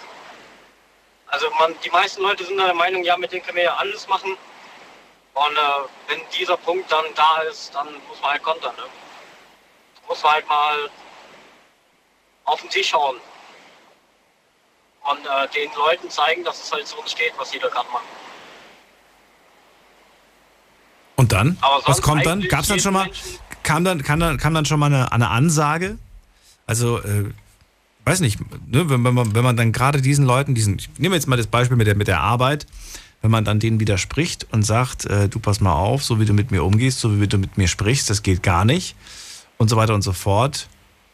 Also 1.27 1.47
man, 1.59 1.75
die 1.83 1.89
meisten 1.89 2.21
Leute 2.21 2.43
sind 2.43 2.57
der 2.57 2.73
Meinung, 2.73 3.03
ja, 3.03 3.15
mit 3.17 3.31
denen 3.31 3.43
können 3.43 3.57
wir 3.57 3.65
ja 3.65 3.75
alles 3.75 4.07
machen. 4.07 4.31
Und 5.33 5.55
äh, 5.55 5.59
wenn 6.07 6.19
dieser 6.37 6.57
Punkt 6.57 6.91
dann 6.91 7.05
da 7.15 7.41
ist, 7.43 7.73
dann 7.75 7.87
muss 8.07 8.19
man 8.21 8.31
halt 8.31 8.43
kontern. 8.43 8.75
Ne? 8.75 8.83
Muss 10.07 10.23
man 10.23 10.33
halt 10.33 10.47
mal 10.49 10.89
auf 12.45 12.61
den 12.61 12.69
Tisch 12.69 12.93
hauen. 12.93 13.17
Und 15.03 15.25
äh, 15.25 15.47
den 15.49 15.71
Leuten 15.75 16.09
zeigen, 16.09 16.43
dass 16.43 16.61
es 16.63 16.71
halt 16.71 16.87
so 16.87 17.01
nicht 17.03 17.17
geht, 17.17 17.33
was 17.37 17.53
jeder 17.53 17.69
gerade 17.69 17.89
macht. 17.91 18.03
Und 21.15 21.31
dann? 21.31 21.57
Aber 21.61 21.81
Was 21.85 22.01
kommt 22.01 22.25
dann? 22.25 22.41
Gab 22.47 22.61
es 22.61 22.67
dann 22.69 22.79
schon 22.79 22.93
mal, 22.93 23.05
Menschen- 23.05 23.39
kam 23.63 23.83
dann, 23.83 24.03
kam 24.03 24.19
dann, 24.19 24.37
kam 24.37 24.53
dann 24.53 24.65
schon 24.65 24.79
mal 24.79 24.87
eine, 24.87 25.11
eine 25.11 25.29
Ansage? 25.29 25.97
Also, 26.65 26.99
äh, 26.99 27.31
weiß 28.09 28.21
nicht, 28.21 28.39
ne, 28.67 28.89
wenn, 28.89 29.01
man, 29.01 29.35
wenn 29.35 29.43
man 29.43 29.55
dann 29.55 29.71
gerade 29.71 30.01
diesen 30.01 30.25
Leuten, 30.25 30.55
diesen, 30.55 30.77
ich 30.79 30.89
nehme 30.97 31.15
jetzt 31.15 31.27
mal 31.27 31.37
das 31.37 31.47
Beispiel 31.47 31.77
mit 31.77 31.87
der, 31.87 31.95
mit 31.95 32.07
der 32.07 32.21
Arbeit, 32.21 32.65
wenn 33.21 33.31
man 33.31 33.45
dann 33.45 33.59
denen 33.59 33.79
widerspricht 33.79 34.47
und 34.51 34.63
sagt, 34.63 35.05
äh, 35.05 35.29
du 35.29 35.39
pass 35.39 35.59
mal 35.61 35.73
auf, 35.73 36.03
so 36.03 36.19
wie 36.19 36.25
du 36.25 36.33
mit 36.33 36.51
mir 36.51 36.63
umgehst, 36.63 36.99
so 36.99 37.21
wie 37.21 37.27
du 37.27 37.37
mit 37.37 37.57
mir 37.57 37.67
sprichst, 37.67 38.09
das 38.09 38.23
geht 38.23 38.41
gar 38.43 38.65
nicht 38.65 38.95
und 39.57 39.69
so 39.69 39.75
weiter 39.75 39.93
und 39.93 40.01
so 40.01 40.13
fort. 40.13 40.67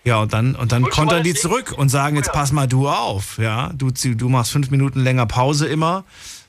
Ja, 0.05 0.19
und 0.19 0.31
dann, 0.33 0.55
und 0.55 0.71
dann 0.71 0.83
Und 0.83 0.91
kontern 0.91 1.23
die 1.23 1.33
zurück 1.33 1.73
und 1.75 1.89
sagen, 1.89 2.15
jetzt 2.15 2.27
Ja. 2.27 2.33
pass 2.33 2.51
mal 2.51 2.67
du 2.67 2.87
auf, 2.87 3.39
ja, 3.39 3.71
du, 3.75 3.89
du 3.91 4.29
machst 4.29 4.51
fünf 4.51 4.69
Minuten 4.69 4.99
länger 4.99 5.25
Pause 5.25 5.65
immer, 5.65 6.03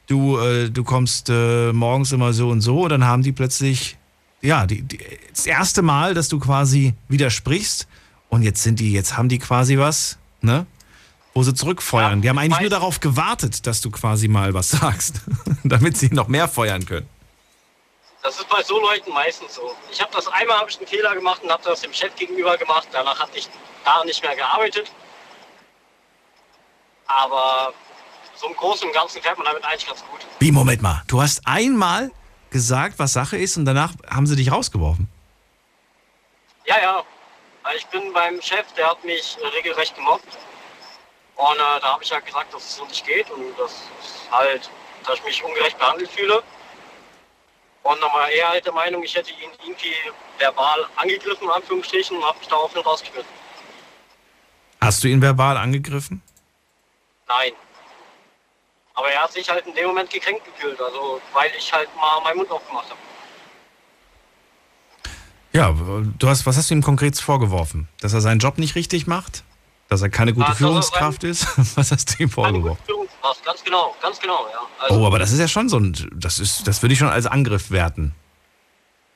du, 0.07 0.38
äh, 0.38 0.68
du 0.70 0.84
kommst 0.84 1.30
äh, 1.30 1.72
morgens 1.72 2.12
immer 2.12 2.32
so 2.34 2.51
und 2.51 2.61
so 2.61 2.82
und 2.82 2.90
dann 2.90 3.05
haben 3.05 3.22
die 3.22 3.32
plötzlich, 3.32 3.97
ja, 4.42 4.66
die, 4.66 4.82
die, 4.82 4.99
das 5.34 5.47
erste 5.47 5.80
Mal, 5.80 6.12
dass 6.12 6.28
du 6.28 6.38
quasi 6.38 6.92
widersprichst 7.09 7.88
und 8.28 8.42
jetzt 8.42 8.62
sind 8.62 8.78
die, 8.78 8.92
jetzt 8.92 9.16
haben 9.16 9.30
die 9.30 9.38
quasi 9.38 9.78
was, 9.78 10.18
ne? 10.41 10.66
Wo 11.34 11.43
sie 11.43 11.55
zurückfeuern. 11.55 12.18
Ja, 12.18 12.22
die 12.22 12.28
haben 12.30 12.39
eigentlich 12.39 12.61
nur 12.61 12.70
darauf 12.70 13.01
gewartet, 13.01 13.66
dass 13.66 13.80
du 13.80 13.91
quasi 13.91 14.28
mal 14.28 14.55
was 14.55 14.68
sagst, 14.80 15.20
damit 15.64 15.97
sie 15.97 16.09
noch 16.09 16.28
mehr 16.28 16.49
feuern 16.49 16.87
können. 16.87 17.09
Das 18.22 18.39
ist 18.39 18.49
bei 18.49 18.62
so 18.62 18.80
Leuten 18.80 19.12
meistens 19.12 19.55
so. 19.55 19.74
Ich 19.93 20.01
habe 20.01 20.11
das 20.12 20.26
einmal 20.26 20.59
habe 20.59 20.70
ich 20.70 20.78
einen 20.78 20.87
Fehler 20.87 21.14
gemacht 21.14 21.43
und 21.45 21.51
habe 21.51 21.62
das 21.62 21.82
dem 21.82 21.93
Chef 21.93 22.14
gegenüber 22.16 22.57
gemacht. 22.57 22.89
Danach 22.91 23.20
hatte 23.20 23.39
ich 23.39 23.49
da 23.84 24.03
nicht 24.05 24.22
mehr 24.22 24.34
gearbeitet. 24.34 24.91
Aber 27.07 27.72
so 28.34 28.49
im 28.49 28.57
Großen 28.57 28.89
und 28.89 28.95
Ganzen 28.95 29.22
fährt 29.22 29.39
man 29.39 29.47
damit 29.47 29.64
eigentlich 29.64 29.87
ganz 29.87 30.01
gut. 30.11 30.20
Wie, 30.41 30.51
Moment 30.51 30.82
mal, 30.82 31.03
du 31.07 31.22
hast 31.22 31.47
einmal 31.47 32.11
gesagt, 32.51 32.99
was 32.99 33.12
Sache 33.12 33.37
ist 33.37 33.57
und 33.57 33.64
danach 33.64 33.93
haben 34.09 34.26
sie 34.26 34.37
dich 34.37 34.51
rausgeworfen. 34.51 35.09
Ja, 36.64 36.80
ja. 36.80 37.05
Ich 37.75 37.87
bin 37.87 38.12
beim 38.12 38.41
Chef, 38.41 38.71
der 38.77 38.91
hat 38.91 39.03
mich 39.05 39.37
äh, 39.43 39.47
regelrecht 39.49 39.95
gemobbt. 39.97 40.39
Und 41.37 41.57
äh, 41.57 41.81
da 41.81 41.93
habe 41.95 42.03
ich 42.03 42.11
ja 42.11 42.21
gesagt, 42.21 42.55
dass 42.55 42.62
es 42.62 42.77
so 42.77 42.85
nicht 42.85 43.05
geht 43.05 43.31
und 43.31 43.59
das 43.59 43.73
ist 43.73 44.31
halt, 44.31 44.71
dass 45.05 45.19
ich 45.19 45.25
mich 45.25 45.45
ungerecht 45.45 45.79
behandelt 45.79 46.11
fühle. 46.11 46.43
Und 47.83 48.03
dann 48.03 48.12
war 48.12 48.29
er 48.29 48.49
halt 48.49 48.64
der 48.64 48.73
Meinung, 48.73 49.03
ich 49.03 49.14
hätte 49.14 49.31
ihn 49.31 49.51
irgendwie 49.62 49.95
verbal 50.39 50.87
angegriffen, 50.97 51.45
in 51.45 51.51
Anführungsstrichen, 51.51 52.17
und 52.17 52.25
habe 52.25 52.39
mich 52.39 52.49
daraufhin 52.49 52.83
rausgeschmissen. 52.83 53.31
Hast 54.81 55.05
du 55.05 55.09
ihn 55.09 55.21
verbal 55.21 55.57
angegriffen? 55.57 56.23
Nein. 57.29 57.53
Aber 58.95 59.11
er 59.11 59.23
hat 59.23 59.33
sich 59.33 59.49
halt 59.49 59.67
in 59.67 59.75
dem 59.75 59.89
Moment 59.89 60.11
gekränkt 60.11 60.45
gefühlt, 60.45 60.81
also 60.81 61.21
weil 61.33 61.53
ich 61.57 61.73
halt 61.73 61.95
mal 61.97 62.21
meinen 62.23 62.39
Mund 62.39 62.51
aufgemacht 62.51 62.89
habe. 62.89 62.99
Ja, 65.57 65.74
du 66.18 66.28
hast, 66.28 66.44
was 66.44 66.59
hast 66.59 66.68
du 66.68 66.74
ihm 66.74 66.82
konkret 66.82 67.18
vorgeworfen? 67.18 67.88
Dass 68.02 68.12
er 68.12 68.20
seinen 68.20 68.40
Job 68.40 68.59
nicht 68.59 68.74
richtig 68.74 69.07
macht? 69.07 69.42
Dass 69.88 70.02
er 70.02 70.11
keine 70.11 70.34
gute 70.34 70.48
Ah, 70.48 70.54
Führungskraft 70.54 71.24
ist? 71.24 71.46
Was 71.78 71.92
hast 71.92 72.18
du 72.18 72.24
ihm 72.24 72.28
vorgeworfen? 72.28 72.82
Führungskraft, 72.84 73.42
ganz 73.42 73.64
genau, 73.64 73.96
ganz 74.02 74.20
genau, 74.20 74.46
ja. 74.52 74.61
Also, 74.80 75.00
Oh, 75.00 75.07
aber 75.07 75.18
das 75.18 75.32
ist 75.32 75.38
ja 75.38 75.48
schon 75.48 75.70
so 75.70 75.78
ein, 75.78 76.11
das 76.12 76.40
ist, 76.40 76.68
das 76.68 76.82
würde 76.82 76.92
ich 76.92 76.98
schon 76.98 77.09
als 77.09 77.24
Angriff 77.24 77.70
werten. 77.70 78.14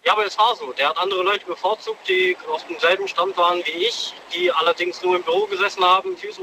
Ja, 0.06 0.14
aber 0.14 0.24
es 0.24 0.38
war 0.38 0.56
so. 0.56 0.72
Der 0.78 0.88
hat 0.88 0.96
andere 0.96 1.22
Leute 1.24 1.44
bevorzugt, 1.44 2.08
die 2.08 2.34
aus 2.50 2.64
demselben 2.66 3.06
Stand 3.06 3.36
waren 3.36 3.58
wie 3.58 3.84
ich, 3.86 4.14
die 4.32 4.50
allerdings 4.50 5.02
nur 5.02 5.16
im 5.16 5.22
Büro 5.22 5.44
gesessen 5.46 5.84
haben, 5.84 6.16
Füße, 6.16 6.40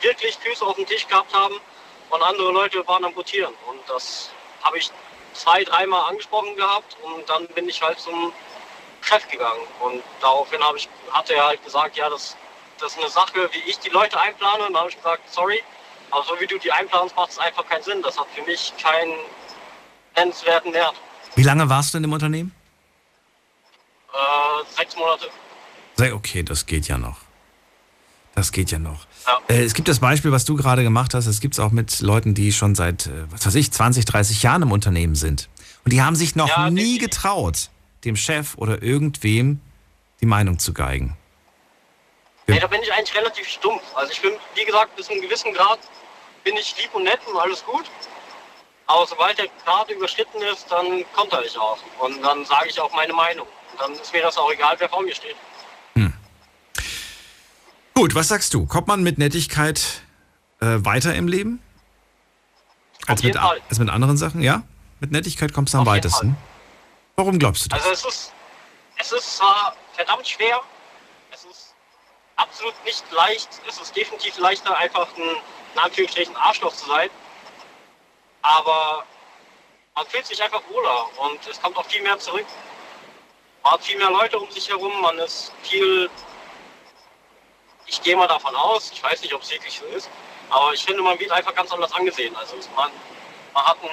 wirklich 0.00 0.36
Füße 0.36 0.64
auf 0.64 0.76
dem 0.76 0.86
Tisch 0.86 1.08
gehabt 1.08 1.34
haben 1.34 1.54
und 2.10 2.22
andere 2.22 2.52
Leute 2.52 2.86
waren 2.86 3.04
am 3.04 3.14
Rotieren. 3.14 3.54
Und 3.68 3.80
das 3.88 4.30
habe 4.62 4.78
ich 4.78 4.92
zwei, 5.32 5.64
dreimal 5.64 6.08
angesprochen 6.08 6.54
gehabt 6.54 6.96
und 7.02 7.28
dann 7.28 7.48
bin 7.48 7.68
ich 7.68 7.82
halt 7.82 7.98
zum 7.98 8.32
Chef 9.02 9.26
gegangen. 9.28 9.60
Und 9.80 10.02
daraufhin 10.20 10.60
habe 10.62 10.76
ich, 10.78 10.88
hat 11.10 11.30
er 11.30 11.44
halt 11.46 11.64
gesagt, 11.64 11.96
ja, 11.96 12.08
das 12.10 12.36
das 12.80 12.92
ist 12.92 12.98
eine 12.98 13.10
Sache, 13.10 13.50
wie 13.52 13.70
ich 13.70 13.78
die 13.78 13.90
Leute 13.90 14.18
einplane. 14.18 14.66
Und 14.66 14.72
da 14.72 14.80
habe 14.80 14.90
ich 14.90 14.96
gesagt, 14.96 15.22
sorry, 15.30 15.60
aber 16.10 16.24
so 16.24 16.32
wie 16.40 16.46
du 16.46 16.58
die 16.58 16.72
einplanst, 16.72 17.14
macht 17.14 17.30
es 17.30 17.38
einfach 17.38 17.66
keinen 17.68 17.82
Sinn. 17.82 18.02
Das 18.02 18.18
hat 18.18 18.26
für 18.34 18.42
mich 18.42 18.72
keinen 18.82 19.12
nennenswerten 20.16 20.72
Wert. 20.72 20.94
Wie 21.34 21.42
lange 21.42 21.68
warst 21.68 21.92
du 21.92 21.98
in 21.98 22.02
dem 22.04 22.12
Unternehmen? 22.12 22.54
Äh, 24.12 24.74
sechs 24.76 24.96
Monate. 24.96 25.28
Okay, 26.14 26.42
das 26.42 26.64
geht 26.66 26.88
ja 26.88 26.96
noch. 26.96 27.18
Das 28.34 28.52
geht 28.52 28.70
ja 28.70 28.78
noch. 28.78 29.06
Ja. 29.26 29.38
Äh, 29.48 29.64
es 29.64 29.74
gibt 29.74 29.88
das 29.88 30.00
Beispiel, 30.00 30.32
was 30.32 30.46
du 30.46 30.56
gerade 30.56 30.82
gemacht 30.82 31.12
hast, 31.12 31.26
es 31.26 31.40
gibt 31.40 31.54
es 31.54 31.60
auch 31.60 31.72
mit 31.72 32.00
Leuten, 32.00 32.32
die 32.34 32.52
schon 32.52 32.74
seit, 32.74 33.06
äh, 33.06 33.30
was 33.30 33.44
weiß 33.44 33.54
ich, 33.56 33.70
20, 33.70 34.06
30 34.06 34.42
Jahren 34.42 34.62
im 34.62 34.72
Unternehmen 34.72 35.14
sind. 35.14 35.50
Und 35.84 35.92
die 35.92 36.00
haben 36.02 36.16
sich 36.16 36.36
noch 36.36 36.48
Ja, 36.48 36.70
nie 36.70 36.98
getraut, 36.98 37.68
dem 38.04 38.16
Chef 38.16 38.56
oder 38.56 38.82
irgendwem 38.82 39.60
die 40.20 40.26
Meinung 40.26 40.58
zu 40.58 40.72
geigen. 40.72 41.16
Ja. 42.46 42.54
Nee, 42.54 42.60
da 42.60 42.66
bin 42.66 42.82
ich 42.82 42.92
eigentlich 42.92 43.16
relativ 43.16 43.48
stumpf. 43.48 43.82
Also 43.94 44.12
ich 44.12 44.20
bin, 44.20 44.32
wie 44.54 44.64
gesagt, 44.64 44.96
bis 44.96 45.06
zu 45.06 45.12
einem 45.12 45.22
gewissen 45.22 45.52
Grad 45.52 45.78
bin 46.44 46.56
ich 46.56 46.74
lieb 46.80 46.94
und 46.94 47.04
nett 47.04 47.20
und 47.26 47.38
alles 47.38 47.64
gut. 47.64 47.84
Aber 48.86 49.06
sobald 49.06 49.38
der 49.38 49.46
Grad 49.64 49.90
überschritten 49.90 50.42
ist, 50.52 50.66
dann 50.70 51.04
konter 51.14 51.44
ich 51.44 51.56
auch. 51.56 51.78
Und 52.00 52.20
dann 52.22 52.44
sage 52.44 52.68
ich 52.70 52.80
auch 52.80 52.92
meine 52.92 53.12
Meinung. 53.12 53.46
Und 53.72 53.80
dann 53.80 53.92
ist 53.92 54.12
mir 54.12 54.22
das 54.22 54.36
auch 54.36 54.50
egal, 54.52 54.74
wer 54.78 54.88
vor 54.88 55.02
mir 55.02 55.14
steht. 55.14 55.36
Gut, 58.00 58.14
was 58.14 58.28
sagst 58.28 58.54
du? 58.54 58.64
Kommt 58.64 58.88
man 58.88 59.02
mit 59.02 59.18
Nettigkeit 59.18 60.00
äh, 60.60 60.78
weiter 60.78 61.14
im 61.14 61.28
Leben? 61.28 61.60
Als 63.06 63.22
mit, 63.22 63.36
Fall. 63.36 63.60
als 63.68 63.78
mit 63.78 63.90
anderen 63.90 64.16
Sachen, 64.16 64.40
ja? 64.40 64.62
Mit 65.00 65.10
Nettigkeit 65.10 65.52
kommst 65.52 65.74
du 65.74 65.78
am 65.78 65.82
Auf 65.82 65.88
weitesten. 65.88 66.34
Warum 67.20 67.38
glaubst 67.38 67.66
du 67.66 67.68
das? 67.68 67.86
Also 67.86 68.08
es 68.08 68.14
ist, 68.16 68.32
es 68.96 69.12
ist 69.12 69.36
zwar 69.36 69.76
verdammt 69.92 70.26
schwer, 70.26 70.58
es 71.30 71.44
ist 71.44 71.74
absolut 72.36 72.72
nicht 72.86 73.04
leicht, 73.12 73.46
es 73.68 73.78
ist 73.78 73.94
definitiv 73.94 74.38
leichter, 74.38 74.74
einfach 74.74 75.06
ein, 75.18 75.36
in 76.16 76.36
Arschloch 76.36 76.74
zu 76.74 76.86
sein. 76.86 77.10
Aber 78.40 79.04
man 79.94 80.06
fühlt 80.06 80.24
sich 80.24 80.42
einfach 80.42 80.62
wohler 80.70 81.08
und 81.18 81.46
es 81.46 81.60
kommt 81.60 81.76
auch 81.76 81.84
viel 81.84 82.00
mehr 82.00 82.18
zurück. 82.18 82.46
Man 83.64 83.72
hat 83.74 83.84
viel 83.84 83.98
mehr 83.98 84.10
Leute 84.10 84.38
um 84.38 84.50
sich 84.50 84.70
herum, 84.70 85.02
man 85.02 85.18
ist 85.18 85.52
viel, 85.62 86.08
ich 87.84 88.00
gehe 88.00 88.16
mal 88.16 88.28
davon 88.28 88.56
aus, 88.56 88.92
ich 88.94 89.02
weiß 89.02 89.20
nicht, 89.20 89.34
ob 89.34 89.42
es 89.42 89.50
wirklich 89.50 89.78
so 89.78 89.84
ist, 89.94 90.08
aber 90.48 90.72
ich 90.72 90.82
finde, 90.82 91.02
man 91.02 91.18
wird 91.18 91.32
einfach 91.32 91.54
ganz 91.54 91.70
anders 91.70 91.92
angesehen. 91.92 92.34
Also 92.34 92.56
man, 92.74 92.90
man 93.52 93.66
hat 93.66 93.76
ein, 93.82 93.90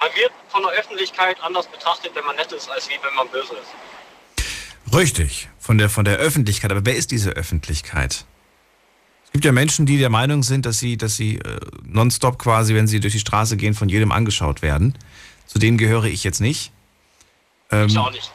man 0.00 0.10
wird 0.14 0.32
von 0.48 0.62
der 0.62 0.72
Öffentlichkeit 0.72 1.36
anders 1.42 1.66
betrachtet, 1.66 2.12
wenn 2.14 2.24
man 2.24 2.36
nett 2.36 2.52
ist, 2.52 2.68
als 2.70 2.88
wie 2.88 2.94
wenn 3.02 3.14
man 3.14 3.28
böse 3.28 3.54
ist. 3.54 4.94
Richtig, 4.94 5.48
von 5.58 5.76
der, 5.78 5.90
von 5.90 6.04
der 6.04 6.16
Öffentlichkeit. 6.16 6.70
Aber 6.70 6.84
wer 6.86 6.96
ist 6.96 7.10
diese 7.10 7.30
Öffentlichkeit? 7.30 8.24
Es 9.26 9.32
gibt 9.32 9.44
ja 9.44 9.52
Menschen, 9.52 9.84
die 9.84 9.98
der 9.98 10.08
Meinung 10.08 10.42
sind, 10.42 10.64
dass 10.64 10.78
sie, 10.78 10.96
dass 10.96 11.16
sie 11.16 11.36
äh, 11.36 11.60
nonstop 11.84 12.38
quasi, 12.38 12.74
wenn 12.74 12.86
sie 12.86 12.98
durch 13.00 13.12
die 13.12 13.20
Straße 13.20 13.58
gehen, 13.58 13.74
von 13.74 13.90
jedem 13.90 14.10
angeschaut 14.12 14.62
werden. 14.62 14.96
Zu 15.46 15.58
denen 15.58 15.76
gehöre 15.76 16.04
ich 16.04 16.24
jetzt 16.24 16.40
nicht. 16.40 16.72
Ähm, 17.70 17.88
Ich 17.88 17.98
auch 17.98 18.10
nicht. 18.10 18.32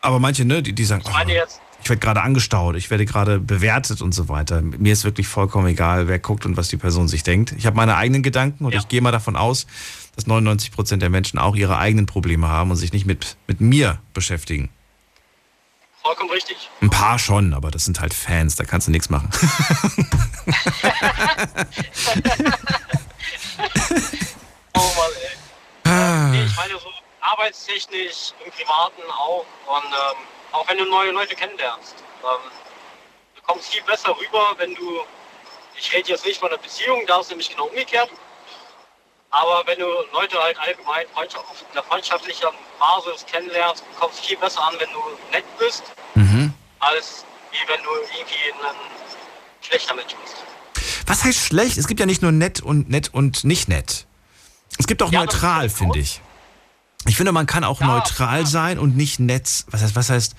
aber 0.00 0.18
manche, 0.18 0.44
ne, 0.44 0.62
die, 0.62 0.72
die 0.72 0.84
sagen, 0.84 1.02
Ich 1.06 1.12
meine 1.12 1.30
oh, 1.32 1.34
jetzt, 1.36 1.60
ich 1.80 1.88
werde 1.88 2.00
gerade 2.00 2.22
angestaut, 2.22 2.74
ich 2.74 2.90
werde 2.90 3.06
gerade 3.06 3.38
bewertet 3.38 4.02
und 4.02 4.12
so 4.12 4.28
weiter. 4.28 4.60
Mir 4.62 4.92
ist 4.92 5.04
wirklich 5.04 5.28
vollkommen 5.28 5.68
egal, 5.68 6.08
wer 6.08 6.18
guckt 6.18 6.44
und 6.44 6.56
was 6.56 6.66
die 6.66 6.76
Person 6.76 7.06
sich 7.06 7.22
denkt. 7.22 7.52
Ich 7.56 7.66
habe 7.66 7.76
meine 7.76 7.94
eigenen 7.96 8.24
Gedanken 8.24 8.64
und 8.64 8.72
Ja. 8.74 8.80
ich 8.80 8.88
gehe 8.88 9.00
mal 9.00 9.12
davon 9.12 9.36
aus, 9.36 9.68
dass 10.18 10.26
99 10.26 10.72
Prozent 10.72 11.00
der 11.00 11.10
Menschen 11.10 11.38
auch 11.38 11.54
ihre 11.54 11.78
eigenen 11.78 12.06
Probleme 12.06 12.48
haben 12.48 12.72
und 12.72 12.76
sich 12.76 12.92
nicht 12.92 13.06
mit, 13.06 13.36
mit 13.46 13.60
mir 13.60 14.00
beschäftigen. 14.14 14.68
vollkommen 16.02 16.30
richtig. 16.30 16.56
Ein 16.80 16.90
paar 16.90 17.20
schon, 17.20 17.54
aber 17.54 17.70
das 17.70 17.84
sind 17.84 18.00
halt 18.00 18.12
Fans, 18.12 18.56
da 18.56 18.64
kannst 18.64 18.88
du 18.88 18.90
nichts 18.90 19.10
machen. 19.10 19.30
Oh 24.74 24.92
Mann, 24.96 25.10
ey. 25.24 26.30
Nee, 26.30 26.44
ich 26.44 26.56
meine 26.56 26.74
so 26.78 26.88
arbeitstechnisch, 27.20 28.32
im 28.44 28.52
Privaten 28.52 29.02
auch. 29.10 29.44
Und 29.66 29.86
ähm, 29.86 30.18
auch 30.52 30.68
wenn 30.68 30.78
du 30.78 30.84
neue 30.84 31.10
Leute 31.10 31.34
kennenlernst. 31.34 31.96
Ähm, 32.22 32.50
du 33.34 33.42
kommst 33.42 33.72
viel 33.72 33.82
besser 33.82 34.10
rüber, 34.16 34.54
wenn 34.58 34.74
du, 34.76 35.00
ich 35.76 35.92
rede 35.92 36.10
jetzt 36.10 36.24
nicht 36.24 36.38
von 36.38 36.48
einer 36.50 36.58
Beziehung, 36.58 37.02
da 37.08 37.18
ist 37.20 37.30
nämlich 37.30 37.50
genau 37.50 37.66
umgekehrt. 37.66 38.10
Aber 39.30 39.62
wenn 39.66 39.78
du 39.78 39.86
Leute 40.12 40.38
halt 40.42 40.58
allgemein 40.58 41.04
auf 41.14 41.64
einer 41.72 41.82
freundschaftlichen 41.82 42.48
Basis 42.78 43.26
kennenlernst, 43.26 43.84
du 43.92 44.00
kommst 44.00 44.24
viel 44.24 44.36
besser 44.38 44.62
an, 44.62 44.74
wenn 44.78 44.88
du 44.90 45.00
nett 45.32 45.44
bist, 45.58 45.82
Mhm. 46.14 46.52
als 46.80 47.24
wie 47.52 47.68
wenn 47.70 47.82
du 47.82 47.90
irgendwie 47.90 48.66
ein 48.66 48.76
schlechter 49.60 49.94
Mensch 49.94 50.14
bist. 50.22 50.36
Was 51.06 51.24
heißt 51.24 51.46
schlecht? 51.46 51.76
Es 51.78 51.86
gibt 51.86 52.00
ja 52.00 52.06
nicht 52.06 52.22
nur 52.22 52.32
nett 52.32 52.60
und 52.60 52.88
nett 52.88 53.12
und 53.12 53.44
nicht 53.44 53.68
nett. 53.68 54.06
Es 54.78 54.86
gibt 54.86 55.02
auch 55.02 55.10
Ja, 55.12 55.20
neutral, 55.20 55.68
finde 55.70 55.98
ich. 55.98 56.20
Ich 57.06 57.16
finde, 57.16 57.32
man 57.32 57.46
kann 57.46 57.64
auch 57.64 57.80
Ja, 57.80 57.86
neutral 57.86 58.40
ja. 58.40 58.46
sein 58.46 58.78
und 58.78 58.96
nicht 58.96 59.18
nett. 59.20 59.64
Was 59.70 59.82
heißt, 59.82 59.96
was 59.96 60.10
heißt 60.10 60.32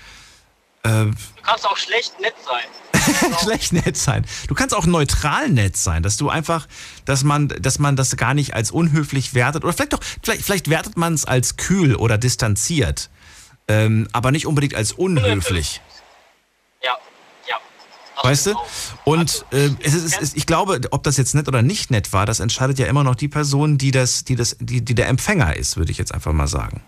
äh, 0.83 0.89
Du 0.89 1.13
kannst 1.43 1.65
auch 1.67 1.77
schlecht 1.77 2.19
nett 2.19 2.35
sein. 2.45 2.65
schlecht 3.43 3.73
nett 3.73 3.97
sein? 3.97 4.25
Du 4.47 4.55
kannst 4.55 4.75
auch 4.75 4.85
neutral 4.85 5.49
nett 5.49 5.77
sein, 5.77 6.03
dass 6.03 6.17
du 6.17 6.29
einfach, 6.29 6.67
dass 7.05 7.23
man, 7.23 7.47
dass 7.47 7.79
man 7.79 7.95
das 7.95 8.17
gar 8.17 8.33
nicht 8.33 8.53
als 8.53 8.71
unhöflich 8.71 9.33
wertet 9.33 9.63
oder 9.63 9.73
vielleicht 9.73 9.93
doch, 9.93 9.99
vielleicht, 10.23 10.43
vielleicht 10.43 10.69
wertet 10.69 10.97
man 10.97 11.13
es 11.13 11.25
als 11.25 11.57
kühl 11.57 11.95
oder 11.95 12.17
distanziert, 12.17 13.09
ähm, 13.67 14.07
aber 14.11 14.31
nicht 14.31 14.47
unbedingt 14.47 14.75
als 14.75 14.91
unhöflich. 14.91 15.81
Ja, 16.83 16.97
ja. 17.47 17.57
Weißt 18.23 18.47
du? 18.47 18.55
Und 19.05 19.45
äh, 19.51 19.69
es 19.81 19.93
ist, 19.93 20.05
es 20.05 20.17
ist, 20.21 20.37
ich 20.37 20.45
glaube, 20.45 20.81
ob 20.91 21.03
das 21.03 21.17
jetzt 21.17 21.35
nett 21.35 21.47
oder 21.47 21.61
nicht 21.61 21.91
nett 21.91 22.13
war, 22.13 22.25
das 22.25 22.39
entscheidet 22.39 22.79
ja 22.79 22.87
immer 22.87 23.03
noch 23.03 23.15
die 23.15 23.27
Person, 23.27 23.77
die 23.77 23.91
das, 23.91 24.23
die 24.23 24.35
das, 24.35 24.57
die, 24.59 24.83
die 24.83 24.95
der 24.95 25.07
Empfänger 25.07 25.55
ist, 25.55 25.77
würde 25.77 25.91
ich 25.91 25.97
jetzt 25.97 26.13
einfach 26.13 26.33
mal 26.33 26.47
sagen. 26.47 26.81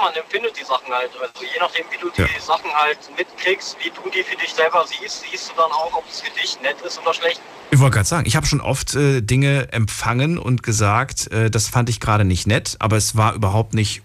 Man 0.00 0.14
empfindet 0.14 0.52
die 0.58 0.64
Sachen 0.64 0.92
halt. 0.92 1.10
Also 1.20 1.42
je 1.44 1.58
nachdem, 1.60 1.84
wie 1.90 1.98
du 1.98 2.10
die 2.10 2.22
Ja. 2.22 2.40
Sachen 2.40 2.70
halt 2.72 2.98
mitkriegst, 3.16 3.76
wie 3.82 3.90
du 3.90 4.08
die 4.10 4.22
für 4.22 4.36
dich 4.36 4.52
selber 4.54 4.84
siehst, 4.86 5.24
siehst 5.30 5.50
du 5.50 5.54
dann 5.56 5.70
auch, 5.72 5.92
ob 5.94 6.04
es 6.08 6.20
für 6.20 6.30
dich 6.30 6.60
nett 6.62 6.80
ist 6.82 6.98
oder 7.00 7.12
schlecht. 7.14 7.40
Ich 7.70 7.78
wollte 7.80 7.94
gerade 7.96 8.08
sagen, 8.08 8.26
ich 8.26 8.36
habe 8.36 8.46
schon 8.46 8.60
oft 8.60 8.94
äh, 8.94 9.20
Dinge 9.20 9.72
empfangen 9.72 10.38
und 10.38 10.62
gesagt, 10.62 11.30
äh, 11.32 11.50
das 11.50 11.68
fand 11.68 11.88
ich 11.90 12.00
gerade 12.00 12.24
nicht 12.24 12.46
nett, 12.46 12.76
aber 12.78 12.96
es 12.96 13.16
war 13.16 13.34
überhaupt 13.34 13.74
nicht 13.74 14.02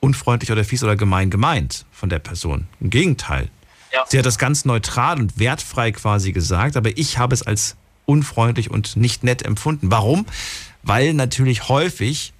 unfreundlich 0.00 0.52
oder 0.52 0.64
fies 0.64 0.82
oder 0.84 0.96
gemein 0.96 1.30
gemeint 1.30 1.84
von 1.92 2.08
der 2.08 2.18
Person. 2.18 2.68
Im 2.80 2.90
Gegenteil. 2.90 3.48
Ja. 3.92 4.04
Sie 4.06 4.18
hat 4.18 4.26
das 4.26 4.38
ganz 4.38 4.64
neutral 4.64 5.18
und 5.18 5.38
wertfrei 5.38 5.92
quasi 5.92 6.32
gesagt, 6.32 6.76
aber 6.76 6.96
ich 6.96 7.18
habe 7.18 7.34
es 7.34 7.42
als 7.42 7.76
unfreundlich 8.06 8.70
und 8.70 8.96
nicht 8.96 9.24
nett 9.24 9.42
empfunden. 9.42 9.90
Warum? 9.90 10.26
Weil 10.82 11.14
natürlich 11.14 11.68
häufig 11.68 12.32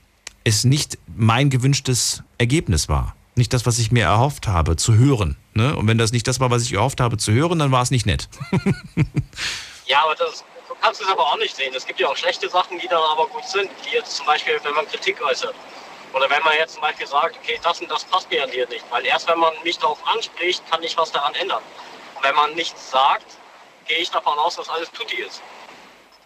es 0.44 0.64
nicht 0.64 0.98
mein 1.16 1.50
gewünschtes 1.50 2.22
Ergebnis 2.38 2.88
war. 2.88 3.14
Nicht 3.34 3.52
das, 3.52 3.66
was 3.66 3.78
ich 3.78 3.92
mir 3.92 4.04
erhofft 4.04 4.48
habe 4.48 4.76
zu 4.76 4.94
hören. 4.94 5.36
Ne? 5.54 5.76
Und 5.76 5.86
wenn 5.86 5.98
das 5.98 6.12
nicht 6.12 6.26
das 6.26 6.40
war, 6.40 6.50
was 6.50 6.62
ich 6.62 6.72
erhofft 6.72 7.00
habe 7.00 7.18
zu 7.18 7.32
hören, 7.32 7.58
dann 7.58 7.70
war 7.70 7.82
es 7.82 7.90
nicht 7.90 8.06
nett. 8.06 8.28
Ja, 9.88 10.04
aber 10.04 10.14
das, 10.14 10.44
du 10.68 10.74
kannst 10.82 11.00
es 11.00 11.08
aber 11.08 11.22
auch 11.22 11.38
nicht 11.38 11.56
sehen. 11.56 11.72
Es 11.74 11.86
gibt 11.86 11.98
ja 11.98 12.08
auch 12.08 12.16
schlechte 12.16 12.46
Sachen, 12.50 12.78
die 12.78 12.86
dann 12.88 13.00
aber 13.00 13.26
gut 13.26 13.44
sind. 13.46 13.70
Wie 13.84 13.94
jetzt 13.96 14.14
zum 14.16 14.26
Beispiel, 14.26 14.60
wenn 14.62 14.74
man 14.74 14.86
Kritik 14.86 15.18
äußert. 15.22 15.54
Oder 16.12 16.28
wenn 16.28 16.42
man 16.42 16.54
jetzt 16.58 16.74
zum 16.74 16.82
Beispiel 16.82 17.06
sagt, 17.06 17.38
okay, 17.38 17.58
das 17.62 17.80
und 17.80 17.90
das 17.90 18.04
passt 18.04 18.30
mir 18.30 18.44
an 18.44 18.50
dir 18.50 18.68
nicht. 18.68 18.84
Weil 18.90 19.06
erst 19.06 19.26
wenn 19.28 19.38
man 19.38 19.52
mich 19.64 19.78
darauf 19.78 19.98
anspricht, 20.06 20.62
kann 20.70 20.82
ich 20.82 20.94
was 20.98 21.10
daran 21.10 21.34
ändern. 21.36 21.62
Und 22.16 22.22
wenn 22.22 22.34
man 22.34 22.54
nichts 22.54 22.90
sagt, 22.90 23.24
gehe 23.86 23.96
ich 23.96 24.10
davon 24.10 24.38
aus, 24.38 24.56
dass 24.56 24.68
alles 24.68 24.90
tutti 24.92 25.16
ist. 25.16 25.42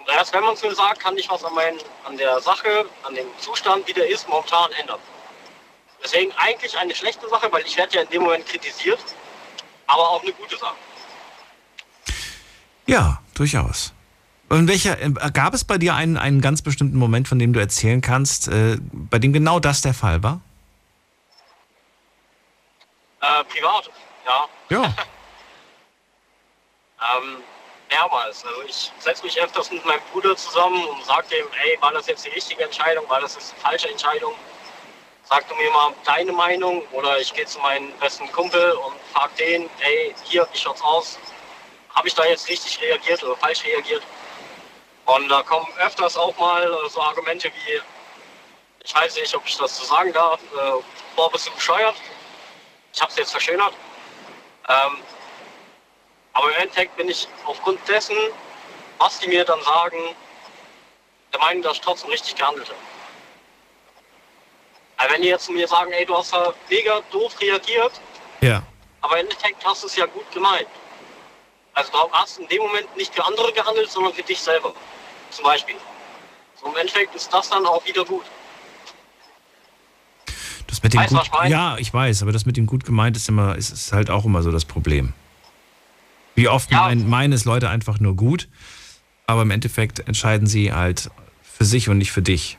Und 0.00 0.08
erst 0.08 0.32
wenn 0.34 0.42
man 0.42 0.54
es 0.54 0.62
mir 0.62 0.74
sagt, 0.74 0.98
kann 0.98 1.16
ich 1.16 1.30
was 1.30 1.44
an, 1.44 1.54
mein, 1.54 1.76
an 2.04 2.16
der 2.16 2.40
Sache, 2.40 2.86
an 3.04 3.14
dem 3.14 3.26
Zustand, 3.38 3.86
wie 3.86 3.92
der 3.92 4.08
ist, 4.08 4.28
momentan 4.28 4.72
ändern. 4.72 4.98
Deswegen 6.02 6.32
eigentlich 6.36 6.76
eine 6.76 6.94
schlechte 6.94 7.28
Sache, 7.28 7.50
weil 7.52 7.64
ich 7.64 7.76
werde 7.76 7.96
ja 7.96 8.02
in 8.02 8.08
dem 8.08 8.22
Moment 8.22 8.46
kritisiert, 8.46 9.00
aber 9.86 10.08
auch 10.10 10.22
eine 10.22 10.32
gute 10.32 10.56
Sache. 10.56 10.74
Ja, 12.86 13.22
durchaus. 13.34 13.92
Und 14.48 14.68
welcher, 14.68 15.00
äh, 15.00 15.10
gab 15.32 15.54
es 15.54 15.64
bei 15.64 15.78
dir 15.78 15.94
einen, 15.94 16.16
einen 16.16 16.40
ganz 16.40 16.60
bestimmten 16.60 16.98
Moment, 16.98 17.28
von 17.28 17.38
dem 17.38 17.52
du 17.52 17.60
erzählen 17.60 18.00
kannst, 18.00 18.48
äh, 18.48 18.76
bei 18.80 19.18
dem 19.18 19.32
genau 19.32 19.60
das 19.60 19.80
der 19.80 19.94
Fall 19.94 20.22
war? 20.22 20.40
Äh, 23.20 23.44
privat, 23.44 23.90
ja. 24.26 24.48
Ja. 24.68 24.94
Ähm, 27.02 27.42
mehrmals. 27.90 28.44
Also 28.44 28.62
ich 28.62 28.92
setze 29.00 29.24
mich 29.24 29.40
öfters 29.40 29.70
mit 29.72 29.84
meinem 29.84 30.00
Bruder 30.12 30.36
zusammen 30.36 30.84
und 30.84 31.04
sage 31.04 31.26
dem, 31.28 31.46
ey, 31.64 31.76
war 31.80 31.92
das 31.92 32.06
jetzt 32.06 32.24
die 32.24 32.30
richtige 32.30 32.62
Entscheidung, 32.62 33.08
war 33.08 33.20
das 33.20 33.34
jetzt 33.34 33.54
die 33.56 33.60
falsche 33.60 33.88
Entscheidung? 33.90 34.34
Sag 35.32 35.48
du 35.48 35.54
mir 35.54 35.70
mal 35.70 35.94
deine 36.04 36.30
Meinung 36.30 36.82
oder 36.92 37.18
ich 37.18 37.32
gehe 37.32 37.46
zu 37.46 37.58
meinem 37.60 37.90
besten 37.92 38.30
Kumpel 38.32 38.72
und 38.72 38.94
frag 39.14 39.34
den, 39.36 39.70
ey, 39.80 40.14
hier, 40.24 40.46
wie 40.52 40.58
schaut's 40.58 40.82
aus? 40.82 41.18
Habe 41.94 42.06
ich 42.06 42.14
da 42.14 42.26
jetzt 42.26 42.50
richtig 42.50 42.78
reagiert 42.82 43.24
oder 43.24 43.34
falsch 43.36 43.64
reagiert? 43.64 44.02
Und 45.06 45.30
da 45.30 45.42
kommen 45.42 45.66
öfters 45.78 46.18
auch 46.18 46.36
mal 46.36 46.70
äh, 46.70 46.88
so 46.90 47.00
Argumente 47.00 47.48
wie, 47.48 47.80
ich 48.84 48.94
weiß 48.94 49.16
nicht, 49.16 49.34
ob 49.34 49.46
ich 49.46 49.56
das 49.56 49.74
so 49.74 49.84
sagen 49.84 50.12
darf, 50.12 50.38
äh, 50.42 50.82
boah, 51.16 51.32
bist 51.32 51.46
du 51.46 51.52
bescheuert? 51.52 51.96
Ich 52.92 53.00
hab's 53.00 53.16
jetzt 53.16 53.30
verschönert. 53.30 53.72
Ähm, 54.68 54.98
Aber 56.34 56.50
im 56.50 56.56
Endeffekt 56.56 56.94
bin 56.98 57.08
ich 57.08 57.26
aufgrund 57.46 57.80
dessen, 57.88 58.18
was 58.98 59.18
die 59.18 59.28
mir 59.28 59.46
dann 59.46 59.62
sagen, 59.62 60.14
der 61.32 61.40
Meinung, 61.40 61.62
dass 61.62 61.76
ich 61.76 61.80
trotzdem 61.80 62.10
richtig 62.10 62.36
gehandelt 62.36 62.68
habe. 62.68 62.91
Also 65.02 65.14
wenn 65.14 65.22
die 65.22 65.28
jetzt 65.28 65.46
zu 65.46 65.52
mir 65.52 65.66
sagen, 65.66 65.90
ey, 65.90 66.06
du 66.06 66.16
hast 66.16 66.32
da 66.32 66.54
mega 66.70 67.00
doof 67.10 67.34
reagiert, 67.40 67.90
Ja. 68.40 68.62
aber 69.00 69.18
im 69.18 69.26
Endeffekt 69.26 69.64
hast 69.64 69.82
du 69.82 69.88
es 69.88 69.96
ja 69.96 70.06
gut 70.06 70.30
gemeint. 70.32 70.68
Also 71.74 71.90
du 71.90 71.98
hast 72.12 72.38
in 72.38 72.46
dem 72.46 72.62
Moment 72.62 72.96
nicht 72.96 73.12
für 73.12 73.24
andere 73.26 73.52
gehandelt, 73.52 73.90
sondern 73.90 74.12
für 74.14 74.22
dich 74.22 74.38
selber. 74.38 74.72
Zum 75.30 75.44
Beispiel. 75.44 75.74
So 76.60 76.66
im 76.68 76.76
Endeffekt 76.76 77.14
ist 77.16 77.32
das 77.34 77.48
dann 77.48 77.66
auch 77.66 77.84
wieder 77.84 78.04
gut. 78.04 78.24
Das 80.68 80.80
mit 80.84 80.94
dem 80.94 81.00
Weißt 81.00 81.12
du, 81.12 81.16
gut, 81.16 81.28
ich 81.44 81.50
ja, 81.50 81.76
ich 81.78 81.92
weiß, 81.92 82.22
aber 82.22 82.30
das 82.30 82.46
mit 82.46 82.56
dem 82.56 82.66
gut 82.66 82.84
gemeint 82.84 83.16
ist 83.16 83.28
immer, 83.28 83.56
ist, 83.56 83.70
ist 83.72 83.92
halt 83.92 84.08
auch 84.08 84.24
immer 84.24 84.42
so 84.44 84.52
das 84.52 84.64
Problem. 84.64 85.14
Wie 86.36 86.46
oft 86.48 86.70
meinen, 86.70 87.10
meinen 87.10 87.32
es 87.32 87.44
Leute 87.44 87.68
einfach 87.68 87.98
nur 87.98 88.14
gut, 88.14 88.48
aber 89.26 89.42
im 89.42 89.50
Endeffekt 89.50 89.98
entscheiden 90.06 90.46
sie 90.46 90.72
halt 90.72 91.10
für 91.42 91.64
sich 91.64 91.88
und 91.88 91.98
nicht 91.98 92.12
für 92.12 92.22
dich. 92.22 92.56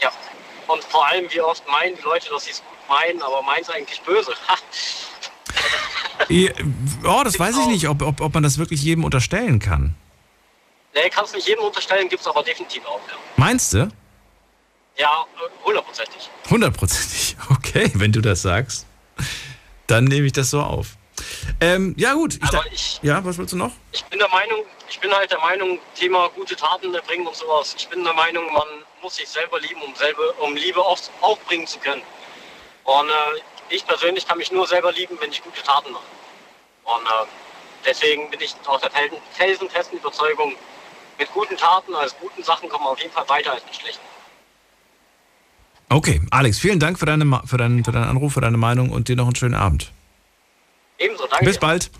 Ja. 0.00 0.10
Und 0.68 0.82
vor 0.84 1.06
allem, 1.06 1.30
wie 1.32 1.40
oft 1.40 1.66
meinen 1.68 1.96
die 1.96 2.02
Leute, 2.02 2.28
dass 2.30 2.44
sie 2.44 2.50
es 2.52 2.58
gut 2.60 2.88
meinen, 2.88 3.22
aber 3.22 3.42
meinen 3.42 3.62
es 3.62 3.70
eigentlich 3.70 4.00
böse. 4.02 4.34
Oh, 7.04 7.20
das 7.24 7.38
weiß 7.38 7.58
ich 7.58 7.66
nicht, 7.66 7.88
ob, 7.88 8.00
ob, 8.02 8.20
ob 8.20 8.32
man 8.34 8.42
das 8.42 8.56
wirklich 8.58 8.82
jedem 8.82 9.04
unterstellen 9.04 9.58
kann. 9.58 9.94
nee, 10.94 11.10
kannst 11.10 11.34
nicht 11.34 11.46
jedem 11.46 11.62
unterstellen, 11.64 12.08
gibt 12.08 12.22
es 12.22 12.26
aber 12.26 12.42
definitiv 12.42 12.84
auch. 12.86 13.00
Ja, 13.08 13.14
Meinst 13.36 13.74
du? 13.74 13.88
ja 14.96 15.26
hundertprozentig. 15.64 16.30
Hundertprozentig. 16.48 17.36
Okay, 17.50 17.90
wenn 17.94 18.12
du 18.12 18.20
das 18.22 18.40
sagst, 18.42 18.86
dann 19.86 20.04
nehme 20.04 20.26
ich 20.26 20.32
das 20.32 20.50
so 20.50 20.60
auf. 20.62 20.96
Ähm, 21.60 21.94
ja 21.98 22.14
gut. 22.14 22.34
Ich 22.42 22.50
da- 22.50 22.64
ja, 23.02 23.22
was 23.24 23.36
willst 23.38 23.52
du 23.52 23.56
noch? 23.58 23.72
Ich 23.92 24.02
bin 24.06 24.18
der 24.18 24.28
Meinung, 24.30 24.64
ich 24.88 24.98
bin 24.98 25.12
halt 25.12 25.30
der 25.30 25.38
Meinung, 25.40 25.78
Thema 25.94 26.28
gute 26.30 26.56
Taten 26.56 26.94
erbringen 26.94 27.26
und 27.26 27.36
sowas. 27.36 27.74
Ich 27.78 27.86
bin 27.88 28.02
der 28.04 28.14
Meinung, 28.14 28.50
man 28.52 28.66
muss 29.06 29.14
sich 29.14 29.28
selber 29.28 29.60
lieben, 29.60 29.80
um, 29.82 29.94
selber, 29.94 30.22
um 30.40 30.56
Liebe 30.56 30.80
auf, 30.84 30.98
aufbringen 31.20 31.64
zu 31.64 31.78
können. 31.78 32.02
Und 32.82 33.08
äh, 33.08 33.40
ich 33.68 33.86
persönlich 33.86 34.26
kann 34.26 34.36
mich 34.36 34.50
nur 34.50 34.66
selber 34.66 34.90
lieben, 34.90 35.16
wenn 35.20 35.30
ich 35.30 35.44
gute 35.44 35.62
Taten 35.62 35.92
mache. 35.92 36.02
Und 36.82 37.06
äh, 37.06 37.26
deswegen 37.84 38.28
bin 38.30 38.40
ich 38.40 38.52
aus 38.66 38.80
der 38.80 38.90
felsen- 38.90 39.20
felsenfesten 39.30 39.98
Überzeugung, 39.98 40.56
mit 41.18 41.32
guten 41.32 41.56
Taten, 41.56 41.94
als 41.94 42.16
guten 42.18 42.42
Sachen 42.42 42.68
kommen 42.68 42.84
wir 42.84 42.90
auf 42.90 42.98
jeden 42.98 43.12
Fall 43.12 43.28
weiter 43.28 43.52
als 43.52 43.64
mit 43.64 43.76
schlechten. 43.76 44.04
Okay, 45.88 46.20
Alex, 46.32 46.58
vielen 46.58 46.80
Dank 46.80 46.98
für, 46.98 47.06
deine, 47.06 47.42
für, 47.46 47.58
deinen, 47.58 47.84
für 47.84 47.92
deinen 47.92 48.08
Anruf, 48.08 48.32
für 48.32 48.40
deine 48.40 48.56
Meinung 48.56 48.90
und 48.90 49.06
dir 49.06 49.14
noch 49.14 49.26
einen 49.26 49.36
schönen 49.36 49.54
Abend. 49.54 49.92
Ebenso, 50.98 51.28
danke. 51.28 51.44
Bis 51.44 51.58
bald. 51.58 51.92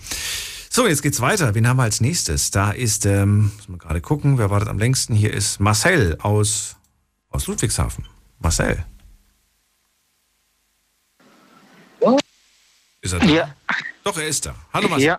So, 0.71 0.89
jetzt 0.89 1.03
geht's 1.03 1.21
weiter. 1.21 1.55
Wen 1.55 1.69
haben 1.69 1.77
wir 1.77 1.85
als 1.85 2.01
nächstes? 2.01 2.51
Da 2.51 2.73
ist, 2.73 3.07
ähm, 3.07 3.53
muss 3.57 3.69
man 3.69 3.79
gerade 3.79 4.01
gucken, 4.01 4.39
wer 4.39 4.51
wartet 4.51 4.69
am 4.69 4.81
längsten? 4.81 5.15
Hier 5.15 5.33
ist 5.33 5.61
Marcel 5.61 6.19
aus, 6.21 6.77
aus 7.37 7.47
Ludwigshafen. 7.47 8.05
Marcel. 8.39 8.85
Ist 13.03 13.13
er 13.13 13.19
da? 13.21 13.27
Ja. 13.27 13.55
Doch, 14.03 14.17
er 14.17 14.27
ist 14.27 14.47
da. 14.47 14.55
Hallo 14.73 14.89
Marcel. 14.89 15.07
Ja. 15.07 15.19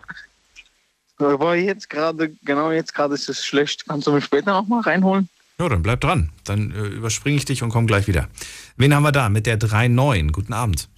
Aber 1.18 1.54
jetzt 1.54 1.88
gerade, 1.88 2.30
genau 2.44 2.70
jetzt 2.70 2.94
gerade 2.94 3.14
ist 3.14 3.28
es 3.28 3.44
schlecht. 3.44 3.86
Kannst 3.88 4.06
du 4.06 4.12
mich 4.12 4.24
später 4.24 4.52
noch 4.52 4.66
mal 4.68 4.80
reinholen? 4.80 5.28
Ja, 5.58 5.68
dann 5.68 5.82
bleib 5.82 6.00
dran. 6.00 6.30
Dann 6.44 6.70
äh, 6.72 6.86
überspringe 6.88 7.36
ich 7.36 7.44
dich 7.44 7.62
und 7.62 7.70
komm 7.70 7.86
gleich 7.86 8.06
wieder. 8.06 8.28
Wen 8.76 8.94
haben 8.94 9.02
wir 9.02 9.12
da 9.12 9.28
mit 9.28 9.46
der 9.46 9.58
3.9? 9.58 10.30
Guten 10.32 10.52
Abend. 10.52 10.88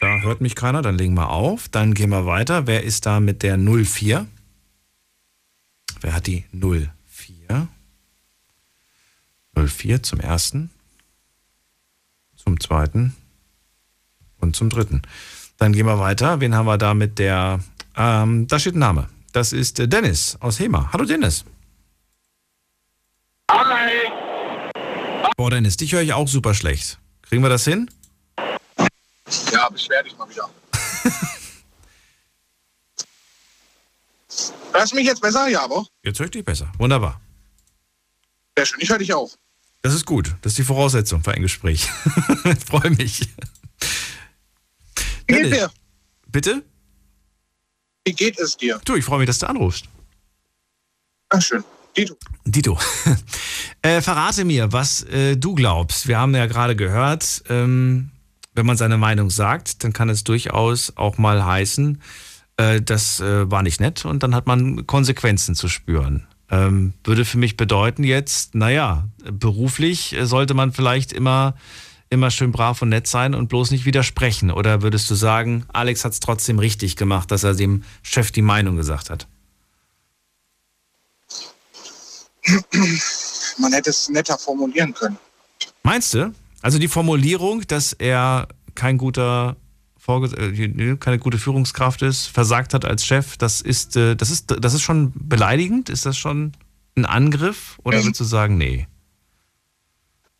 Da 0.00 0.20
hört 0.20 0.40
mich 0.40 0.54
keiner, 0.54 0.82
dann 0.82 0.98
legen 0.98 1.14
wir 1.14 1.30
auf. 1.30 1.68
Dann 1.68 1.94
gehen 1.94 2.10
wir 2.10 2.26
weiter. 2.26 2.66
Wer 2.66 2.82
ist 2.82 3.06
da 3.06 3.20
mit 3.20 3.42
der 3.42 3.56
04? 3.56 4.26
Wer 6.04 6.12
hat 6.12 6.26
die 6.26 6.44
04? 6.52 7.66
04 9.54 10.02
zum 10.02 10.20
ersten, 10.20 10.70
zum 12.36 12.60
zweiten 12.60 13.16
und 14.38 14.54
zum 14.54 14.68
dritten. 14.68 15.00
Dann 15.56 15.72
gehen 15.72 15.86
wir 15.86 15.98
weiter. 15.98 16.40
Wen 16.40 16.54
haben 16.54 16.66
wir 16.66 16.76
da 16.76 16.92
mit 16.92 17.18
der, 17.18 17.60
ähm, 17.96 18.46
da 18.48 18.58
steht 18.58 18.74
ein 18.74 18.80
Name. 18.80 19.08
Das 19.32 19.54
ist 19.54 19.80
äh, 19.80 19.88
Dennis 19.88 20.36
aus 20.40 20.60
Hema. 20.60 20.90
Hallo 20.92 21.06
Dennis. 21.06 21.46
Hi. 23.50 24.10
Boah, 25.38 25.50
Dennis, 25.50 25.78
dich 25.78 25.94
höre 25.94 26.02
ich 26.02 26.12
auch 26.12 26.28
super 26.28 26.52
schlecht. 26.52 26.98
Kriegen 27.22 27.42
wir 27.42 27.48
das 27.48 27.64
hin? 27.64 27.90
Ja, 29.50 29.70
beschwer 29.70 30.02
dich 30.02 30.18
mal 30.18 30.28
wieder. 30.28 30.50
Hörst 34.72 34.92
du 34.92 34.96
mich 34.96 35.06
jetzt 35.06 35.20
besser? 35.20 35.48
Ja, 35.48 35.62
aber. 35.64 35.86
Jetzt 36.02 36.18
höre 36.18 36.26
ich 36.26 36.32
dich 36.32 36.44
besser. 36.44 36.70
Wunderbar. 36.78 37.20
Sehr 38.56 38.66
schön, 38.66 38.80
ich 38.80 38.88
höre 38.88 38.98
dich 38.98 39.12
auch. 39.14 39.30
Das 39.82 39.94
ist 39.94 40.06
gut. 40.06 40.34
Das 40.42 40.52
ist 40.52 40.58
die 40.58 40.64
Voraussetzung 40.64 41.22
für 41.22 41.32
ein 41.32 41.42
Gespräch. 41.42 41.88
ich 42.44 42.64
freue 42.66 42.90
mich. 42.90 43.28
Wie 45.26 45.34
geht's 45.34 45.50
dir? 45.50 45.70
Bitte? 46.28 46.62
Wie 48.04 48.12
geht 48.12 48.38
es 48.38 48.56
dir? 48.56 48.80
Du, 48.84 48.96
ich 48.96 49.04
freue 49.04 49.18
mich, 49.18 49.26
dass 49.26 49.38
du 49.38 49.48
anrufst. 49.48 49.84
Ach, 51.30 51.42
schön. 51.42 51.64
Dito. 51.96 52.16
Dito. 52.44 52.78
äh, 53.82 54.00
verrate 54.00 54.44
mir, 54.44 54.72
was 54.72 55.02
äh, 55.04 55.36
du 55.36 55.54
glaubst. 55.54 56.08
Wir 56.08 56.18
haben 56.18 56.34
ja 56.34 56.46
gerade 56.46 56.76
gehört, 56.76 57.44
ähm, 57.48 58.10
wenn 58.52 58.66
man 58.66 58.76
seine 58.76 58.98
Meinung 58.98 59.30
sagt, 59.30 59.84
dann 59.84 59.92
kann 59.92 60.08
es 60.08 60.24
durchaus 60.24 60.96
auch 60.96 61.18
mal 61.18 61.44
heißen, 61.44 62.02
äh, 62.56 62.80
das 62.80 63.20
äh, 63.20 63.50
war 63.50 63.62
nicht 63.62 63.80
nett 63.80 64.04
und 64.04 64.22
dann 64.22 64.34
hat 64.34 64.46
man 64.46 64.86
Konsequenzen 64.86 65.54
zu 65.54 65.68
spüren. 65.68 66.26
Ähm, 66.50 66.92
würde 67.02 67.24
für 67.24 67.38
mich 67.38 67.56
bedeuten 67.56 68.04
jetzt, 68.04 68.54
naja, 68.54 69.08
beruflich 69.24 70.14
sollte 70.22 70.54
man 70.54 70.72
vielleicht 70.72 71.12
immer, 71.12 71.54
immer 72.10 72.30
schön 72.30 72.52
brav 72.52 72.82
und 72.82 72.90
nett 72.90 73.06
sein 73.06 73.34
und 73.34 73.48
bloß 73.48 73.70
nicht 73.70 73.86
widersprechen. 73.86 74.50
Oder 74.50 74.82
würdest 74.82 75.10
du 75.10 75.14
sagen, 75.14 75.64
Alex 75.72 76.04
hat 76.04 76.12
es 76.12 76.20
trotzdem 76.20 76.58
richtig 76.58 76.96
gemacht, 76.96 77.30
dass 77.30 77.44
er 77.44 77.54
dem 77.54 77.82
Chef 78.02 78.30
die 78.30 78.42
Meinung 78.42 78.76
gesagt 78.76 79.10
hat? 79.10 79.26
Man 83.58 83.72
hätte 83.72 83.90
es 83.90 84.08
netter 84.10 84.38
formulieren 84.38 84.92
können. 84.92 85.16
Meinst 85.82 86.14
du? 86.14 86.32
Also 86.60 86.78
die 86.78 86.88
Formulierung, 86.88 87.66
dass 87.66 87.92
er 87.94 88.48
kein 88.74 88.98
guter 88.98 89.56
keine 90.06 91.18
gute 91.18 91.38
Führungskraft 91.38 92.02
ist, 92.02 92.26
versagt 92.26 92.74
hat 92.74 92.84
als 92.84 93.04
Chef, 93.06 93.36
das 93.38 93.60
ist, 93.60 93.96
äh, 93.96 94.14
das 94.16 94.30
ist, 94.30 94.54
das 94.60 94.74
ist 94.74 94.82
schon 94.82 95.12
beleidigend? 95.14 95.88
Ist 95.88 96.04
das 96.06 96.16
schon 96.18 96.52
ein 96.96 97.06
Angriff? 97.06 97.78
Oder 97.84 97.98
Ja. 97.98 98.04
würdest 98.04 98.20
du 98.20 98.24
sagen, 98.24 98.58
nee? 98.58 98.86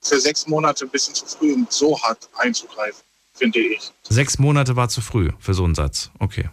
Für 0.03 0.21
sechs 0.21 0.47
Monate 0.47 0.85
ein 0.85 0.91
bisschen 0.91 1.15
zu 1.15 1.25
früh, 1.25 1.55
um 1.55 1.67
so 1.71 2.01
hart 2.03 2.29
einzugreifen, 2.37 3.01
finde 3.33 3.59
ich. 3.61 3.91
Sechs 4.03 4.39
Monate 4.39 4.77
war 4.77 4.91
zu 4.91 5.01
früh 5.01 5.31
für 5.39 5.55
so 5.55 5.65
einen 5.65 5.75
Satz. 5.75 6.11
Okay. 6.19 6.51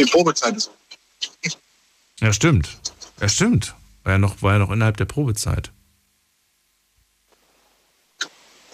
Die 0.00 0.04
Probezeit 0.04 0.56
ist 0.56 0.64
so. 0.64 0.70
Ja, 2.20 2.32
stimmt. 2.32 2.76
Ja, 3.20 3.28
stimmt. 3.28 3.74
War 4.02 4.12
ja 4.14 4.18
noch, 4.18 4.42
war 4.42 4.54
ja 4.54 4.58
noch 4.58 4.70
innerhalb 4.72 4.96
der 4.96 5.04
Probezeit. 5.04 5.70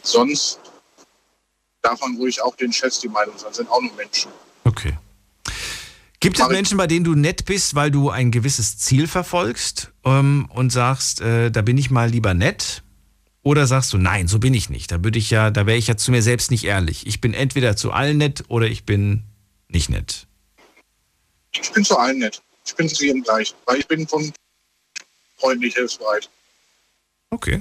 Sonst 0.02 0.58
man 2.00 2.16
ruhig 2.16 2.42
auch 2.42 2.56
den 2.56 2.72
Chefs 2.72 3.00
die 3.00 3.08
Meinung 3.08 3.36
sagen, 3.38 3.54
sind 3.54 3.70
auch 3.70 3.80
nur 3.80 3.92
Menschen. 3.94 4.30
Okay. 4.64 4.96
Gibt 6.20 6.40
es 6.40 6.48
Menschen, 6.48 6.78
bei 6.78 6.86
denen 6.86 7.04
du 7.04 7.14
nett 7.14 7.44
bist, 7.44 7.74
weil 7.74 7.90
du 7.90 8.08
ein 8.08 8.30
gewisses 8.30 8.78
Ziel 8.78 9.06
verfolgst 9.06 9.92
ähm, 10.04 10.48
und 10.54 10.70
sagst, 10.70 11.20
äh, 11.20 11.50
da 11.50 11.60
bin 11.60 11.76
ich 11.76 11.90
mal 11.90 12.08
lieber 12.08 12.32
nett? 12.32 12.82
Oder 13.42 13.66
sagst 13.66 13.92
du, 13.92 13.98
nein, 13.98 14.26
so 14.26 14.38
bin 14.38 14.54
ich 14.54 14.70
nicht. 14.70 14.90
Da 14.90 15.04
würde 15.04 15.18
ich 15.18 15.28
ja, 15.28 15.50
da 15.50 15.66
wäre 15.66 15.76
ich 15.76 15.86
ja 15.86 15.98
zu 15.98 16.10
mir 16.10 16.22
selbst 16.22 16.50
nicht 16.50 16.64
ehrlich. 16.64 17.06
Ich 17.06 17.20
bin 17.20 17.34
entweder 17.34 17.76
zu 17.76 17.92
allen 17.92 18.16
nett 18.16 18.44
oder 18.48 18.66
ich 18.66 18.86
bin 18.86 19.24
nicht 19.68 19.90
nett. 19.90 20.26
Ich 21.52 21.70
bin 21.70 21.84
zu 21.84 21.98
allen 21.98 22.18
nett. 22.18 22.40
Ich 22.64 22.74
bin 22.74 22.88
zu 22.88 23.04
jedem 23.04 23.22
gleich, 23.22 23.54
weil 23.66 23.80
ich 23.80 23.86
bin 23.86 24.08
von 24.08 24.32
freundlich, 25.36 25.74
hilfsbereit. 25.74 26.30
Okay. 27.28 27.60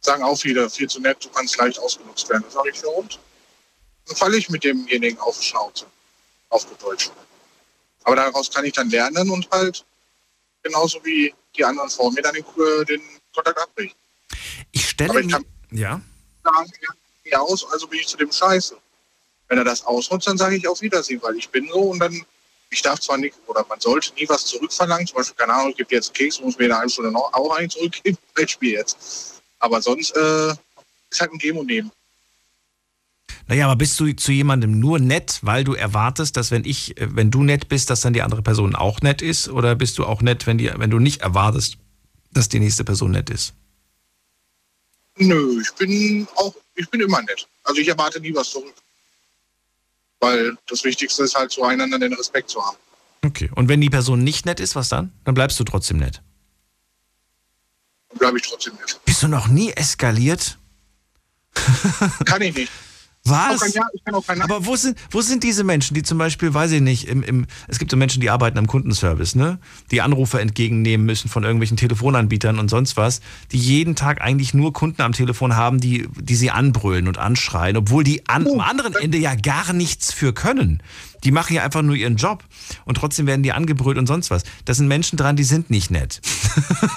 Sagen 0.00 0.22
auch 0.22 0.36
viele, 0.36 0.68
viel 0.70 0.88
zu 0.88 1.00
nett, 1.00 1.24
du 1.24 1.28
kannst 1.30 1.56
leicht 1.58 1.78
ausgenutzt 1.78 2.28
werden. 2.28 2.42
Das 2.44 2.54
sage 2.54 2.70
ich 2.70 2.78
für 2.78 2.88
und. 2.88 3.18
Dann 4.06 4.16
falle 4.16 4.36
ich 4.36 4.48
mit 4.48 4.64
demjenigen 4.64 5.18
auf 5.20 5.38
die 5.38 5.44
Schnauze. 5.46 5.86
Auf 6.48 6.66
gut 6.68 6.82
Deutsch. 6.82 7.10
Aber 8.04 8.16
daraus 8.16 8.50
kann 8.50 8.64
ich 8.64 8.72
dann 8.72 8.88
lernen 8.90 9.30
und 9.30 9.48
halt 9.50 9.84
genauso 10.62 11.04
wie 11.04 11.32
die 11.56 11.64
anderen 11.64 11.90
vor 11.90 12.10
mir 12.12 12.22
dann 12.22 12.34
den, 12.34 12.44
den 12.88 13.02
Kontakt 13.34 13.58
abbrechen. 13.58 13.94
Ich 14.72 14.88
stelle 14.88 15.10
Aber 15.10 15.20
ich 15.20 15.28
kann 15.28 15.44
Ja. 15.70 16.00
sagen, 16.42 16.72
ja, 17.24 17.40
aus, 17.40 17.70
also 17.70 17.86
bin 17.86 18.00
ich 18.00 18.08
zu 18.08 18.16
dem 18.16 18.32
Scheiße. 18.32 18.76
Wenn 19.48 19.58
er 19.58 19.64
das 19.64 19.84
ausnutzt, 19.84 20.26
dann 20.26 20.38
sage 20.38 20.56
ich 20.56 20.66
auf 20.66 20.80
Wiedersehen, 20.80 21.20
weil 21.22 21.36
ich 21.36 21.48
bin 21.50 21.68
so 21.68 21.80
und 21.80 21.98
dann, 21.98 22.24
ich 22.70 22.82
darf 22.82 23.00
zwar 23.00 23.18
nicht, 23.18 23.36
oder 23.46 23.64
man 23.68 23.80
sollte 23.80 24.14
nie 24.14 24.28
was 24.28 24.46
zurückverlangen, 24.46 25.06
zum 25.06 25.16
Beispiel, 25.16 25.36
keine 25.36 25.52
Ahnung, 25.52 25.70
ich 25.70 25.76
gebe 25.76 25.94
jetzt 25.94 26.08
einen 26.08 26.14
Keks, 26.14 26.40
muss 26.40 26.56
mir 26.56 26.66
in 26.66 26.70
einer 26.72 26.78
halben 26.78 26.90
Stunde 26.90 27.10
noch 27.10 27.32
auch 27.32 27.50
einen 27.56 27.68
zurückgeben, 27.68 28.16
Beispiel 28.34 28.72
jetzt. 28.72 29.39
Aber 29.60 29.80
sonst 29.80 30.16
äh, 30.16 30.50
ist 31.10 31.20
halt 31.20 31.32
ein 31.32 31.38
Geben 31.38 31.58
und 31.58 31.66
Nehmen. 31.66 31.92
Naja, 33.46 33.66
aber 33.66 33.76
bist 33.76 33.98
du 33.98 34.12
zu 34.14 34.30
jemandem 34.30 34.78
nur 34.78 35.00
nett, 35.00 35.40
weil 35.42 35.64
du 35.64 35.74
erwartest, 35.74 36.36
dass 36.36 36.50
wenn 36.50 36.64
ich, 36.64 36.96
äh, 37.00 37.14
wenn 37.16 37.30
du 37.30 37.42
nett 37.42 37.68
bist, 37.68 37.90
dass 37.90 38.00
dann 38.00 38.12
die 38.12 38.22
andere 38.22 38.42
Person 38.42 38.74
auch 38.74 39.00
nett 39.00 39.22
ist? 39.22 39.48
Oder 39.48 39.74
bist 39.74 39.98
du 39.98 40.06
auch 40.06 40.22
nett, 40.22 40.46
wenn, 40.46 40.58
die, 40.58 40.70
wenn 40.76 40.90
du 40.90 40.98
nicht 40.98 41.22
erwartest, 41.22 41.76
dass 42.32 42.48
die 42.48 42.60
nächste 42.60 42.84
Person 42.84 43.10
nett 43.10 43.28
ist? 43.28 43.54
Nö, 45.16 45.60
ich 45.60 45.72
bin 45.72 46.26
auch, 46.36 46.54
ich 46.76 46.88
bin 46.88 47.00
immer 47.00 47.20
nett. 47.22 47.46
Also 47.64 47.80
ich 47.80 47.88
erwarte 47.88 48.20
nie 48.20 48.34
was 48.34 48.50
zurück. 48.50 48.74
Weil 50.20 50.56
das 50.68 50.84
Wichtigste 50.84 51.24
ist 51.24 51.34
halt 51.34 51.50
zueinander 51.50 51.98
den 51.98 52.12
Respekt 52.12 52.50
zu 52.50 52.64
haben. 52.64 52.76
Okay. 53.22 53.50
Und 53.54 53.68
wenn 53.68 53.80
die 53.80 53.90
Person 53.90 54.22
nicht 54.22 54.46
nett 54.46 54.60
ist, 54.60 54.76
was 54.76 54.88
dann? 54.88 55.12
Dann 55.24 55.34
bleibst 55.34 55.58
du 55.60 55.64
trotzdem 55.64 55.98
nett. 55.98 56.22
Bleibe 58.18 58.38
ich 58.38 58.48
trotzdem 58.48 58.74
nett. 58.74 59.00
Bist 59.04 59.22
du 59.22 59.28
noch 59.28 59.48
nie 59.48 59.72
eskaliert? 59.72 60.58
Kann 62.24 62.42
ich 62.42 62.54
nicht. 62.54 62.72
Was? 63.24 63.62
Ich 63.66 63.74
ja, 63.74 63.82
ich 63.92 64.42
Aber 64.42 64.64
wo 64.64 64.76
sind, 64.76 64.96
wo 65.10 65.20
sind 65.20 65.44
diese 65.44 65.62
Menschen, 65.62 65.92
die 65.94 66.02
zum 66.02 66.16
Beispiel, 66.16 66.54
weiß 66.54 66.72
ich 66.72 66.80
nicht, 66.80 67.06
im, 67.06 67.22
im, 67.22 67.46
es 67.68 67.78
gibt 67.78 67.90
so 67.90 67.96
Menschen, 67.98 68.22
die 68.22 68.30
arbeiten 68.30 68.56
am 68.56 68.66
Kundenservice, 68.66 69.34
ne? 69.34 69.58
Die 69.90 70.00
Anrufe 70.00 70.40
entgegennehmen 70.40 71.04
müssen 71.04 71.28
von 71.28 71.44
irgendwelchen 71.44 71.76
Telefonanbietern 71.76 72.58
und 72.58 72.70
sonst 72.70 72.96
was, 72.96 73.20
die 73.52 73.58
jeden 73.58 73.94
Tag 73.94 74.22
eigentlich 74.22 74.54
nur 74.54 74.72
Kunden 74.72 75.02
am 75.02 75.12
Telefon 75.12 75.54
haben, 75.54 75.80
die, 75.80 76.08
die 76.18 76.34
sie 76.34 76.50
anbrüllen 76.50 77.08
und 77.08 77.18
anschreien, 77.18 77.76
obwohl 77.76 78.04
die 78.04 78.26
an, 78.26 78.46
am 78.46 78.60
anderen 78.60 78.94
Ende 78.94 79.18
ja 79.18 79.34
gar 79.34 79.74
nichts 79.74 80.14
für 80.14 80.32
können. 80.32 80.82
Die 81.22 81.30
machen 81.30 81.54
ja 81.54 81.62
einfach 81.62 81.82
nur 81.82 81.96
ihren 81.96 82.16
Job 82.16 82.42
und 82.86 82.96
trotzdem 82.96 83.26
werden 83.26 83.42
die 83.42 83.52
angebrüllt 83.52 83.98
und 83.98 84.06
sonst 84.06 84.30
was. 84.30 84.44
Das 84.64 84.78
sind 84.78 84.88
Menschen 84.88 85.18
dran, 85.18 85.36
die 85.36 85.44
sind 85.44 85.68
nicht 85.68 85.90
nett. 85.90 86.22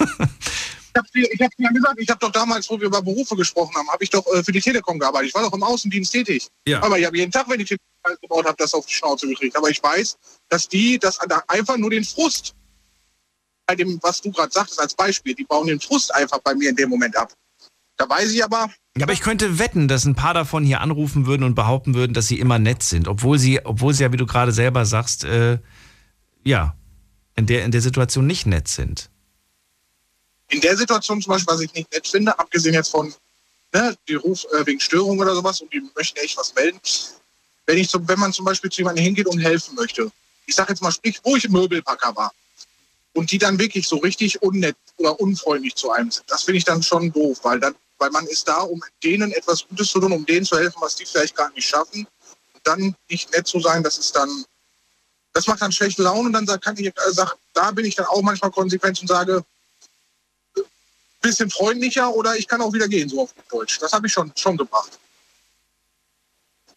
Ich 0.94 0.98
habe 0.98 1.08
dir, 1.12 1.32
ich 1.32 1.40
hab 1.40 1.50
dir 1.56 1.64
ja 1.64 1.70
gesagt, 1.70 2.00
ich 2.00 2.08
habe 2.08 2.20
doch 2.20 2.30
damals, 2.30 2.70
wo 2.70 2.78
wir 2.78 2.86
über 2.86 3.02
Berufe 3.02 3.34
gesprochen 3.34 3.74
haben, 3.74 3.88
habe 3.88 4.04
ich 4.04 4.10
doch 4.10 4.24
äh, 4.32 4.44
für 4.44 4.52
die 4.52 4.60
Telekom 4.60 4.98
gearbeitet. 4.98 5.28
Ich 5.28 5.34
war 5.34 5.42
doch 5.42 5.52
im 5.52 5.62
Außendienst 5.62 6.12
tätig. 6.12 6.46
Ja. 6.66 6.82
Aber 6.82 6.98
ich 6.98 7.04
habe 7.04 7.16
jeden 7.16 7.32
Tag, 7.32 7.48
wenn 7.48 7.58
ich 7.58 7.66
Telekom 7.66 8.20
gebaut 8.20 8.46
habe, 8.46 8.56
das 8.58 8.74
auf 8.74 8.86
die 8.86 8.94
Schnauze 8.94 9.26
gekriegt. 9.26 9.56
Aber 9.56 9.68
ich 9.68 9.82
weiß, 9.82 10.16
dass 10.48 10.68
die 10.68 10.98
das 10.98 11.18
einfach 11.48 11.76
nur 11.78 11.90
den 11.90 12.04
Frust, 12.04 12.54
bei 13.66 13.74
dem, 13.74 13.98
was 14.02 14.20
du 14.20 14.30
gerade 14.30 14.52
sagtest 14.52 14.80
als 14.80 14.94
Beispiel, 14.94 15.34
die 15.34 15.44
bauen 15.44 15.66
den 15.66 15.80
Frust 15.80 16.14
einfach 16.14 16.38
bei 16.40 16.54
mir 16.54 16.70
in 16.70 16.76
dem 16.76 16.90
Moment 16.90 17.16
ab. 17.16 17.32
Da 17.96 18.08
weiß 18.08 18.30
ich 18.32 18.44
aber, 18.44 18.70
Ja, 18.96 19.04
aber 19.04 19.12
ich 19.12 19.20
könnte 19.20 19.58
wetten, 19.58 19.88
dass 19.88 20.04
ein 20.04 20.14
paar 20.14 20.34
davon 20.34 20.64
hier 20.64 20.80
anrufen 20.80 21.26
würden 21.26 21.44
und 21.44 21.54
behaupten 21.54 21.94
würden, 21.94 22.12
dass 22.12 22.26
sie 22.26 22.38
immer 22.38 22.58
nett 22.58 22.82
sind, 22.82 23.08
obwohl 23.08 23.38
sie, 23.38 23.64
obwohl 23.64 23.94
sie 23.94 24.02
ja, 24.02 24.12
wie 24.12 24.16
du 24.16 24.26
gerade 24.26 24.52
selber 24.52 24.84
sagst, 24.84 25.24
äh, 25.24 25.58
ja, 26.44 26.76
in 27.36 27.46
der, 27.46 27.64
in 27.64 27.70
der 27.70 27.80
Situation 27.80 28.26
nicht 28.26 28.46
nett 28.46 28.68
sind. 28.68 29.10
In 30.54 30.60
der 30.60 30.76
Situation 30.76 31.20
zum 31.20 31.32
Beispiel, 31.32 31.52
was 31.52 31.60
ich 31.60 31.74
nicht 31.74 31.92
nett 31.92 32.06
finde, 32.06 32.38
abgesehen 32.38 32.74
jetzt 32.74 32.90
von, 32.90 33.12
ne, 33.72 33.96
die 34.08 34.14
Ruf 34.14 34.44
äh, 34.52 34.64
wegen 34.64 34.80
Störung 34.80 35.18
oder 35.18 35.34
sowas 35.34 35.60
und 35.60 35.72
die 35.72 35.82
möchten 35.96 36.18
echt 36.20 36.36
was 36.36 36.54
melden, 36.54 36.78
wenn, 37.66 37.78
ich 37.78 37.88
zum, 37.88 38.06
wenn 38.06 38.20
man 38.20 38.32
zum 38.32 38.44
Beispiel 38.44 38.70
zu 38.70 38.82
jemandem 38.82 39.04
hingeht 39.04 39.26
und 39.26 39.40
helfen 39.40 39.74
möchte, 39.74 40.10
ich 40.46 40.54
sage 40.54 40.72
jetzt 40.72 40.82
mal, 40.82 40.92
sprich, 40.92 41.18
wo 41.24 41.36
ich 41.36 41.44
im 41.44 41.52
Möbelpacker 41.52 42.14
war, 42.14 42.32
und 43.14 43.30
die 43.30 43.38
dann 43.38 43.58
wirklich 43.58 43.86
so 43.86 43.96
richtig 43.98 44.42
unnett 44.42 44.76
oder 44.96 45.18
unfreundlich 45.20 45.74
zu 45.74 45.90
einem 45.90 46.10
sind, 46.10 46.24
das 46.28 46.42
finde 46.42 46.58
ich 46.58 46.64
dann 46.64 46.82
schon 46.82 47.12
doof, 47.12 47.38
weil, 47.42 47.60
dann, 47.60 47.74
weil 47.98 48.10
man 48.10 48.26
ist 48.26 48.46
da, 48.46 48.58
um 48.58 48.82
denen 49.02 49.32
etwas 49.32 49.66
Gutes 49.66 49.90
zu 49.90 50.00
tun, 50.00 50.12
um 50.12 50.26
denen 50.26 50.44
zu 50.44 50.56
helfen, 50.56 50.78
was 50.80 50.96
die 50.96 51.06
vielleicht 51.06 51.36
gar 51.36 51.50
nicht 51.52 51.68
schaffen. 51.68 52.06
Und 52.54 52.60
dann 52.64 52.94
nicht 53.08 53.32
nett 53.32 53.46
zu 53.46 53.60
sein, 53.60 53.82
das 53.82 53.98
ist 53.98 54.14
dann, 54.16 54.44
das 55.32 55.46
macht 55.46 55.62
dann 55.62 55.70
schlechte 55.72 56.02
Laune 56.02 56.26
und 56.26 56.32
dann 56.32 56.60
kann 56.60 56.76
ich, 56.76 56.92
sag, 57.10 57.36
da 57.52 57.70
bin 57.70 57.84
ich 57.84 57.94
dann 57.94 58.06
auch 58.06 58.22
manchmal 58.22 58.50
konsequent 58.50 59.00
und 59.00 59.06
sage, 59.06 59.44
bisschen 61.24 61.50
freundlicher 61.50 62.14
oder 62.14 62.36
ich 62.36 62.46
kann 62.46 62.60
auch 62.60 62.72
wieder 62.72 62.86
gehen, 62.86 63.08
so 63.08 63.22
auf 63.22 63.34
Deutsch. 63.50 63.78
Das 63.78 63.92
habe 63.92 64.06
ich 64.06 64.12
schon, 64.12 64.30
schon 64.36 64.56
gebracht. 64.56 64.98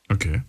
Okay. 0.10 0.42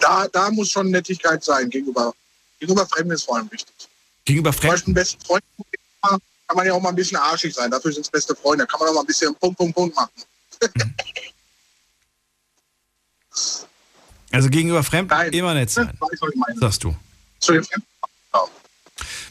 Da, 0.00 0.28
da 0.28 0.50
muss 0.50 0.70
schon 0.70 0.90
Nettigkeit 0.90 1.42
sein 1.42 1.70
gegenüber, 1.70 2.14
gegenüber 2.60 2.86
Fremden 2.86 3.12
ist 3.12 3.24
vor 3.24 3.36
allem 3.36 3.50
wichtig. 3.50 3.74
Gegenüber 4.24 4.52
Zum 4.52 4.68
Beispiel 4.68 4.86
einen 4.86 4.94
besten 4.94 5.24
Freund 5.24 5.44
kann 6.02 6.56
man 6.56 6.66
ja 6.66 6.74
auch 6.74 6.80
mal 6.80 6.90
ein 6.90 6.94
bisschen 6.94 7.16
arschig 7.16 7.54
sein. 7.54 7.70
Dafür 7.70 7.92
sind 7.92 8.02
es 8.02 8.10
beste 8.10 8.36
Freunde. 8.36 8.64
Da 8.64 8.70
kann 8.70 8.80
man 8.80 8.90
auch 8.90 8.94
mal 8.94 9.00
ein 9.00 9.06
bisschen 9.06 9.34
Punkt, 9.36 9.56
Punkt, 9.56 9.74
Punkt 9.74 9.96
machen. 9.96 10.12
Also 14.30 14.48
gegenüber 14.48 14.82
Fremden 14.82 15.32
immer 15.32 15.54
nett 15.54 15.70
sein, 15.70 15.96
sagst 16.56 16.82
du. 16.82 16.96
Zu 17.38 17.52
den 17.52 17.62
Fremden. 17.62 17.86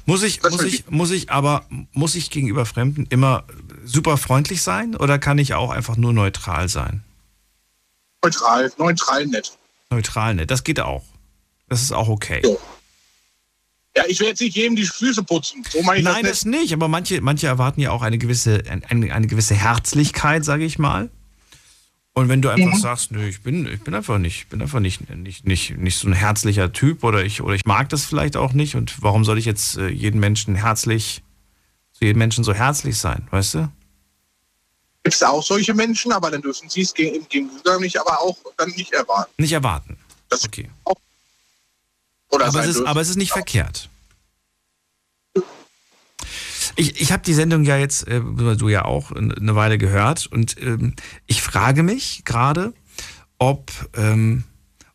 Muss 0.05 0.23
ich, 0.23 0.41
muss 0.43 0.63
ich, 0.63 0.89
muss 0.89 1.11
ich 1.11 1.31
aber, 1.31 1.65
muss 1.93 2.15
ich 2.15 2.29
gegenüber 2.29 2.65
Fremden 2.65 3.05
immer 3.09 3.45
super 3.85 4.17
freundlich 4.17 4.61
sein 4.61 4.95
oder 4.95 5.17
kann 5.17 5.37
ich 5.37 5.53
auch 5.53 5.69
einfach 5.69 5.95
nur 5.95 6.11
neutral 6.11 6.67
sein? 6.67 7.03
Neutral, 8.21 8.71
neutral 8.77 9.25
nett. 9.27 9.57
Neutral 9.89 10.35
nett, 10.35 10.51
das 10.51 10.63
geht 10.63 10.79
auch. 10.79 11.03
Das 11.69 11.81
ist 11.81 11.93
auch 11.93 12.09
okay. 12.09 12.41
Ja, 13.95 14.03
ich 14.07 14.19
will 14.19 14.27
jetzt 14.27 14.41
nicht 14.41 14.55
jedem 14.55 14.75
die 14.75 14.85
Füße 14.85 15.23
putzen. 15.23 15.63
So 15.69 15.81
meine 15.83 15.99
ich 15.99 16.05
Nein, 16.05 16.23
das 16.23 16.39
das 16.39 16.45
nicht, 16.45 16.73
aber 16.73 16.87
manche, 16.87 17.21
manche 17.21 17.47
erwarten 17.47 17.79
ja 17.79 17.91
auch 17.91 18.01
eine 18.01 18.17
gewisse, 18.17 18.63
eine, 18.89 19.13
eine 19.13 19.27
gewisse 19.27 19.55
Herzlichkeit, 19.55 20.43
sage 20.43 20.65
ich 20.65 20.79
mal. 20.79 21.09
Und 22.15 22.29
wenn 22.29 22.41
du 22.43 22.49
einfach 22.49 22.73
Mhm. 22.73 22.79
sagst, 22.79 23.11
nö, 23.11 23.27
ich 23.27 23.41
bin, 23.41 23.65
ich 23.67 23.81
bin 23.81 23.95
einfach 23.95 24.19
nicht, 24.19 24.49
bin 24.49 24.61
einfach 24.61 24.79
nicht, 24.79 25.09
nicht, 25.09 25.45
nicht, 25.47 25.77
nicht 25.77 25.97
so 25.97 26.07
ein 26.07 26.13
herzlicher 26.13 26.71
Typ 26.71 27.03
oder 27.03 27.25
ich, 27.25 27.41
oder 27.41 27.55
ich 27.55 27.65
mag 27.65 27.89
das 27.89 28.05
vielleicht 28.05 28.37
auch 28.37 28.53
nicht 28.53 28.75
und 28.75 29.01
warum 29.01 29.25
soll 29.25 29.39
ich 29.39 29.45
jetzt 29.45 29.77
äh, 29.77 29.87
jeden 29.87 30.19
Menschen 30.19 30.53
herzlich, 30.55 31.23
zu 31.93 32.05
jedem 32.05 32.19
Menschen 32.19 32.43
so 32.43 32.53
herzlich 32.53 32.97
sein, 32.97 33.27
weißt 33.31 33.55
du? 33.55 33.69
Gibt 35.03 35.15
es 35.15 35.23
auch 35.23 35.41
solche 35.43 35.73
Menschen, 35.73 36.11
aber 36.11 36.29
dann 36.29 36.41
dürfen 36.43 36.69
sie 36.69 36.81
es 36.81 36.93
gegen- 36.93 37.15
im 37.15 37.27
Gegenüber 37.27 37.79
nicht, 37.79 37.99
aber 37.99 38.21
auch 38.21 38.37
dann 38.57 38.69
nicht 38.69 38.93
erwarten. 38.93 39.31
Nicht 39.37 39.51
erwarten. 39.51 39.97
Das 40.29 40.45
okay. 40.45 40.69
Oder 42.29 42.45
aber, 42.45 42.59
es 42.61 42.67
ist, 42.67 42.75
dürfen. 42.75 42.87
aber 42.87 43.01
es 43.01 43.09
ist 43.09 43.17
nicht 43.17 43.31
verkehrt. 43.31 43.89
Ich, 46.75 46.99
ich 47.01 47.11
habe 47.11 47.23
die 47.23 47.33
Sendung 47.33 47.63
ja 47.63 47.77
jetzt, 47.77 48.07
äh, 48.07 48.19
du 48.21 48.69
ja 48.69 48.85
auch, 48.85 49.11
eine 49.11 49.55
Weile 49.55 49.77
gehört 49.77 50.27
und 50.27 50.55
ähm, 50.61 50.93
ich 51.27 51.41
frage 51.41 51.83
mich 51.83 52.23
gerade, 52.25 52.73
ob, 53.37 53.71
ähm, 53.95 54.43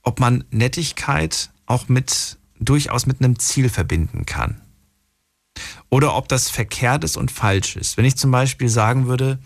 ob 0.02 0.20
man 0.20 0.44
Nettigkeit 0.50 1.50
auch 1.66 1.88
mit 1.88 2.38
durchaus 2.58 3.06
mit 3.06 3.20
einem 3.20 3.38
Ziel 3.38 3.68
verbinden 3.68 4.26
kann. 4.26 4.60
Oder 5.90 6.16
ob 6.16 6.28
das 6.28 6.50
verkehrt 6.50 7.04
ist 7.04 7.16
und 7.16 7.30
falsch 7.30 7.76
ist. 7.76 7.96
Wenn 7.96 8.04
ich 8.04 8.16
zum 8.16 8.30
Beispiel 8.30 8.68
sagen 8.68 9.06
würde, 9.06 9.38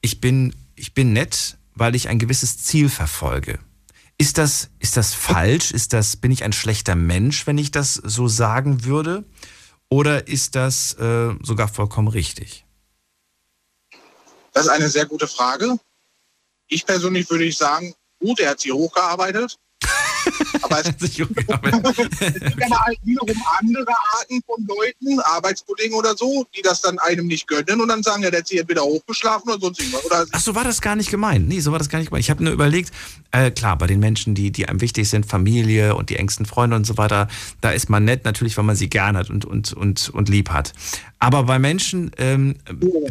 ich 0.00 0.20
bin, 0.20 0.54
ich 0.74 0.94
bin 0.94 1.12
nett, 1.12 1.56
weil 1.74 1.94
ich 1.94 2.08
ein 2.08 2.18
gewisses 2.18 2.58
Ziel 2.58 2.88
verfolge. 2.88 3.58
Ist 4.18 4.38
das, 4.38 4.70
ist 4.78 4.96
das 4.96 5.14
falsch? 5.14 5.70
Ist 5.70 5.92
das, 5.92 6.16
bin 6.16 6.30
ich 6.30 6.44
ein 6.44 6.52
schlechter 6.52 6.94
Mensch, 6.94 7.46
wenn 7.46 7.58
ich 7.58 7.70
das 7.70 7.94
so 7.94 8.28
sagen 8.28 8.84
würde? 8.84 9.24
Oder 9.88 10.26
ist 10.26 10.54
das 10.54 10.94
äh, 10.94 11.34
sogar 11.42 11.68
vollkommen 11.68 12.08
richtig? 12.08 12.64
Das 14.52 14.64
ist 14.66 14.70
eine 14.70 14.88
sehr 14.88 15.06
gute 15.06 15.28
Frage. 15.28 15.76
Ich 16.68 16.84
persönlich 16.84 17.30
würde 17.30 17.44
ich 17.44 17.56
sagen, 17.56 17.94
gut, 18.18 18.40
er 18.40 18.50
hat 18.50 18.60
sie 18.60 18.72
hochgearbeitet. 18.72 19.58
Aber 20.64 20.80
es, 20.80 20.88
es 21.02 21.14
gibt 21.14 21.50
aber 21.50 22.80
halt 22.80 22.98
wiederum 23.04 23.42
andere 23.58 23.94
Arten 24.18 24.40
von 24.46 24.66
Leuten, 24.66 25.20
Arbeitskollegen 25.20 25.96
oder 25.96 26.16
so, 26.16 26.46
die 26.56 26.62
das 26.62 26.80
dann 26.80 26.98
einem 26.98 27.26
nicht 27.26 27.46
gönnen 27.46 27.80
und 27.80 27.88
dann 27.88 28.02
sagen, 28.02 28.22
ja, 28.22 28.30
der 28.30 28.40
hat 28.40 28.48
sie 28.48 28.58
entweder 28.58 28.82
hochgeschlafen 28.82 29.50
oder 29.50 29.60
sonst 29.60 29.80
irgendwas. 29.80 30.04
Oder 30.06 30.26
Ach 30.32 30.40
so 30.40 30.54
war 30.54 30.64
das 30.64 30.80
gar 30.80 30.96
nicht 30.96 31.10
gemeint. 31.10 31.48
Nee, 31.48 31.60
so 31.60 31.72
war 31.72 31.78
das 31.78 31.88
gar 31.88 31.98
nicht 31.98 32.08
gemeint. 32.08 32.24
Ich 32.24 32.30
habe 32.30 32.42
nur 32.42 32.52
überlegt, 32.52 32.92
äh, 33.32 33.50
klar, 33.50 33.76
bei 33.76 33.86
den 33.86 34.00
Menschen, 34.00 34.34
die, 34.34 34.50
die 34.50 34.68
einem 34.68 34.80
wichtig 34.80 35.08
sind, 35.08 35.26
Familie 35.26 35.94
und 35.94 36.10
die 36.10 36.16
engsten 36.16 36.46
Freunde 36.46 36.76
und 36.76 36.86
so 36.86 36.96
weiter, 36.96 37.28
da 37.60 37.70
ist 37.70 37.90
man 37.90 38.04
nett 38.04 38.24
natürlich, 38.24 38.56
weil 38.56 38.64
man 38.64 38.76
sie 38.76 38.88
gern 38.88 39.16
hat 39.16 39.30
und, 39.30 39.44
und, 39.44 39.72
und, 39.72 40.08
und 40.10 40.28
lieb 40.28 40.50
hat. 40.50 40.72
Aber 41.18 41.44
bei 41.44 41.58
Menschen, 41.58 42.10
ähm, 42.18 42.56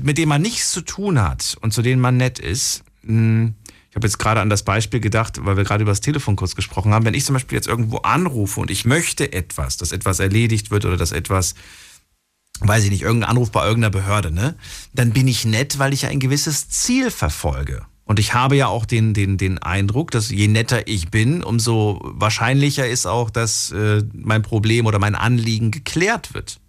mit 0.01 0.17
denen 0.17 0.29
man 0.29 0.41
nichts 0.41 0.71
zu 0.71 0.81
tun 0.81 1.21
hat 1.21 1.57
und 1.61 1.73
zu 1.73 1.81
denen 1.81 2.01
man 2.01 2.17
nett 2.17 2.39
ist, 2.39 2.83
mh, 3.03 3.53
ich 3.95 3.97
habe 3.97 4.07
jetzt 4.07 4.19
gerade 4.19 4.41
an 4.41 4.49
das 4.49 4.63
Beispiel 4.63 4.99
gedacht, 4.99 5.45
weil 5.45 5.55
wir 5.55 5.63
gerade 5.63 5.83
über 5.83 5.93
das 5.93 6.01
Telefon 6.01 6.35
kurz 6.35 6.53
gesprochen 6.53 6.93
haben. 6.93 7.05
Wenn 7.05 7.13
ich 7.13 7.23
zum 7.23 7.31
Beispiel 7.31 7.55
jetzt 7.55 7.69
irgendwo 7.69 7.99
anrufe 7.99 8.59
und 8.59 8.69
ich 8.69 8.83
möchte 8.83 9.31
etwas, 9.31 9.77
dass 9.77 9.93
etwas 9.93 10.19
erledigt 10.19 10.69
wird 10.69 10.83
oder 10.83 10.97
dass 10.97 11.13
etwas, 11.13 11.55
weiß 12.59 12.83
ich 12.83 12.89
nicht, 12.89 13.03
irgendein 13.03 13.29
Anruf 13.29 13.51
bei 13.51 13.65
irgendeiner 13.65 13.91
Behörde, 13.91 14.31
ne? 14.31 14.57
Dann 14.91 15.11
bin 15.11 15.29
ich 15.29 15.45
nett, 15.45 15.79
weil 15.79 15.93
ich 15.93 16.07
ein 16.07 16.19
gewisses 16.19 16.67
Ziel 16.67 17.09
verfolge. 17.09 17.85
Und 18.03 18.19
ich 18.19 18.33
habe 18.33 18.57
ja 18.57 18.67
auch 18.67 18.83
den, 18.83 19.13
den, 19.13 19.37
den 19.37 19.59
Eindruck, 19.59 20.11
dass 20.11 20.29
je 20.29 20.49
netter 20.49 20.89
ich 20.89 21.09
bin, 21.09 21.41
umso 21.41 22.01
wahrscheinlicher 22.03 22.85
ist 22.85 23.05
auch, 23.05 23.29
dass 23.29 23.71
äh, 23.71 24.03
mein 24.11 24.41
Problem 24.41 24.87
oder 24.87 24.99
mein 24.99 25.15
Anliegen 25.15 25.71
geklärt 25.71 26.33
wird. 26.33 26.59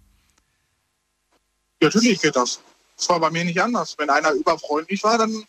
natürlich 1.81 2.21
geht 2.21 2.37
das. 2.37 2.61
Das 2.95 3.09
war 3.09 3.19
bei 3.19 3.31
mir 3.31 3.43
nicht 3.43 3.61
anders. 3.61 3.95
Wenn 3.97 4.09
einer 4.09 4.31
überfreundlich 4.31 5.03
war, 5.03 5.17
dann 5.17 5.43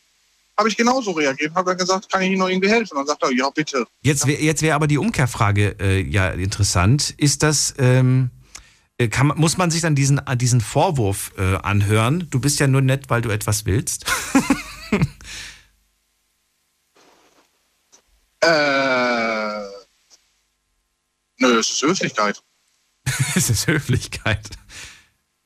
habe 0.59 0.69
ich 0.69 0.77
genauso 0.77 1.13
reagiert, 1.13 1.55
habe 1.55 1.71
dann 1.71 1.79
gesagt, 1.79 2.11
kann 2.11 2.21
ich 2.23 2.31
Ihnen 2.31 2.41
noch 2.41 2.49
irgendwie 2.49 2.69
helfen? 2.69 2.97
Und 2.97 3.07
dann 3.07 3.07
sagt 3.07 3.23
er, 3.23 3.33
ja, 3.33 3.49
bitte. 3.51 3.87
Jetzt 4.03 4.27
wäre 4.27 4.43
jetzt 4.43 4.61
wär 4.61 4.75
aber 4.75 4.89
die 4.89 4.99
Umkehrfrage 4.99 5.77
äh, 5.79 6.01
ja 6.03 6.31
interessant. 6.31 7.15
Ist 7.17 7.45
das, 7.45 7.75
ähm, 7.79 8.31
äh, 8.99 9.07
kann, 9.07 9.29
muss 9.37 9.57
man 9.57 9.71
sich 9.71 9.83
dann 9.83 9.95
diesen, 9.95 10.19
äh, 10.19 10.37
diesen 10.37 10.61
Vorwurf 10.61 11.33
äh, 11.39 11.55
anhören? 11.57 12.27
Du 12.31 12.41
bist 12.41 12.59
ja 12.59 12.67
nur 12.67 12.81
nett, 12.81 13.09
weil 13.09 13.23
du 13.23 13.31
etwas 13.31 13.67
willst. 13.67 14.05
äh, 18.41 18.49
nö, 21.39 21.59
es 21.61 21.71
ist 21.71 21.83
Höflichkeit. 21.83 22.43
es 23.37 23.49
ist 23.49 23.69
Höflichkeit. 23.69 24.51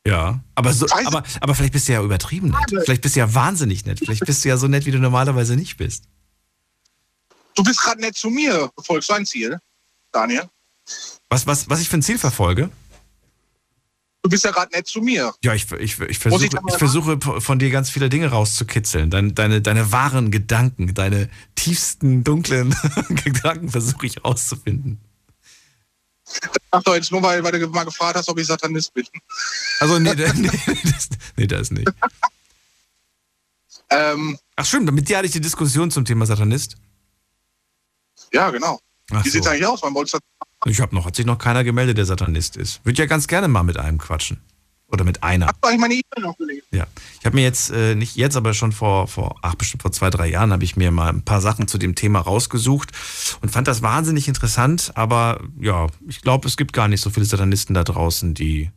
Ja, 0.06 0.40
aber, 0.56 0.72
so, 0.72 0.86
aber, 1.06 1.22
aber 1.40 1.54
vielleicht 1.54 1.72
bist 1.72 1.88
du 1.88 1.92
ja 1.92 2.02
übertrieben 2.02 2.48
nett. 2.48 2.82
Vielleicht 2.84 3.02
bist 3.02 3.14
du 3.14 3.20
ja 3.20 3.34
wahnsinnig 3.34 3.86
nett. 3.86 4.00
Vielleicht 4.00 4.26
bist 4.26 4.44
du 4.44 4.48
ja 4.48 4.56
so 4.56 4.66
nett, 4.66 4.84
wie 4.84 4.90
du 4.90 4.98
normalerweise 4.98 5.54
nicht 5.54 5.76
bist. 5.76 6.04
Du 7.54 7.62
bist 7.62 7.80
gerade 7.80 8.00
nett 8.00 8.16
zu 8.16 8.28
mir. 8.28 8.70
Befolgst 8.74 9.10
du 9.10 9.14
ein 9.14 9.26
Ziel, 9.26 9.58
Daniel? 10.10 10.48
Was, 11.28 11.46
was, 11.46 11.68
was 11.70 11.80
ich 11.80 11.88
für 11.88 11.98
ein 11.98 12.02
Ziel 12.02 12.18
verfolge? 12.18 12.70
Du 14.22 14.30
bist 14.30 14.44
ja 14.44 14.52
gerade 14.52 14.72
nett 14.72 14.86
zu 14.86 15.00
mir. 15.00 15.34
Ja, 15.42 15.54
ich, 15.54 15.70
ich, 15.72 16.00
ich, 16.00 16.18
versuche, 16.18 16.44
ich 16.44 16.74
versuche 16.78 17.18
von 17.40 17.58
dir 17.58 17.70
ganz 17.70 17.90
viele 17.90 18.08
Dinge 18.08 18.28
rauszukitzeln. 18.28 19.10
Deine, 19.10 19.32
deine, 19.32 19.60
deine 19.60 19.90
wahren 19.90 20.30
Gedanken, 20.30 20.94
deine 20.94 21.28
tiefsten, 21.56 22.22
dunklen 22.22 22.74
Gedanken 23.24 23.68
versuche 23.68 24.06
ich 24.06 24.24
rauszufinden. 24.24 25.00
Ach 26.70 26.82
doch, 26.82 26.94
jetzt 26.94 27.12
nur, 27.12 27.22
weil, 27.22 27.42
weil 27.44 27.52
du 27.52 27.66
mal 27.68 27.84
gefragt 27.84 28.16
hast, 28.16 28.28
ob 28.28 28.38
ich 28.38 28.46
Satanist 28.46 28.92
bin. 28.94 29.06
Also, 29.80 29.98
nee, 29.98 30.14
nee, 30.16 30.32
nee, 30.34 30.78
das, 30.84 31.08
nee 31.36 31.46
das 31.46 31.70
nicht. 31.70 31.90
Ähm, 33.90 34.38
Ach 34.56 34.64
stimmt, 34.64 34.90
mit 34.90 35.06
dir 35.06 35.18
hatte 35.18 35.26
ich 35.26 35.32
die 35.32 35.40
Diskussion 35.40 35.90
zum 35.90 36.06
Thema 36.06 36.24
Satanist. 36.24 36.76
ja, 38.32 38.48
genau. 38.48 38.80
Ach 39.10 39.22
Wie 39.22 39.28
so. 39.28 39.44
eigentlich 39.44 39.66
aus? 39.66 39.82
Wann 39.82 39.94
wolltest 39.94 40.14
du 40.14 40.70
Ich 40.70 40.80
habe 40.80 40.94
noch, 40.94 41.04
hat 41.04 41.14
sich 41.14 41.26
noch 41.26 41.36
keiner 41.36 41.62
gemeldet, 41.62 41.98
der 41.98 42.06
Satanist 42.06 42.56
ist. 42.56 42.82
Würde 42.84 43.02
ja 43.02 43.06
ganz 43.06 43.26
gerne 43.26 43.48
mal 43.48 43.62
mit 43.64 43.76
einem 43.76 43.98
quatschen. 43.98 44.40
Oder 44.92 45.04
mit 45.04 45.22
einer. 45.22 45.46
Hast 45.46 45.56
du 45.62 45.68
eigentlich 45.68 45.80
meine 45.80 45.94
E-Mail 45.94 46.28
noch 46.28 46.36
gelesen? 46.36 46.66
Ja. 46.70 46.86
Ich 47.18 47.24
habe 47.24 47.34
mir 47.34 47.42
jetzt, 47.42 47.70
äh, 47.70 47.94
nicht 47.94 48.14
jetzt, 48.14 48.36
aber 48.36 48.52
schon 48.52 48.72
vor, 48.72 49.08
vor, 49.08 49.36
ach, 49.40 49.54
bestimmt 49.54 49.82
vor 49.82 49.90
zwei, 49.90 50.10
drei 50.10 50.28
Jahren, 50.28 50.52
habe 50.52 50.64
ich 50.64 50.76
mir 50.76 50.90
mal 50.90 51.08
ein 51.08 51.22
paar 51.22 51.40
Sachen 51.40 51.66
zu 51.66 51.78
dem 51.78 51.94
Thema 51.94 52.20
rausgesucht 52.20 52.92
und 53.40 53.48
fand 53.48 53.68
das 53.68 53.80
wahnsinnig 53.80 54.28
interessant. 54.28 54.92
Aber 54.94 55.40
ja, 55.58 55.86
ich 56.06 56.20
glaube, 56.20 56.46
es 56.46 56.58
gibt 56.58 56.74
gar 56.74 56.88
nicht 56.88 57.00
so 57.00 57.08
viele 57.08 57.24
Satanisten 57.24 57.72
da 57.72 57.84
draußen, 57.84 58.34
die, 58.34 58.70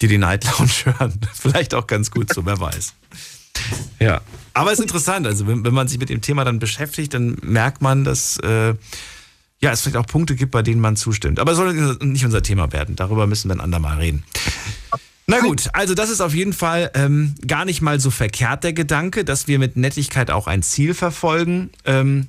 die 0.00 0.08
die 0.08 0.18
Night 0.18 0.44
Lounge 0.44 0.72
hören. 0.98 1.20
Vielleicht 1.32 1.74
auch 1.74 1.86
ganz 1.86 2.10
gut 2.10 2.34
so, 2.34 2.44
wer 2.44 2.58
weiß. 2.58 2.94
Ja. 4.00 4.20
Aber 4.54 4.72
es 4.72 4.80
ist 4.80 4.84
interessant. 4.84 5.28
Also, 5.28 5.46
wenn, 5.46 5.64
wenn 5.64 5.74
man 5.74 5.86
sich 5.86 6.00
mit 6.00 6.08
dem 6.08 6.20
Thema 6.22 6.44
dann 6.44 6.58
beschäftigt, 6.58 7.14
dann 7.14 7.36
merkt 7.42 7.82
man, 7.82 8.02
dass, 8.02 8.36
äh, 8.38 8.74
ja, 9.60 9.70
es 9.70 9.82
vielleicht 9.82 9.96
auch 9.96 10.06
Punkte 10.06 10.34
gibt, 10.34 10.50
bei 10.50 10.62
denen 10.62 10.80
man 10.80 10.96
zustimmt. 10.96 11.38
Aber 11.38 11.52
es 11.52 11.56
soll 11.56 11.96
nicht 12.00 12.24
unser 12.24 12.42
Thema 12.42 12.72
werden. 12.72 12.96
Darüber 12.96 13.28
müssen 13.28 13.48
wir 13.48 13.54
ein 13.54 13.60
andermal 13.60 13.98
reden. 13.98 14.24
Na 15.26 15.40
gut, 15.40 15.68
also 15.72 15.94
das 15.94 16.10
ist 16.10 16.20
auf 16.20 16.34
jeden 16.34 16.52
Fall 16.52 16.90
ähm, 16.94 17.34
gar 17.46 17.64
nicht 17.64 17.80
mal 17.80 18.00
so 18.00 18.10
verkehrt 18.10 18.64
der 18.64 18.72
Gedanke, 18.72 19.24
dass 19.24 19.46
wir 19.46 19.58
mit 19.58 19.76
Nettigkeit 19.76 20.30
auch 20.30 20.46
ein 20.46 20.62
Ziel 20.62 20.94
verfolgen. 20.94 21.70
Ähm, 21.84 22.28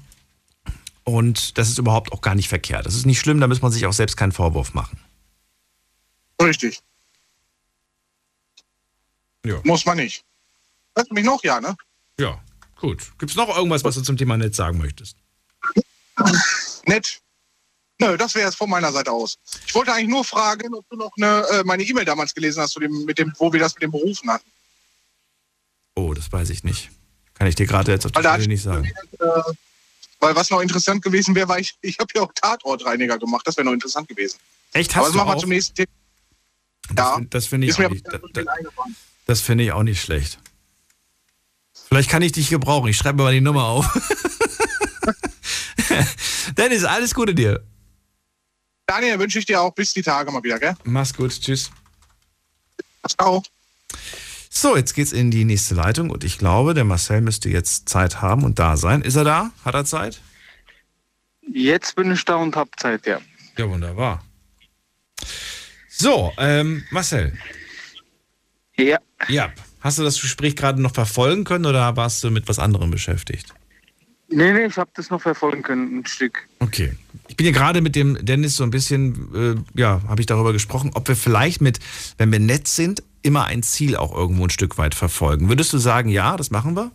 und 1.03 1.57
das 1.57 1.69
ist 1.69 1.79
überhaupt 1.79 2.11
auch 2.11 2.21
gar 2.21 2.35
nicht 2.35 2.49
verkehrt. 2.49 2.85
Das 2.85 2.95
ist 2.95 3.05
nicht 3.05 3.19
schlimm, 3.19 3.39
da 3.39 3.47
muss 3.47 3.61
man 3.61 3.71
sich 3.71 3.85
auch 3.85 3.93
selbst 3.93 4.15
keinen 4.15 4.31
Vorwurf 4.31 4.73
machen. 4.73 4.99
Richtig. 6.41 6.79
Ja. 9.45 9.59
Muss 9.63 9.85
man 9.85 9.97
nicht. 9.97 10.23
Hörst 10.95 11.09
du 11.09 11.15
mich 11.15 11.25
noch? 11.25 11.43
Ja, 11.43 11.59
ne? 11.59 11.75
Ja, 12.19 12.41
gut. 12.79 13.11
Gibt 13.17 13.31
es 13.31 13.35
noch 13.35 13.49
irgendwas, 13.55 13.83
was 13.83 13.95
du 13.95 14.01
zum 14.01 14.17
Thema 14.17 14.37
Netz 14.37 14.55
sagen 14.55 14.77
möchtest? 14.77 15.17
Nett. 16.85 17.22
Nö, 17.99 18.17
das 18.17 18.33
wäre 18.35 18.49
es 18.49 18.55
von 18.55 18.69
meiner 18.69 18.91
Seite 18.91 19.11
aus. 19.11 19.37
Ich 19.67 19.75
wollte 19.75 19.93
eigentlich 19.93 20.09
nur 20.09 20.25
fragen, 20.25 20.73
ob 20.73 20.87
du 20.89 20.97
noch 20.97 21.11
eine, 21.17 21.45
äh, 21.49 21.63
meine 21.63 21.83
E-Mail 21.83 22.05
damals 22.05 22.33
gelesen 22.33 22.61
hast, 22.61 22.75
dem, 22.75 23.05
mit 23.05 23.17
dem, 23.19 23.31
wo 23.37 23.53
wir 23.53 23.59
das 23.59 23.73
mit 23.75 23.83
dem 23.83 23.91
Berufen 23.91 24.29
hatten. 24.29 24.49
Oh, 25.95 26.13
das 26.13 26.31
weiß 26.31 26.49
ich 26.49 26.63
nicht. 26.63 26.89
Kann 27.35 27.47
ich 27.47 27.55
dir 27.55 27.67
gerade 27.67 27.91
jetzt 27.91 28.05
auf 28.05 28.11
die 28.11 28.23
Weil 28.23 28.33
Stelle 28.33 28.47
nicht 28.47 28.63
sagen. 28.63 28.85
Äh, 29.19 29.25
weil 30.19 30.35
was 30.35 30.49
noch 30.49 30.61
interessant 30.61 31.03
gewesen 31.03 31.35
wäre, 31.35 31.47
war 31.47 31.59
ich, 31.59 31.75
ich 31.81 31.99
habe 31.99 32.07
ja 32.15 32.21
auch 32.23 32.31
Tatortreiniger 32.33 33.17
gemacht. 33.19 33.45
Das 33.45 33.57
wäre 33.57 33.65
noch 33.65 33.73
interessant 33.73 34.07
gewesen. 34.07 34.37
Echt, 34.73 34.91
Aber 34.95 35.01
hast 35.01 35.07
das 35.07 35.11
du 35.13 35.17
machen 35.17 35.35
wir 35.35 35.39
zum 35.41 35.49
nächsten 35.49 35.75
Thema. 35.75 35.87
Das, 36.93 37.15
fin- 37.15 37.29
das 37.29 37.47
finde 37.47 37.67
ich, 37.67 37.79
aber 37.79 37.89
nicht- 37.89 38.05
das 39.25 39.41
finde 39.41 39.63
ich 39.65 39.71
auch 39.71 39.83
nicht 39.83 40.01
schlecht. 40.01 40.39
Vielleicht 41.87 42.09
kann 42.09 42.21
ich 42.23 42.31
dich 42.31 42.49
gebrauchen. 42.49 42.89
Ich 42.89 42.97
schreibe 42.97 43.17
mir 43.17 43.23
mal 43.23 43.33
die 43.33 43.41
Nummer 43.41 43.65
auf. 43.65 43.85
Dennis, 46.57 46.83
alles 46.83 47.13
Gute 47.13 47.35
dir. 47.35 47.63
Daniel, 48.85 49.19
wünsche 49.19 49.39
ich 49.39 49.45
dir 49.45 49.61
auch 49.61 49.73
bis 49.73 49.93
die 49.93 50.01
Tage 50.01 50.31
mal 50.31 50.43
wieder, 50.43 50.59
gell? 50.59 50.75
Mach's 50.83 51.13
gut. 51.13 51.31
Tschüss. 51.39 51.71
Ciao. 53.07 53.43
So, 54.49 54.77
jetzt 54.77 54.93
geht's 54.93 55.11
in 55.11 55.31
die 55.31 55.45
nächste 55.45 55.73
Leitung 55.75 56.09
und 56.09 56.23
ich 56.23 56.37
glaube, 56.37 56.73
der 56.73 56.83
Marcel 56.83 57.21
müsste 57.21 57.49
jetzt 57.49 57.89
Zeit 57.89 58.21
haben 58.21 58.43
und 58.43 58.59
da 58.59 58.77
sein. 58.77 59.01
Ist 59.01 59.15
er 59.15 59.23
da? 59.23 59.51
Hat 59.65 59.73
er 59.73 59.85
Zeit? 59.85 60.21
Jetzt 61.51 61.95
bin 61.95 62.11
ich 62.11 62.23
da 62.23 62.35
und 62.35 62.55
hab 62.55 62.79
Zeit, 62.79 63.05
ja. 63.05 63.19
Ja, 63.57 63.69
wunderbar. 63.69 64.23
So, 65.89 66.31
ähm, 66.37 66.83
Marcel. 66.91 67.37
Ja. 68.77 68.99
Ja. 69.27 69.51
Hast 69.79 69.99
du 69.99 70.03
das 70.03 70.21
Gespräch 70.21 70.55
gerade 70.55 70.81
noch 70.81 70.93
verfolgen 70.93 71.43
können 71.43 71.65
oder 71.65 71.95
warst 71.97 72.23
du 72.23 72.31
mit 72.31 72.47
was 72.47 72.59
anderem 72.59 72.89
beschäftigt? 72.91 73.53
Nee, 74.29 74.53
nee, 74.53 74.65
ich 74.65 74.77
habe 74.77 74.91
das 74.93 75.09
noch 75.09 75.21
verfolgen 75.21 75.61
können, 75.61 75.99
ein 75.99 76.05
Stück. 76.05 76.47
Okay. 76.59 76.95
Ich 77.33 77.37
bin 77.37 77.47
ja 77.47 77.51
gerade 77.51 77.81
mit 77.81 77.95
dem 77.95 78.23
Dennis 78.23 78.57
so 78.57 78.63
ein 78.63 78.69
bisschen, 78.69 79.65
äh, 79.75 79.79
ja, 79.79 80.03
habe 80.07 80.21
ich 80.21 80.27
darüber 80.27 80.53
gesprochen, 80.53 80.91
ob 80.93 81.07
wir 81.07 81.15
vielleicht 81.15 81.61
mit, 81.61 81.79
wenn 82.19 82.31
wir 82.31 82.37
nett 82.37 82.67
sind, 82.67 83.01
immer 83.23 83.45
ein 83.45 83.63
Ziel 83.63 83.95
auch 83.95 84.15
irgendwo 84.15 84.43
ein 84.43 84.51
Stück 84.51 84.77
weit 84.77 84.93
verfolgen. 84.93 85.49
Würdest 85.49 85.73
du 85.73 85.79
sagen, 85.79 86.09
ja, 86.09 86.37
das 86.37 86.51
machen 86.51 86.75
wir? 86.75 86.91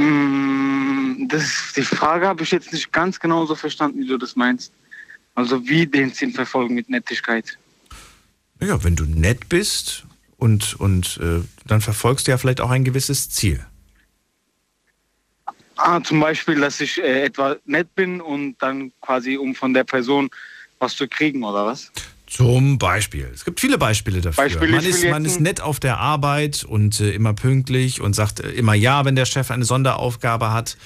Mm, 0.00 1.26
Das, 1.26 1.72
die 1.74 1.82
Frage 1.82 2.28
habe 2.28 2.44
ich 2.44 2.52
jetzt 2.52 2.72
nicht 2.72 2.92
ganz 2.92 3.18
genau 3.18 3.44
so 3.44 3.56
verstanden, 3.56 4.02
wie 4.02 4.06
du 4.06 4.18
das 4.18 4.36
meinst. 4.36 4.72
Also 5.34 5.66
wie 5.66 5.84
den 5.88 6.12
Sinn 6.12 6.30
verfolgen 6.30 6.76
mit 6.76 6.88
Nettigkeit. 6.88 7.58
Ja, 8.60 8.84
wenn 8.84 8.94
du 8.94 9.04
nett 9.04 9.48
bist 9.48 10.06
und, 10.36 10.78
und 10.78 11.18
äh, 11.20 11.40
dann 11.66 11.80
verfolgst 11.80 12.28
du 12.28 12.30
ja 12.30 12.38
vielleicht 12.38 12.60
auch 12.60 12.70
ein 12.70 12.84
gewisses 12.84 13.30
Ziel. 13.30 13.66
Ah, 15.82 16.00
zum 16.02 16.20
Beispiel, 16.20 16.60
dass 16.60 16.80
ich 16.80 17.02
äh, 17.02 17.24
etwa 17.24 17.56
nett 17.64 17.94
bin 17.94 18.20
und 18.20 18.56
dann 18.58 18.92
quasi, 19.00 19.38
um 19.38 19.54
von 19.54 19.72
der 19.72 19.84
Person 19.84 20.28
was 20.78 20.94
zu 20.96 21.08
kriegen, 21.08 21.42
oder 21.42 21.64
was? 21.64 21.90
Zum 22.26 22.78
Beispiel. 22.78 23.30
Es 23.34 23.44
gibt 23.44 23.60
viele 23.60 23.78
Beispiele 23.78 24.20
dafür. 24.20 24.44
Beispiel, 24.44 24.70
man, 24.70 24.84
ist, 24.84 25.04
man 25.04 25.24
ist 25.24 25.40
nett 25.40 25.60
auf 25.60 25.80
der 25.80 25.98
Arbeit 25.98 26.64
und 26.64 27.00
äh, 27.00 27.10
immer 27.12 27.32
pünktlich 27.32 28.00
und 28.00 28.14
sagt 28.14 28.40
äh, 28.40 28.50
immer 28.50 28.74
ja, 28.74 29.04
wenn 29.04 29.16
der 29.16 29.24
Chef 29.24 29.50
eine 29.50 29.64
Sonderaufgabe 29.64 30.52
hat, 30.52 30.76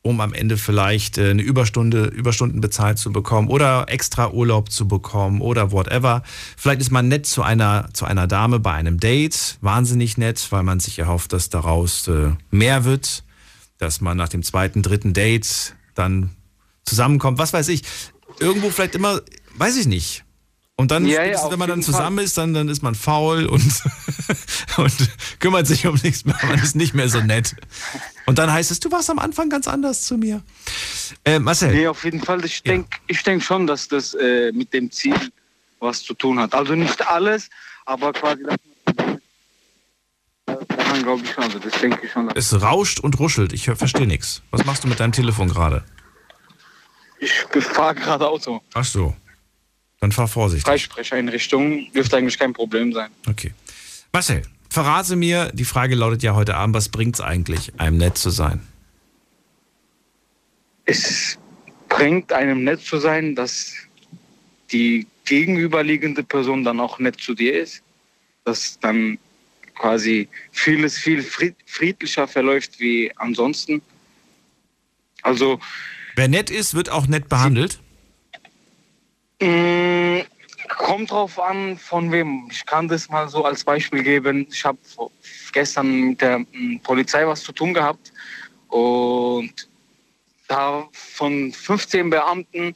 um 0.00 0.20
am 0.20 0.32
Ende 0.32 0.56
vielleicht 0.56 1.18
äh, 1.18 1.30
eine 1.30 1.42
Überstunde, 1.42 2.04
Überstunden 2.04 2.60
bezahlt 2.60 2.98
zu 2.98 3.12
bekommen 3.12 3.48
oder 3.48 3.86
extra 3.88 4.30
Urlaub 4.30 4.70
zu 4.70 4.88
bekommen 4.88 5.40
oder 5.40 5.72
whatever. 5.72 6.22
Vielleicht 6.56 6.80
ist 6.80 6.90
man 6.90 7.08
nett 7.08 7.26
zu 7.26 7.42
einer, 7.42 7.88
zu 7.92 8.06
einer 8.06 8.26
Dame 8.26 8.58
bei 8.58 8.72
einem 8.72 8.98
Date, 8.98 9.58
wahnsinnig 9.60 10.16
nett, 10.16 10.46
weil 10.50 10.62
man 10.62 10.80
sich 10.80 10.98
erhofft, 10.98 11.32
dass 11.32 11.50
daraus 11.50 12.08
äh, 12.08 12.30
mehr 12.50 12.84
wird, 12.84 13.22
dass 13.78 14.00
man 14.00 14.16
nach 14.16 14.28
dem 14.28 14.42
zweiten, 14.42 14.82
dritten 14.82 15.12
Date 15.12 15.74
dann 15.94 16.30
zusammenkommt, 16.84 17.38
was 17.38 17.52
weiß 17.52 17.68
ich. 17.68 17.82
Irgendwo 18.40 18.70
vielleicht 18.70 18.94
immer, 18.94 19.20
weiß 19.56 19.76
ich 19.76 19.86
nicht. 19.86 20.24
Und 20.78 20.90
dann, 20.90 21.06
Ja, 21.06 21.24
ja, 21.24 21.50
wenn 21.50 21.58
man 21.58 21.70
dann 21.70 21.82
zusammen 21.82 22.18
ist, 22.18 22.36
dann, 22.36 22.52
dann 22.52 22.68
ist 22.68 22.82
man 22.82 22.94
faul 22.94 23.46
und, 23.46 23.62
und 24.76 24.92
kümmert 25.38 25.66
sich 25.66 25.86
um 25.86 25.98
nichts 26.02 26.26
mehr. 26.26 26.36
Man 26.42 26.58
ist 26.58 26.76
nicht 26.76 26.92
mehr 26.92 27.08
so 27.08 27.20
nett. 27.20 27.56
Und 28.26 28.38
dann 28.38 28.52
heißt 28.52 28.70
es, 28.70 28.78
du 28.80 28.92
warst 28.92 29.08
am 29.08 29.18
Anfang 29.18 29.48
ganz 29.48 29.68
anders 29.68 30.02
zu 30.02 30.18
mir. 30.18 30.42
Äh, 31.24 31.38
Marcel. 31.38 31.72
Nee, 31.72 31.86
auf 31.86 32.04
jeden 32.04 32.22
Fall. 32.22 32.44
Ich 32.44 32.62
denke 32.62 32.98
ich 33.06 33.22
denk 33.22 33.42
schon, 33.42 33.66
dass 33.66 33.88
das 33.88 34.12
äh, 34.14 34.52
mit 34.52 34.74
dem 34.74 34.90
Ziel 34.90 35.14
was 35.80 36.02
zu 36.02 36.12
tun 36.12 36.38
hat. 36.38 36.54
Also 36.54 36.74
nicht 36.74 37.06
alles, 37.06 37.48
aber 37.86 38.12
quasi 38.12 38.42
das 38.42 38.56
kann 38.56 38.75
man, 40.96 41.04
glaube 41.04 41.22
ich, 41.22 41.32
schon. 41.32 41.44
Also 41.44 41.58
das 41.58 41.72
denke 41.80 42.04
ich 42.04 42.12
schon. 42.12 42.28
Es 42.34 42.60
rauscht 42.60 43.00
und 43.00 43.18
ruschelt. 43.18 43.52
Ich 43.52 43.64
verstehe 43.64 44.06
nichts. 44.06 44.42
Was 44.50 44.64
machst 44.64 44.84
du 44.84 44.88
mit 44.88 45.00
deinem 45.00 45.12
Telefon 45.12 45.48
gerade? 45.48 45.84
Ich 47.18 47.32
fahre 47.64 47.94
gerade 47.94 48.26
Auto. 48.26 48.60
Ach 48.74 48.84
so. 48.84 49.14
Dann 50.00 50.12
fahr 50.12 50.28
vorsichtig. 50.28 50.66
Freisprecheinrichtung 50.66 51.90
dürfte 51.92 52.16
eigentlich 52.16 52.38
kein 52.38 52.52
Problem 52.52 52.92
sein. 52.92 53.10
Okay. 53.28 53.54
Marcel, 54.12 54.42
verrate 54.68 55.16
mir, 55.16 55.50
die 55.54 55.64
Frage 55.64 55.94
lautet 55.94 56.22
ja 56.22 56.34
heute 56.34 56.56
Abend, 56.56 56.76
was 56.76 56.90
bringt's 56.90 57.20
eigentlich, 57.20 57.80
einem 57.80 57.96
nett 57.96 58.18
zu 58.18 58.30
sein? 58.30 58.60
Es 60.84 61.38
bringt 61.88 62.32
einem 62.32 62.64
nett 62.64 62.82
zu 62.82 62.98
sein, 62.98 63.34
dass 63.34 63.72
die 64.70 65.06
gegenüberliegende 65.24 66.22
Person 66.22 66.62
dann 66.62 66.78
auch 66.78 66.98
nett 66.98 67.20
zu 67.20 67.34
dir 67.34 67.58
ist. 67.60 67.82
Dass 68.44 68.78
dann 68.78 69.18
quasi 69.76 70.28
vieles 70.52 70.98
viel 70.98 71.22
fried- 71.22 71.56
friedlicher 71.66 72.26
verläuft 72.26 72.78
wie 72.80 73.12
ansonsten. 73.16 73.82
Also 75.22 75.60
Wer 76.16 76.28
nett 76.28 76.50
ist, 76.50 76.74
wird 76.74 76.90
auch 76.90 77.06
nett 77.06 77.28
behandelt. 77.28 77.80
Mm, 79.40 80.20
Kommt 80.68 81.10
drauf 81.12 81.38
an, 81.38 81.78
von 81.78 82.10
wem. 82.10 82.48
Ich 82.50 82.66
kann 82.66 82.88
das 82.88 83.08
mal 83.08 83.28
so 83.28 83.44
als 83.44 83.62
Beispiel 83.62 84.02
geben. 84.02 84.46
Ich 84.50 84.64
habe 84.64 84.78
gestern 85.52 86.00
mit 86.10 86.20
der 86.20 86.40
mm, 86.40 86.80
Polizei 86.82 87.26
was 87.26 87.42
zu 87.42 87.52
tun 87.52 87.72
gehabt 87.72 88.12
und 88.68 89.52
da 90.48 90.88
von 90.92 91.52
15 91.52 92.10
Beamten 92.10 92.74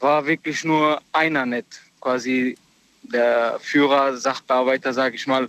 war 0.00 0.26
wirklich 0.26 0.64
nur 0.64 1.00
einer 1.12 1.46
nett. 1.46 1.66
Quasi 2.00 2.56
der 3.02 3.58
Führer, 3.60 4.16
Sachbearbeiter, 4.16 4.92
sage 4.92 5.16
ich 5.16 5.26
mal, 5.26 5.48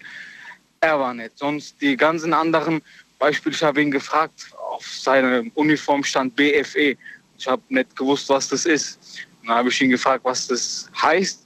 er 0.84 0.99
war 0.99 1.14
nett. 1.14 1.31
Sonst 1.35 1.81
die 1.81 1.95
ganzen 1.95 2.34
anderen, 2.34 2.81
Beispiel, 3.18 3.53
ich 3.53 3.64
habe 3.64 3.81
ihn 3.81 3.91
gefragt, 3.91 4.51
auf 4.72 4.85
seiner 4.85 5.43
Uniform 5.55 6.03
stand 6.03 6.35
BFE. 6.35 6.97
Ich 7.38 7.47
habe 7.47 7.61
nicht 7.69 7.95
gewusst, 7.95 8.30
was 8.30 8.49
das 8.49 8.65
ist. 8.65 8.99
Dann 9.45 9.55
habe 9.55 9.69
ich 9.69 9.81
ihn 9.81 9.89
gefragt, 9.89 10.23
was 10.23 10.47
das 10.47 10.89
heißt. 11.01 11.45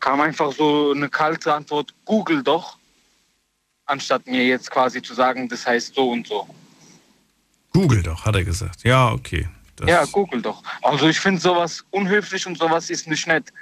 Kam 0.00 0.20
einfach 0.20 0.52
so 0.52 0.92
eine 0.92 1.08
kalte 1.08 1.54
Antwort, 1.54 1.94
Google 2.04 2.42
doch, 2.42 2.76
anstatt 3.86 4.26
mir 4.26 4.44
jetzt 4.44 4.68
quasi 4.68 5.00
zu 5.00 5.14
sagen, 5.14 5.48
das 5.48 5.64
heißt 5.64 5.94
so 5.94 6.10
und 6.10 6.26
so. 6.26 6.48
Google 7.72 8.02
doch, 8.02 8.24
hat 8.24 8.34
er 8.34 8.44
gesagt. 8.44 8.82
Ja, 8.82 9.12
okay. 9.12 9.48
Das 9.76 9.88
ja, 9.88 10.04
Google 10.06 10.42
doch. 10.42 10.62
Also 10.82 11.06
ich 11.08 11.20
finde 11.20 11.40
sowas 11.40 11.84
unhöflich 11.90 12.46
und 12.46 12.58
sowas 12.58 12.90
ist 12.90 13.06
nicht 13.06 13.26
nett. 13.28 13.52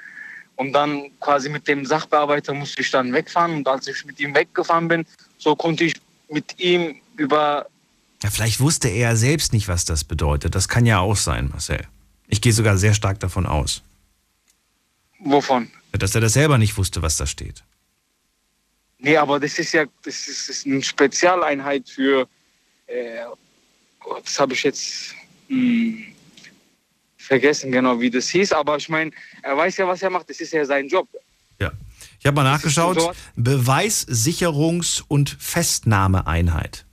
Und 0.60 0.74
dann 0.74 1.10
quasi 1.20 1.48
mit 1.48 1.66
dem 1.68 1.86
Sachbearbeiter 1.86 2.52
musste 2.52 2.82
ich 2.82 2.90
dann 2.90 3.14
wegfahren. 3.14 3.54
Und 3.54 3.66
als 3.66 3.86
ich 3.86 4.04
mit 4.04 4.20
ihm 4.20 4.34
weggefahren 4.34 4.88
bin, 4.88 5.06
so 5.38 5.56
konnte 5.56 5.84
ich 5.84 5.94
mit 6.28 6.60
ihm 6.60 7.00
über. 7.16 7.66
Ja, 8.22 8.28
vielleicht 8.28 8.60
wusste 8.60 8.88
er 8.88 9.16
selbst 9.16 9.54
nicht, 9.54 9.68
was 9.68 9.86
das 9.86 10.04
bedeutet. 10.04 10.54
Das 10.54 10.68
kann 10.68 10.84
ja 10.84 10.98
auch 10.98 11.16
sein, 11.16 11.48
Marcel. 11.48 11.86
Ich 12.28 12.42
gehe 12.42 12.52
sogar 12.52 12.76
sehr 12.76 12.92
stark 12.92 13.18
davon 13.20 13.46
aus. 13.46 13.80
Wovon? 15.20 15.70
Dass 15.92 16.14
er 16.14 16.20
das 16.20 16.34
selber 16.34 16.58
nicht 16.58 16.76
wusste, 16.76 17.00
was 17.00 17.16
da 17.16 17.24
steht. 17.24 17.64
Nee, 18.98 19.16
aber 19.16 19.40
das 19.40 19.58
ist 19.58 19.72
ja 19.72 19.86
das 20.02 20.28
ist, 20.28 20.50
ist 20.50 20.66
eine 20.66 20.82
Spezialeinheit 20.82 21.88
für. 21.88 22.28
Äh, 22.86 23.24
oh, 24.04 24.18
das 24.22 24.38
habe 24.38 24.52
ich 24.52 24.62
jetzt 24.62 25.14
hm, 25.48 26.04
vergessen, 27.30 27.70
genau 27.70 28.00
wie 28.00 28.10
das 28.10 28.28
hieß. 28.28 28.52
Aber 28.52 28.76
ich 28.76 28.88
meine, 28.88 29.12
er 29.42 29.56
weiß 29.56 29.76
ja, 29.76 29.86
was 29.86 30.02
er 30.02 30.10
macht. 30.10 30.28
Das 30.28 30.40
ist 30.40 30.52
ja 30.52 30.64
sein 30.64 30.88
Job. 30.88 31.08
Ja. 31.60 31.70
Ich 32.18 32.26
habe 32.26 32.34
mal 32.34 32.42
nachgeschaut. 32.42 32.98
Beweissicherungs- 33.38 35.02
und 35.06 35.36
Festnahmeeinheit. 35.38 36.84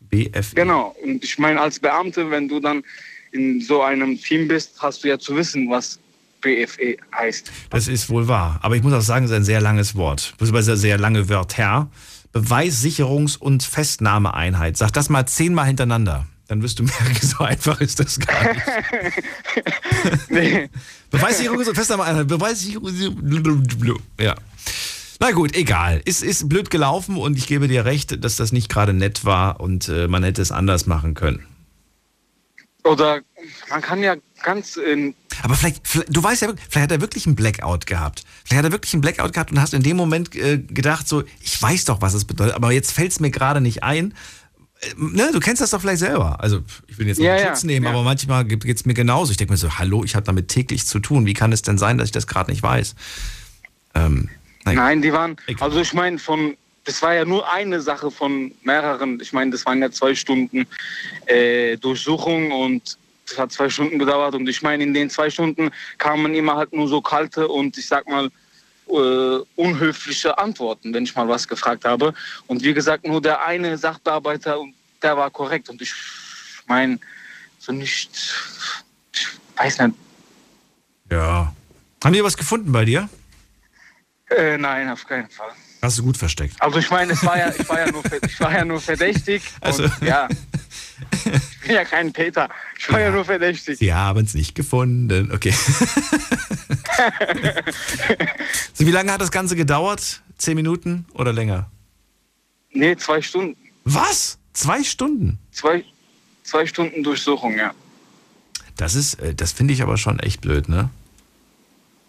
BFE. 0.00 0.54
Genau. 0.54 0.94
Und 1.02 1.24
ich 1.24 1.38
meine, 1.38 1.60
als 1.60 1.80
Beamte, 1.80 2.30
wenn 2.30 2.46
du 2.46 2.60
dann 2.60 2.84
in 3.32 3.60
so 3.62 3.82
einem 3.82 4.20
Team 4.20 4.46
bist, 4.48 4.74
hast 4.78 5.02
du 5.02 5.08
ja 5.08 5.18
zu 5.18 5.34
wissen, 5.34 5.70
was 5.70 5.98
BFE 6.42 6.98
heißt. 7.14 7.50
Das 7.70 7.88
ist 7.88 8.10
wohl 8.10 8.28
wahr. 8.28 8.58
Aber 8.62 8.76
ich 8.76 8.82
muss 8.82 8.92
auch 8.92 9.00
sagen, 9.00 9.24
es 9.24 9.30
ist 9.30 9.36
ein 9.36 9.44
sehr 9.44 9.62
langes 9.62 9.96
Wort. 9.96 10.34
Beziehungsweise 10.36 10.76
sehr 10.76 10.98
lange 10.98 11.30
Wörter. 11.30 11.90
Beweissicherungs- 12.34 13.38
und 13.38 13.62
Festnahmeeinheit. 13.62 14.76
Sag 14.76 14.92
das 14.92 15.08
mal 15.08 15.24
zehnmal 15.26 15.66
hintereinander. 15.66 16.26
Dann 16.48 16.62
wirst 16.62 16.78
du 16.78 16.84
merken, 16.84 17.26
so 17.26 17.44
einfach 17.44 17.80
ist 17.80 17.98
das 17.98 18.20
gar 18.20 18.52
nicht. 18.52 18.62
nee. 20.28 20.68
Beweissicherungs- 21.12 21.68
und 21.68 21.74
Festnahmeeinheit. 21.74 22.28
Beweissicherungs... 22.28 22.94
Ja. 24.20 24.34
Na 25.18 25.30
gut, 25.32 25.56
egal. 25.56 26.02
Ist, 26.04 26.22
ist 26.22 26.48
blöd 26.48 26.70
gelaufen 26.70 27.16
und 27.16 27.36
ich 27.36 27.46
gebe 27.46 27.68
dir 27.68 27.84
recht, 27.84 28.22
dass 28.22 28.36
das 28.36 28.52
nicht 28.52 28.68
gerade 28.68 28.92
nett 28.92 29.24
war 29.24 29.60
und 29.60 29.88
äh, 29.88 30.08
man 30.08 30.22
hätte 30.22 30.42
es 30.42 30.52
anders 30.52 30.86
machen 30.86 31.14
können. 31.14 31.46
Oder 32.84 33.20
man 33.68 33.82
kann 33.82 34.02
ja 34.02 34.14
ganz. 34.42 34.76
In 34.76 35.14
Aber 35.42 35.54
vielleicht, 35.54 35.86
vielleicht, 35.86 36.14
du 36.16 36.22
weißt 36.22 36.42
ja, 36.42 36.52
vielleicht 36.68 36.84
hat 36.84 36.92
er 36.92 37.00
wirklich 37.00 37.26
einen 37.26 37.34
Blackout 37.34 37.86
gehabt. 37.86 38.24
Vielleicht 38.44 38.58
hat 38.58 38.70
er 38.70 38.72
wirklich 38.72 38.94
einen 38.94 39.00
Blackout 39.00 39.32
gehabt 39.32 39.50
und 39.50 39.60
hast 39.60 39.74
in 39.74 39.82
dem 39.82 39.96
Moment 39.96 40.34
äh, 40.36 40.58
gedacht, 40.58 41.08
so, 41.08 41.24
ich 41.40 41.60
weiß 41.60 41.86
doch, 41.86 42.00
was 42.00 42.14
es 42.14 42.24
bedeutet, 42.24 42.54
aber 42.54 42.70
jetzt 42.70 42.92
fällt 42.92 43.10
es 43.10 43.18
mir 43.18 43.30
gerade 43.30 43.60
nicht 43.60 43.82
ein. 43.82 44.14
Ne, 44.96 45.30
du 45.32 45.40
kennst 45.40 45.62
das 45.62 45.70
doch 45.70 45.80
vielleicht 45.80 46.00
selber. 46.00 46.40
Also, 46.40 46.60
ich 46.86 46.98
will 46.98 47.06
jetzt 47.06 47.18
nicht 47.18 47.26
Ja, 47.26 47.38
Schutz 47.38 47.62
ja, 47.62 47.66
nehmen, 47.66 47.86
ja. 47.86 47.92
aber 47.92 48.02
manchmal 48.02 48.44
geht 48.44 48.64
es 48.64 48.84
mir 48.84 48.94
genauso. 48.94 49.30
Ich 49.30 49.38
denke 49.38 49.52
mir 49.52 49.56
so, 49.56 49.78
hallo, 49.78 50.04
ich 50.04 50.14
habe 50.14 50.26
damit 50.26 50.48
täglich 50.48 50.86
zu 50.86 50.98
tun. 50.98 51.24
Wie 51.24 51.34
kann 51.34 51.52
es 51.52 51.62
denn 51.62 51.78
sein, 51.78 51.96
dass 51.98 52.06
ich 52.08 52.12
das 52.12 52.26
gerade 52.26 52.50
nicht 52.50 52.62
weiß? 52.62 52.94
Ähm, 53.94 54.28
nein. 54.64 54.76
Nein, 54.76 55.02
die 55.02 55.12
waren. 55.12 55.36
Also 55.60 55.80
ich 55.80 55.92
meine, 55.92 56.18
von. 56.18 56.56
Das 56.84 57.02
war 57.02 57.14
ja 57.14 57.24
nur 57.24 57.52
eine 57.52 57.80
Sache 57.80 58.12
von 58.12 58.52
mehreren. 58.62 59.18
Ich 59.20 59.32
meine, 59.32 59.50
das 59.50 59.66
waren 59.66 59.80
ja 59.82 59.90
zwei 59.90 60.14
Stunden 60.14 60.66
äh, 61.26 61.76
Durchsuchung 61.78 62.52
und 62.52 62.96
das 63.28 63.38
hat 63.38 63.50
zwei 63.50 63.68
Stunden 63.68 63.98
gedauert. 63.98 64.36
Und 64.36 64.48
ich 64.48 64.62
meine, 64.62 64.84
in 64.84 64.94
den 64.94 65.10
zwei 65.10 65.28
Stunden 65.28 65.70
kamen 65.98 66.32
immer 66.34 66.54
halt 66.54 66.72
nur 66.72 66.86
so 66.86 67.00
kalte 67.00 67.48
und 67.48 67.76
ich 67.76 67.88
sag 67.88 68.08
mal 68.08 68.30
äh, 68.88 69.38
unhöfliche 69.56 70.36
Antworten, 70.38 70.92
wenn 70.94 71.04
ich 71.04 71.14
mal 71.14 71.28
was 71.28 71.46
gefragt 71.48 71.84
habe. 71.84 72.14
Und 72.46 72.62
wie 72.62 72.74
gesagt, 72.74 73.06
nur 73.06 73.20
der 73.20 73.44
eine 73.44 73.76
Sachbearbeiter, 73.78 74.60
und 74.60 74.74
der 75.02 75.16
war 75.16 75.30
korrekt. 75.30 75.68
Und 75.68 75.80
ich 75.82 75.92
meine, 76.66 76.98
so 77.58 77.72
nicht. 77.72 78.10
Ich 79.12 79.28
weiß 79.56 79.78
nicht. 79.80 79.94
Ja. 81.10 81.54
Haben 82.04 82.12
die 82.12 82.22
was 82.24 82.36
gefunden 82.36 82.70
bei 82.72 82.84
dir? 82.84 83.08
Äh, 84.30 84.58
nein, 84.58 84.88
auf 84.90 85.06
keinen 85.06 85.30
Fall. 85.30 85.50
Hast 85.82 85.98
du 85.98 86.02
gut 86.02 86.16
versteckt. 86.16 86.54
Also 86.60 86.78
ich 86.78 86.90
meine, 86.90 87.12
es 87.12 87.24
war 87.24 87.38
ja, 87.38 87.52
ich 87.56 87.68
war 87.68 87.78
ja 87.80 87.90
nur, 87.92 88.02
ich 88.26 88.40
war 88.40 88.52
ja 88.52 88.64
nur 88.64 88.80
verdächtig. 88.80 89.42
Also- 89.60 89.84
Und, 89.84 90.02
ja. 90.02 90.28
Ich 91.24 91.60
bin 91.60 91.72
ja 91.72 91.84
kein 91.84 92.12
Täter. 92.12 92.48
Ich 92.78 92.90
war 92.90 93.00
ja, 93.00 93.10
nur 93.10 93.24
verdächtig. 93.24 93.78
Sie 93.78 93.92
haben 93.92 94.24
es 94.24 94.34
nicht 94.34 94.54
gefunden. 94.54 95.30
Okay. 95.32 95.52
so, 98.72 98.86
wie 98.86 98.90
lange 98.90 99.12
hat 99.12 99.20
das 99.20 99.30
Ganze 99.30 99.56
gedauert? 99.56 100.22
Zehn 100.38 100.54
Minuten 100.54 101.06
oder 101.14 101.32
länger? 101.32 101.70
Nee, 102.72 102.96
zwei 102.96 103.20
Stunden. 103.22 103.56
Was? 103.84 104.38
Zwei 104.52 104.82
Stunden? 104.84 105.38
Zwei, 105.52 105.84
zwei 106.42 106.66
Stunden 106.66 107.02
Durchsuchung, 107.02 107.56
ja. 107.56 107.72
Das 108.76 108.94
ist, 108.94 109.14
äh, 109.14 109.34
das 109.34 109.52
finde 109.52 109.74
ich 109.74 109.82
aber 109.82 109.96
schon 109.96 110.18
echt 110.20 110.40
blöd, 110.42 110.68
ne? 110.68 110.90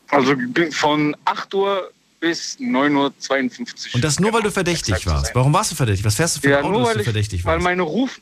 Also 0.09 0.35
von 0.71 1.15
8 1.25 1.53
Uhr 1.53 1.91
bis 2.19 2.57
9.52 2.59 3.89
Uhr. 3.89 3.95
Und 3.95 4.03
das 4.03 4.19
nur, 4.19 4.33
weil 4.33 4.41
du 4.41 4.51
verdächtig 4.51 5.05
warst. 5.05 5.35
Warum 5.35 5.53
warst 5.53 5.71
du 5.71 5.75
verdächtig? 5.75 6.05
Was 6.05 6.15
fährst 6.15 6.37
du 6.37 6.41
für 6.41 6.47
ein 6.47 6.51
Ja, 6.51 6.59
Auto, 6.61 6.69
nur 6.71 6.79
dass 6.79 6.87
weil 6.89 6.93
du 6.95 6.99
ich, 7.01 7.05
verdächtig 7.05 7.45
weil 7.45 7.55
warst? 7.55 7.63
meine 7.63 7.81
Ruf, 7.83 8.19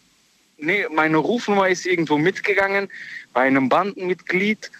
nee, 0.57 0.85
meine 0.93 1.17
Rufnummer 1.17 1.67
ist 1.69 1.85
irgendwo 1.85 2.17
mitgegangen 2.17 2.87
bei 3.33 3.41
einem 3.41 3.69
Bandenmitglied 3.69 4.71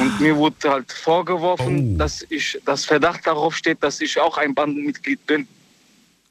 und 0.00 0.20
mir 0.20 0.36
wurde 0.36 0.70
halt 0.70 0.92
vorgeworfen, 0.92 1.98
dass 1.98 2.24
ich, 2.30 2.58
dass 2.64 2.84
Verdacht 2.84 3.26
darauf 3.26 3.54
steht, 3.56 3.82
dass 3.82 4.00
ich 4.00 4.18
auch 4.20 4.38
ein 4.38 4.54
Bandenmitglied 4.54 5.26
bin 5.26 5.46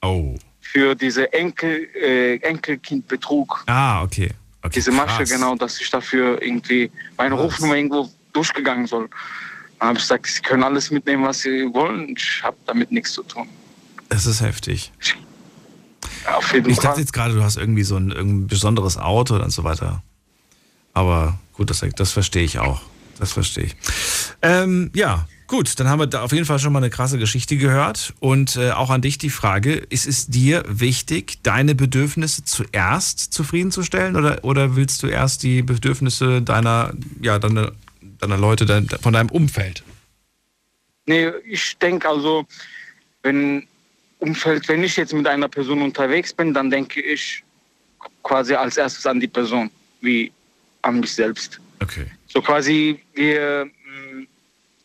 Oh. 0.01 0.35
für 0.61 0.95
diese 0.95 1.31
Enkel, 1.31 1.87
äh, 1.95 2.35
Enkelkindbetrug. 2.37 3.63
Ah, 3.67 4.03
okay. 4.03 4.31
okay 4.61 4.73
diese 4.75 4.91
Masche, 4.91 5.17
krass. 5.19 5.29
genau, 5.29 5.55
dass 5.55 5.79
ich 5.79 5.89
dafür 5.89 6.41
irgendwie 6.41 6.91
meine 7.17 7.35
Rufnummer 7.35 7.75
irgendwo 7.75 8.09
durchgegangen 8.33 8.87
soll. 8.87 9.07
Dann 9.79 9.89
habe 9.89 9.97
ich 9.97 10.03
gesagt, 10.03 10.27
sie 10.27 10.41
können 10.41 10.63
alles 10.63 10.91
mitnehmen, 10.91 11.23
was 11.25 11.41
sie 11.41 11.71
wollen. 11.73 12.15
Ich 12.17 12.41
habe 12.43 12.57
damit 12.65 12.91
nichts 12.91 13.13
zu 13.13 13.23
tun. 13.23 13.47
Das 14.09 14.25
ist 14.25 14.41
heftig. 14.41 14.91
Auf 16.25 16.53
jeden 16.53 16.69
ich 16.69 16.77
Fall. 16.77 16.85
dachte 16.85 17.01
jetzt 17.01 17.13
gerade, 17.13 17.33
du 17.33 17.43
hast 17.43 17.57
irgendwie 17.57 17.83
so 17.83 17.97
ein, 17.97 18.11
irgendein 18.11 18.47
besonderes 18.47 18.97
Auto 18.97 19.35
und 19.35 19.51
so 19.51 19.63
weiter. 19.63 20.03
Aber 20.93 21.39
gut, 21.53 21.69
das, 21.69 21.83
das 21.95 22.11
verstehe 22.11 22.43
ich 22.43 22.59
auch. 22.59 22.81
Das 23.19 23.31
verstehe 23.31 23.65
ich. 23.65 23.75
Ähm, 24.41 24.91
ja, 24.95 25.27
gut, 25.47 25.79
dann 25.79 25.87
haben 25.87 25.99
wir 25.99 26.07
da 26.07 26.21
auf 26.23 26.31
jeden 26.31 26.45
Fall 26.45 26.59
schon 26.59 26.73
mal 26.73 26.79
eine 26.79 26.89
krasse 26.89 27.17
Geschichte 27.17 27.57
gehört. 27.57 28.13
Und 28.19 28.55
äh, 28.55 28.71
auch 28.71 28.89
an 28.89 29.01
dich 29.01 29.17
die 29.17 29.29
Frage, 29.29 29.73
ist 29.73 30.07
es 30.07 30.27
dir 30.27 30.63
wichtig, 30.67 31.39
deine 31.43 31.75
Bedürfnisse 31.75 32.43
zuerst 32.43 33.19
zufriedenzustellen 33.33 34.15
oder, 34.15 34.43
oder 34.43 34.75
willst 34.75 35.03
du 35.03 35.07
erst 35.07 35.43
die 35.43 35.61
Bedürfnisse 35.61 36.41
deiner, 36.41 36.93
ja, 37.21 37.39
deiner, 37.39 37.71
deiner 38.19 38.37
Leute, 38.37 38.65
dein, 38.65 38.87
von 38.87 39.13
deinem 39.13 39.29
Umfeld? 39.29 39.83
Nee, 41.05 41.29
ich 41.45 41.77
denke 41.77 42.07
also, 42.07 42.45
wenn 43.21 43.67
Umfeld, 44.23 44.67
wenn 44.69 44.83
ich 44.83 44.95
jetzt 44.95 45.13
mit 45.13 45.27
einer 45.27 45.49
Person 45.49 45.81
unterwegs 45.81 46.31
bin, 46.33 46.53
dann 46.53 46.69
denke 46.69 47.01
ich 47.01 47.43
quasi 48.23 48.53
als 48.53 48.77
erstes 48.77 49.05
an 49.05 49.19
die 49.19 49.27
Person, 49.27 49.69
wie 49.99 50.31
an 50.81 51.01
mich 51.01 51.13
selbst. 51.13 51.59
Okay. 51.81 52.05
So 52.29 52.41
quasi, 52.41 53.01
wir, 53.13 53.65
mh, 53.65 54.25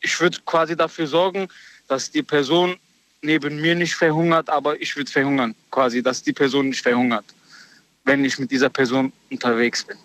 ich 0.01 0.21
würde 0.21 0.39
quasi 0.45 0.77
dafür 0.77 1.07
sorgen, 1.07 1.47
dass 1.87 2.11
die 2.11 2.23
Person 2.23 2.77
neben 3.23 3.61
mir 3.61 3.77
nicht 3.77 3.95
verhungert, 3.95 4.51
aber 4.51 4.81
ich 4.83 4.97
würde 4.97 5.11
verhungern. 5.11 5.55
Quasi, 5.71 6.03
dass 6.03 6.21
die 6.21 6.33
Person 6.33 6.71
nicht 6.71 6.83
verhungert, 6.83 7.27
wenn 8.05 8.25
ich 8.25 8.39
mit 8.41 8.51
dieser 8.51 8.71
Person 8.71 9.13
unterwegs 9.31 9.85
bin. 9.85 9.97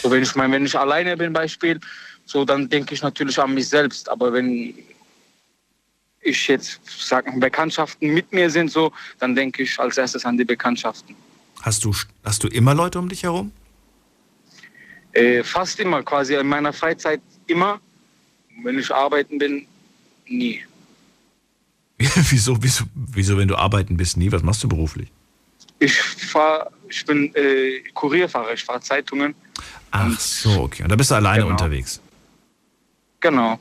So, 0.00 0.10
wenn 0.10 0.22
ich 0.22 0.34
meine, 0.34 0.54
wenn 0.54 0.64
ich 0.64 0.76
alleine 0.78 1.16
bin, 1.18 1.34
Beispiel, 1.34 1.78
so 2.24 2.46
dann 2.46 2.68
denke 2.68 2.94
ich 2.94 3.02
natürlich 3.02 3.38
an 3.38 3.52
mich 3.52 3.68
selbst. 3.68 4.08
Aber 4.08 4.32
wenn 4.32 4.74
ich 6.24 6.48
jetzt 6.48 6.80
sagen 6.86 7.38
Bekanntschaften 7.38 8.12
mit 8.12 8.32
mir 8.32 8.50
sind, 8.50 8.70
so, 8.70 8.92
dann 9.18 9.34
denke 9.34 9.62
ich 9.62 9.78
als 9.78 9.98
erstes 9.98 10.24
an 10.24 10.36
die 10.36 10.44
Bekanntschaften. 10.44 11.14
Hast 11.62 11.84
du, 11.84 11.94
hast 12.24 12.42
du 12.42 12.48
immer 12.48 12.74
Leute 12.74 12.98
um 12.98 13.08
dich 13.08 13.22
herum? 13.22 13.52
Äh, 15.12 15.44
fast 15.44 15.78
immer, 15.78 16.02
quasi 16.02 16.34
in 16.34 16.46
meiner 16.46 16.72
Freizeit 16.72 17.20
immer. 17.46 17.80
Wenn 18.62 18.78
ich 18.78 18.92
arbeiten 18.92 19.38
bin, 19.38 19.66
nie. 20.26 20.62
wieso, 21.98 22.60
wieso, 22.62 22.84
wieso, 22.94 23.36
wenn 23.38 23.48
du 23.48 23.56
arbeiten 23.56 23.96
bist, 23.96 24.16
nie? 24.16 24.30
Was 24.32 24.42
machst 24.42 24.62
du 24.64 24.68
beruflich? 24.68 25.08
Ich 25.78 25.94
fahr, 25.94 26.70
ich 26.88 27.04
bin 27.04 27.34
äh, 27.34 27.80
Kurierfahrer, 27.94 28.54
ich 28.54 28.64
fahre 28.64 28.80
Zeitungen. 28.80 29.34
Ach 29.90 30.18
so, 30.18 30.62
okay. 30.62 30.82
Und 30.82 30.88
da 30.90 30.96
bist 30.96 31.10
du 31.10 31.14
alleine 31.14 31.42
Genau. 31.42 31.52
unterwegs. 31.52 32.00
Genau. 33.20 33.58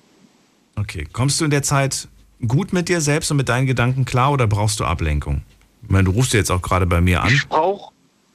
Okay. 0.75 1.07
Kommst 1.11 1.39
du 1.39 1.45
in 1.45 1.51
der 1.51 1.63
Zeit 1.63 2.07
gut 2.47 2.73
mit 2.73 2.89
dir 2.89 3.01
selbst 3.01 3.31
und 3.31 3.37
mit 3.37 3.49
deinen 3.49 3.67
Gedanken 3.67 4.05
klar 4.05 4.31
oder 4.31 4.47
brauchst 4.47 4.79
du 4.79 4.85
Ablenkung? 4.85 5.41
Ich 5.83 5.89
meine, 5.89 6.05
du 6.05 6.11
rufst 6.11 6.33
jetzt 6.33 6.51
auch 6.51 6.61
gerade 6.61 6.85
bei 6.85 7.01
mir 7.01 7.21
an. 7.21 7.33
Ich 7.33 7.47
brauche 7.47 7.91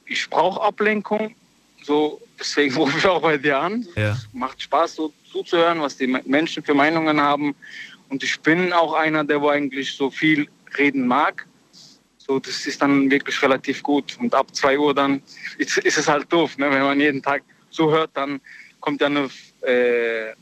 ich 0.06 0.28
brauch 0.30 0.56
Ablenkung. 0.58 1.34
So, 1.82 2.20
deswegen 2.38 2.74
rufe 2.80 2.98
ich 2.98 3.06
auch 3.06 3.20
bei 3.22 3.36
dir 3.38 3.58
an. 3.58 3.86
Ja. 3.96 4.16
Macht 4.32 4.62
Spaß, 4.62 4.94
so 4.94 5.12
zuzuhören, 5.30 5.80
was 5.80 5.96
die 5.96 6.06
Me- 6.06 6.22
Menschen 6.26 6.62
für 6.62 6.74
Meinungen 6.74 7.20
haben. 7.20 7.54
Und 8.08 8.22
ich 8.22 8.40
bin 8.40 8.72
auch 8.72 8.94
einer, 8.94 9.24
der 9.24 9.40
wo 9.40 9.48
eigentlich 9.48 9.92
so 9.92 10.10
viel 10.10 10.48
reden 10.78 11.06
mag. 11.06 11.46
So, 12.18 12.38
das 12.38 12.66
ist 12.66 12.80
dann 12.80 13.10
wirklich 13.10 13.40
relativ 13.42 13.82
gut. 13.82 14.16
Und 14.20 14.34
ab 14.34 14.54
2 14.54 14.78
Uhr 14.78 14.94
dann 14.94 15.22
ist, 15.58 15.76
ist 15.78 15.98
es 15.98 16.08
halt 16.08 16.30
doof. 16.32 16.56
Ne? 16.58 16.70
Wenn 16.70 16.82
man 16.82 17.00
jeden 17.00 17.22
Tag 17.22 17.42
zuhört, 17.70 18.10
dann 18.14 18.40
kommt 18.80 19.00
ja 19.00 19.06
eine, 19.08 19.28
äh, 19.62 20.32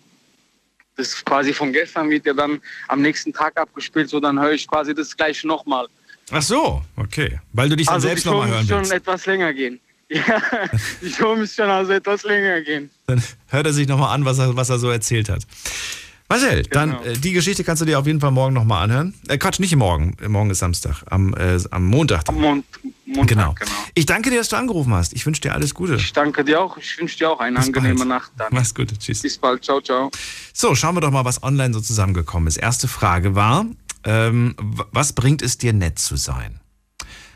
das 0.97 1.25
quasi 1.25 1.53
von 1.53 1.73
gestern 1.73 2.11
wird 2.11 2.27
ja 2.27 2.33
dann 2.35 2.61
am 2.89 3.03
nächsten 3.03 3.33
Tag 3.33 3.59
abgespielt. 3.59 4.09
So, 4.09 4.19
dann 4.21 4.41
höre 4.41 4.53
ich 4.53 4.67
quasi 4.67 4.95
das 4.95 5.17
gleiche 5.17 5.47
nochmal. 5.47 5.87
Ach 6.31 6.43
so, 6.43 6.83
okay. 6.97 7.41
Weil 7.53 7.69
du 7.69 7.77
dich 7.77 7.87
dann 7.87 7.97
Also 7.97 8.09
selbst 8.09 8.25
die 8.25 8.29
Show 8.29 8.35
nochmal 8.35 8.49
hören 8.51 8.61
muss 8.61 8.69
schon 8.69 8.79
willst. 8.81 8.93
etwas 8.93 9.27
länger 9.27 9.53
gehen. 9.53 9.81
Ja, 10.09 10.23
die 11.03 11.11
Show 11.11 11.35
muss 11.35 11.53
schon 11.53 11.69
also 11.69 11.91
etwas 11.91 12.23
länger 12.23 12.61
gehen. 12.61 12.91
Dann 13.09 13.21
hört 13.49 13.67
er 13.67 13.73
sich 13.73 13.89
nochmal 13.89 14.15
an, 14.15 14.25
was 14.25 14.39
er, 14.39 14.55
was 14.55 14.71
er 14.71 14.79
so 14.79 14.89
erzählt 14.89 15.29
hat. 15.29 15.43
Marcel, 16.29 16.65
dann 16.65 16.91
Genau. 16.91 17.03
äh, 17.05 17.13
die 17.19 17.33
Geschichte 17.33 17.63
kannst 17.63 17.83
du 17.83 17.87
dir 17.87 17.99
auf 17.99 18.07
jeden 18.07 18.21
Fall 18.21 18.33
morgen 18.33 18.53
nochmal 18.55 18.83
anhören. 18.85 19.15
Äh, 19.29 19.39
Quatsch, 19.39 19.61
nicht 19.61 19.77
morgen. 19.77 20.17
Äh, 20.21 20.29
Morgen 20.29 20.51
ist 20.51 20.59
Samstag. 20.59 21.03
Am, 21.09 21.33
äh, 21.35 21.59
am 21.71 21.85
Montag. 21.87 22.29
Am 22.29 22.41
Mon 22.41 22.65
Montag, 23.07 23.29
genau. 23.29 23.55
genau. 23.55 23.71
Ich 23.95 24.07
danke 24.07 24.31
dir, 24.31 24.39
dass 24.39 24.49
du 24.49 24.57
angerufen 24.57 24.93
hast. 24.93 25.13
Ich 25.13 25.25
wünsche 25.25 25.41
dir 25.41 25.55
alles 25.55 25.73
Gute. 25.75 25.95
Ich 25.95 26.13
danke 26.13 26.45
dir 26.45 26.61
auch. 26.61 26.77
Ich 26.79 26.99
wünsche 26.99 27.17
dir 27.19 27.31
auch 27.31 27.39
eine 27.39 27.59
Bis 27.59 27.67
angenehme 27.69 27.99
bald. 27.99 28.09
Nacht. 28.09 28.33
Dann. 28.37 28.49
Mach's 28.51 28.75
gut. 28.75 28.99
Tschüss. 28.99 29.23
Bis 29.23 29.39
bald. 29.39 29.65
Ciao, 29.65 29.81
ciao. 29.81 30.11
So, 30.53 30.75
schauen 30.75 30.97
wir 30.97 31.01
doch 31.01 31.13
mal, 31.13 31.25
was 31.25 31.43
online 31.45 31.73
so 31.73 31.81
zusammengekommen 31.81 32.49
ist. 32.49 32.57
Erste 32.57 32.89
Frage 32.89 33.37
war, 33.37 33.67
ähm, 34.05 34.57
was 34.91 35.13
bringt 35.13 35.43
es 35.43 35.59
dir, 35.59 35.73
nett 35.73 35.99
zu 36.01 36.17
sein? 36.17 36.59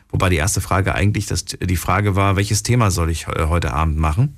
Wobei 0.09 0.29
die 0.29 0.37
erste 0.37 0.61
Frage 0.61 0.97
eigentlich 0.97 1.27
das, 1.27 1.45
die 1.45 1.77
Frage 1.77 2.17
war, 2.17 2.35
welches 2.35 2.65
Thema 2.65 2.91
soll 2.91 3.11
ich 3.11 3.29
äh, 3.29 3.47
heute 3.47 3.73
Abend 3.73 3.97
machen? 3.97 4.37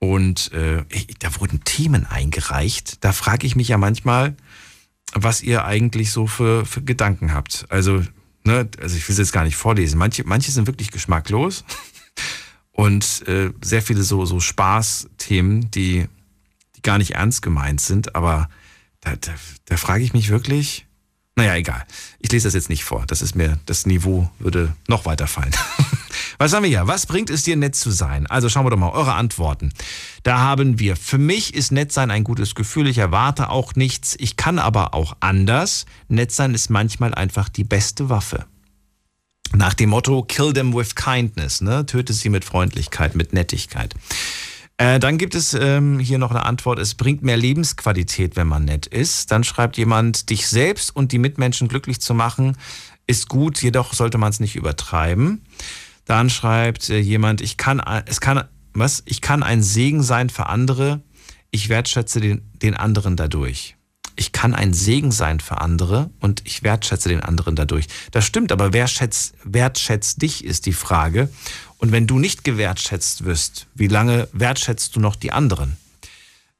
Und 0.00 0.50
äh, 0.52 0.82
da 1.18 1.40
wurden 1.40 1.62
Themen 1.62 2.06
eingereicht. 2.06 3.04
Da 3.04 3.12
frage 3.12 3.46
ich 3.46 3.54
mich 3.54 3.68
ja 3.68 3.78
manchmal, 3.78 4.34
was 5.12 5.42
ihr 5.42 5.64
eigentlich 5.64 6.10
so 6.10 6.26
für, 6.26 6.64
für 6.64 6.82
Gedanken 6.82 7.34
habt. 7.34 7.66
Also, 7.68 8.02
ne, 8.42 8.68
also 8.80 8.96
ich 8.96 9.06
will 9.06 9.12
es 9.12 9.18
jetzt 9.18 9.32
gar 9.32 9.44
nicht 9.44 9.56
vorlesen. 9.56 9.98
Manche, 9.98 10.24
manche 10.24 10.50
sind 10.52 10.66
wirklich 10.66 10.90
geschmacklos 10.90 11.64
und 12.72 13.28
äh, 13.28 13.50
sehr 13.60 13.82
viele 13.82 14.02
so, 14.02 14.24
so 14.24 14.40
Spaßthemen, 14.40 15.70
die, 15.70 16.08
die 16.76 16.82
gar 16.82 16.96
nicht 16.96 17.12
ernst 17.12 17.42
gemeint 17.42 17.82
sind. 17.82 18.14
Aber 18.14 18.48
da, 19.02 19.16
da, 19.16 19.32
da 19.66 19.76
frage 19.76 20.02
ich 20.02 20.14
mich 20.14 20.30
wirklich, 20.30 20.86
naja, 21.36 21.56
egal. 21.56 21.84
Ich 22.20 22.32
lese 22.32 22.48
das 22.48 22.54
jetzt 22.54 22.70
nicht 22.70 22.84
vor. 22.84 23.04
Das 23.06 23.20
ist 23.20 23.34
mir, 23.34 23.60
das 23.66 23.84
Niveau 23.84 24.30
würde 24.38 24.74
noch 24.88 25.04
weiter 25.04 25.26
fallen. 25.26 25.54
Was 26.38 26.52
haben 26.52 26.62
wir 26.62 26.70
hier? 26.70 26.86
Was 26.86 27.06
bringt 27.06 27.30
es 27.30 27.42
dir, 27.42 27.56
nett 27.56 27.74
zu 27.74 27.90
sein? 27.90 28.26
Also 28.26 28.48
schauen 28.48 28.66
wir 28.66 28.70
doch 28.70 28.76
mal 28.76 28.90
eure 28.90 29.14
Antworten. 29.14 29.72
Da 30.22 30.38
haben 30.38 30.78
wir, 30.78 30.96
für 30.96 31.18
mich 31.18 31.54
ist 31.54 31.72
nett 31.72 31.92
sein 31.92 32.10
ein 32.10 32.24
gutes 32.24 32.54
Gefühl. 32.54 32.88
Ich 32.88 32.98
erwarte 32.98 33.50
auch 33.50 33.74
nichts. 33.74 34.16
Ich 34.18 34.36
kann 34.36 34.58
aber 34.58 34.94
auch 34.94 35.16
anders. 35.20 35.86
Nett 36.08 36.32
sein 36.32 36.54
ist 36.54 36.70
manchmal 36.70 37.14
einfach 37.14 37.48
die 37.48 37.64
beste 37.64 38.08
Waffe. 38.08 38.46
Nach 39.52 39.74
dem 39.74 39.90
Motto, 39.90 40.22
kill 40.22 40.52
them 40.52 40.74
with 40.74 40.94
kindness, 40.94 41.60
ne? 41.60 41.84
Töte 41.84 42.12
sie 42.12 42.28
mit 42.28 42.44
Freundlichkeit, 42.44 43.16
mit 43.16 43.32
Nettigkeit. 43.32 43.94
Äh, 44.80 44.98
dann 44.98 45.18
gibt 45.18 45.34
es 45.34 45.52
ähm, 45.52 45.98
hier 45.98 46.16
noch 46.16 46.30
eine 46.30 46.46
Antwort, 46.46 46.78
es 46.78 46.94
bringt 46.94 47.22
mehr 47.22 47.36
Lebensqualität, 47.36 48.36
wenn 48.36 48.46
man 48.46 48.64
nett 48.64 48.86
ist. 48.86 49.30
Dann 49.30 49.44
schreibt 49.44 49.76
jemand, 49.76 50.30
dich 50.30 50.46
selbst 50.46 50.96
und 50.96 51.12
die 51.12 51.18
Mitmenschen 51.18 51.68
glücklich 51.68 52.00
zu 52.00 52.14
machen, 52.14 52.56
ist 53.06 53.28
gut, 53.28 53.60
jedoch 53.60 53.92
sollte 53.92 54.16
man 54.16 54.30
es 54.30 54.40
nicht 54.40 54.56
übertreiben. 54.56 55.42
Dann 56.10 56.28
schreibt 56.28 56.90
äh, 56.90 56.98
jemand, 56.98 57.40
ich 57.40 57.56
kann, 57.56 57.78
äh, 57.78 58.02
es 58.06 58.20
kann, 58.20 58.42
was? 58.72 59.04
Ich 59.06 59.20
kann 59.20 59.44
ein 59.44 59.62
Segen 59.62 60.02
sein 60.02 60.28
für 60.28 60.46
andere. 60.46 61.02
Ich 61.52 61.68
wertschätze 61.68 62.20
den, 62.20 62.50
den 62.52 62.74
anderen 62.74 63.14
dadurch. 63.14 63.76
Ich 64.16 64.32
kann 64.32 64.52
ein 64.52 64.72
Segen 64.74 65.12
sein 65.12 65.38
für 65.38 65.60
andere 65.60 66.10
und 66.18 66.42
ich 66.46 66.64
wertschätze 66.64 67.10
den 67.10 67.20
anderen 67.20 67.54
dadurch. 67.54 67.86
Das 68.10 68.26
stimmt, 68.26 68.50
aber 68.50 68.72
wer 68.72 68.88
schätzt, 68.88 69.34
wertschätzt 69.44 70.20
dich, 70.20 70.44
ist 70.44 70.66
die 70.66 70.72
Frage. 70.72 71.28
Und 71.78 71.92
wenn 71.92 72.08
du 72.08 72.18
nicht 72.18 72.42
gewertschätzt 72.42 73.24
wirst, 73.24 73.68
wie 73.76 73.86
lange 73.86 74.26
wertschätzt 74.32 74.96
du 74.96 75.00
noch 75.00 75.14
die 75.14 75.30
anderen? 75.30 75.76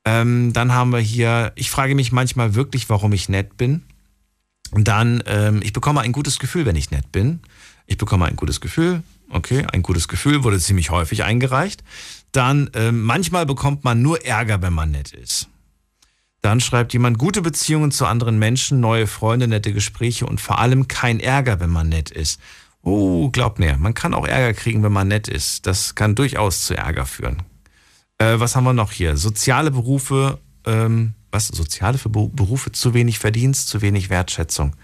Ähm, 0.05 0.53
dann 0.53 0.73
haben 0.73 0.93
wir 0.93 1.01
hier, 1.01 1.51
ich 1.57 1.73
frage 1.73 1.97
mich 1.97 2.13
manchmal 2.13 2.55
wirklich, 2.55 2.89
warum 2.89 3.13
ich 3.13 3.29
nett 3.29 3.57
bin. 3.57 3.83
Und 4.71 4.87
dann, 4.87 5.25
ähm, 5.27 5.59
ich 5.61 5.73
bekomme 5.73 6.03
ein 6.03 6.13
gutes 6.13 6.39
Gefühl, 6.39 6.67
wenn 6.67 6.77
ich 6.77 6.93
nett 6.93 7.11
bin. 7.11 7.41
Ich 7.89 7.99
bekomme 7.99 8.27
ein 8.27 8.37
gutes 8.37 8.61
Gefühl. 8.61 9.03
Okay, 9.31 9.65
ein 9.73 9.83
gutes 9.83 10.09
Gefühl 10.09 10.43
wurde 10.45 10.59
ziemlich 10.59 10.91
häufig 10.91 11.23
eingereicht. 11.25 11.85
Dann, 12.33 12.71
ähm, 12.75 13.03
manchmal 13.03 13.47
bekommt 13.47 13.85
man 13.85 14.03
nur 14.03 14.25
Ärger, 14.25 14.61
wenn 14.63 14.73
man 14.73 14.91
nett 14.91 15.13
ist. 15.13 15.49
Dann 16.43 16.61
schreibt 16.61 16.93
jemand, 16.93 17.19
gute 17.19 17.43
Beziehungen 17.43 17.91
zu 17.91 18.07
anderen 18.07 18.39
Menschen, 18.39 18.81
neue 18.81 19.07
Freunde, 19.07 19.47
nette 19.47 19.73
Gespräche 19.73 20.27
und 20.27 20.41
vor 20.41 20.59
allem 20.59 20.89
kein 20.89 21.21
Ärger, 21.21 21.61
wenn 21.61 21.71
man 21.71 21.89
nett 21.89 22.11
ist. 22.11 22.41
Oh, 22.83 23.29
glaubt 23.31 23.59
mir, 23.59 23.77
man 23.77 23.93
kann 23.95 24.15
auch 24.15 24.27
Ärger 24.27 24.55
kriegen, 24.55 24.83
wenn 24.83 24.93
man 24.93 25.09
nett 25.09 25.29
ist. 25.29 25.67
Das 25.67 25.95
kann 25.95 26.15
durchaus 26.15 26.65
zu 26.65 26.75
Ärger 26.77 27.05
führen. 27.05 27.43
Äh, 28.19 28.41
was 28.41 28.57
haben 28.57 28.65
wir 28.65 28.73
noch 28.73 28.91
hier? 28.91 29.17
Soziale 29.17 29.71
Berufe, 29.71 30.39
ähm, 30.65 31.13
was? 31.31 31.49
Soziale 31.49 31.99
Beru- 31.99 32.31
Berufe, 32.35 32.73
zu 32.73 32.95
wenig 32.95 33.19
Verdienst, 33.19 33.69
zu 33.69 33.83
wenig 33.83 34.09
Wertschätzung. 34.09 34.75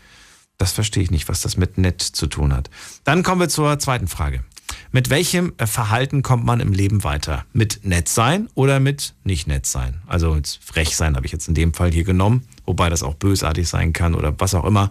Das 0.59 0.73
verstehe 0.73 1.03
ich 1.03 1.11
nicht, 1.11 1.29
was 1.29 1.43
das 1.43 1.57
mit 1.57 1.79
nett 1.79 2.01
zu 2.01 2.27
tun 2.27 2.53
hat. 2.53 2.71
Dann 3.05 3.23
kommen 3.23 3.41
wir 3.41 3.49
zur 3.49 3.79
zweiten 3.79 4.09
Frage. 4.09 4.43
Mit 4.91 5.11
welchem 5.11 5.53
äh, 5.59 5.67
Verhalten 5.67 6.23
kommt 6.23 6.45
man 6.45 6.61
im 6.61 6.73
Leben 6.73 7.05
weiter? 7.05 7.45
Mit 7.53 7.81
nett 7.85 8.09
sein 8.09 8.49
oder 8.55 8.81
mit 8.81 9.15
nicht 9.25 9.47
nett 9.47 9.67
sein? 9.67 10.01
Also 10.07 10.35
jetzt 10.35 10.61
frech 10.65 10.97
sein 10.97 11.17
habe 11.17 11.27
ich 11.27 11.33
jetzt 11.33 11.49
in 11.49 11.55
dem 11.55 11.75
Fall 11.75 11.93
hier 11.93 12.05
genommen, 12.05 12.47
wobei 12.65 12.89
das 12.89 13.03
auch 13.03 13.15
bösartig 13.15 13.69
sein 13.69 13.93
kann 13.93 14.15
oder 14.15 14.35
was 14.39 14.55
auch 14.55 14.65
immer. 14.65 14.91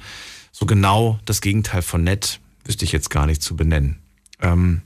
So 0.52 0.66
genau 0.66 1.20
das 1.26 1.42
Gegenteil 1.42 1.82
von 1.82 2.04
nett 2.04 2.40
wüsste 2.64 2.86
ich 2.86 2.92
jetzt 2.92 3.10
gar 3.10 3.26
nicht 3.26 3.42
zu 3.42 3.56
benennen. 3.56 4.00
Ähm, 4.42 4.82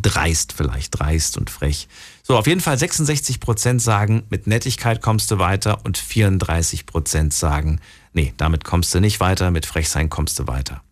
dreist 0.00 0.52
vielleicht, 0.52 0.98
dreist 0.98 1.36
und 1.36 1.50
frech. 1.50 1.88
So, 2.28 2.36
auf 2.36 2.48
jeden 2.48 2.60
Fall 2.60 2.76
66 2.76 3.38
Prozent 3.38 3.80
sagen, 3.80 4.24
mit 4.30 4.48
Nettigkeit 4.48 5.00
kommst 5.00 5.30
du 5.30 5.38
weiter 5.38 5.84
und 5.84 5.96
34 5.96 6.84
Prozent 6.84 7.32
sagen, 7.32 7.78
nee, 8.14 8.34
damit 8.36 8.64
kommst 8.64 8.92
du 8.92 8.98
nicht 8.98 9.20
weiter, 9.20 9.52
mit 9.52 9.64
Frechsein 9.64 10.10
kommst 10.10 10.36
du 10.40 10.48
weiter. 10.48 10.82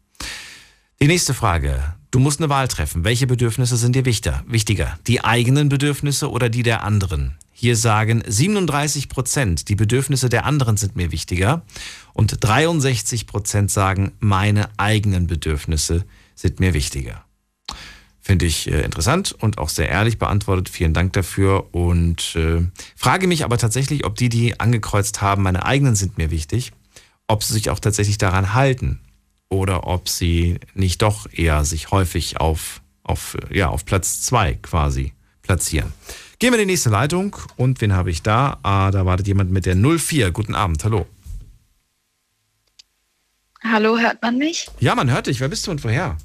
Die 1.03 1.09
nächste 1.09 1.35
Frage. 1.35 1.83
Du 2.13 2.21
musst 2.21 2.39
eine 2.39 2.51
Wahl 2.51 2.69
treffen. 2.69 3.03
Welche 3.03 3.27
Bedürfnisse 3.27 3.77
sind 3.77 3.97
dir 3.97 4.05
wichtiger? 4.05 4.45
wichtiger? 4.47 4.97
Die 5.09 5.25
eigenen 5.25 5.69
Bedürfnisse 5.69 6.31
oder 6.31 6.49
die 6.49 6.63
der 6.63 6.85
anderen? 6.85 7.37
Hier 7.51 7.75
sagen 7.75 8.23
37 8.25 9.09
Prozent, 9.09 9.69
die 9.69 9.75
Bedürfnisse 9.75 10.29
der 10.29 10.45
anderen 10.45 10.77
sind 10.77 10.95
mir 10.95 11.11
wichtiger. 11.11 11.63
Und 12.13 12.37
63 12.45 13.27
Prozent 13.27 13.73
sagen, 13.73 14.13
meine 14.21 14.69
eigenen 14.77 15.27
Bedürfnisse 15.27 16.05
sind 16.37 16.61
mir 16.61 16.75
wichtiger. 16.75 17.24
Finde 18.27 18.47
ich 18.47 18.73
äh, 18.73 18.81
interessant 18.81 19.33
und 19.33 19.59
auch 19.59 19.69
sehr 19.69 19.91
ehrlich 19.91 20.19
beantwortet. 20.19 20.71
Vielen 20.71 20.95
Dank 20.95 21.13
dafür. 21.13 21.75
Und 21.75 22.35
äh, 22.37 22.63
frage 22.97 23.27
mich 23.27 23.45
aber 23.45 23.59
tatsächlich, 23.59 24.07
ob 24.07 24.17
die, 24.17 24.31
die 24.31 24.59
angekreuzt 24.59 25.21
haben, 25.21 25.43
meine 25.43 25.67
eigenen 25.67 25.95
sind 25.95 26.17
mir 26.17 26.31
wichtig, 26.31 26.73
ob 27.29 27.45
sie 27.45 27.53
sich 27.53 27.69
auch 27.69 27.81
tatsächlich 27.81 28.17
daran 28.17 28.55
halten 28.55 28.99
oder 29.51 29.87
ob 29.87 30.09
sie 30.09 30.59
nicht 30.73 31.03
doch 31.03 31.31
eher 31.31 31.67
sich 31.67 31.91
häufig 31.91 32.41
auf, 32.41 32.81
auf, 33.03 33.37
ja, 33.51 33.69
auf 33.69 33.85
Platz 33.85 34.23
zwei 34.23 34.55
quasi 34.55 35.13
platzieren. 35.43 35.93
Gehen 36.39 36.51
wir 36.51 36.59
in 36.59 36.67
die 36.67 36.73
nächste 36.73 36.89
Leitung. 36.89 37.37
Und 37.57 37.83
wen 37.83 37.93
habe 37.93 38.11
ich 38.11 38.23
da? 38.23 38.59
Ah, 38.63 38.91
da 38.91 39.05
wartet 39.05 39.27
jemand 39.27 39.51
mit 39.51 39.67
der 39.67 39.77
04. 39.77 40.31
Guten 40.31 40.55
Abend, 40.55 40.83
hallo. 40.83 41.07
Hallo, 43.63 43.99
hört 43.99 44.23
man 44.23 44.39
mich? 44.39 44.71
Ja, 44.81 44.95
man 44.95 45.11
hört 45.11 45.27
dich. 45.27 45.41
Wer 45.41 45.49
bist 45.49 45.67
du 45.67 45.73
und 45.73 45.85
woher? 45.85 46.17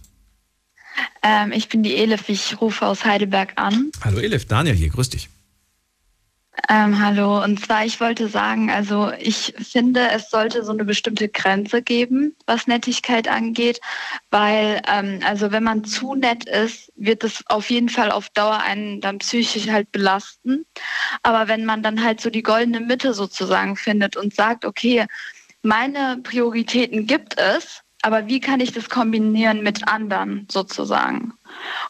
Ähm, 1.22 1.52
ich 1.52 1.70
bin 1.70 1.84
die 1.84 1.96
Elif, 1.96 2.30
ich 2.30 2.60
rufe 2.62 2.86
aus 2.86 3.06
Heidelberg 3.06 3.54
an. 3.56 3.92
Hallo 4.04 4.20
Elif, 4.20 4.46
Daniel 4.46 4.76
hier, 4.76 4.90
grüß 4.90 5.10
dich. 5.10 5.30
Ähm, 6.68 7.02
hallo, 7.02 7.42
und 7.44 7.64
zwar 7.64 7.86
ich 7.86 8.02
wollte 8.02 8.28
sagen, 8.28 8.70
also 8.70 9.12
ich 9.18 9.54
finde, 9.58 10.10
es 10.12 10.30
sollte 10.30 10.64
so 10.64 10.72
eine 10.72 10.84
bestimmte 10.84 11.30
Grenze 11.30 11.82
geben, 11.82 12.36
was 12.48 12.68
Nettigkeit 12.68 13.28
angeht, 13.28 13.80
weil 14.30 14.82
ähm, 14.88 15.22
also 15.26 15.52
wenn 15.52 15.64
man 15.64 15.86
zu 15.86 16.16
nett 16.16 16.50
ist, 16.50 16.92
wird 16.96 17.24
es 17.24 17.44
auf 17.48 17.70
jeden 17.70 17.90
Fall 17.90 18.12
auf 18.12 18.30
Dauer 18.30 18.60
einen 18.60 19.00
dann 19.00 19.20
psychisch 19.20 19.70
halt 19.70 19.92
belasten. 19.92 20.66
Aber 21.24 21.48
wenn 21.48 21.66
man 21.66 21.82
dann 21.82 22.04
halt 22.04 22.20
so 22.20 22.30
die 22.30 22.44
goldene 22.44 22.82
Mitte 22.82 23.14
sozusagen 23.14 23.76
findet 23.76 24.18
und 24.18 24.36
sagt, 24.36 24.66
okay, 24.66 25.06
meine 25.62 26.20
Prioritäten 26.24 27.08
gibt 27.08 27.38
es, 27.40 27.82
aber 28.02 28.28
wie 28.28 28.40
kann 28.40 28.60
ich 28.60 28.72
das 28.72 28.90
kombinieren 28.90 29.62
mit 29.62 29.88
anderen 29.88 30.48
sozusagen? 30.50 31.34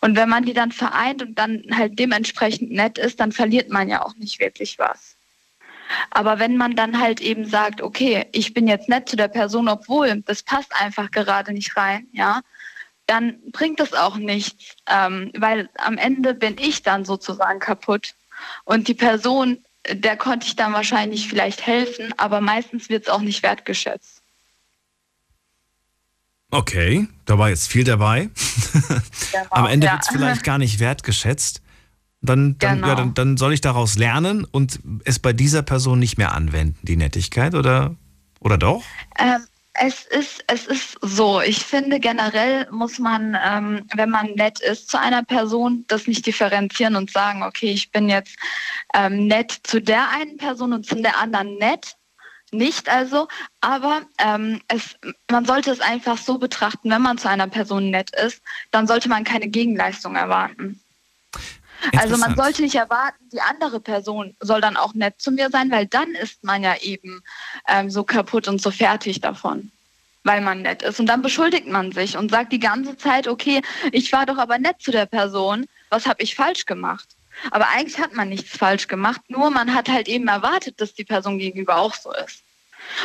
Und 0.01 0.15
wenn 0.15 0.29
man 0.29 0.45
die 0.45 0.53
dann 0.53 0.71
vereint 0.71 1.21
und 1.21 1.35
dann 1.37 1.63
halt 1.71 1.99
dementsprechend 1.99 2.71
nett 2.71 2.97
ist, 2.97 3.19
dann 3.19 3.31
verliert 3.31 3.69
man 3.69 3.89
ja 3.89 4.03
auch 4.03 4.15
nicht 4.15 4.39
wirklich 4.39 4.79
was. 4.79 5.15
Aber 6.11 6.39
wenn 6.39 6.57
man 6.57 6.75
dann 6.75 6.99
halt 6.99 7.19
eben 7.19 7.45
sagt, 7.45 7.81
okay, 7.81 8.25
ich 8.31 8.53
bin 8.53 8.67
jetzt 8.67 8.89
nett 8.89 9.09
zu 9.09 9.15
der 9.15 9.27
Person, 9.27 9.67
obwohl 9.67 10.21
das 10.25 10.43
passt 10.43 10.71
einfach 10.79 11.11
gerade 11.11 11.51
nicht 11.51 11.75
rein, 11.75 12.07
ja, 12.11 12.41
dann 13.07 13.39
bringt 13.51 13.79
es 13.79 13.93
auch 13.93 14.17
nichts, 14.17 14.75
ähm, 14.87 15.31
weil 15.35 15.69
am 15.77 15.97
Ende 15.97 16.35
bin 16.35 16.57
ich 16.59 16.83
dann 16.83 17.05
sozusagen 17.05 17.59
kaputt 17.59 18.13
und 18.65 18.87
die 18.87 18.93
Person, 18.93 19.63
der 19.87 20.15
konnte 20.15 20.45
ich 20.45 20.55
dann 20.55 20.73
wahrscheinlich 20.73 21.27
vielleicht 21.27 21.65
helfen, 21.65 22.13
aber 22.17 22.39
meistens 22.39 22.89
wird 22.89 23.03
es 23.03 23.09
auch 23.09 23.21
nicht 23.21 23.41
wertgeschätzt. 23.41 24.18
Okay, 26.51 27.07
da 27.25 27.37
war 27.37 27.49
jetzt 27.49 27.67
viel 27.67 27.83
dabei. 27.83 28.29
Genau, 29.31 29.45
Am 29.51 29.67
Ende 29.67 29.87
ja. 29.87 29.93
wird 29.93 30.01
es 30.03 30.09
vielleicht 30.09 30.43
gar 30.43 30.57
nicht 30.57 30.79
wertgeschätzt. 30.79 31.61
Dann, 32.21 32.57
dann, 32.57 32.77
genau. 32.77 32.87
ja, 32.87 32.95
dann, 32.95 33.13
dann, 33.13 33.37
soll 33.37 33.53
ich 33.53 33.61
daraus 33.61 33.95
lernen 33.95 34.43
und 34.43 34.79
es 35.05 35.19
bei 35.19 35.31
dieser 35.31 35.61
Person 35.61 35.99
nicht 35.99 36.17
mehr 36.17 36.33
anwenden, 36.33 36.77
die 36.81 36.97
Nettigkeit, 36.97 37.55
oder, 37.55 37.95
oder 38.41 38.57
doch? 38.57 38.83
Ähm, 39.17 39.45
es, 39.73 40.05
ist, 40.05 40.43
es 40.47 40.65
ist 40.65 40.97
so, 41.01 41.39
ich 41.39 41.59
finde 41.59 41.99
generell 41.99 42.67
muss 42.71 42.99
man, 42.99 43.37
ähm, 43.41 43.85
wenn 43.95 44.09
man 44.09 44.31
nett 44.33 44.59
ist 44.59 44.89
zu 44.89 44.99
einer 44.99 45.23
Person, 45.23 45.85
das 45.87 46.07
nicht 46.07 46.25
differenzieren 46.25 46.97
und 46.97 47.11
sagen, 47.11 47.43
okay, 47.43 47.71
ich 47.71 47.91
bin 47.91 48.09
jetzt 48.09 48.35
ähm, 48.93 49.27
nett 49.27 49.57
zu 49.63 49.81
der 49.81 50.09
einen 50.09 50.37
Person 50.37 50.73
und 50.73 50.85
zu 50.85 50.95
der 50.95 51.17
anderen 51.17 51.55
nett, 51.55 51.95
nicht 52.51 52.89
also, 52.89 53.27
aber 53.61 54.01
ähm, 54.17 54.61
es, 54.67 54.95
man 55.29 55.45
sollte 55.45 55.71
es 55.71 55.81
einfach 55.81 56.17
so 56.17 56.37
betrachten, 56.37 56.89
wenn 56.89 57.01
man 57.01 57.17
zu 57.17 57.29
einer 57.29 57.47
Person 57.47 57.89
nett 57.89 58.11
ist, 58.15 58.41
dann 58.71 58.87
sollte 58.87 59.09
man 59.09 59.23
keine 59.23 59.47
Gegenleistung 59.47 60.15
erwarten. 60.15 60.81
Also 61.97 62.17
man 62.17 62.35
sollte 62.35 62.61
nicht 62.61 62.75
erwarten, 62.75 63.29
die 63.31 63.41
andere 63.41 63.79
Person 63.79 64.35
soll 64.39 64.61
dann 64.61 64.77
auch 64.77 64.93
nett 64.93 65.21
zu 65.21 65.31
mir 65.31 65.49
sein, 65.49 65.71
weil 65.71 65.85
dann 65.85 66.11
ist 66.11 66.43
man 66.43 66.63
ja 66.63 66.75
eben 66.81 67.21
ähm, 67.67 67.89
so 67.89 68.03
kaputt 68.03 68.47
und 68.47 68.61
so 68.61 68.71
fertig 68.71 69.21
davon, 69.21 69.71
weil 70.23 70.41
man 70.41 70.61
nett 70.61 70.81
ist. 70.81 70.99
Und 70.99 71.05
dann 71.05 71.21
beschuldigt 71.21 71.67
man 71.67 71.91
sich 71.91 72.17
und 72.17 72.31
sagt 72.31 72.51
die 72.51 72.59
ganze 72.59 72.97
Zeit, 72.97 73.27
okay, 73.27 73.61
ich 73.91 74.11
war 74.11 74.25
doch 74.25 74.37
aber 74.37 74.59
nett 74.59 74.81
zu 74.81 74.91
der 74.91 75.05
Person, 75.05 75.67
was 75.89 76.05
habe 76.05 76.21
ich 76.21 76.35
falsch 76.35 76.65
gemacht? 76.65 77.07
Aber 77.51 77.69
eigentlich 77.69 77.99
hat 77.99 78.13
man 78.13 78.29
nichts 78.29 78.55
falsch 78.55 78.87
gemacht, 78.87 79.21
nur 79.27 79.49
man 79.49 79.73
hat 79.73 79.89
halt 79.89 80.07
eben 80.07 80.27
erwartet, 80.27 80.79
dass 80.81 80.93
die 80.93 81.05
Person 81.05 81.37
gegenüber 81.37 81.77
auch 81.77 81.95
so 81.95 82.11
ist. 82.13 82.43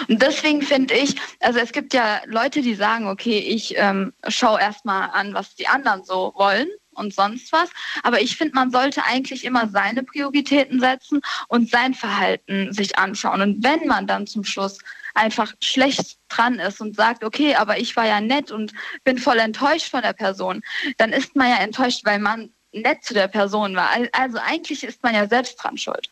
Und 0.09 0.23
deswegen 0.23 0.63
finde 0.63 0.95
ich, 0.95 1.17
also 1.41 1.59
es 1.59 1.73
gibt 1.73 1.95
ja 1.95 2.21
Leute, 2.27 2.63
die 2.63 2.75
sagen, 2.75 3.09
okay, 3.09 3.39
ich 3.39 3.75
ähm, 3.77 4.13
schaue 4.29 4.61
erstmal 4.61 5.11
an, 5.11 5.35
was 5.35 5.55
die 5.57 5.67
anderen 5.67 6.05
so 6.05 6.33
wollen 6.37 6.69
und 6.93 7.15
sonst 7.15 7.53
was. 7.53 7.71
Aber 8.03 8.21
ich 8.21 8.37
finde, 8.37 8.55
man 8.55 8.71
sollte 8.71 9.05
eigentlich 9.05 9.45
immer 9.45 9.69
seine 9.69 10.03
Prioritäten 10.03 10.81
setzen 10.81 11.21
und 11.49 11.71
sein 11.71 11.95
Verhalten 11.95 12.73
sich 12.73 12.99
anschauen. 12.99 13.41
Und 13.41 13.65
wenn 13.65 13.87
man 13.87 14.07
dann 14.07 14.27
zum 14.27 14.45
Schluss 14.45 14.79
einfach 15.15 15.53
schlecht 15.61 16.19
dran 16.29 16.59
ist 16.59 16.81
und 16.81 16.97
sagt, 16.97 17.25
okay, 17.25 17.55
aber 17.55 17.79
ich 17.79 17.95
war 17.97 18.07
ja 18.07 18.21
nett 18.21 18.51
und 18.51 18.73
bin 19.05 19.19
voll 19.19 19.39
enttäuscht 19.39 19.91
von 19.91 20.03
der 20.03 20.13
Person, 20.13 20.63
dann 20.99 21.13
ist 21.13 21.37
man 21.37 21.51
ja 21.51 21.57
enttäuscht, 21.57 22.05
weil 22.05 22.19
man 22.19 22.54
nett 22.75 23.05
zu 23.05 23.15
der 23.15 23.29
Person 23.29 23.77
war. 23.77 23.91
Also 24.13 24.39
eigentlich 24.39 24.85
ist 24.85 25.03
man 25.03 25.15
ja 25.15 25.29
selbst 25.29 25.57
dran 25.63 25.79
schuld. 25.79 26.09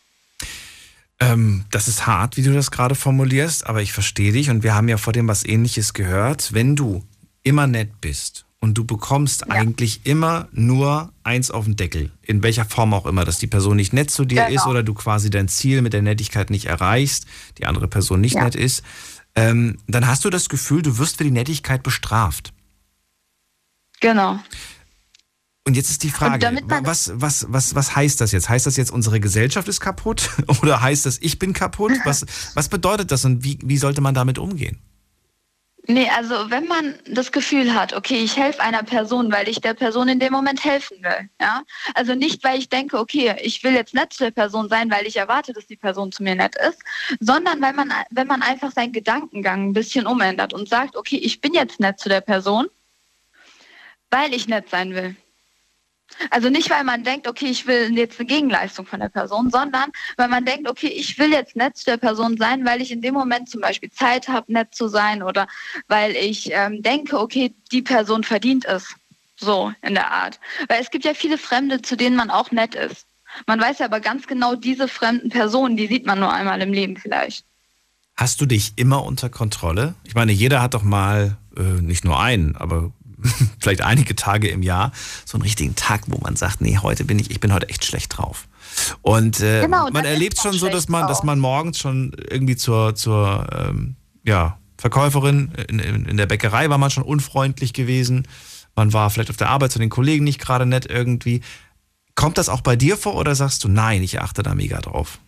Ähm, 1.21 1.65
das 1.71 1.89
ist 1.89 2.07
hart, 2.07 2.37
wie 2.37 2.43
du 2.43 2.53
das 2.53 2.71
gerade 2.71 2.95
formulierst, 2.95 3.67
aber 3.67 3.83
ich 3.83 3.93
verstehe 3.93 4.33
dich 4.33 4.51
und 4.51 4.63
wir 4.63 4.75
haben 4.75 4.89
ja 4.89 4.97
vor 4.97 5.13
dem 5.13 5.29
was 5.29 5.45
ähnliches 5.45 5.95
gehört. 5.95 6.53
Wenn 6.53 6.75
du 6.75 7.05
immer 7.43 7.67
nett 7.67 8.01
bist 8.01 8.45
und 8.61 8.75
du 8.75 8.85
bekommst 8.85 9.43
ja. 9.43 9.55
eigentlich 9.55 10.01
immer 10.05 10.49
nur 10.53 11.13
eins 11.23 11.51
auf 11.51 11.65
den 11.65 11.77
Deckel, 11.77 12.11
in 12.23 12.43
welcher 12.43 12.65
Form 12.65 12.95
auch 12.95 13.07
immer, 13.07 13.25
dass 13.25 13.39
die 13.39 13.47
Person 13.47 13.77
nicht 13.77 13.93
nett 13.93 14.11
zu 14.11 14.25
dir 14.25 14.47
genau. 14.47 14.55
ist 14.55 14.67
oder 14.67 14.83
du 14.83 14.95
quasi 14.95 15.31
dein 15.31 15.49
Ziel 15.49 15.83
mit 15.83 15.93
der 15.93 16.03
Nettigkeit 16.03 16.51
nicht 16.51 16.67
erreichst, 16.67 17.27
die 17.59 17.67
andere 17.67 17.89
Person 17.89 18.21
nicht 18.21 18.37
ja. 18.37 18.45
nett 18.45 18.55
ist, 18.55 18.83
ähm, 19.35 19.79
dann 19.87 20.07
hast 20.07 20.25
du 20.25 20.31
das 20.31 20.49
Gefühl, 20.49 20.83
du 20.83 20.99
wirst 20.99 21.19
für 21.19 21.25
die 21.25 21.31
Nettigkeit 21.31 21.83
bestraft. 21.83 22.53
Genau. 24.01 24.41
Und 25.65 25.77
jetzt 25.77 25.91
ist 25.91 26.03
die 26.03 26.11
Frage, 26.11 26.61
was, 26.83 27.13
was, 27.15 27.47
was, 27.49 27.75
was 27.77 27.95
heißt 27.95 28.21
das 28.21 28.33
jetzt? 28.33 28.49
Heißt 28.49 28.67
das 28.67 28.77
jetzt, 28.77 28.91
unsere 28.91 29.21
Gesellschaft 29.21 29.69
ist 29.69 29.81
kaputt? 29.81 30.31
Oder 30.63 30.83
heißt 30.83 31.07
das, 31.07 31.19
ich 31.21 31.39
bin 31.39 31.53
kaputt? 31.53 31.93
Was, 32.05 32.27
was 32.55 32.69
bedeutet 32.69 33.13
das 33.13 33.25
und 33.25 33.45
wie, 33.45 33.59
wie 33.63 33.77
sollte 33.77 34.01
man 34.01 34.15
damit 34.15 34.39
umgehen? 34.39 34.83
Nee, 35.89 36.09
also 36.17 36.49
wenn 36.49 36.67
man 36.67 36.95
das 37.07 37.33
Gefühl 37.33 37.75
hat, 37.75 37.93
okay, 37.93 38.19
ich 38.23 38.37
helfe 38.37 38.61
einer 38.61 38.85
Person, 38.85 39.33
weil 39.33 39.49
ich 39.49 39.61
der 39.61 39.75
Person 39.75 40.09
in 40.09 40.21
dem 40.21 40.33
Moment 40.33 40.65
helfen 40.65 40.99
will, 41.03 41.29
ja. 41.41 41.63
Also 41.95 42.15
nicht, 42.15 42.45
weil 42.45 42.59
ich 42.61 42.69
denke, 42.69 42.99
okay, 42.99 43.35
ich 43.43 43.65
will 43.65 43.73
jetzt 43.73 43.93
nett 43.93 44.13
zu 44.13 44.23
der 44.23 44.31
Person 44.31 44.69
sein, 44.69 44.91
weil 44.93 45.07
ich 45.09 45.17
erwarte, 45.17 45.53
dass 45.53 45.67
die 45.67 45.77
Person 45.77 46.13
zu 46.13 46.23
mir 46.23 46.37
nett 46.37 46.55
ist, 46.69 46.79
sondern 47.19 47.61
weil 47.61 47.73
man, 47.73 47.93
wenn 48.11 48.29
man 48.29 48.43
einfach 48.43 48.71
seinen 48.71 48.93
Gedankengang 48.93 49.71
ein 49.71 49.73
bisschen 49.73 50.07
umändert 50.07 50.53
und 50.53 50.69
sagt, 50.69 50.97
okay, 50.97 51.17
ich 51.17 51.41
bin 51.41 51.53
jetzt 51.53 51.81
nett 51.81 51.99
zu 51.99 52.09
der 52.09 52.21
Person, 52.21 52.69
weil 54.11 54.35
ich 54.35 54.47
nett 54.47 54.71
sein 54.71 54.95
will. 54.95 55.17
Also 56.31 56.51
nicht, 56.51 56.71
weil 56.71 56.85
man 56.85 57.05
denkt, 57.05 57.27
okay, 57.27 57.47
ich 57.47 57.67
will 57.67 57.97
jetzt 57.97 58.19
eine 58.19 58.27
Gegenleistung 58.27 58.87
von 58.87 59.01
der 59.01 59.09
Person, 59.09 59.51
sondern 59.51 59.91
weil 60.17 60.29
man 60.29 60.45
denkt, 60.45 60.69
okay, 60.69 60.89
ich 60.89 61.19
will 61.19 61.31
jetzt 61.31 61.57
nett 61.57 61.77
zu 61.77 61.85
der 61.85 61.97
Person 61.97 62.37
sein, 62.37 62.65
weil 62.65 62.81
ich 62.81 62.91
in 62.91 63.03
dem 63.03 63.15
Moment 63.15 63.49
zum 63.49 63.61
Beispiel 63.61 63.91
Zeit 63.91 64.29
habe, 64.29 64.53
nett 64.53 64.75
zu 64.75 64.89
sein 64.89 65.23
oder 65.23 65.47
weil 65.89 66.15
ich 66.17 66.51
ähm, 66.53 66.83
denke, 66.83 67.19
okay, 67.19 67.55
die 67.71 67.83
Person 67.83 68.25
verdient 68.25 68.65
es. 68.65 68.95
So 69.37 69.73
in 69.83 69.95
der 69.95 70.13
Art. 70.13 70.39
Weil 70.69 70.81
es 70.81 70.91
gibt 70.91 71.05
ja 71.05 71.15
viele 71.15 71.37
Fremde, 71.37 71.83
zu 71.83 71.97
denen 71.97 72.15
man 72.15 72.31
auch 72.31 72.53
nett 72.53 72.75
ist. 72.75 73.07
Man 73.47 73.61
weiß 73.61 73.81
ja 73.81 73.87
aber 73.87 74.01
ganz 74.01 74.27
genau, 74.27 74.55
diese 74.55 74.89
fremden 74.89 75.31
Personen, 75.31 75.77
die 75.77 75.87
sieht 75.87 76.07
man 76.07 76.21
nur 76.21 76.33
einmal 76.33 76.61
im 76.61 76.73
Leben 76.73 76.97
vielleicht. 76.97 77.45
Hast 78.17 78.41
du 78.41 78.47
dich 78.47 78.75
immer 78.77 79.05
unter 79.05 79.31
Kontrolle? 79.31 79.95
Ich 80.05 80.15
meine, 80.15 80.33
jeder 80.33 80.63
hat 80.63 80.75
doch 80.75 80.83
mal, 80.83 81.39
äh, 81.57 81.63
nicht 81.63 82.05
nur 82.05 82.21
einen, 82.21 82.57
aber 82.57 82.93
vielleicht 83.61 83.83
einige 83.83 84.17
Tage 84.17 84.49
im 84.49 84.63
Jahr, 84.63 84.93
so 85.25 85.37
einen 85.37 85.43
richtigen 85.43 85.75
Tag, 85.75 86.03
wo 86.07 86.19
man 86.19 86.37
sagt, 86.37 86.61
nee, 86.61 86.79
heute 86.79 87.05
bin 87.05 87.19
ich, 87.19 87.31
ich 87.31 87.41
bin 87.41 87.53
heute 87.53 87.69
echt 87.69 87.85
schlecht 87.85 88.17
drauf. 88.17 88.49
Und 89.03 89.41
äh, 89.41 89.63
genau, 89.63 89.91
man 89.91 90.05
erlebt 90.05 90.39
schon 90.39 90.53
so, 90.53 90.69
dass 90.69 90.89
man, 90.89 91.09
dass 91.09 91.23
man 91.23 91.39
morgens 91.39 91.79
schon 91.79 92.13
irgendwie 92.31 92.57
zur, 92.57 92.95
zur 92.95 93.47
ähm, 93.53 93.97
ja, 94.25 94.59
Verkäuferin 94.79 95.53
in, 95.69 95.79
in, 95.79 96.07
in 96.07 96.17
der 96.17 96.27
Bäckerei 96.27 96.69
war 96.71 96.79
man 96.79 96.91
schon 96.91 97.05
unfreundlich 97.05 97.73
gewesen. 97.73 98.27
Man 98.75 98.93
war 98.93 99.11
vielleicht 99.11 99.31
auf 99.31 99.37
der 99.37 99.51
Arbeit 99.51 99.73
zu 99.73 99.79
den 99.79 99.91
Kollegen 99.91 100.25
nicht 100.25 100.41
gerade 100.41 100.67
nett 100.67 100.87
irgendwie. 100.87 101.43
Kommt 102.15 102.39
das 102.39 102.49
auch 102.49 102.63
bei 102.63 102.77
dir 102.77 102.97
vor 102.97 103.15
oder 103.15 103.35
sagst 103.35 103.65
du, 103.65 103.69
nein, 103.69 104.03
ich 104.03 104.21
achte 104.21 104.43
da 104.43 104.55
mega 104.55 104.81
drauf? 104.81 105.19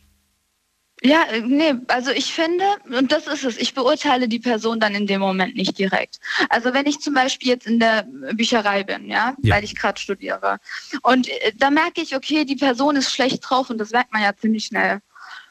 Ja, 1.04 1.24
äh, 1.24 1.42
nee, 1.42 1.74
also 1.88 2.10
ich 2.10 2.32
finde, 2.32 2.64
und 2.86 3.12
das 3.12 3.26
ist 3.26 3.44
es, 3.44 3.58
ich 3.58 3.74
beurteile 3.74 4.26
die 4.26 4.38
Person 4.38 4.80
dann 4.80 4.94
in 4.94 5.06
dem 5.06 5.20
Moment 5.20 5.54
nicht 5.54 5.78
direkt. 5.78 6.18
Also 6.48 6.72
wenn 6.72 6.86
ich 6.86 7.00
zum 7.00 7.12
Beispiel 7.12 7.48
jetzt 7.48 7.66
in 7.66 7.78
der 7.78 8.06
Bücherei 8.32 8.84
bin, 8.84 9.06
ja, 9.06 9.36
ja. 9.42 9.54
weil 9.54 9.64
ich 9.64 9.76
gerade 9.76 10.00
studiere, 10.00 10.58
und 11.02 11.28
äh, 11.28 11.52
da 11.56 11.70
merke 11.70 12.00
ich, 12.00 12.16
okay, 12.16 12.46
die 12.46 12.56
Person 12.56 12.96
ist 12.96 13.12
schlecht 13.12 13.42
drauf 13.48 13.68
und 13.68 13.76
das 13.76 13.90
merkt 13.90 14.14
man 14.14 14.22
ja 14.22 14.34
ziemlich 14.34 14.64
schnell. 14.64 15.00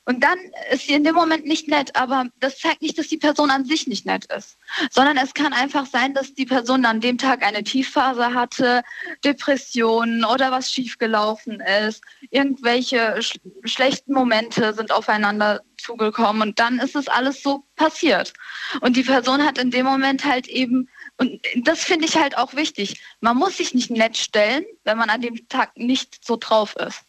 Und 0.06 0.22
dann 0.22 0.38
ist 0.72 0.88
sie 0.88 0.94
in 0.94 1.06
dem 1.06 1.16
Moment 1.16 1.46
nicht 1.46 1.70
nett, 1.70 1.96
aber 1.96 2.26
das 2.42 2.60
zeigt 2.60 2.82
nicht, 2.82 2.98
dass 2.98 3.08
die 3.08 3.18
Person 3.18 3.50
an 3.50 3.64
sich 3.64 3.88
nicht 3.88 4.06
nett 4.06 4.26
ist, 4.26 4.58
sondern 4.92 5.16
es 5.16 5.34
kann 5.34 5.54
einfach 5.54 5.86
sein, 5.86 6.14
dass 6.14 6.34
die 6.34 6.46
Person 6.46 6.86
an 6.86 7.00
dem 7.00 7.18
Tag 7.18 7.42
eine 7.42 7.64
Tiefphase 7.64 8.34
hatte, 8.34 8.84
Depressionen 9.24 10.26
oder 10.26 10.52
was 10.52 10.70
schiefgelaufen 10.72 11.62
ist, 11.88 12.04
irgendwelche 12.32 13.22
sch 13.22 13.40
schlechten 13.64 14.14
Momente 14.14 14.74
sind 14.74 14.92
aufeinander 14.92 15.62
zugekommen 15.78 16.50
und 16.50 16.60
dann 16.60 16.80
ist 16.80 16.98
es 16.98 17.08
alles 17.08 17.42
so 17.42 17.64
passiert. 17.78 18.34
Und 18.82 18.98
die 18.98 19.04
Person 19.04 19.46
hat 19.46 19.58
in 19.58 19.72
dem 19.72 19.86
Moment 19.86 20.26
halt 20.26 20.48
eben 20.48 20.90
und 21.18 21.40
das 21.64 21.84
finde 21.84 22.06
ich 22.06 22.18
halt 22.18 22.38
auch 22.38 22.56
wichtig. 22.56 23.02
Man 23.22 23.38
muss 23.38 23.58
sich 23.58 23.74
nicht 23.74 23.90
nett 23.90 24.18
stellen, 24.18 24.66
wenn 24.84 24.98
man 24.98 25.10
an 25.10 25.22
dem 25.22 25.48
Tag 25.48 25.78
nicht 25.78 26.26
so 26.26 26.36
drauf 26.36 26.76
ist. 26.76 27.02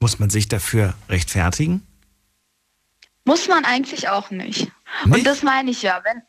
Muss 0.00 0.18
man 0.18 0.30
sich 0.30 0.48
dafür 0.48 0.94
rechtfertigen? 1.08 1.86
Muss 3.24 3.48
man 3.48 3.64
eigentlich 3.64 4.08
auch 4.08 4.30
nicht. 4.30 4.60
nicht? 4.60 4.70
Und 5.06 5.26
das 5.26 5.42
meine 5.42 5.70
ich 5.70 5.82
ja. 5.82 6.02
Wenn, 6.04 6.22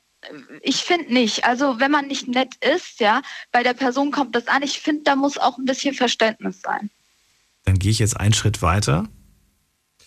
ich 0.61 0.77
finde 0.77 1.13
nicht. 1.13 1.45
Also 1.45 1.79
wenn 1.79 1.91
man 1.91 2.07
nicht 2.07 2.27
nett 2.27 2.55
ist, 2.63 2.99
ja, 2.99 3.21
bei 3.51 3.63
der 3.63 3.73
Person 3.73 4.11
kommt 4.11 4.35
das 4.35 4.47
an. 4.47 4.63
Ich 4.63 4.79
finde, 4.79 5.03
da 5.03 5.15
muss 5.15 5.37
auch 5.37 5.57
ein 5.57 5.65
bisschen 5.65 5.93
Verständnis 5.93 6.61
sein. 6.61 6.89
Dann 7.65 7.79
gehe 7.79 7.91
ich 7.91 7.99
jetzt 7.99 8.19
einen 8.19 8.33
Schritt 8.33 8.61
weiter. 8.61 9.07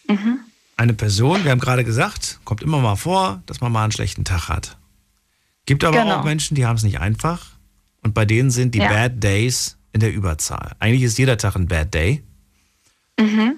Mhm. 0.07 0.41
Eine 0.77 0.95
Person, 0.95 1.45
wir 1.45 1.51
haben 1.51 1.61
gerade 1.61 1.85
gesagt, 1.85 2.41
kommt 2.45 2.63
immer 2.63 2.79
mal 2.79 2.97
vor, 2.97 3.43
dass 3.47 3.61
man 3.61 3.73
mal 3.73 3.83
einen 3.83 3.93
schlechten 3.93 4.25
Tag 4.25 4.49
hat. 4.49 4.79
Gibt 5.67 5.85
aber 5.85 6.03
genau. 6.03 6.21
auch 6.21 6.25
Menschen, 6.25 6.55
die 6.55 6.65
haben 6.65 6.77
es 6.77 6.85
nicht 6.85 7.01
einfach. 7.01 7.47
Und 8.03 8.15
bei 8.15 8.25
denen 8.25 8.51
sind 8.51 8.75
die 8.75 8.79
ja. 8.79 8.89
Bad 8.89 9.23
Days 9.23 9.77
in 9.93 10.01
der 10.01 10.13
Überzahl. 10.13 10.77
Eigentlich 10.79 11.03
ist 11.03 11.19
jeder 11.19 11.37
Tag 11.37 11.57
ein 11.57 11.67
Bad 11.67 11.93
Day. 11.93 12.23
Mhm. 13.19 13.57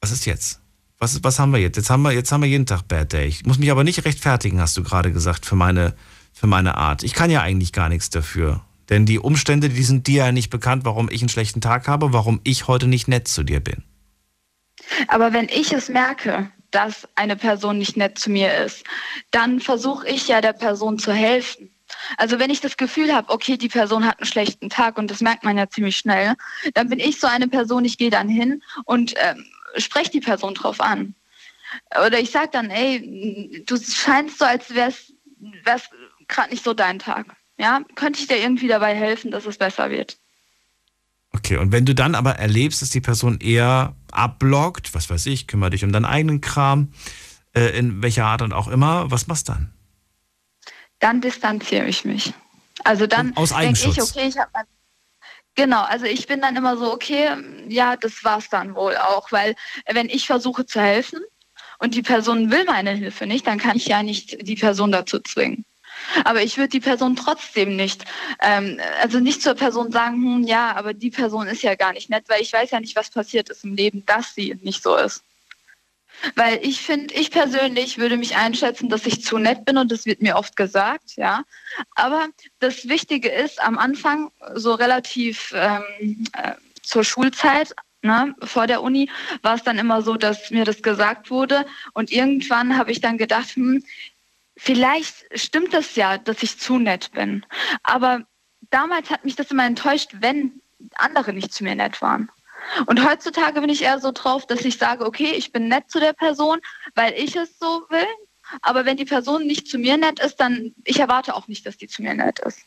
Was 0.00 0.10
ist 0.10 0.26
jetzt? 0.26 0.61
Was, 1.02 1.24
was 1.24 1.40
haben 1.40 1.52
wir 1.52 1.58
jetzt? 1.58 1.76
Jetzt 1.76 1.90
haben 1.90 2.02
wir, 2.02 2.12
jetzt 2.12 2.30
haben 2.30 2.42
wir 2.42 2.48
jeden 2.48 2.64
Tag 2.64 2.86
Bad 2.86 3.12
Day. 3.12 3.26
Ich 3.26 3.44
muss 3.44 3.58
mich 3.58 3.72
aber 3.72 3.82
nicht 3.82 4.04
rechtfertigen, 4.04 4.60
hast 4.60 4.76
du 4.76 4.84
gerade 4.84 5.10
gesagt, 5.10 5.44
für 5.44 5.56
meine, 5.56 5.94
für 6.32 6.46
meine 6.46 6.76
Art. 6.76 7.02
Ich 7.02 7.12
kann 7.12 7.28
ja 7.28 7.42
eigentlich 7.42 7.72
gar 7.72 7.88
nichts 7.88 8.08
dafür. 8.08 8.60
Denn 8.88 9.04
die 9.04 9.18
Umstände, 9.18 9.68
die 9.68 9.82
sind 9.82 10.06
dir 10.06 10.26
ja 10.26 10.30
nicht 10.30 10.48
bekannt, 10.48 10.84
warum 10.84 11.10
ich 11.10 11.20
einen 11.20 11.28
schlechten 11.28 11.60
Tag 11.60 11.88
habe, 11.88 12.12
warum 12.12 12.40
ich 12.44 12.68
heute 12.68 12.86
nicht 12.86 13.08
nett 13.08 13.26
zu 13.26 13.42
dir 13.42 13.58
bin. 13.58 13.82
Aber 15.08 15.32
wenn 15.32 15.48
ich 15.48 15.72
es 15.72 15.88
merke, 15.88 16.52
dass 16.70 17.08
eine 17.16 17.34
Person 17.34 17.78
nicht 17.78 17.96
nett 17.96 18.16
zu 18.16 18.30
mir 18.30 18.54
ist, 18.58 18.84
dann 19.32 19.58
versuche 19.58 20.06
ich 20.06 20.28
ja 20.28 20.40
der 20.40 20.52
Person 20.52 21.00
zu 21.00 21.12
helfen. 21.12 21.68
Also 22.16 22.38
wenn 22.38 22.50
ich 22.50 22.60
das 22.60 22.76
Gefühl 22.76 23.12
habe, 23.12 23.28
okay, 23.30 23.56
die 23.56 23.68
Person 23.68 24.06
hat 24.06 24.20
einen 24.20 24.26
schlechten 24.28 24.70
Tag 24.70 24.98
und 24.98 25.10
das 25.10 25.20
merkt 25.20 25.42
man 25.42 25.58
ja 25.58 25.68
ziemlich 25.68 25.96
schnell, 25.96 26.34
dann 26.74 26.88
bin 26.88 27.00
ich 27.00 27.18
so 27.18 27.26
eine 27.26 27.48
Person, 27.48 27.84
ich 27.84 27.98
gehe 27.98 28.10
dann 28.10 28.28
hin 28.28 28.62
und 28.84 29.14
ähm, 29.16 29.44
spreche 29.76 30.10
die 30.10 30.20
Person 30.20 30.54
drauf 30.54 30.80
an. 30.80 31.14
Oder 32.06 32.18
ich 32.18 32.30
sage 32.30 32.50
dann, 32.52 32.70
ey, 32.70 33.64
du 33.66 33.76
scheinst 33.78 34.38
so, 34.38 34.44
als 34.44 34.74
wäre 34.74 34.90
es 34.90 35.88
gerade 36.28 36.50
nicht 36.50 36.64
so 36.64 36.74
dein 36.74 36.98
Tag. 36.98 37.36
Ja, 37.58 37.80
könnte 37.94 38.20
ich 38.20 38.26
dir 38.26 38.38
irgendwie 38.38 38.68
dabei 38.68 38.94
helfen, 38.94 39.30
dass 39.30 39.46
es 39.46 39.58
besser 39.58 39.90
wird? 39.90 40.18
Okay, 41.34 41.56
und 41.56 41.72
wenn 41.72 41.86
du 41.86 41.94
dann 41.94 42.14
aber 42.14 42.32
erlebst, 42.32 42.82
dass 42.82 42.90
die 42.90 43.00
Person 43.00 43.38
eher 43.40 43.96
abblockt, 44.10 44.94
was 44.94 45.08
weiß 45.08 45.26
ich, 45.26 45.46
kümmere 45.46 45.70
dich 45.70 45.84
um 45.84 45.92
deinen 45.92 46.04
eigenen 46.04 46.40
Kram, 46.40 46.92
äh, 47.54 47.78
in 47.78 48.02
welcher 48.02 48.26
Art 48.26 48.42
und 48.42 48.52
auch 48.52 48.68
immer, 48.68 49.10
was 49.10 49.26
machst 49.26 49.48
du 49.48 49.52
dann? 49.52 49.72
Dann 50.98 51.20
distanziere 51.20 51.86
ich 51.86 52.04
mich. 52.04 52.32
Also 52.84 53.06
dann 53.06 53.34
denke 53.34 53.88
ich, 53.88 54.02
okay, 54.02 54.28
ich 54.28 54.38
habe 54.38 54.50
Genau, 55.54 55.82
also 55.82 56.06
ich 56.06 56.26
bin 56.26 56.40
dann 56.40 56.56
immer 56.56 56.76
so, 56.78 56.92
okay, 56.92 57.36
ja, 57.68 57.96
das 57.96 58.24
war's 58.24 58.48
dann 58.48 58.74
wohl 58.74 58.96
auch, 58.96 59.30
weil 59.32 59.54
wenn 59.86 60.08
ich 60.08 60.26
versuche 60.26 60.64
zu 60.64 60.80
helfen 60.80 61.20
und 61.78 61.94
die 61.94 62.02
Person 62.02 62.50
will 62.50 62.64
meine 62.64 62.92
Hilfe 62.92 63.26
nicht, 63.26 63.46
dann 63.46 63.58
kann 63.58 63.76
ich 63.76 63.86
ja 63.86 64.02
nicht 64.02 64.46
die 64.46 64.56
Person 64.56 64.92
dazu 64.92 65.20
zwingen. 65.20 65.64
Aber 66.24 66.42
ich 66.42 66.56
würde 66.56 66.70
die 66.70 66.80
Person 66.80 67.16
trotzdem 67.16 67.76
nicht, 67.76 68.04
ähm, 68.40 68.80
also 69.00 69.20
nicht 69.20 69.42
zur 69.42 69.54
Person 69.54 69.92
sagen, 69.92 70.16
hm, 70.16 70.42
ja, 70.44 70.74
aber 70.74 70.94
die 70.94 71.10
Person 71.10 71.46
ist 71.46 71.62
ja 71.62 71.74
gar 71.74 71.92
nicht 71.92 72.08
nett, 72.10 72.24
weil 72.28 72.42
ich 72.42 72.52
weiß 72.52 72.70
ja 72.70 72.80
nicht, 72.80 72.96
was 72.96 73.10
passiert 73.10 73.50
ist 73.50 73.64
im 73.64 73.74
Leben, 73.74 74.04
dass 74.06 74.34
sie 74.34 74.56
nicht 74.62 74.82
so 74.82 74.96
ist. 74.96 75.22
Weil 76.36 76.60
ich 76.62 76.80
finde, 76.80 77.14
ich 77.14 77.30
persönlich 77.30 77.98
würde 77.98 78.16
mich 78.16 78.36
einschätzen, 78.36 78.88
dass 78.88 79.06
ich 79.06 79.24
zu 79.24 79.38
nett 79.38 79.64
bin 79.64 79.78
und 79.78 79.90
das 79.90 80.06
wird 80.06 80.22
mir 80.22 80.36
oft 80.36 80.56
gesagt, 80.56 81.16
ja. 81.16 81.44
Aber 81.94 82.28
das 82.58 82.88
Wichtige 82.88 83.28
ist, 83.28 83.62
am 83.62 83.78
Anfang, 83.78 84.30
so 84.54 84.74
relativ 84.74 85.52
ähm, 85.54 86.24
äh, 86.32 86.52
zur 86.82 87.04
Schulzeit, 87.04 87.74
Ne, 88.04 88.34
vor 88.42 88.66
der 88.66 88.82
Uni 88.82 89.08
war 89.42 89.54
es 89.54 89.62
dann 89.62 89.78
immer 89.78 90.02
so, 90.02 90.16
dass 90.16 90.50
mir 90.50 90.64
das 90.64 90.82
gesagt 90.82 91.30
wurde. 91.30 91.64
Und 91.92 92.10
irgendwann 92.10 92.76
habe 92.76 92.90
ich 92.90 93.00
dann 93.00 93.16
gedacht, 93.16 93.50
hm, 93.54 93.84
vielleicht 94.56 95.26
stimmt 95.38 95.72
das 95.72 95.94
ja, 95.94 96.18
dass 96.18 96.42
ich 96.42 96.58
zu 96.58 96.80
nett 96.80 97.12
bin. 97.12 97.46
Aber 97.84 98.26
damals 98.70 99.08
hat 99.10 99.24
mich 99.24 99.36
das 99.36 99.52
immer 99.52 99.64
enttäuscht, 99.64 100.10
wenn 100.14 100.60
andere 100.96 101.32
nicht 101.32 101.52
zu 101.54 101.62
mir 101.62 101.76
nett 101.76 102.02
waren. 102.02 102.28
Und 102.86 103.04
heutzutage 103.04 103.60
bin 103.60 103.70
ich 103.70 103.82
eher 103.82 104.00
so 104.00 104.12
drauf, 104.12 104.46
dass 104.46 104.64
ich 104.64 104.78
sage, 104.78 105.04
okay, 105.04 105.32
ich 105.36 105.52
bin 105.52 105.68
nett 105.68 105.90
zu 105.90 106.00
der 106.00 106.12
Person, 106.12 106.60
weil 106.94 107.12
ich 107.14 107.36
es 107.36 107.58
so 107.58 107.84
will. 107.90 108.06
Aber 108.60 108.84
wenn 108.84 108.96
die 108.96 109.04
Person 109.04 109.46
nicht 109.46 109.68
zu 109.68 109.78
mir 109.78 109.96
nett 109.96 110.20
ist, 110.20 110.36
dann 110.36 110.74
ich 110.84 111.00
erwarte 111.00 111.34
auch 111.34 111.48
nicht, 111.48 111.64
dass 111.66 111.76
die 111.76 111.88
zu 111.88 112.02
mir 112.02 112.14
nett 112.14 112.38
ist. 112.40 112.60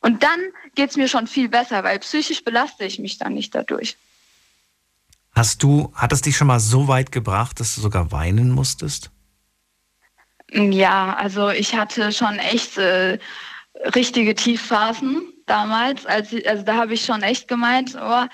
Und 0.00 0.22
dann 0.22 0.40
geht 0.74 0.90
es 0.90 0.96
mir 0.96 1.08
schon 1.08 1.26
viel 1.26 1.48
besser, 1.48 1.84
weil 1.84 1.98
psychisch 1.98 2.42
belaste 2.42 2.84
ich 2.84 2.98
mich 2.98 3.18
dann 3.18 3.34
nicht 3.34 3.54
dadurch. 3.54 3.96
Hast 5.34 5.62
du, 5.62 5.92
hat 5.94 6.12
es 6.12 6.22
dich 6.22 6.36
schon 6.36 6.46
mal 6.46 6.60
so 6.60 6.88
weit 6.88 7.12
gebracht, 7.12 7.60
dass 7.60 7.74
du 7.74 7.80
sogar 7.80 8.10
weinen 8.10 8.50
musstest? 8.50 9.10
Ja, 10.52 11.14
also 11.14 11.50
ich 11.50 11.76
hatte 11.76 12.12
schon 12.12 12.38
echt 12.38 12.76
äh, 12.78 13.18
richtige 13.94 14.34
Tiefphasen 14.34 15.22
damals. 15.46 16.06
Als, 16.06 16.34
also 16.46 16.64
da 16.64 16.76
habe 16.76 16.94
ich 16.94 17.04
schon 17.04 17.22
echt 17.22 17.46
gemeint, 17.46 17.96
oh, 18.00 18.24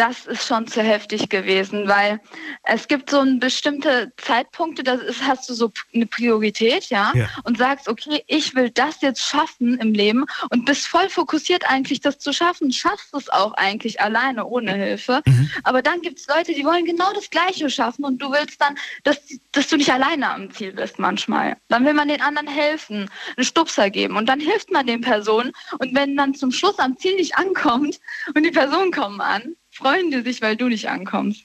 das 0.00 0.24
ist 0.24 0.46
schon 0.46 0.66
zu 0.66 0.80
heftig 0.82 1.28
gewesen, 1.28 1.86
weil 1.86 2.20
es 2.62 2.88
gibt 2.88 3.10
so 3.10 3.22
bestimmte 3.38 4.10
Zeitpunkte, 4.16 4.82
da 4.82 4.98
hast 5.26 5.46
du 5.50 5.52
so 5.52 5.70
eine 5.94 6.06
Priorität, 6.06 6.86
ja, 6.86 7.12
ja, 7.14 7.28
und 7.44 7.58
sagst, 7.58 7.86
okay, 7.86 8.24
ich 8.26 8.54
will 8.54 8.70
das 8.70 9.02
jetzt 9.02 9.20
schaffen 9.20 9.76
im 9.78 9.92
Leben 9.92 10.24
und 10.48 10.64
bist 10.64 10.86
voll 10.86 11.10
fokussiert 11.10 11.68
eigentlich, 11.68 12.00
das 12.00 12.18
zu 12.18 12.32
schaffen, 12.32 12.72
schaffst 12.72 13.12
es 13.12 13.28
auch 13.28 13.52
eigentlich 13.54 14.00
alleine, 14.00 14.46
ohne 14.46 14.72
Hilfe. 14.72 15.20
Mhm. 15.26 15.50
Aber 15.64 15.82
dann 15.82 16.00
gibt 16.00 16.18
es 16.18 16.26
Leute, 16.28 16.54
die 16.54 16.64
wollen 16.64 16.86
genau 16.86 17.12
das 17.12 17.28
Gleiche 17.28 17.68
schaffen 17.68 18.06
und 18.06 18.22
du 18.22 18.32
willst 18.32 18.58
dann, 18.58 18.78
dass, 19.04 19.18
dass 19.52 19.68
du 19.68 19.76
nicht 19.76 19.92
alleine 19.92 20.30
am 20.30 20.50
Ziel 20.50 20.72
bist 20.72 20.98
manchmal. 20.98 21.58
Dann 21.68 21.84
will 21.84 21.92
man 21.92 22.08
den 22.08 22.22
anderen 22.22 22.48
helfen, 22.48 23.10
einen 23.36 23.44
Stupser 23.44 23.90
geben 23.90 24.16
und 24.16 24.30
dann 24.30 24.40
hilft 24.40 24.70
man 24.70 24.86
den 24.86 25.02
Personen 25.02 25.52
und 25.78 25.94
wenn 25.94 26.16
dann 26.16 26.34
zum 26.34 26.52
Schluss 26.52 26.78
am 26.78 26.96
Ziel 26.96 27.16
nicht 27.16 27.36
ankommt 27.36 28.00
und 28.34 28.42
die 28.44 28.50
Personen 28.50 28.92
kommen 28.92 29.20
an, 29.20 29.56
freuen 29.80 30.10
die 30.10 30.22
sich, 30.22 30.40
weil 30.42 30.56
du 30.56 30.68
nicht 30.68 30.88
ankommst. 30.88 31.44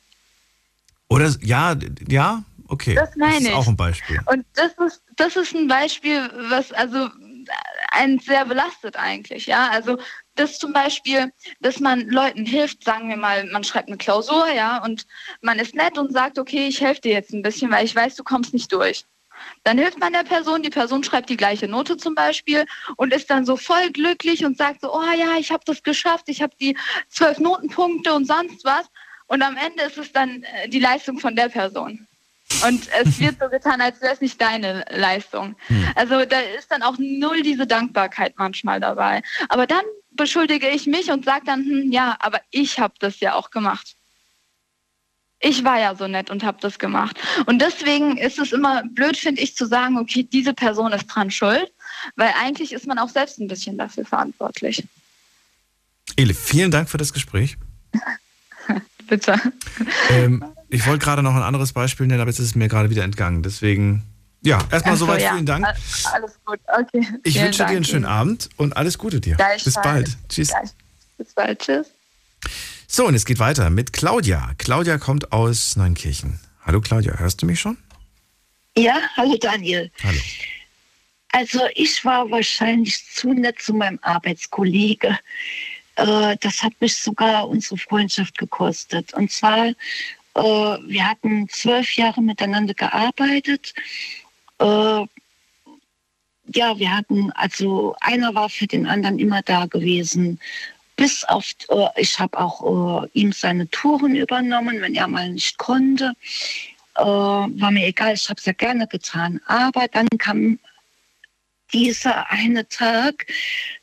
Oder 1.10 1.34
ja, 1.41 1.76
ja, 2.07 2.44
okay. 2.68 2.95
Das 2.95 3.16
meine 3.16 3.38
ich. 3.38 3.44
Das 3.44 3.52
ist 3.52 3.56
auch 3.56 3.68
ein 3.68 3.78
Beispiel. 3.78 4.20
Und 4.26 4.45
das 4.53 4.74
ist, 4.86 5.03
das 5.16 5.36
ist 5.36 5.56
ein 5.56 5.68
Beispiel, 5.68 6.30
was 6.49 6.72
also 6.72 7.10
einen 7.91 8.20
sehr 8.20 8.45
belastet 8.45 8.98
eigentlich, 8.98 9.45
ja. 9.45 9.70
Also 9.70 9.98
das 10.36 10.60
zum 10.60 10.74
Beispiel, 10.74 11.32
dass 11.62 11.80
man 11.80 12.10
Leuten 12.10 12.45
hilft, 12.45 12.84
sagen 12.84 13.10
wir 13.10 13.18
mal, 13.18 13.45
man 13.45 13.64
schreibt 13.64 13.88
eine 13.88 13.98
Klausur, 13.98 14.48
ja, 14.52 14.84
und 14.84 15.06
man 15.41 15.60
ist 15.60 15.76
nett 15.76 15.98
und 15.98 16.12
sagt, 16.12 16.38
okay, 16.38 16.68
ich 16.68 16.82
helfe 16.82 17.02
dir 17.02 17.14
jetzt 17.14 17.34
ein 17.34 17.41
bisschen, 17.41 17.72
weil 17.72 17.86
ich 17.86 17.95
weiß, 17.95 18.16
du 18.16 18.24
kommst 18.24 18.53
nicht 18.53 18.72
durch. 18.72 19.06
Dann 19.64 19.78
hilft 19.78 19.99
man 19.99 20.14
der 20.14 20.24
Person, 20.24 20.62
die 20.62 20.70
Person 20.70 21.03
schreibt 21.03 21.30
die 21.30 21.38
gleiche 21.38 21.68
Note 21.68 21.98
zum 21.98 22.16
Beispiel 22.16 22.66
und 22.95 23.14
ist 23.14 23.30
dann 23.30 23.45
so 23.45 23.57
voll 23.57 23.91
glücklich 23.91 24.45
und 24.45 24.57
sagt 24.57 24.82
so, 24.82 24.94
oh 24.94 25.12
ja, 25.18 25.38
ich 25.38 25.52
habe 25.52 25.64
das 25.66 25.84
geschafft, 25.84 26.26
ich 26.28 26.41
habe 26.41 26.56
die 26.60 26.78
zwölf 27.10 27.40
Notenpunkte 27.40 28.14
und 28.14 28.26
sonst 28.26 28.64
was. 28.64 28.86
Und 29.28 29.41
am 29.41 29.57
Ende 29.57 29.84
ist 29.84 29.98
es 29.98 30.12
dann 30.12 30.44
äh, 30.44 30.70
die 30.70 30.80
Leistung 30.80 31.20
von 31.20 31.36
der 31.36 31.49
Person. 31.49 32.07
Und 32.64 32.88
es 33.02 33.20
wird 33.20 33.38
so 33.40 33.49
getan, 33.49 33.82
als 33.82 34.02
wäre 34.02 34.14
es 34.14 34.22
nicht 34.22 34.40
deine 34.40 34.86
Leistung. 34.91 35.56
Hm. 35.68 35.88
Also 35.95 36.26
da 36.26 36.40
ist 36.40 36.72
dann 36.72 36.84
auch 36.84 36.95
null 36.99 37.41
diese 37.41 37.66
Dankbarkeit 37.66 38.36
manchmal 38.38 38.80
dabei. 38.80 39.24
Aber 39.49 39.66
dann 39.66 39.84
beschuldige 40.12 40.70
ich 40.70 40.86
mich 40.86 41.12
und 41.12 41.26
sage 41.26 41.45
dann, 41.45 41.64
hm, 41.64 41.91
ja, 41.91 42.16
aber 42.20 42.40
ich 42.52 42.80
habe 42.80 42.94
das 42.99 43.20
ja 43.20 43.34
auch 43.34 43.49
gemacht 43.49 43.94
ich 45.45 45.63
war 45.63 45.80
ja 45.80 45.95
so 45.95 46.07
nett 46.07 46.31
und 46.31 46.43
habe 46.43 46.57
das 46.59 46.80
gemacht. 46.80 47.19
Und 47.45 47.61
deswegen 47.61 48.17
ist 48.17 48.39
es 48.39 48.51
immer 48.51 48.84
blöd, 48.84 49.15
finde 49.15 49.41
ich, 49.41 49.55
zu 49.55 49.67
sagen, 49.67 49.97
okay, 49.97 50.23
diese 50.23 50.53
Person 50.53 50.91
ist 50.91 51.05
dran 51.05 51.30
schuld, 51.30 51.72
weil 52.15 52.34
eigentlich 52.41 52.73
ist 52.73 52.88
man 52.88 52.97
auch 52.97 53.09
selbst 53.09 53.39
ein 53.39 53.47
bisschen 53.47 53.77
dafür 53.77 54.05
verantwortlich. 54.05 54.84
Ele, 56.15 56.34
vielen 56.34 56.72
Dank 56.72 56.89
für 56.89 56.97
das 56.97 57.13
Gespräch. 57.13 57.57
Bitte. 59.07 59.39
Ähm, 60.09 60.43
ich 60.69 60.88
wollte 60.88 61.05
gerade 61.05 61.22
noch 61.22 61.35
ein 61.35 61.43
anderes 61.43 61.73
Beispiel 61.73 62.07
nennen, 62.07 62.22
aber 62.22 62.31
jetzt 62.31 62.39
ist 62.39 62.47
es 62.47 62.55
mir 62.55 62.67
gerade 62.67 62.89
wieder 62.89 63.03
entgangen. 63.03 63.43
Deswegen, 63.43 64.01
ja, 64.41 64.59
erstmal 64.72 64.97
so, 64.97 65.05
soweit 65.05 65.22
ja. 65.22 65.34
vielen 65.34 65.45
Dank. 65.45 65.67
Alles 66.11 66.39
gut, 66.43 66.59
okay. 66.67 67.07
Ich 67.23 67.34
vielen 67.34 67.45
wünsche 67.45 67.59
Dank 67.59 67.69
dir 67.69 67.76
einen 67.76 67.85
schönen 67.85 68.05
Abend 68.05 68.49
und 68.57 68.76
alles 68.76 68.97
Gute 68.97 69.22
dir. 69.22 69.38
Bis 69.63 69.76
bald. 69.76 70.17
Tschüss. 70.27 70.51
Bis 71.19 71.34
bald. 71.35 71.59
Tschüss. 71.59 71.88
So, 72.88 73.07
und 73.07 73.16
es 73.16 73.26
geht 73.26 73.40
weiter 73.40 73.70
mit 73.70 73.94
Claudia. 73.94 74.53
Claudia 74.57 74.98
kommt 74.98 75.32
aus 75.32 75.76
Neunkirchen. 75.76 76.40
Hallo 76.62 76.82
Claudia, 76.82 77.18
hörst 77.18 77.41
du 77.41 77.45
mich 77.45 77.60
schon? 77.60 77.78
Ja, 78.78 78.99
hallo 79.16 79.38
Daniel. 79.38 79.91
Hallo. 80.03 80.20
Also 81.32 81.62
ich 81.74 82.06
war 82.06 82.30
wahrscheinlich 82.30 83.06
zu 83.12 83.34
nett 83.34 83.62
zu 83.62 83.74
meinem 83.74 83.99
Arbeitskollege. 84.02 85.18
Äh, 85.95 86.38
das 86.40 86.62
hat 86.62 86.74
mich 86.80 86.95
sogar 86.95 87.48
unsere 87.48 87.78
Freundschaft 87.78 88.38
gekostet. 88.38 89.14
Und 89.14 89.32
zwar, 89.32 89.68
äh, 89.68 89.74
wir 90.34 91.10
hatten 91.10 91.49
zwölf 91.49 91.95
Jahre 91.95 92.22
miteinander 92.22 92.74
gearbeitet. 92.74 93.74
Äh, 94.60 95.06
ja, 96.53 96.78
wir 96.78 96.95
hatten, 96.95 97.32
also 97.32 97.95
einer 97.99 98.36
war 98.36 98.49
für 98.49 98.68
den 98.68 98.86
anderen 98.86 99.18
immer 99.20 99.41
da 99.41 99.66
gewesen 99.66 100.40
bis 100.95 101.23
auf, 101.26 101.45
äh, 101.69 101.88
ich 101.97 102.19
habe 102.19 102.38
auch 102.38 103.03
äh, 103.03 103.09
ihm 103.13 103.31
seine 103.31 103.69
Touren 103.69 104.15
übernommen, 104.15 104.81
wenn 104.81 104.95
er 104.95 105.07
mal 105.07 105.30
nicht 105.30 105.57
konnte. 105.57 106.13
Äh, 106.95 107.03
war 107.03 107.72
mir 107.72 107.88
egal, 107.88 108.13
ich 108.13 108.30
habe 108.30 108.39
es 108.39 108.45
ja 108.45 108.53
gerne 108.53 108.88
getan. 108.88 109.41
Aber 109.45 109.88
dann 109.88 110.07
kam 110.17 110.59
dieser 111.73 112.30
eine 112.31 112.67
Tag, 112.67 113.27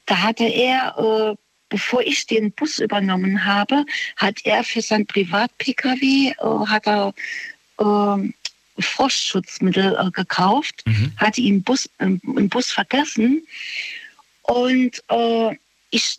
da 0.06 0.18
hatte 0.22 0.44
er, 0.44 0.96
äh, 0.98 1.36
bevor 1.68 2.02
ich 2.02 2.26
den 2.26 2.52
Bus 2.52 2.78
übernommen 2.78 3.44
habe, 3.44 3.84
hat 4.16 4.44
er 4.44 4.64
für 4.64 4.80
sein 4.80 5.06
Privat-Pkw, 5.06 6.28
äh, 6.30 6.66
hat 6.66 6.86
er 6.86 7.14
ähm, 7.80 8.34
Frostschutzmittel 8.78 9.96
äh, 9.98 10.10
gekauft, 10.10 10.82
mhm. 10.86 11.12
hatte 11.18 11.42
ihn 11.42 11.62
Bus, 11.62 11.88
im 11.98 12.48
Bus 12.48 12.72
vergessen. 12.72 13.46
Und 14.42 15.04
ich 15.90 16.18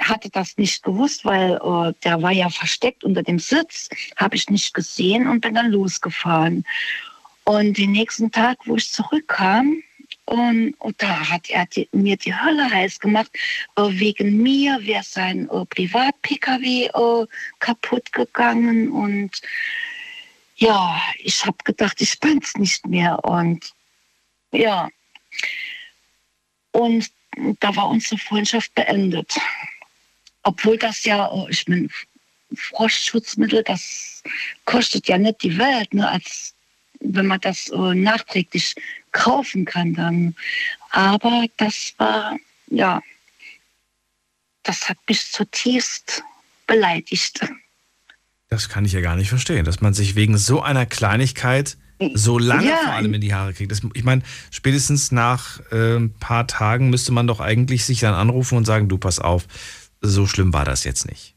hatte 0.00 0.30
das 0.30 0.56
nicht 0.56 0.82
gewusst, 0.82 1.24
weil 1.24 1.52
äh, 1.62 1.92
der 2.02 2.20
war 2.22 2.32
ja 2.32 2.48
versteckt 2.48 3.04
unter 3.04 3.22
dem 3.22 3.38
Sitz, 3.38 3.88
habe 4.16 4.36
ich 4.36 4.50
nicht 4.50 4.74
gesehen 4.74 5.28
und 5.28 5.40
bin 5.40 5.54
dann 5.54 5.70
losgefahren. 5.70 6.64
Und 7.44 7.78
den 7.78 7.92
nächsten 7.92 8.30
Tag, 8.30 8.58
wo 8.66 8.76
ich 8.76 8.90
zurückkam, 8.92 9.82
Und, 10.26 10.74
und 10.78 10.94
da 11.02 11.28
hat 11.28 11.50
er 11.50 11.66
die, 11.66 11.88
mir 11.92 12.16
die 12.16 12.32
Hölle 12.32 12.70
heiß 12.70 13.00
gemacht. 13.00 13.30
Äh, 13.76 13.88
wegen 13.98 14.42
mir 14.42 14.78
wäre 14.82 15.02
sein 15.02 15.48
äh, 15.50 15.64
Privat-Pkw 15.66 16.86
äh, 16.86 17.26
kaputt 17.58 18.12
gegangen. 18.12 18.90
Und 18.92 19.32
ja, 20.56 21.00
ich 21.18 21.44
habe 21.44 21.56
gedacht, 21.64 22.00
ich 22.00 22.18
bin's 22.20 22.54
nicht 22.56 22.86
mehr. 22.86 23.18
Und 23.24 23.72
ja, 24.52 24.88
und 26.72 27.10
da 27.58 27.74
war 27.74 27.88
unsere 27.88 28.18
Freundschaft 28.18 28.72
beendet. 28.74 29.36
Obwohl 30.50 30.76
das 30.76 31.04
ja, 31.04 31.30
äh, 31.32 31.46
ich 31.48 31.68
meine, 31.68 31.86
Frostschutzmittel, 32.54 33.62
das 33.62 34.20
kostet 34.64 35.06
ja 35.06 35.16
nicht 35.16 35.44
die 35.44 35.56
Welt, 35.56 35.94
ne, 35.94 36.08
als 36.08 36.54
wenn 36.98 37.26
man 37.26 37.40
das 37.40 37.68
äh, 37.68 37.94
nachträglich 37.94 38.74
kaufen 39.12 39.64
kann 39.64 39.94
dann. 39.94 40.34
Aber 40.90 41.46
das 41.56 41.94
war, 41.98 42.36
ja, 42.66 43.00
das 44.64 44.88
hat 44.88 44.98
mich 45.08 45.30
zutiefst 45.30 46.24
beleidigt. 46.66 47.40
Das 48.48 48.68
kann 48.68 48.84
ich 48.84 48.92
ja 48.92 49.00
gar 49.00 49.14
nicht 49.14 49.28
verstehen, 49.28 49.64
dass 49.64 49.80
man 49.80 49.94
sich 49.94 50.16
wegen 50.16 50.36
so 50.36 50.60
einer 50.60 50.84
Kleinigkeit 50.84 51.76
so 52.14 52.38
lange 52.40 52.70
Ja. 52.70 52.76
vor 52.78 52.94
allem 52.94 53.14
in 53.14 53.20
die 53.20 53.34
Haare 53.34 53.54
kriegt. 53.54 53.70
Das, 53.70 53.82
ich 53.94 54.02
meine, 54.02 54.22
spätestens 54.50 55.12
nach 55.12 55.60
äh, 55.70 55.96
ein 55.96 56.12
paar 56.18 56.48
Tagen 56.48 56.90
müsste 56.90 57.12
man 57.12 57.28
doch 57.28 57.38
eigentlich 57.38 57.84
sich 57.84 58.00
dann 58.00 58.14
anrufen 58.14 58.56
und 58.58 58.64
sagen, 58.64 58.88
du 58.88 58.98
pass 58.98 59.20
auf, 59.20 59.46
so 60.00 60.26
schlimm 60.26 60.52
war 60.52 60.64
das 60.64 60.84
jetzt 60.84 61.06
nicht. 61.06 61.34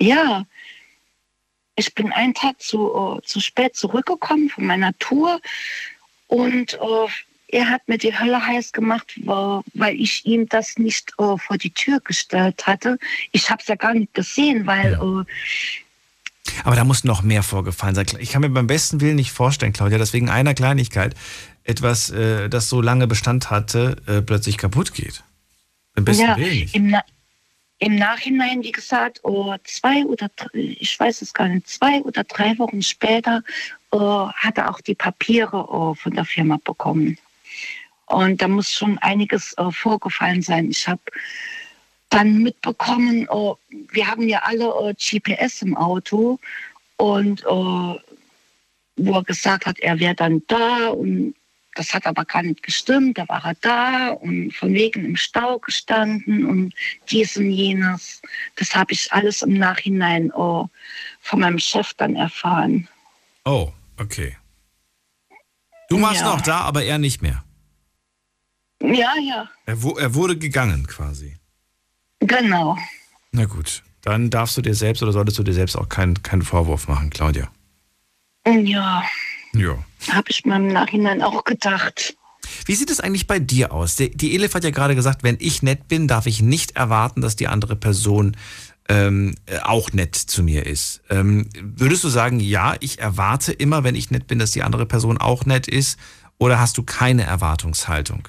Ja, 0.00 0.44
ich 1.76 1.94
bin 1.94 2.12
einen 2.12 2.34
Tag 2.34 2.60
zu, 2.60 3.18
äh, 3.18 3.26
zu 3.26 3.40
spät 3.40 3.76
zurückgekommen 3.76 4.50
von 4.50 4.66
meiner 4.66 4.96
Tour 4.98 5.40
und 6.26 6.74
äh, 6.74 7.08
er 7.52 7.68
hat 7.68 7.88
mir 7.88 7.98
die 7.98 8.16
Hölle 8.16 8.46
heiß 8.46 8.72
gemacht, 8.72 9.18
weil 9.24 10.00
ich 10.00 10.24
ihm 10.24 10.48
das 10.48 10.78
nicht 10.78 11.12
äh, 11.18 11.36
vor 11.36 11.58
die 11.58 11.72
Tür 11.72 12.00
gestellt 12.00 12.66
hatte. 12.66 12.98
Ich 13.32 13.50
habe 13.50 13.60
es 13.60 13.66
ja 13.66 13.74
gar 13.74 13.92
nicht 13.94 14.14
gesehen, 14.14 14.66
weil 14.66 14.92
äh, 14.92 15.24
Aber 16.62 16.76
da 16.76 16.84
muss 16.84 17.02
noch 17.02 17.22
mehr 17.22 17.42
vorgefallen 17.42 17.94
sein. 17.94 18.06
Ich 18.18 18.30
kann 18.30 18.42
mir 18.42 18.50
beim 18.50 18.68
besten 18.68 19.00
Willen 19.00 19.16
nicht 19.16 19.32
vorstellen, 19.32 19.72
Claudia, 19.72 19.98
dass 19.98 20.12
wegen 20.12 20.28
einer 20.28 20.54
Kleinigkeit 20.54 21.16
etwas, 21.64 22.10
äh, 22.10 22.48
das 22.48 22.68
so 22.68 22.80
lange 22.80 23.06
Bestand 23.06 23.50
hatte, 23.50 23.96
äh, 24.06 24.22
plötzlich 24.22 24.56
kaputt 24.56 24.94
geht. 24.94 25.24
Beim 25.94 26.04
besten 26.04 26.24
ja, 26.24 26.36
Willen 26.36 26.58
nicht. 26.60 26.74
im, 26.74 26.90
Na 26.90 27.02
im 27.80 27.96
Nachhinein, 27.96 28.62
wie 28.62 28.72
gesagt, 28.72 29.20
oh, 29.24 29.56
zwei 29.64 30.04
oder 30.04 30.30
drei, 30.36 30.48
ich 30.52 31.00
weiß 31.00 31.22
es 31.22 31.32
gar 31.32 31.48
nicht, 31.48 31.66
zwei 31.66 32.00
oder 32.02 32.24
drei 32.24 32.56
Wochen 32.58 32.82
später 32.82 33.42
oh, 33.90 34.30
hat 34.32 34.58
er 34.58 34.70
auch 34.70 34.80
die 34.82 34.94
Papiere 34.94 35.66
oh, 35.68 35.94
von 35.94 36.14
der 36.14 36.26
Firma 36.26 36.58
bekommen. 36.62 37.18
Und 38.06 38.42
da 38.42 38.48
muss 38.48 38.70
schon 38.70 38.98
einiges 38.98 39.54
äh, 39.56 39.70
vorgefallen 39.70 40.42
sein. 40.42 40.70
Ich 40.70 40.86
habe 40.86 41.00
dann 42.10 42.42
mitbekommen, 42.42 43.26
oh, 43.30 43.56
wir 43.70 44.06
haben 44.06 44.28
ja 44.28 44.40
alle 44.42 44.66
äh, 44.90 44.94
GPS 44.94 45.62
im 45.62 45.76
Auto 45.76 46.38
und 46.98 47.40
äh, 47.42 47.46
wo 47.46 49.14
er 49.14 49.24
gesagt 49.24 49.64
hat, 49.64 49.78
er 49.78 49.98
wäre 49.98 50.14
dann 50.14 50.42
da 50.48 50.88
und 50.88 51.34
das 51.74 51.94
hat 51.94 52.06
aber 52.06 52.24
gar 52.24 52.42
nicht 52.42 52.62
gestimmt, 52.62 53.18
da 53.18 53.28
war 53.28 53.44
er 53.44 53.54
da 53.60 54.08
und 54.10 54.52
von 54.54 54.72
wegen 54.74 55.04
im 55.04 55.16
Stau 55.16 55.58
gestanden 55.58 56.44
und 56.44 56.74
dies 57.10 57.36
und 57.36 57.50
jenes. 57.50 58.20
Das 58.56 58.74
habe 58.74 58.92
ich 58.92 59.12
alles 59.12 59.42
im 59.42 59.54
Nachhinein 59.54 60.32
oh, 60.32 60.68
von 61.20 61.40
meinem 61.40 61.58
Chef 61.58 61.94
dann 61.94 62.16
erfahren. 62.16 62.88
Oh, 63.44 63.72
okay. 63.98 64.36
Du 65.88 66.00
warst 66.00 66.20
Ja. 66.22 66.34
noch 66.34 66.40
da, 66.40 66.60
aber 66.60 66.84
er 66.84 66.98
nicht 66.98 67.22
mehr. 67.22 67.44
Ja, 68.82 69.12
ja, 69.22 69.48
Er, 69.66 69.82
wu- 69.82 69.98
er 69.98 70.14
wurde 70.14 70.38
gegangen 70.38 70.86
quasi. 70.86 71.36
genau. 72.20 72.76
Na 73.32 73.44
gut, 73.44 73.82
dann 74.02 74.30
darfst 74.30 74.56
du 74.56 74.62
dir 74.62 74.74
selbst 74.74 75.02
oder 75.02 75.12
solltest 75.12 75.38
du 75.38 75.42
dir 75.42 75.52
selbst 75.52 75.76
auch 75.76 75.88
keinen 75.88 76.22
keinen 76.22 76.42
Vorwurf 76.42 76.88
machen, 76.88 77.10
Claudia. 77.10 77.50
Ja, 78.46 79.04
Ja. 79.52 79.78
habe 80.08 80.30
ich 80.30 80.44
mir 80.44 80.56
im 80.56 80.68
Nachhinein 80.68 81.22
auch 81.22 81.44
gedacht. 81.44 82.16
Wie 82.64 82.74
sieht 82.74 82.90
es 82.90 83.00
eigentlich 83.00 83.26
bei 83.26 83.38
dir 83.38 83.72
aus? 83.72 83.96
Die, 83.96 84.10
die 84.10 84.34
Elif 84.34 84.54
hat 84.54 84.64
ja 84.64 84.70
gerade 84.70 84.94
gesagt, 84.94 85.22
wenn 85.22 85.36
ich 85.40 85.62
nett 85.62 85.88
bin, 85.88 86.08
darf 86.08 86.26
ich 86.26 86.40
nicht 86.40 86.76
erwarten, 86.76 87.20
dass 87.20 87.36
die 87.36 87.48
andere 87.48 87.76
Person 87.76 88.36
ähm, 88.88 89.34
äh, 89.46 89.58
auch 89.58 89.92
nett 89.92 90.16
zu 90.16 90.42
mir 90.42 90.66
ist. 90.66 91.02
Ähm, 91.10 91.48
würdest 91.60 92.04
du 92.04 92.08
sagen, 92.08 92.40
ja, 92.40 92.76
ich 92.80 92.98
erwarte 92.98 93.52
immer, 93.52 93.84
wenn 93.84 93.94
ich 93.94 94.10
nett 94.10 94.26
bin, 94.26 94.38
dass 94.38 94.50
die 94.50 94.62
andere 94.62 94.86
Person 94.86 95.18
auch 95.18 95.46
nett 95.46 95.68
ist? 95.68 95.98
Oder 96.38 96.58
hast 96.58 96.78
du 96.78 96.82
keine 96.82 97.24
Erwartungshaltung? 97.24 98.28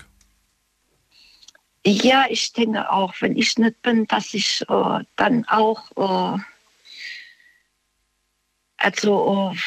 Ja, 1.86 2.26
ich 2.30 2.54
denke 2.54 2.92
auch, 2.92 3.14
wenn 3.22 3.36
ich 3.36 3.58
nicht 3.58 3.82
bin, 3.82 4.06
dass 4.06 4.34
ich 4.34 4.64
äh, 4.70 5.00
dann 5.16 5.46
auch 5.48 6.36
äh, 6.36 6.40
also 8.82 9.54
äh, 9.54 9.58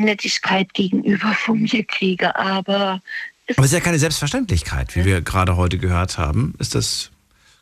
Nettigkeit 0.00 0.72
gegenüber 0.74 1.32
von 1.34 1.62
mir 1.62 1.84
kriege. 1.84 2.34
Aber 2.36 3.00
Aber 3.48 3.58
es 3.58 3.66
ist 3.66 3.72
ja 3.72 3.80
keine 3.80 3.98
Selbstverständlichkeit, 3.98 4.96
wie 4.96 5.04
wir 5.04 5.20
gerade 5.20 5.56
heute 5.56 5.78
gehört 5.78 6.18
haben. 6.18 6.54
Ist 6.58 6.74
das 6.74 7.10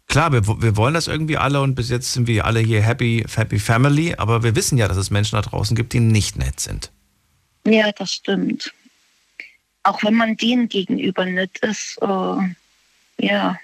klar, 0.07 0.33
wir, 0.33 0.47
wir 0.47 0.77
wollen 0.77 0.95
das 0.95 1.07
irgendwie 1.09 1.37
alle 1.37 1.61
und 1.61 1.75
bis 1.75 1.89
jetzt 1.91 2.13
sind 2.13 2.27
wir 2.27 2.45
alle 2.45 2.61
hier 2.61 2.83
happy, 2.83 3.25
happy 3.35 3.59
family, 3.59 4.15
aber 4.17 4.43
wir 4.43 4.55
wissen 4.57 4.79
ja, 4.79 4.89
dass 4.89 4.97
es 4.97 5.11
Menschen 5.11 5.37
da 5.37 5.43
draußen 5.43 5.77
gibt, 5.77 5.93
die 5.93 6.01
nicht 6.01 6.37
nett 6.37 6.61
sind. 6.61 6.91
ja, 7.67 7.91
das 7.93 8.13
stimmt. 8.15 8.73
Auch 9.83 10.03
wenn 10.03 10.15
man 10.15 10.37
denen 10.37 10.69
gegenüber 10.69 11.25
nicht 11.25 11.59
ist, 11.61 11.99
äh, 12.03 13.27
ja. 13.27 13.59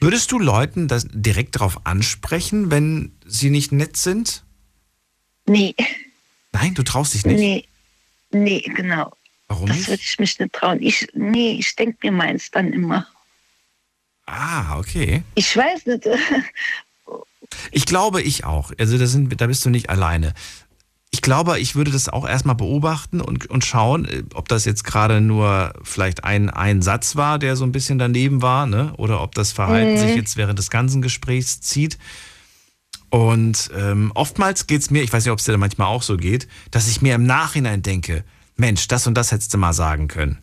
Würdest 0.00 0.32
du 0.32 0.38
Leuten 0.38 0.88
das 0.88 1.06
direkt 1.10 1.56
darauf 1.56 1.84
ansprechen, 1.86 2.70
wenn 2.70 3.12
sie 3.26 3.50
nicht 3.50 3.70
nett 3.72 3.96
sind? 3.98 4.44
Nee, 5.46 5.74
Nein, 6.52 6.74
du 6.74 6.82
traust 6.82 7.12
dich 7.14 7.26
nicht. 7.26 7.38
nee, 7.38 7.64
nee, 8.30 8.60
genau. 8.60 9.12
Warum 9.48 9.66
das 9.66 9.88
würde 9.88 10.02
ich 10.02 10.18
mich 10.18 10.38
nicht 10.38 10.52
trauen. 10.52 10.82
Ich, 10.82 11.08
nee, 11.14 11.52
ich 11.58 11.74
denke 11.74 11.98
mir 12.02 12.12
meins 12.12 12.50
dann 12.50 12.72
immer. 12.72 13.06
Ah, 14.26 14.78
okay. 14.78 15.22
Ich 15.34 15.56
weiß 15.56 15.86
nicht. 15.86 16.06
Ich 17.70 17.86
glaube, 17.86 18.20
ich 18.20 18.44
auch. 18.44 18.72
Also 18.78 18.98
da, 18.98 19.06
sind, 19.06 19.40
da 19.40 19.46
bist 19.46 19.64
du 19.64 19.70
nicht 19.70 19.88
alleine. 19.88 20.34
Ich 21.10 21.22
glaube, 21.22 21.58
ich 21.58 21.74
würde 21.76 21.90
das 21.90 22.10
auch 22.10 22.28
erstmal 22.28 22.56
beobachten 22.56 23.22
und, 23.22 23.46
und 23.46 23.64
schauen, 23.64 24.04
äh, 24.04 24.22
ob 24.34 24.48
das 24.48 24.66
jetzt 24.66 24.84
gerade 24.84 25.22
nur 25.22 25.72
vielleicht 25.82 26.24
ein, 26.24 26.50
ein 26.50 26.82
Satz 26.82 27.16
war, 27.16 27.38
der 27.38 27.56
so 27.56 27.64
ein 27.64 27.72
bisschen 27.72 27.98
daneben 27.98 28.42
war, 28.42 28.66
ne? 28.66 28.92
oder 28.98 29.22
ob 29.22 29.34
das 29.34 29.52
Verhalten 29.52 29.94
Mhm. 29.94 29.96
sich 29.96 30.14
jetzt 30.16 30.36
während 30.36 30.58
des 30.58 30.68
ganzen 30.68 31.00
Gesprächs 31.00 31.62
zieht. 31.62 31.96
Und 33.10 33.70
ähm, 33.76 34.12
oftmals 34.14 34.66
geht 34.66 34.82
es 34.82 34.90
mir, 34.90 35.02
ich 35.02 35.12
weiß 35.12 35.24
nicht, 35.24 35.32
ob 35.32 35.38
es 35.38 35.44
dir 35.44 35.56
manchmal 35.56 35.88
auch 35.88 36.02
so 36.02 36.16
geht, 36.16 36.46
dass 36.70 36.88
ich 36.88 37.00
mir 37.00 37.14
im 37.14 37.24
Nachhinein 37.24 37.82
denke, 37.82 38.24
Mensch, 38.56 38.88
das 38.88 39.06
und 39.06 39.14
das 39.14 39.32
hättest 39.32 39.54
du 39.54 39.58
mal 39.58 39.72
sagen 39.72 40.08
können. 40.08 40.38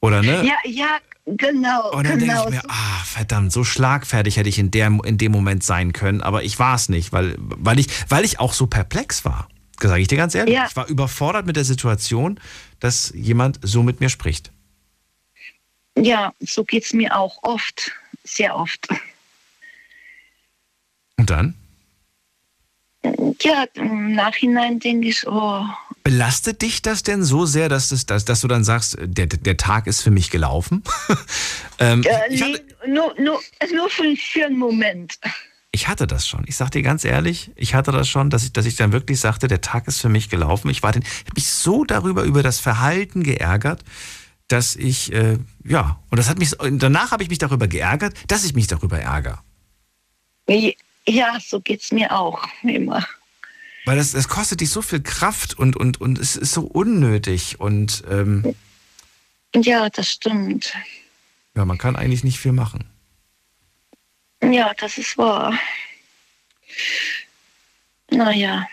Oder 0.00 0.22
ne? 0.22 0.44
Ja, 0.44 0.56
ja, 0.64 0.98
genau. 1.26 1.92
Und 1.92 2.08
dann 2.08 2.18
denke 2.18 2.34
genau. 2.34 2.44
ich 2.46 2.50
mir, 2.50 2.62
ah, 2.68 3.04
verdammt, 3.04 3.52
so 3.52 3.62
schlagfertig 3.62 4.36
hätte 4.36 4.48
ich 4.48 4.58
in, 4.58 4.70
der, 4.70 4.86
in 5.04 5.18
dem 5.18 5.32
Moment 5.32 5.62
sein 5.62 5.92
können, 5.92 6.20
aber 6.20 6.42
ich 6.42 6.58
war 6.58 6.74
es 6.74 6.88
nicht, 6.88 7.12
weil, 7.12 7.36
weil, 7.38 7.78
ich, 7.78 7.88
weil 8.08 8.24
ich 8.24 8.40
auch 8.40 8.52
so 8.52 8.66
perplex 8.66 9.24
war. 9.24 9.48
Sage 9.80 10.00
ich 10.00 10.08
dir 10.08 10.16
ganz 10.16 10.34
ehrlich. 10.34 10.54
Ja. 10.54 10.66
Ich 10.68 10.74
war 10.74 10.88
überfordert 10.88 11.46
mit 11.46 11.54
der 11.54 11.64
Situation, 11.64 12.40
dass 12.80 13.12
jemand 13.14 13.60
so 13.62 13.82
mit 13.84 14.00
mir 14.00 14.08
spricht. 14.08 14.50
ja, 15.96 16.32
so 16.40 16.64
geht 16.64 16.84
es 16.84 16.92
mir 16.92 17.16
auch 17.16 17.38
oft, 17.42 17.92
sehr 18.24 18.56
oft. 18.56 18.88
Und 21.16 21.30
dann? 21.30 21.54
Ja, 23.04 23.64
im 23.74 24.12
Nachhinein 24.14 24.80
denke 24.80 25.08
ich, 25.08 25.26
oh, 25.26 25.64
Belastet 26.08 26.62
dich 26.62 26.80
das 26.80 27.02
denn 27.02 27.22
so 27.22 27.44
sehr, 27.44 27.68
dass, 27.68 27.90
das, 27.90 28.06
dass, 28.06 28.24
dass 28.24 28.40
du 28.40 28.48
dann 28.48 28.64
sagst, 28.64 28.96
der, 28.98 29.26
der 29.26 29.56
Tag 29.58 29.86
ist 29.86 30.00
für 30.00 30.10
mich 30.10 30.30
gelaufen? 30.30 30.82
ähm, 31.78 32.02
äh, 32.02 32.30
nee, 32.30 32.58
nur, 32.86 33.14
nur, 33.20 33.38
nur 33.74 33.90
für, 33.90 34.16
für 34.16 34.46
einen 34.46 34.58
Moment. 34.58 35.18
ich 35.70 35.86
hatte 35.86 36.06
das 36.06 36.26
schon. 36.26 36.44
Ich 36.46 36.56
sag 36.56 36.70
dir 36.70 36.80
ganz 36.80 37.04
ehrlich, 37.04 37.50
ich 37.56 37.74
hatte 37.74 37.92
das 37.92 38.08
schon, 38.08 38.30
dass 38.30 38.44
ich, 38.44 38.54
dass 38.54 38.64
ich 38.64 38.76
dann 38.76 38.92
wirklich 38.92 39.20
sagte, 39.20 39.48
der 39.48 39.60
Tag 39.60 39.86
ist 39.86 40.00
für 40.00 40.08
mich 40.08 40.30
gelaufen. 40.30 40.70
Ich 40.70 40.82
war 40.82 40.92
den, 40.92 41.02
ich 41.02 41.26
hab 41.26 41.34
mich 41.36 41.50
so 41.50 41.84
darüber, 41.84 42.22
über 42.22 42.42
das 42.42 42.58
Verhalten 42.58 43.22
geärgert, 43.22 43.84
dass 44.48 44.76
ich, 44.76 45.12
äh, 45.12 45.36
ja, 45.62 46.00
und 46.10 46.16
das 46.16 46.30
hat 46.30 46.38
mich, 46.38 46.52
danach 46.58 47.10
habe 47.10 47.22
ich 47.22 47.28
mich 47.28 47.38
darüber 47.38 47.68
geärgert, 47.68 48.14
dass 48.28 48.46
ich 48.46 48.54
mich 48.54 48.66
darüber 48.66 48.98
ärgere. 48.98 49.40
Ja, 51.08 51.38
so 51.40 51.60
geht 51.60 51.82
es 51.82 51.90
mir 51.90 52.14
auch 52.14 52.46
immer. 52.62 53.06
Weil 53.86 53.96
das, 53.96 54.12
das 54.12 54.28
kostet 54.28 54.60
dich 54.60 54.68
so 54.70 54.82
viel 54.82 55.00
Kraft 55.02 55.58
und, 55.58 55.74
und, 55.74 56.00
und 56.00 56.18
es 56.18 56.36
ist 56.36 56.52
so 56.52 56.62
unnötig 56.62 57.58
und 57.58 58.04
ähm, 58.10 58.54
Ja, 59.54 59.88
das 59.88 60.10
stimmt. 60.10 60.74
ja, 61.54 61.64
man 61.64 61.78
kann 61.78 61.96
eigentlich 61.96 62.24
nicht 62.24 62.38
viel 62.38 62.52
machen. 62.52 62.84
Ja, 64.42 64.74
das 64.78 64.98
ist 64.98 65.16
wahr. 65.16 65.58
Naja, 68.10 68.68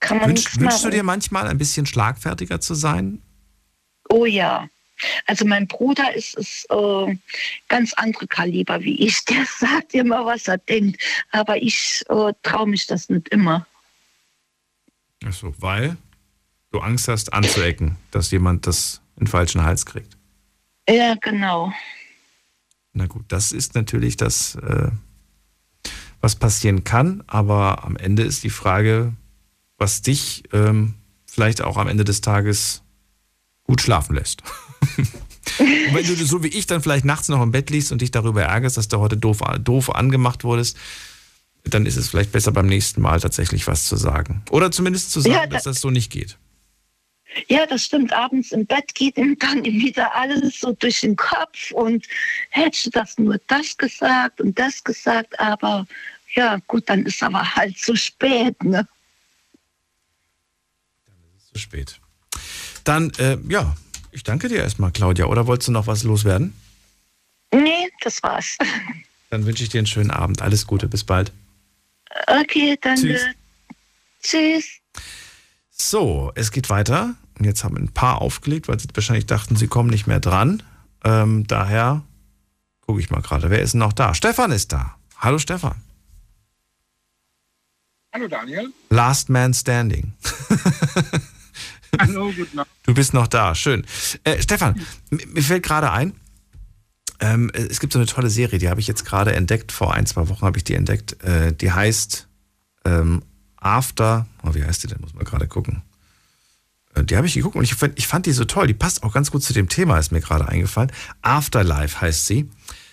kann 0.00 0.18
man 0.18 0.28
Wünsch, 0.28 0.58
wünschst 0.58 0.84
du 0.84 0.90
dir 0.90 1.02
manchmal 1.02 1.48
ein 1.48 1.58
bisschen 1.58 1.86
schlagfertiger 1.86 2.60
zu 2.60 2.74
sein? 2.74 3.22
Oh 4.10 4.26
ja, 4.26 4.68
Also 5.26 5.44
mein 5.44 5.66
Bruder 5.66 6.14
ist, 6.14 6.34
ist 6.36 6.66
äh, 6.70 7.16
ganz 7.68 7.92
andere 7.94 8.26
Kaliber 8.26 8.80
wie 8.82 9.06
ich. 9.06 9.24
Der 9.26 9.44
sagt 9.46 9.94
immer, 9.94 10.24
was 10.26 10.48
er 10.48 10.58
denkt. 10.58 11.02
Aber 11.30 11.56
ich 11.56 12.04
äh, 12.08 12.32
traue 12.42 12.68
mich 12.68 12.86
das 12.86 13.08
nicht 13.08 13.28
immer. 13.28 13.66
Achso, 15.24 15.54
weil 15.58 15.96
du 16.70 16.80
Angst 16.80 17.08
hast 17.08 17.32
anzuecken, 17.32 17.96
dass 18.10 18.30
jemand 18.30 18.66
das 18.66 19.00
in 19.16 19.24
den 19.24 19.26
falschen 19.28 19.62
Hals 19.62 19.84
kriegt. 19.86 20.16
Ja, 20.88 21.14
genau. 21.20 21.72
Na 22.92 23.06
gut, 23.06 23.26
das 23.28 23.52
ist 23.52 23.74
natürlich 23.74 24.16
das, 24.16 24.54
äh, 24.56 24.90
was 26.20 26.36
passieren 26.36 26.84
kann, 26.84 27.22
aber 27.26 27.84
am 27.84 27.96
Ende 27.96 28.22
ist 28.22 28.42
die 28.42 28.50
Frage, 28.50 29.14
was 29.76 30.02
dich 30.02 30.44
ähm, 30.52 30.94
vielleicht 31.26 31.62
auch 31.62 31.76
am 31.76 31.88
Ende 31.88 32.04
des 32.04 32.20
Tages 32.20 32.82
gut 33.64 33.80
schlafen 33.80 34.16
lässt. 34.16 34.42
und 35.58 35.94
wenn 35.94 36.04
du 36.06 36.14
so 36.24 36.42
wie 36.42 36.48
ich 36.48 36.66
dann 36.66 36.82
vielleicht 36.82 37.04
nachts 37.04 37.28
noch 37.28 37.42
im 37.42 37.50
Bett 37.52 37.70
liegst 37.70 37.92
und 37.92 38.00
dich 38.02 38.10
darüber 38.10 38.42
ärgerst, 38.42 38.76
dass 38.76 38.88
du 38.88 38.98
heute 38.98 39.16
doof, 39.16 39.38
doof 39.60 39.94
angemacht 39.94 40.44
wurdest, 40.44 40.76
dann 41.64 41.86
ist 41.86 41.96
es 41.96 42.08
vielleicht 42.08 42.32
besser 42.32 42.52
beim 42.52 42.66
nächsten 42.66 43.00
Mal 43.00 43.20
tatsächlich 43.20 43.66
was 43.66 43.84
zu 43.86 43.96
sagen. 43.96 44.42
Oder 44.50 44.70
zumindest 44.70 45.10
zu 45.10 45.20
sagen, 45.20 45.34
Ja, 45.34 45.46
dass 45.46 45.64
das- 45.64 45.80
so 45.80 45.90
nicht 45.90 46.10
geht. 46.10 46.36
Ja, 47.48 47.66
das 47.66 47.84
stimmt. 47.84 48.12
Abends 48.12 48.52
im 48.52 48.64
Bett 48.64 48.94
geht 48.94 49.18
ihm 49.18 49.36
dann 49.38 49.62
wieder 49.62 50.14
alles 50.14 50.60
so 50.60 50.72
durch 50.72 51.02
den 51.02 51.14
Kopf 51.14 51.70
und 51.72 52.06
hättest 52.50 52.86
du 52.86 52.90
das 52.90 53.18
nur 53.18 53.38
das 53.48 53.76
gesagt 53.76 54.40
und 54.40 54.58
das 54.58 54.82
gesagt, 54.82 55.38
aber 55.38 55.86
ja, 56.34 56.56
gut, 56.66 56.88
dann 56.88 57.04
ist 57.04 57.22
aber 57.22 57.54
halt 57.54 57.76
zu 57.78 57.94
spät, 57.96 58.62
ne? 58.64 58.88
Zu 61.52 61.58
spät. 61.58 62.00
Dann, 62.84 63.10
äh, 63.18 63.36
ja, 63.48 63.76
ich 64.18 64.24
danke 64.24 64.48
dir 64.48 64.58
erstmal, 64.58 64.90
Claudia. 64.90 65.26
Oder 65.26 65.46
wolltest 65.46 65.68
du 65.68 65.72
noch 65.72 65.86
was 65.86 66.02
loswerden? 66.02 66.52
Nee, 67.52 67.88
das 68.02 68.22
war's. 68.22 68.58
Dann 69.30 69.46
wünsche 69.46 69.62
ich 69.62 69.68
dir 69.68 69.78
einen 69.78 69.86
schönen 69.86 70.10
Abend. 70.10 70.42
Alles 70.42 70.66
Gute, 70.66 70.88
bis 70.88 71.04
bald. 71.04 71.32
Okay, 72.26 72.76
danke. 72.80 73.00
Tschüss. 73.02 73.26
Tschüss. 74.22 74.64
So, 75.70 76.32
es 76.34 76.50
geht 76.50 76.68
weiter. 76.68 77.14
Und 77.38 77.44
Jetzt 77.44 77.62
haben 77.62 77.76
ein 77.76 77.92
paar 77.92 78.20
aufgelegt, 78.20 78.68
weil 78.68 78.80
sie 78.80 78.88
wahrscheinlich 78.92 79.26
dachten, 79.26 79.54
sie 79.54 79.68
kommen 79.68 79.90
nicht 79.90 80.06
mehr 80.06 80.20
dran. 80.20 80.62
Ähm, 81.04 81.46
daher 81.46 82.02
gucke 82.80 83.00
ich 83.00 83.10
mal 83.10 83.22
gerade, 83.22 83.50
wer 83.50 83.62
ist 83.62 83.74
denn 83.74 83.80
noch 83.80 83.92
da? 83.92 84.14
Stefan 84.14 84.50
ist 84.50 84.72
da. 84.72 84.96
Hallo 85.18 85.38
Stefan. 85.38 85.76
Hallo 88.12 88.26
Daniel. 88.26 88.72
Last 88.90 89.28
Man 89.28 89.54
Standing. 89.54 90.14
Hallo, 91.98 92.32
guten 92.36 92.58
Abend. 92.58 92.70
Du 92.84 92.94
bist 92.94 93.14
noch 93.14 93.26
da, 93.26 93.54
schön. 93.54 93.84
Äh, 94.24 94.40
Stefan, 94.42 94.80
mir 95.10 95.42
fällt 95.42 95.62
gerade 95.64 95.90
ein, 95.90 96.12
ähm, 97.20 97.50
es 97.52 97.80
gibt 97.80 97.92
so 97.92 97.98
eine 97.98 98.06
tolle 98.06 98.30
Serie, 98.30 98.58
die 98.58 98.68
habe 98.68 98.80
ich 98.80 98.86
jetzt 98.86 99.04
gerade 99.04 99.34
entdeckt, 99.34 99.72
vor 99.72 99.94
ein, 99.94 100.06
zwei 100.06 100.28
Wochen 100.28 100.44
habe 100.46 100.56
ich 100.56 100.64
die 100.64 100.74
entdeckt. 100.74 101.22
Äh, 101.24 101.52
die 101.52 101.72
heißt 101.72 102.28
ähm, 102.84 103.22
After, 103.56 104.26
oh, 104.44 104.54
wie 104.54 104.64
heißt 104.64 104.82
die 104.84 104.86
denn, 104.86 105.00
muss 105.00 105.14
man 105.14 105.24
gerade 105.24 105.48
gucken. 105.48 105.82
Äh, 106.94 107.02
Die 107.04 107.16
habe 107.16 107.26
ich 107.26 107.34
geguckt 107.34 107.56
und 107.56 107.64
ich 107.64 107.74
fand, 107.74 107.98
ich 107.98 108.06
fand 108.06 108.26
die 108.26 108.32
so 108.32 108.44
toll. 108.44 108.68
Die 108.68 108.74
passt 108.74 109.02
auch 109.02 109.12
ganz 109.12 109.30
gut 109.32 109.42
zu 109.42 109.52
dem 109.52 109.68
Thema, 109.68 109.98
ist 109.98 110.12
mir 110.12 110.20
gerade 110.20 110.46
eingefallen. 110.48 110.92
Afterlife 111.22 112.00
heißt 112.00 112.26
sie. 112.26 112.48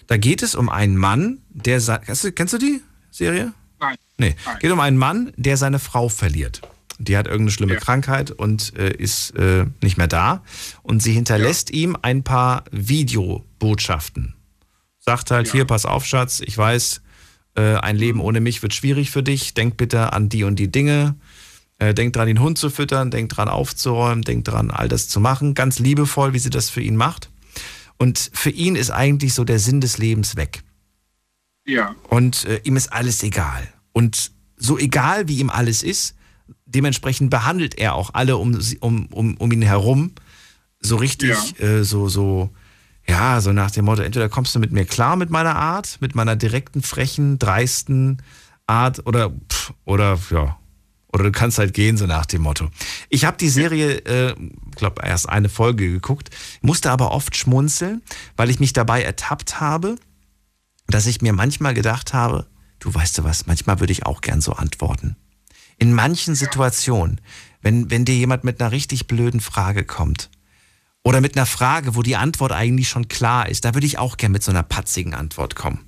Da 0.07 0.17
geht 0.17 0.41
es 0.43 0.55
um 0.55 0.69
einen 0.69 0.97
Mann, 0.97 1.39
der. 1.49 1.79
Kennst 1.99 2.23
du, 2.23 2.31
kennst 2.31 2.53
du 2.53 2.57
die 2.57 2.81
Serie? 3.11 3.53
Nein. 3.79 3.95
Nee. 4.17 4.35
Geht 4.59 4.71
um 4.71 4.79
einen 4.79 4.97
Mann, 4.97 5.33
der 5.35 5.57
seine 5.57 5.79
Frau 5.79 6.09
verliert. 6.09 6.61
Die 6.97 7.17
hat 7.17 7.27
irgendeine 7.27 7.51
schlimme 7.51 7.75
Krankheit 7.75 8.31
und 8.31 8.73
äh, 8.77 8.91
ist 8.91 9.31
äh, 9.31 9.65
nicht 9.81 9.97
mehr 9.97 10.07
da. 10.07 10.43
Und 10.81 11.03
sie 11.03 11.13
hinterlässt 11.13 11.71
ihm 11.71 11.97
ein 12.01 12.23
paar 12.23 12.63
Videobotschaften. 12.71 14.35
Sagt 14.99 15.31
halt, 15.31 15.51
hier, 15.51 15.65
pass 15.65 15.85
auf, 15.85 16.05
Schatz, 16.05 16.39
ich 16.39 16.57
weiß, 16.57 17.01
äh, 17.55 17.75
ein 17.75 17.95
Leben 17.95 18.19
ohne 18.19 18.39
mich 18.39 18.61
wird 18.61 18.73
schwierig 18.73 19.11
für 19.11 19.23
dich. 19.23 19.53
Denk 19.53 19.77
bitte 19.77 20.13
an 20.13 20.29
die 20.29 20.43
und 20.43 20.57
die 20.57 20.71
Dinge. 20.71 21.15
Äh, 21.77 21.93
denk 21.93 22.13
dran, 22.13 22.27
den 22.27 22.39
Hund 22.39 22.57
zu 22.57 22.69
füttern, 22.69 23.11
denk 23.11 23.29
dran, 23.29 23.49
aufzuräumen, 23.49 24.23
denk 24.23 24.45
dran, 24.45 24.71
all 24.71 24.87
das 24.87 25.09
zu 25.09 25.19
machen. 25.19 25.53
Ganz 25.53 25.79
liebevoll, 25.79 26.33
wie 26.33 26.39
sie 26.39 26.49
das 26.49 26.69
für 26.69 26.81
ihn 26.81 26.95
macht. 26.95 27.29
Und 27.97 28.29
für 28.33 28.49
ihn 28.49 28.75
ist 28.75 28.91
eigentlich 28.91 29.33
so 29.33 29.43
der 29.43 29.59
Sinn 29.59 29.81
des 29.81 29.97
Lebens 29.97 30.35
weg. 30.35 30.63
Ja. 31.65 31.95
Und 32.09 32.45
äh, 32.45 32.61
ihm 32.63 32.77
ist 32.77 32.93
alles 32.93 33.23
egal. 33.23 33.67
Und 33.91 34.31
so 34.57 34.77
egal 34.77 35.27
wie 35.27 35.39
ihm 35.39 35.49
alles 35.49 35.83
ist, 35.83 36.15
dementsprechend 36.65 37.29
behandelt 37.29 37.77
er 37.77 37.95
auch 37.95 38.11
alle 38.13 38.37
um, 38.37 38.59
um, 38.79 39.05
um, 39.07 39.37
um 39.37 39.51
ihn 39.51 39.61
herum 39.61 40.11
so 40.81 40.97
richtig, 40.97 41.59
äh, 41.59 41.83
so, 41.83 42.07
so, 42.09 42.51
ja, 43.07 43.41
so 43.41 43.51
nach 43.51 43.71
dem 43.71 43.85
Motto, 43.85 44.01
entweder 44.01 44.29
kommst 44.29 44.55
du 44.55 44.59
mit 44.59 44.71
mir 44.71 44.85
klar 44.85 45.15
mit 45.15 45.29
meiner 45.29 45.55
Art, 45.55 45.97
mit 45.99 46.15
meiner 46.15 46.35
direkten, 46.35 46.81
frechen, 46.81 47.39
dreisten 47.39 48.21
Art 48.67 49.05
oder, 49.05 49.31
pff, 49.31 49.73
oder, 49.85 50.19
ja, 50.31 50.57
oder 51.11 51.23
du 51.23 51.31
kannst 51.31 51.59
halt 51.59 51.73
gehen, 51.73 51.97
so 51.97 52.07
nach 52.07 52.25
dem 52.25 52.41
Motto. 52.41 52.69
Ich 53.09 53.25
habe 53.25 53.37
die 53.37 53.49
Serie, 53.49 53.99
äh, 53.99 54.35
glaube 54.75 55.01
erst 55.05 55.29
eine 55.29 55.49
Folge 55.49 55.89
geguckt, 55.89 56.29
musste 56.61 56.91
aber 56.91 57.11
oft 57.11 57.35
schmunzeln, 57.37 58.01
weil 58.35 58.49
ich 58.49 58.59
mich 58.59 58.73
dabei 58.73 59.01
ertappt 59.01 59.59
habe, 59.59 59.95
dass 60.87 61.05
ich 61.05 61.21
mir 61.21 61.33
manchmal 61.33 61.73
gedacht 61.73 62.13
habe, 62.13 62.47
du 62.79 62.93
weißt 62.93 63.17
du 63.17 63.23
was, 63.23 63.47
manchmal 63.47 63.79
würde 63.79 63.93
ich 63.93 64.05
auch 64.05 64.21
gern 64.21 64.41
so 64.41 64.53
antworten. 64.53 65.15
In 65.77 65.93
manchen 65.93 66.35
Situationen, 66.35 67.21
wenn, 67.61 67.89
wenn 67.89 68.05
dir 68.05 68.15
jemand 68.15 68.43
mit 68.43 68.61
einer 68.61 68.71
richtig 68.71 69.07
blöden 69.07 69.39
Frage 69.39 69.83
kommt 69.83 70.29
oder 71.03 71.21
mit 71.21 71.35
einer 71.35 71.45
Frage, 71.45 71.95
wo 71.95 72.01
die 72.01 72.15
Antwort 72.15 72.51
eigentlich 72.51 72.89
schon 72.89 73.07
klar 73.07 73.49
ist, 73.49 73.65
da 73.65 73.73
würde 73.73 73.87
ich 73.87 73.97
auch 73.97 74.17
gern 74.17 74.31
mit 74.31 74.43
so 74.43 74.51
einer 74.51 74.63
patzigen 74.63 75.13
Antwort 75.13 75.55
kommen. 75.55 75.79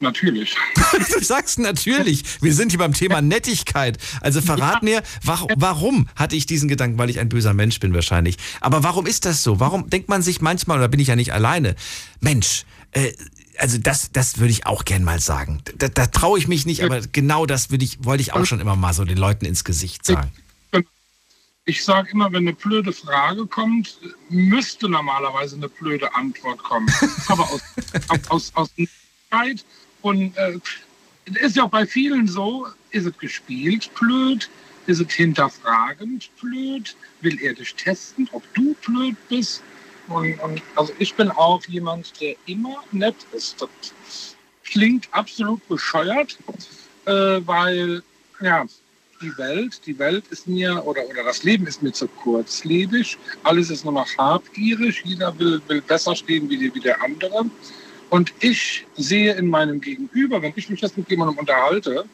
Natürlich. 0.00 0.56
Du 1.12 1.24
sagst 1.24 1.58
natürlich, 1.58 2.22
wir 2.40 2.54
sind 2.54 2.70
hier 2.70 2.78
beim 2.78 2.92
Thema 2.92 3.20
Nettigkeit. 3.20 3.98
Also 4.20 4.40
verrat 4.40 4.82
mir, 4.82 5.02
warum, 5.24 5.48
warum 5.56 6.08
hatte 6.14 6.36
ich 6.36 6.46
diesen 6.46 6.68
Gedanken, 6.68 6.98
weil 6.98 7.10
ich 7.10 7.18
ein 7.18 7.28
böser 7.28 7.52
Mensch 7.52 7.80
bin 7.80 7.94
wahrscheinlich. 7.94 8.36
Aber 8.60 8.84
warum 8.84 9.06
ist 9.06 9.24
das 9.24 9.42
so? 9.42 9.58
Warum 9.58 9.90
denkt 9.90 10.08
man 10.08 10.22
sich 10.22 10.40
manchmal, 10.40 10.78
oder 10.78 10.88
bin 10.88 11.00
ich 11.00 11.08
ja 11.08 11.16
nicht 11.16 11.32
alleine, 11.32 11.74
Mensch, 12.20 12.64
äh, 12.92 13.12
also 13.58 13.78
das, 13.78 14.10
das 14.12 14.38
würde 14.38 14.50
ich 14.50 14.66
auch 14.66 14.84
gern 14.84 15.04
mal 15.04 15.20
sagen. 15.20 15.62
Da, 15.76 15.88
da 15.88 16.06
traue 16.06 16.38
ich 16.38 16.48
mich 16.48 16.66
nicht, 16.66 16.82
aber 16.82 17.00
genau 17.00 17.46
das 17.46 17.70
würde 17.70 17.84
ich, 17.84 18.04
wollte 18.04 18.22
ich 18.22 18.32
auch 18.32 18.44
schon 18.44 18.60
immer 18.60 18.76
mal 18.76 18.92
so 18.92 19.04
den 19.04 19.18
Leuten 19.18 19.44
ins 19.44 19.64
Gesicht 19.64 20.04
sagen. 20.06 20.32
Ich 21.66 21.82
sage 21.82 22.10
immer, 22.10 22.30
wenn 22.30 22.42
eine 22.42 22.52
blöde 22.52 22.92
Frage 22.92 23.46
kommt, 23.46 23.98
müsste 24.28 24.86
normalerweise 24.86 25.56
eine 25.56 25.70
blöde 25.70 26.14
Antwort 26.14 26.62
kommen. 26.62 26.92
Aber 27.28 27.48
aus, 27.50 27.62
aus, 28.28 28.52
aus 28.54 28.70
Zeit 29.30 29.64
und 30.02 30.36
äh, 30.36 30.58
es 31.24 31.36
ist 31.36 31.56
ja 31.56 31.64
auch 31.64 31.70
bei 31.70 31.86
vielen 31.86 32.28
so, 32.28 32.66
ist 32.90 33.06
es 33.06 33.18
gespielt 33.18 33.90
blöd, 33.94 34.50
ist 34.86 35.00
es 35.00 35.12
hinterfragend 35.12 36.30
blöd, 36.40 36.94
will 37.22 37.40
er 37.40 37.54
dich 37.54 37.74
testen, 37.74 38.28
ob 38.32 38.42
du 38.52 38.74
blöd 38.86 39.16
bist. 39.30 39.62
Und, 40.08 40.38
und 40.40 40.62
also 40.76 40.92
ich 40.98 41.14
bin 41.14 41.30
auch 41.30 41.62
jemand, 41.66 42.20
der 42.20 42.34
immer 42.46 42.82
nett 42.92 43.16
ist. 43.32 43.60
Das 43.60 44.36
klingt 44.64 45.08
absolut 45.12 45.66
bescheuert, 45.68 46.36
äh, 47.06 47.40
weil 47.46 48.02
ja, 48.40 48.66
die 49.22 49.36
Welt, 49.38 49.80
die 49.86 49.98
Welt 49.98 50.24
ist 50.30 50.46
mir 50.46 50.84
oder, 50.84 51.06
oder 51.08 51.24
das 51.24 51.42
Leben 51.44 51.66
ist 51.66 51.82
mir 51.82 51.92
zu 51.92 52.06
kurzlebig. 52.08 53.16
Alles 53.42 53.70
ist 53.70 53.84
nur 53.84 53.94
noch 53.94 54.08
habgierig. 54.18 55.02
Jeder 55.04 55.38
will, 55.38 55.62
will 55.68 55.80
besser 55.80 56.14
stehen 56.14 56.48
wie, 56.50 56.58
die, 56.58 56.74
wie 56.74 56.80
der 56.80 57.00
andere. 57.02 57.46
Und 58.10 58.32
ich 58.40 58.86
sehe 58.96 59.34
in 59.34 59.48
meinem 59.48 59.80
Gegenüber, 59.80 60.42
wenn 60.42 60.52
ich 60.56 60.68
mich 60.68 60.80
jetzt 60.80 60.96
mit 60.96 61.08
jemandem 61.10 61.38
unterhalte 61.38 62.04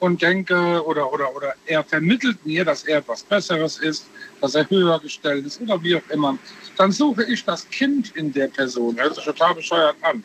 und 0.00 0.20
denke 0.20 0.84
oder, 0.84 1.12
oder, 1.12 1.34
oder 1.34 1.54
er 1.66 1.84
vermittelt 1.84 2.44
mir, 2.44 2.64
dass 2.64 2.84
er 2.84 2.98
etwas 2.98 3.22
Besseres 3.22 3.78
ist, 3.78 4.06
dass 4.40 4.54
er 4.54 4.68
höher 4.68 4.98
gestellt 5.00 5.46
ist 5.46 5.60
oder 5.60 5.82
wie 5.82 5.96
auch 5.96 6.10
immer, 6.10 6.36
dann 6.76 6.90
suche 6.90 7.24
ich 7.24 7.44
das 7.44 7.68
Kind 7.70 8.16
in 8.16 8.32
der 8.32 8.48
Person. 8.48 8.96
Hört 8.98 9.14
sich 9.14 9.24
total 9.24 9.54
bescheuert 9.54 9.96
an. 10.02 10.24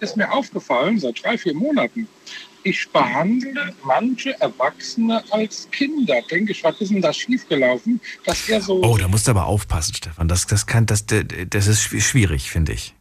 Ist 0.00 0.16
mir 0.16 0.30
aufgefallen 0.30 0.98
seit 0.98 1.22
drei, 1.24 1.38
vier 1.38 1.54
Monaten. 1.54 2.06
Ich 2.62 2.88
behandle 2.90 3.72
manche 3.84 4.38
Erwachsene 4.40 5.22
als 5.30 5.68
Kinder. 5.70 6.16
Denke 6.28 6.50
ich, 6.50 6.64
was 6.64 6.80
ist 6.80 6.90
denn 6.90 7.00
da 7.00 7.12
schiefgelaufen, 7.12 8.00
dass 8.24 8.48
er 8.48 8.60
so. 8.60 8.82
Oh, 8.82 8.96
da 8.96 9.06
musst 9.06 9.28
du 9.28 9.30
aber 9.30 9.46
aufpassen, 9.46 9.94
Stefan. 9.94 10.26
Das, 10.26 10.48
das, 10.48 10.66
kann, 10.66 10.84
das, 10.84 11.04
das 11.06 11.66
ist 11.68 11.80
schwi- 11.82 12.00
schwierig, 12.00 12.50
finde 12.50 12.72
ich. 12.72 12.95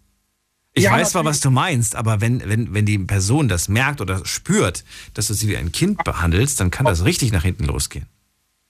Ich 0.77 0.83
Ja, 0.83 0.91
weiß 0.91 1.11
zwar, 1.11 1.23
was 1.23 1.39
du 1.39 1.51
meinst, 1.51 1.95
aber 1.95 2.19
wenn, 2.19 2.47
wenn, 2.49 2.73
wenn 2.73 2.85
die 2.85 2.97
Person 2.99 3.47
das 3.47 3.69
merkt 3.69 4.01
oder 4.01 4.25
spürt, 4.25 4.83
dass 5.13 5.27
du 5.27 5.33
sie 5.33 5.47
wie 5.47 5.55
ein 5.55 5.71
Kind 5.71 6.03
behandelst, 6.03 6.59
dann 6.59 6.69
kann 6.69 6.85
das 6.85 7.05
richtig 7.05 7.31
nach 7.31 7.43
hinten 7.43 7.63
losgehen. 7.63 8.07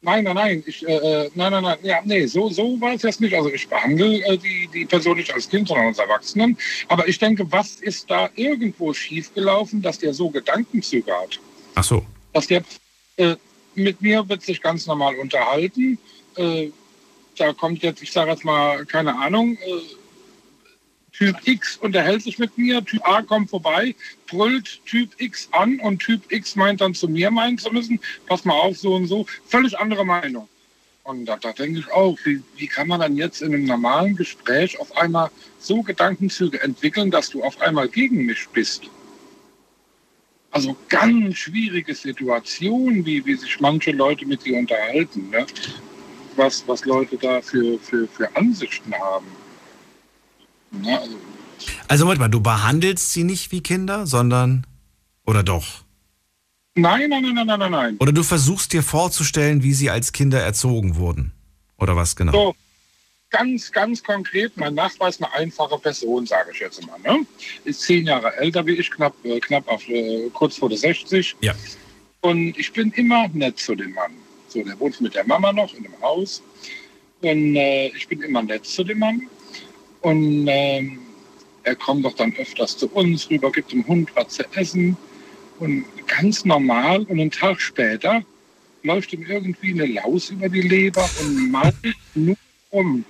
Nein, 0.01 0.23
nein, 0.23 0.35
nein, 0.35 0.63
ich, 0.67 0.87
äh, 0.87 0.93
äh, 0.93 1.31
nein, 1.33 1.51
nein, 1.51 1.63
nein, 1.63 1.77
ja, 1.81 1.97
nee, 2.05 2.27
so, 2.27 2.47
so 2.49 2.79
war 2.79 2.93
es 2.93 3.01
jetzt 3.01 3.21
nicht. 3.21 3.33
Also 3.33 3.51
ich 3.51 3.67
behandle 3.67 4.23
äh, 4.23 4.37
die, 4.37 4.69
die 4.71 4.85
Person 4.85 5.17
nicht 5.17 5.33
als 5.33 5.49
Kind, 5.49 5.67
sondern 5.67 5.87
als 5.87 5.97
Erwachsenen. 5.97 6.55
Aber 6.89 7.07
ich 7.07 7.17
denke, 7.17 7.51
was 7.51 7.77
ist 7.77 8.11
da 8.11 8.29
irgendwo 8.35 8.93
schiefgelaufen, 8.93 9.81
dass 9.81 9.97
der 9.97 10.13
so 10.13 10.29
Gedankenzüge 10.29 11.11
hat? 11.11 11.39
Ach 11.73 11.83
so. 11.83 12.05
Dass 12.33 12.45
der 12.45 12.63
äh, 13.17 13.35
mit 13.73 13.99
mir 13.99 14.29
wird 14.29 14.43
sich 14.43 14.61
ganz 14.61 14.85
normal 14.85 15.15
unterhalten. 15.15 15.97
Äh, 16.35 16.69
da 17.35 17.51
kommt 17.53 17.81
jetzt, 17.81 18.03
ich 18.03 18.11
sage 18.11 18.29
jetzt 18.29 18.45
mal, 18.45 18.85
keine 18.85 19.17
Ahnung, 19.17 19.57
äh, 19.57 19.95
Typ 21.17 21.37
X 21.45 21.77
unterhält 21.77 22.23
sich 22.23 22.39
mit 22.39 22.57
mir, 22.57 22.83
Typ 22.83 23.07
A 23.07 23.21
kommt 23.21 23.49
vorbei, 23.49 23.95
brüllt 24.27 24.85
Typ 24.85 25.09
X 25.17 25.47
an 25.51 25.79
und 25.79 25.99
Typ 25.99 26.29
X 26.29 26.55
meint 26.55 26.81
dann 26.81 26.93
zu 26.93 27.07
mir 27.07 27.31
meinen 27.31 27.57
zu 27.57 27.71
müssen, 27.71 27.99
pass 28.27 28.43
mal 28.43 28.53
auf, 28.53 28.77
so 28.77 28.95
und 28.95 29.07
so, 29.07 29.25
völlig 29.47 29.77
andere 29.79 30.05
Meinung. 30.05 30.49
Und 31.03 31.25
da, 31.25 31.37
da 31.37 31.53
denke 31.53 31.79
ich 31.79 31.91
auch, 31.91 32.17
wie, 32.25 32.41
wie 32.57 32.67
kann 32.67 32.87
man 32.87 32.99
dann 32.99 33.15
jetzt 33.15 33.41
in 33.41 33.53
einem 33.53 33.65
normalen 33.65 34.15
Gespräch 34.15 34.79
auf 34.79 34.97
einmal 34.97 35.29
so 35.59 35.83
Gedankenzüge 35.83 36.61
entwickeln, 36.61 37.11
dass 37.11 37.29
du 37.29 37.43
auf 37.43 37.61
einmal 37.61 37.87
gegen 37.87 38.25
mich 38.25 38.47
bist? 38.49 38.89
Also 40.51 40.75
ganz 40.89 41.37
schwierige 41.37 41.93
Situation, 41.93 43.05
wie, 43.05 43.25
wie 43.25 43.35
sich 43.35 43.59
manche 43.59 43.91
Leute 43.91 44.25
mit 44.25 44.45
dir 44.45 44.57
unterhalten. 44.57 45.29
Ne? 45.29 45.45
Was, 46.35 46.67
was 46.67 46.83
Leute 46.85 47.17
da 47.17 47.41
für, 47.41 47.77
für, 47.79 48.07
für 48.07 48.35
Ansichten 48.35 48.93
haben. 48.93 49.27
Ne? 50.81 50.99
Also, 50.99 51.15
Also 51.87 52.07
warte 52.07 52.19
mal, 52.19 52.29
du 52.29 52.41
behandelst 52.41 53.13
sie 53.13 53.23
nicht 53.23 53.51
wie 53.51 53.61
Kinder, 53.61 54.05
sondern. 54.05 54.65
Oder 55.25 55.43
doch? 55.43 55.83
nein, 56.75 57.09
nein, 57.09 57.23
nein, 57.23 57.47
nein, 57.47 57.59
nein, 57.59 57.71
nein. 57.71 57.97
Oder 57.99 58.11
du 58.11 58.21
versuchst 58.21 58.73
dir 58.73 58.83
vorzustellen, 58.83 59.63
wie 59.63 59.73
sie 59.73 59.89
als 59.89 60.11
Kinder 60.11 60.41
erzogen 60.41 60.97
wurden. 60.97 61.31
Oder 61.77 61.95
was 61.95 62.15
genau? 62.15 62.31
So, 62.31 62.55
ganz, 63.29 63.71
ganz 63.71 64.03
konkret, 64.03 64.55
mein 64.57 64.75
Nachbar 64.75 65.09
ist 65.09 65.23
eine 65.23 65.33
einfache 65.33 65.77
Person, 65.77 66.25
sage 66.25 66.51
ich 66.53 66.59
jetzt 66.59 66.85
mal. 66.85 66.99
Ne? 67.03 67.25
Ist 67.63 67.81
zehn 67.81 68.05
Jahre 68.05 68.35
älter 68.37 68.65
wie 68.65 68.73
ich, 68.73 68.91
knapp, 68.91 69.13
äh, 69.23 69.39
knapp 69.39 69.67
auf, 69.67 69.87
äh, 69.89 70.29
kurz 70.33 70.57
vor 70.57 70.69
der 70.69 70.77
60. 70.77 71.35
Ja. 71.41 71.53
Und 72.21 72.57
ich 72.57 72.71
bin 72.71 72.91
immer 72.91 73.27
nett 73.29 73.57
zu 73.57 73.75
dem 73.75 73.93
Mann. 73.93 74.11
So, 74.47 74.63
der 74.63 74.79
wohnt 74.79 74.99
mit 75.01 75.15
der 75.15 75.25
Mama 75.25 75.51
noch 75.53 75.73
in 75.73 75.85
einem 75.85 76.01
Haus. 76.01 76.41
Und 77.21 77.55
äh, 77.55 77.87
ich 77.87 78.07
bin 78.07 78.21
immer 78.21 78.41
nett 78.41 78.65
zu 78.65 78.83
dem 78.83 78.99
Mann. 78.99 79.27
Und 80.05 80.45
ähm, 80.47 80.99
er 81.63 81.75
kommt 81.75 82.05
doch 82.05 82.13
dann 82.13 82.31
öfters 82.35 82.77
zu 82.77 82.87
uns 82.89 83.27
rüber, 83.27 83.51
gibt 83.51 83.71
dem 83.71 83.87
Hund 83.87 84.11
was 84.13 84.35
zu 84.35 84.43
essen. 84.53 84.95
Und 85.57 85.83
ganz 86.05 86.45
normal. 86.45 86.99
Und 87.05 87.19
einen 87.19 87.31
Tag 87.31 87.59
später 87.59 88.23
läuft 88.83 89.13
ihm 89.13 89.25
irgendwie 89.25 89.71
eine 89.71 89.87
Laus 89.87 90.29
über 90.29 90.47
die 90.47 90.61
Leber 90.61 91.09
und 91.19 91.49
mault 91.49 91.73
nur 92.13 92.37
um. 92.69 93.03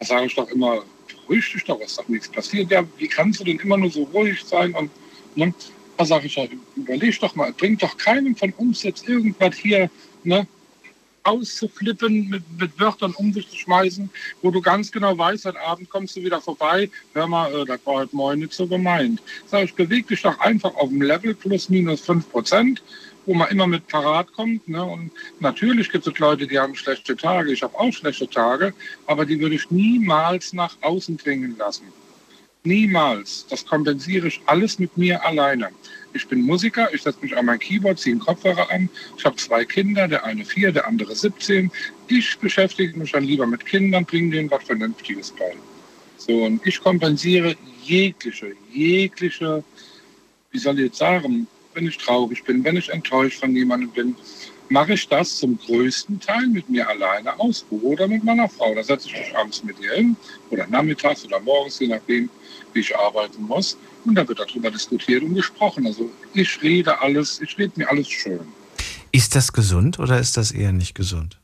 Da 0.00 0.04
sage 0.04 0.26
ich 0.26 0.34
doch 0.34 0.50
immer, 0.50 0.84
beruhig 1.08 1.50
dich 1.50 1.64
doch, 1.64 1.80
ist 1.80 1.98
doch 1.98 2.08
nichts 2.08 2.28
passiert. 2.28 2.70
Ja, 2.70 2.84
wie 2.98 3.08
kannst 3.08 3.40
du 3.40 3.44
denn 3.44 3.58
immer 3.60 3.78
nur 3.78 3.90
so 3.90 4.02
ruhig 4.02 4.44
sein? 4.44 4.74
Und 4.74 4.90
ne, 5.34 5.54
da 5.96 6.04
sage 6.04 6.26
ich 6.26 6.34
ja, 6.34 6.44
überleg 6.76 7.18
doch 7.20 7.34
mal, 7.34 7.54
bringt 7.54 7.82
doch 7.82 7.96
keinem 7.96 8.36
von 8.36 8.52
uns 8.58 8.82
jetzt 8.82 9.08
irgendwas 9.08 9.56
hier 9.56 9.88
ne, 10.24 10.46
auszuflippen, 11.24 12.28
mit, 12.28 12.42
mit 12.58 12.80
Wörtern 12.80 13.14
um 13.16 13.32
sich 13.32 13.48
zu 13.48 13.56
schmeißen, 13.56 14.10
wo 14.42 14.50
du 14.50 14.60
ganz 14.60 14.90
genau 14.90 15.16
weißt, 15.16 15.46
heute 15.46 15.60
Abend 15.60 15.88
kommst 15.90 16.16
du 16.16 16.22
wieder 16.22 16.40
vorbei, 16.40 16.90
hör 17.14 17.26
mal, 17.26 17.52
äh, 17.54 17.64
das 17.64 17.80
war 17.84 17.94
heute 17.94 18.16
Morgen 18.16 18.40
nicht 18.40 18.52
so 18.52 18.66
gemeint. 18.66 19.22
Sag 19.46 19.64
ich, 19.64 19.74
beweg 19.74 20.08
dich 20.08 20.22
doch 20.22 20.38
einfach 20.40 20.74
auf 20.74 20.88
dem 20.88 21.02
Level 21.02 21.34
plus 21.34 21.68
minus 21.68 22.00
5 22.02 22.30
Prozent, 22.30 22.82
wo 23.26 23.34
man 23.34 23.48
immer 23.50 23.66
mit 23.66 23.86
parat 23.86 24.32
kommt. 24.32 24.68
Ne? 24.68 24.82
Und 24.82 25.10
natürlich 25.40 25.90
gibt 25.90 26.06
es 26.06 26.18
Leute, 26.18 26.46
die 26.46 26.58
haben 26.58 26.74
schlechte 26.74 27.16
Tage, 27.16 27.52
ich 27.52 27.62
habe 27.62 27.78
auch 27.78 27.92
schlechte 27.92 28.28
Tage, 28.28 28.74
aber 29.06 29.24
die 29.24 29.38
würde 29.40 29.54
ich 29.54 29.70
niemals 29.70 30.52
nach 30.52 30.76
außen 30.80 31.16
dringen 31.16 31.56
lassen. 31.58 31.86
Niemals. 32.64 33.46
Das 33.50 33.66
kompensiere 33.66 34.28
ich 34.28 34.40
alles 34.46 34.78
mit 34.78 34.96
mir 34.96 35.24
alleine. 35.24 35.70
Ich 36.14 36.26
bin 36.26 36.42
Musiker, 36.42 36.92
ich 36.92 37.02
setze 37.02 37.18
mich 37.22 37.36
an 37.36 37.46
mein 37.46 37.58
Keyboard, 37.58 37.98
ziehe 37.98 38.14
einen 38.14 38.20
Kopfhörer 38.20 38.70
an. 38.70 38.88
Ich 39.16 39.24
habe 39.24 39.36
zwei 39.36 39.64
Kinder, 39.64 40.08
der 40.08 40.24
eine 40.24 40.44
vier, 40.44 40.72
der 40.72 40.86
andere 40.86 41.14
17. 41.14 41.70
Ich 42.08 42.38
beschäftige 42.38 42.98
mich 42.98 43.12
dann 43.12 43.24
lieber 43.24 43.46
mit 43.46 43.64
Kindern, 43.64 44.04
bringe 44.04 44.30
denen 44.30 44.50
was 44.50 44.64
Vernünftiges 44.64 45.30
bei. 45.30 45.54
So, 46.18 46.44
und 46.44 46.64
ich 46.66 46.80
kompensiere 46.80 47.56
jegliche, 47.82 48.52
jegliche, 48.70 49.64
wie 50.50 50.58
soll 50.58 50.78
ich 50.78 50.86
jetzt 50.86 50.98
sagen, 50.98 51.46
wenn 51.74 51.86
ich 51.86 51.96
traurig 51.98 52.44
bin, 52.44 52.62
wenn 52.64 52.76
ich 52.76 52.90
enttäuscht 52.90 53.40
von 53.40 53.56
jemandem 53.56 53.90
bin, 53.90 54.16
mache 54.68 54.94
ich 54.94 55.08
das 55.08 55.36
zum 55.38 55.58
größten 55.58 56.20
Teil 56.20 56.46
mit 56.46 56.68
mir 56.68 56.88
alleine 56.88 57.38
aus 57.38 57.64
oder 57.70 58.08
mit 58.08 58.24
meiner 58.24 58.48
Frau. 58.48 58.74
Da 58.74 58.82
setze 58.82 59.08
ich 59.08 59.18
mich 59.18 59.36
abends 59.36 59.62
mit 59.64 59.80
ihr 59.80 59.92
hin 59.92 60.16
oder 60.50 60.66
nachmittags 60.66 61.24
oder 61.24 61.40
morgens, 61.40 61.78
je 61.78 61.88
nachdem, 61.88 62.30
ich 62.76 62.96
arbeiten 62.96 63.42
muss. 63.42 63.76
Und 64.04 64.14
da 64.14 64.26
wird 64.26 64.38
darüber 64.38 64.70
diskutiert 64.70 65.22
und 65.22 65.34
gesprochen. 65.34 65.86
Also 65.86 66.10
ich 66.34 66.60
rede 66.62 67.00
alles, 67.00 67.40
ich 67.40 67.56
rede 67.58 67.72
mir 67.76 67.90
alles 67.90 68.08
schön. 68.08 68.40
Ist 69.12 69.34
das 69.34 69.52
gesund 69.52 69.98
oder 69.98 70.18
ist 70.18 70.36
das 70.36 70.52
eher 70.52 70.72
nicht 70.72 70.94
gesund? 70.94 71.38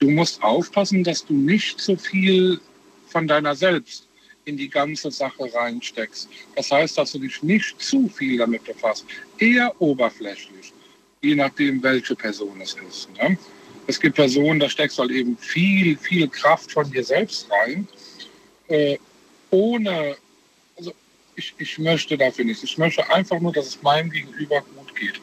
Du 0.00 0.10
musst 0.10 0.42
aufpassen, 0.42 1.04
dass 1.04 1.24
du 1.24 1.34
nicht 1.34 1.80
so 1.80 1.96
viel 1.96 2.60
von 3.08 3.28
deiner 3.28 3.54
selbst 3.54 4.06
in 4.44 4.56
die 4.56 4.68
ganze 4.68 5.10
Sache 5.10 5.52
reinsteckst. 5.54 6.28
Das 6.56 6.70
heißt, 6.70 6.98
dass 6.98 7.12
du 7.12 7.18
dich 7.18 7.42
nicht 7.42 7.80
zu 7.80 8.08
viel 8.08 8.38
damit 8.38 8.64
befasst. 8.64 9.04
Eher 9.38 9.72
oberflächlich, 9.80 10.72
je 11.22 11.34
nachdem, 11.34 11.82
welche 11.82 12.16
Person 12.16 12.60
es 12.60 12.76
ist. 12.88 13.08
Ne? 13.16 13.36
Es 13.86 14.00
gibt 14.00 14.16
Personen, 14.16 14.60
da 14.60 14.68
steckst 14.68 14.98
du 14.98 15.02
halt 15.02 15.12
eben 15.12 15.36
viel, 15.36 15.96
viel 15.96 16.28
Kraft 16.28 16.72
von 16.72 16.90
dir 16.90 17.04
selbst 17.04 17.48
rein, 17.50 17.86
äh, 18.68 18.98
ohne, 19.50 20.16
ich, 21.40 21.54
ich 21.58 21.78
möchte 21.78 22.16
dafür 22.16 22.44
nichts. 22.44 22.62
Ich 22.62 22.76
möchte 22.78 23.08
einfach 23.10 23.40
nur, 23.40 23.52
dass 23.52 23.66
es 23.66 23.82
meinem 23.82 24.10
Gegenüber 24.10 24.62
gut 24.76 24.94
geht. 24.94 25.20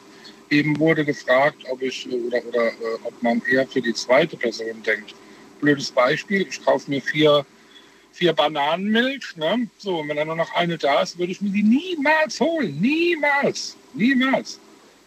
Eben 0.50 0.78
wurde 0.78 1.04
gefragt, 1.04 1.58
ob 1.70 1.80
ich 1.82 2.06
äh, 2.10 2.14
oder, 2.14 2.44
oder 2.44 2.66
äh, 2.66 2.98
ob 3.04 3.22
man 3.22 3.40
eher 3.50 3.66
für 3.66 3.80
die 3.80 3.94
zweite 3.94 4.36
Person 4.36 4.82
denkt. 4.84 5.14
Blödes 5.60 5.90
Beispiel, 5.90 6.46
ich 6.48 6.64
kaufe 6.64 6.90
mir 6.90 7.00
vier, 7.00 7.46
vier 8.12 8.32
Bananenmilch, 8.32 9.36
ne? 9.36 9.68
So, 9.78 10.00
und 10.00 10.08
wenn 10.08 10.16
dann 10.16 10.28
nur 10.28 10.36
noch 10.36 10.54
eine 10.54 10.76
da 10.78 11.02
ist, 11.02 11.18
würde 11.18 11.32
ich 11.32 11.40
mir 11.40 11.50
die 11.50 11.62
niemals 11.62 12.40
holen. 12.40 12.80
Niemals. 12.80 13.76
Niemals. 13.94 14.60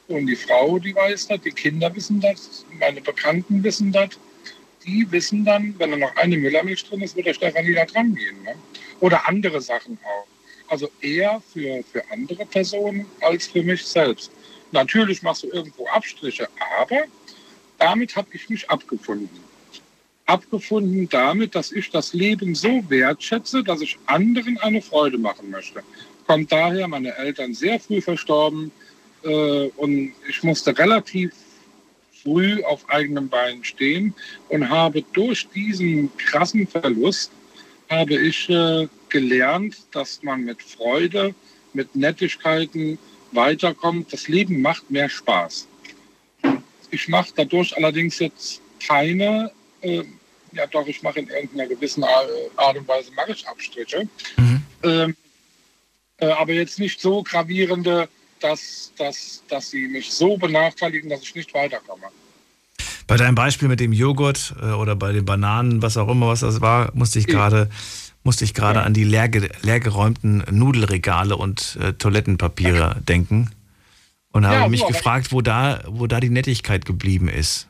Und 0.07 0.27
die 0.27 0.35
Frau, 0.35 0.77
die 0.79 0.93
weiß 0.95 1.27
das, 1.27 1.41
die 1.41 1.51
Kinder 1.51 1.93
wissen 1.95 2.19
das, 2.19 2.65
meine 2.79 3.01
Bekannten 3.01 3.63
wissen 3.63 3.91
das. 3.91 4.09
Die 4.85 5.09
wissen 5.11 5.45
dann, 5.45 5.75
wenn 5.77 5.91
da 5.91 5.97
noch 5.97 6.15
eine 6.15 6.37
Müllermilch 6.37 6.83
drin 6.85 7.01
ist, 7.01 7.15
wird 7.15 7.27
der 7.27 7.35
Stefanie 7.35 7.75
da 7.75 7.85
dran 7.85 8.15
gehen. 8.15 8.41
Ne? 8.43 8.55
Oder 8.99 9.27
andere 9.27 9.61
Sachen 9.61 9.97
auch. 10.03 10.30
Also 10.71 10.89
eher 11.01 11.41
für, 11.51 11.83
für 11.91 12.01
andere 12.11 12.45
Personen 12.45 13.05
als 13.19 13.47
für 13.47 13.61
mich 13.61 13.85
selbst. 13.85 14.31
Natürlich 14.71 15.21
machst 15.21 15.43
du 15.43 15.47
irgendwo 15.47 15.85
Abstriche, 15.87 16.47
aber 16.79 17.01
damit 17.77 18.15
habe 18.15 18.29
ich 18.31 18.49
mich 18.49 18.69
abgefunden. 18.69 19.29
Abgefunden 20.27 21.09
damit, 21.09 21.55
dass 21.55 21.73
ich 21.73 21.89
das 21.89 22.13
Leben 22.13 22.55
so 22.55 22.89
wertschätze, 22.89 23.65
dass 23.65 23.81
ich 23.81 23.97
anderen 24.05 24.57
eine 24.59 24.81
Freude 24.81 25.17
machen 25.17 25.49
möchte. 25.49 25.83
Kommt 26.25 26.49
daher, 26.53 26.87
meine 26.87 27.17
Eltern 27.17 27.53
sehr 27.53 27.77
früh 27.77 27.99
verstorben 27.99 28.71
äh, 29.23 29.67
und 29.75 30.13
ich 30.29 30.41
musste 30.41 30.77
relativ 30.77 31.33
früh 32.23 32.63
auf 32.63 32.89
eigenen 32.89 33.27
Beinen 33.27 33.65
stehen 33.65 34.13
und 34.47 34.69
habe 34.69 35.03
durch 35.11 35.49
diesen 35.49 36.15
krassen 36.15 36.65
Verlust 36.65 37.29
habe 37.91 38.15
ich 38.15 38.49
äh, 38.49 38.87
gelernt, 39.09 39.75
dass 39.91 40.23
man 40.23 40.45
mit 40.45 40.63
Freude, 40.63 41.35
mit 41.73 41.95
Nettigkeiten 41.95 42.97
weiterkommt. 43.33 44.11
Das 44.11 44.27
Leben 44.27 44.61
macht 44.61 44.89
mehr 44.89 45.09
Spaß. 45.09 45.67
Ich 46.89 47.07
mache 47.07 47.31
dadurch 47.35 47.75
allerdings 47.75 48.19
jetzt 48.19 48.61
keine, 48.85 49.51
äh, 49.81 50.03
ja 50.53 50.65
doch, 50.67 50.87
ich 50.87 51.03
mache 51.03 51.19
in 51.19 51.27
irgendeiner 51.27 51.67
gewissen 51.67 52.03
Art 52.03 52.77
und 52.77 52.87
Weise 52.87 53.11
mache 53.11 53.33
ich 53.33 53.47
Abstriche, 53.47 54.07
ähm, 54.83 55.15
äh, 56.17 56.25
aber 56.25 56.53
jetzt 56.53 56.79
nicht 56.79 56.99
so 56.99 57.23
gravierende, 57.23 58.09
dass, 58.39 58.91
dass, 58.97 59.43
dass 59.47 59.69
sie 59.69 59.87
mich 59.87 60.11
so 60.11 60.37
benachteiligen, 60.37 61.09
dass 61.09 61.21
ich 61.21 61.35
nicht 61.35 61.53
weiterkomme. 61.53 62.07
Bei 63.11 63.17
deinem 63.17 63.35
Beispiel 63.35 63.67
mit 63.67 63.81
dem 63.81 63.91
Joghurt 63.91 64.55
äh, 64.61 64.67
oder 64.67 64.95
bei 64.95 65.11
den 65.11 65.25
Bananen, 65.25 65.81
was 65.81 65.97
auch 65.97 66.07
immer, 66.07 66.29
was 66.29 66.39
das 66.39 66.61
war, 66.61 66.91
musste 66.93 67.19
ich 67.19 67.27
gerade 67.27 67.69
musste 68.23 68.45
ich 68.45 68.53
gerade 68.53 68.83
an 68.83 68.93
die 68.93 69.03
leerge 69.03 69.49
leergeräumten 69.63 70.45
Nudelregale 70.49 71.35
und 71.35 71.77
äh, 71.81 71.91
Toilettenpapiere 71.91 73.01
denken 73.05 73.51
und 74.31 74.45
habe 74.45 74.61
Ja, 74.61 74.67
mich 74.69 74.87
gefragt, 74.87 75.33
wo 75.33 75.41
da, 75.41 75.81
wo 75.87 76.07
da 76.07 76.21
die 76.21 76.29
Nettigkeit 76.29 76.85
geblieben 76.85 77.27
ist. 77.27 77.67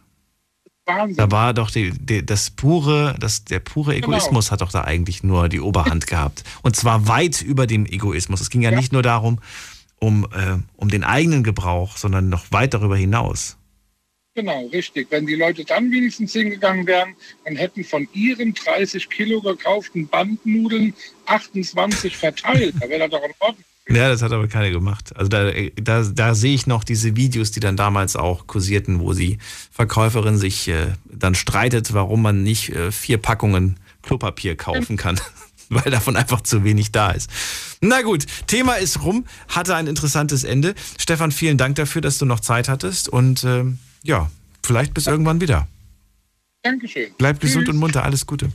Wahnsinn. 0.85 1.17
Da 1.17 1.31
war 1.31 1.55
doch 1.55 1.71
die, 1.71 1.89
die, 1.89 2.23
das 2.23 2.51
pure, 2.51 3.15
das, 3.19 3.43
der 3.43 3.61
pure 3.61 3.95
Genau. 3.95 4.09
Egoismus 4.09 4.51
hat 4.51 4.61
doch 4.61 4.71
da 4.71 4.83
eigentlich 4.83 5.23
nur 5.23 5.49
die 5.49 5.59
Oberhand 5.59 6.05
gehabt. 6.13 6.43
Und 6.61 6.75
zwar 6.75 7.07
weit 7.07 7.41
über 7.41 7.65
dem 7.65 7.87
Egoismus. 7.87 8.41
Es 8.41 8.51
ging 8.51 8.61
ja, 8.61 8.69
nicht 8.69 8.93
nur 8.93 9.01
darum, 9.01 9.39
um, 9.97 10.25
äh, 10.25 10.57
um 10.75 10.89
den 10.89 11.03
eigenen 11.03 11.43
Gebrauch, 11.43 11.97
sondern 11.97 12.29
noch 12.29 12.51
weit 12.51 12.75
darüber 12.75 12.95
hinaus. 12.95 13.57
Genau, 14.33 14.67
richtig. 14.67 15.07
Wenn 15.09 15.25
die 15.25 15.35
Leute 15.35 15.65
dann 15.65 15.91
wenigstens 15.91 16.31
hingegangen 16.31 16.87
wären 16.87 17.15
und 17.45 17.57
hätten 17.57 17.83
von 17.83 18.07
ihren 18.13 18.53
30 18.53 19.09
Kilo 19.09 19.41
gekauften 19.41 20.07
Bandnudeln 20.07 20.93
28 21.25 22.15
verteilt, 22.15 22.75
da 22.79 22.87
wäre 22.87 23.09
das 23.09 23.09
doch 23.09 23.25
in 23.25 23.33
Ordnung 23.39 23.65
Ja, 23.89 24.07
das 24.07 24.21
hat 24.21 24.31
aber 24.31 24.47
keiner 24.47 24.69
gemacht. 24.69 25.13
Also 25.17 25.27
da, 25.27 25.51
da, 25.75 26.03
da 26.03 26.33
sehe 26.33 26.55
ich 26.55 26.65
noch 26.65 26.85
diese 26.85 27.17
Videos, 27.17 27.51
die 27.51 27.59
dann 27.59 27.75
damals 27.75 28.15
auch 28.15 28.47
kursierten, 28.47 29.01
wo 29.01 29.11
die 29.11 29.37
Verkäuferin 29.69 30.37
sich 30.37 30.69
äh, 30.69 30.93
dann 31.05 31.35
streitet, 31.35 31.93
warum 31.93 32.21
man 32.21 32.41
nicht 32.41 32.69
äh, 32.69 32.93
vier 32.93 33.17
Packungen 33.17 33.81
Klopapier 34.01 34.55
kaufen 34.55 34.95
kann, 34.95 35.19
weil 35.69 35.91
davon 35.91 36.15
einfach 36.15 36.39
zu 36.39 36.63
wenig 36.63 36.93
da 36.93 37.11
ist. 37.11 37.29
Na 37.81 38.01
gut, 38.01 38.25
Thema 38.47 38.75
ist 38.75 39.03
rum, 39.03 39.25
hatte 39.49 39.75
ein 39.75 39.87
interessantes 39.87 40.45
Ende. 40.45 40.73
Stefan, 40.97 41.33
vielen 41.33 41.57
Dank 41.57 41.75
dafür, 41.75 42.01
dass 42.01 42.17
du 42.17 42.25
noch 42.25 42.39
Zeit 42.39 42.69
hattest 42.69 43.09
und 43.09 43.43
ähm, 43.43 43.77
ja, 44.03 44.29
vielleicht 44.63 44.93
bis 44.93 45.07
irgendwann 45.07 45.41
wieder. 45.41 45.67
Dankeschön. 46.63 47.09
Bleib 47.17 47.39
gesund 47.39 47.69
und 47.69 47.77
munter, 47.77 48.03
alles 48.03 48.27
Gute. 48.27 48.51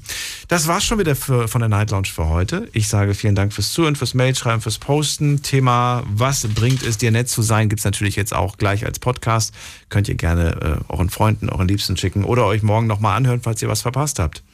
Das 0.47 0.69
war's 0.69 0.85
schon 0.85 1.01
wieder 1.01 1.17
für, 1.17 1.49
von 1.49 1.61
der 1.61 1.69
Night 1.69 1.91
Lounge 1.91 2.07
für 2.07 2.29
heute. 2.29 2.69
Ich 2.73 2.87
sage 2.87 3.15
vielen 3.15 3.35
Dank 3.35 3.53
fürs 3.53 3.73
Zuhören, 3.73 3.97
fürs 3.97 4.15
Mailschreiben, 4.15 4.61
fürs 4.61 4.79
Posten. 4.79 5.43
Thema, 5.43 6.05
was 6.07 6.47
bringt 6.47 6.85
es 6.85 6.99
dir 6.99 7.11
nett 7.11 7.29
zu 7.29 7.43
sein, 7.43 7.69
gibt's 7.69 7.85
natürlich 7.85 8.15
jetzt 8.15 8.33
auch 8.33 8.59
gleich 8.59 8.87
als 8.87 9.01
Podcast. 9.01 9.53
Könnt 9.89 10.09
ihr 10.09 10.15
gerne 10.15 10.81
äh, 10.89 10.93
euren 10.93 11.11
Freunden, 11.11 11.49
euren 11.49 11.67
Liebsten 11.67 11.97
schicken 11.97 12.23
oder 12.23 12.47
euch 12.47 12.63
morgen 12.63 12.87
nochmal 12.87 13.17
anhören, 13.17 13.41
falls 13.43 13.61
ihr 13.61 13.69
was 13.69 13.83
verpasst 13.83 14.21
habt 14.21 14.45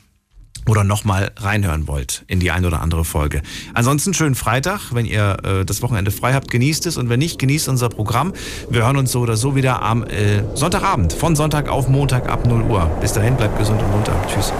oder 0.68 0.84
nochmal 0.84 1.32
reinhören 1.36 1.88
wollt 1.88 2.24
in 2.26 2.40
die 2.40 2.50
ein 2.50 2.64
oder 2.64 2.80
andere 2.80 3.04
Folge. 3.04 3.42
Ansonsten 3.74 4.14
schönen 4.14 4.34
Freitag, 4.34 4.92
wenn 4.92 5.06
ihr 5.06 5.36
äh, 5.44 5.64
das 5.64 5.82
Wochenende 5.82 6.10
frei 6.10 6.34
habt, 6.34 6.50
genießt 6.50 6.86
es 6.86 6.96
und 6.96 7.08
wenn 7.08 7.18
nicht, 7.18 7.38
genießt 7.38 7.68
unser 7.68 7.88
Programm. 7.88 8.32
Wir 8.70 8.84
hören 8.84 8.96
uns 8.96 9.12
so 9.12 9.20
oder 9.20 9.36
so 9.36 9.56
wieder 9.56 9.82
am 9.82 10.04
äh, 10.04 10.42
Sonntagabend, 10.54 11.12
von 11.12 11.36
Sonntag 11.36 11.68
auf 11.68 11.88
Montag 11.88 12.28
ab 12.28 12.46
0 12.46 12.62
Uhr. 12.62 12.86
Bis 13.00 13.12
dahin, 13.12 13.36
bleibt 13.36 13.58
gesund 13.58 13.82
und 13.82 13.90
munter. 13.90 14.14
Tschüss. 14.28 14.52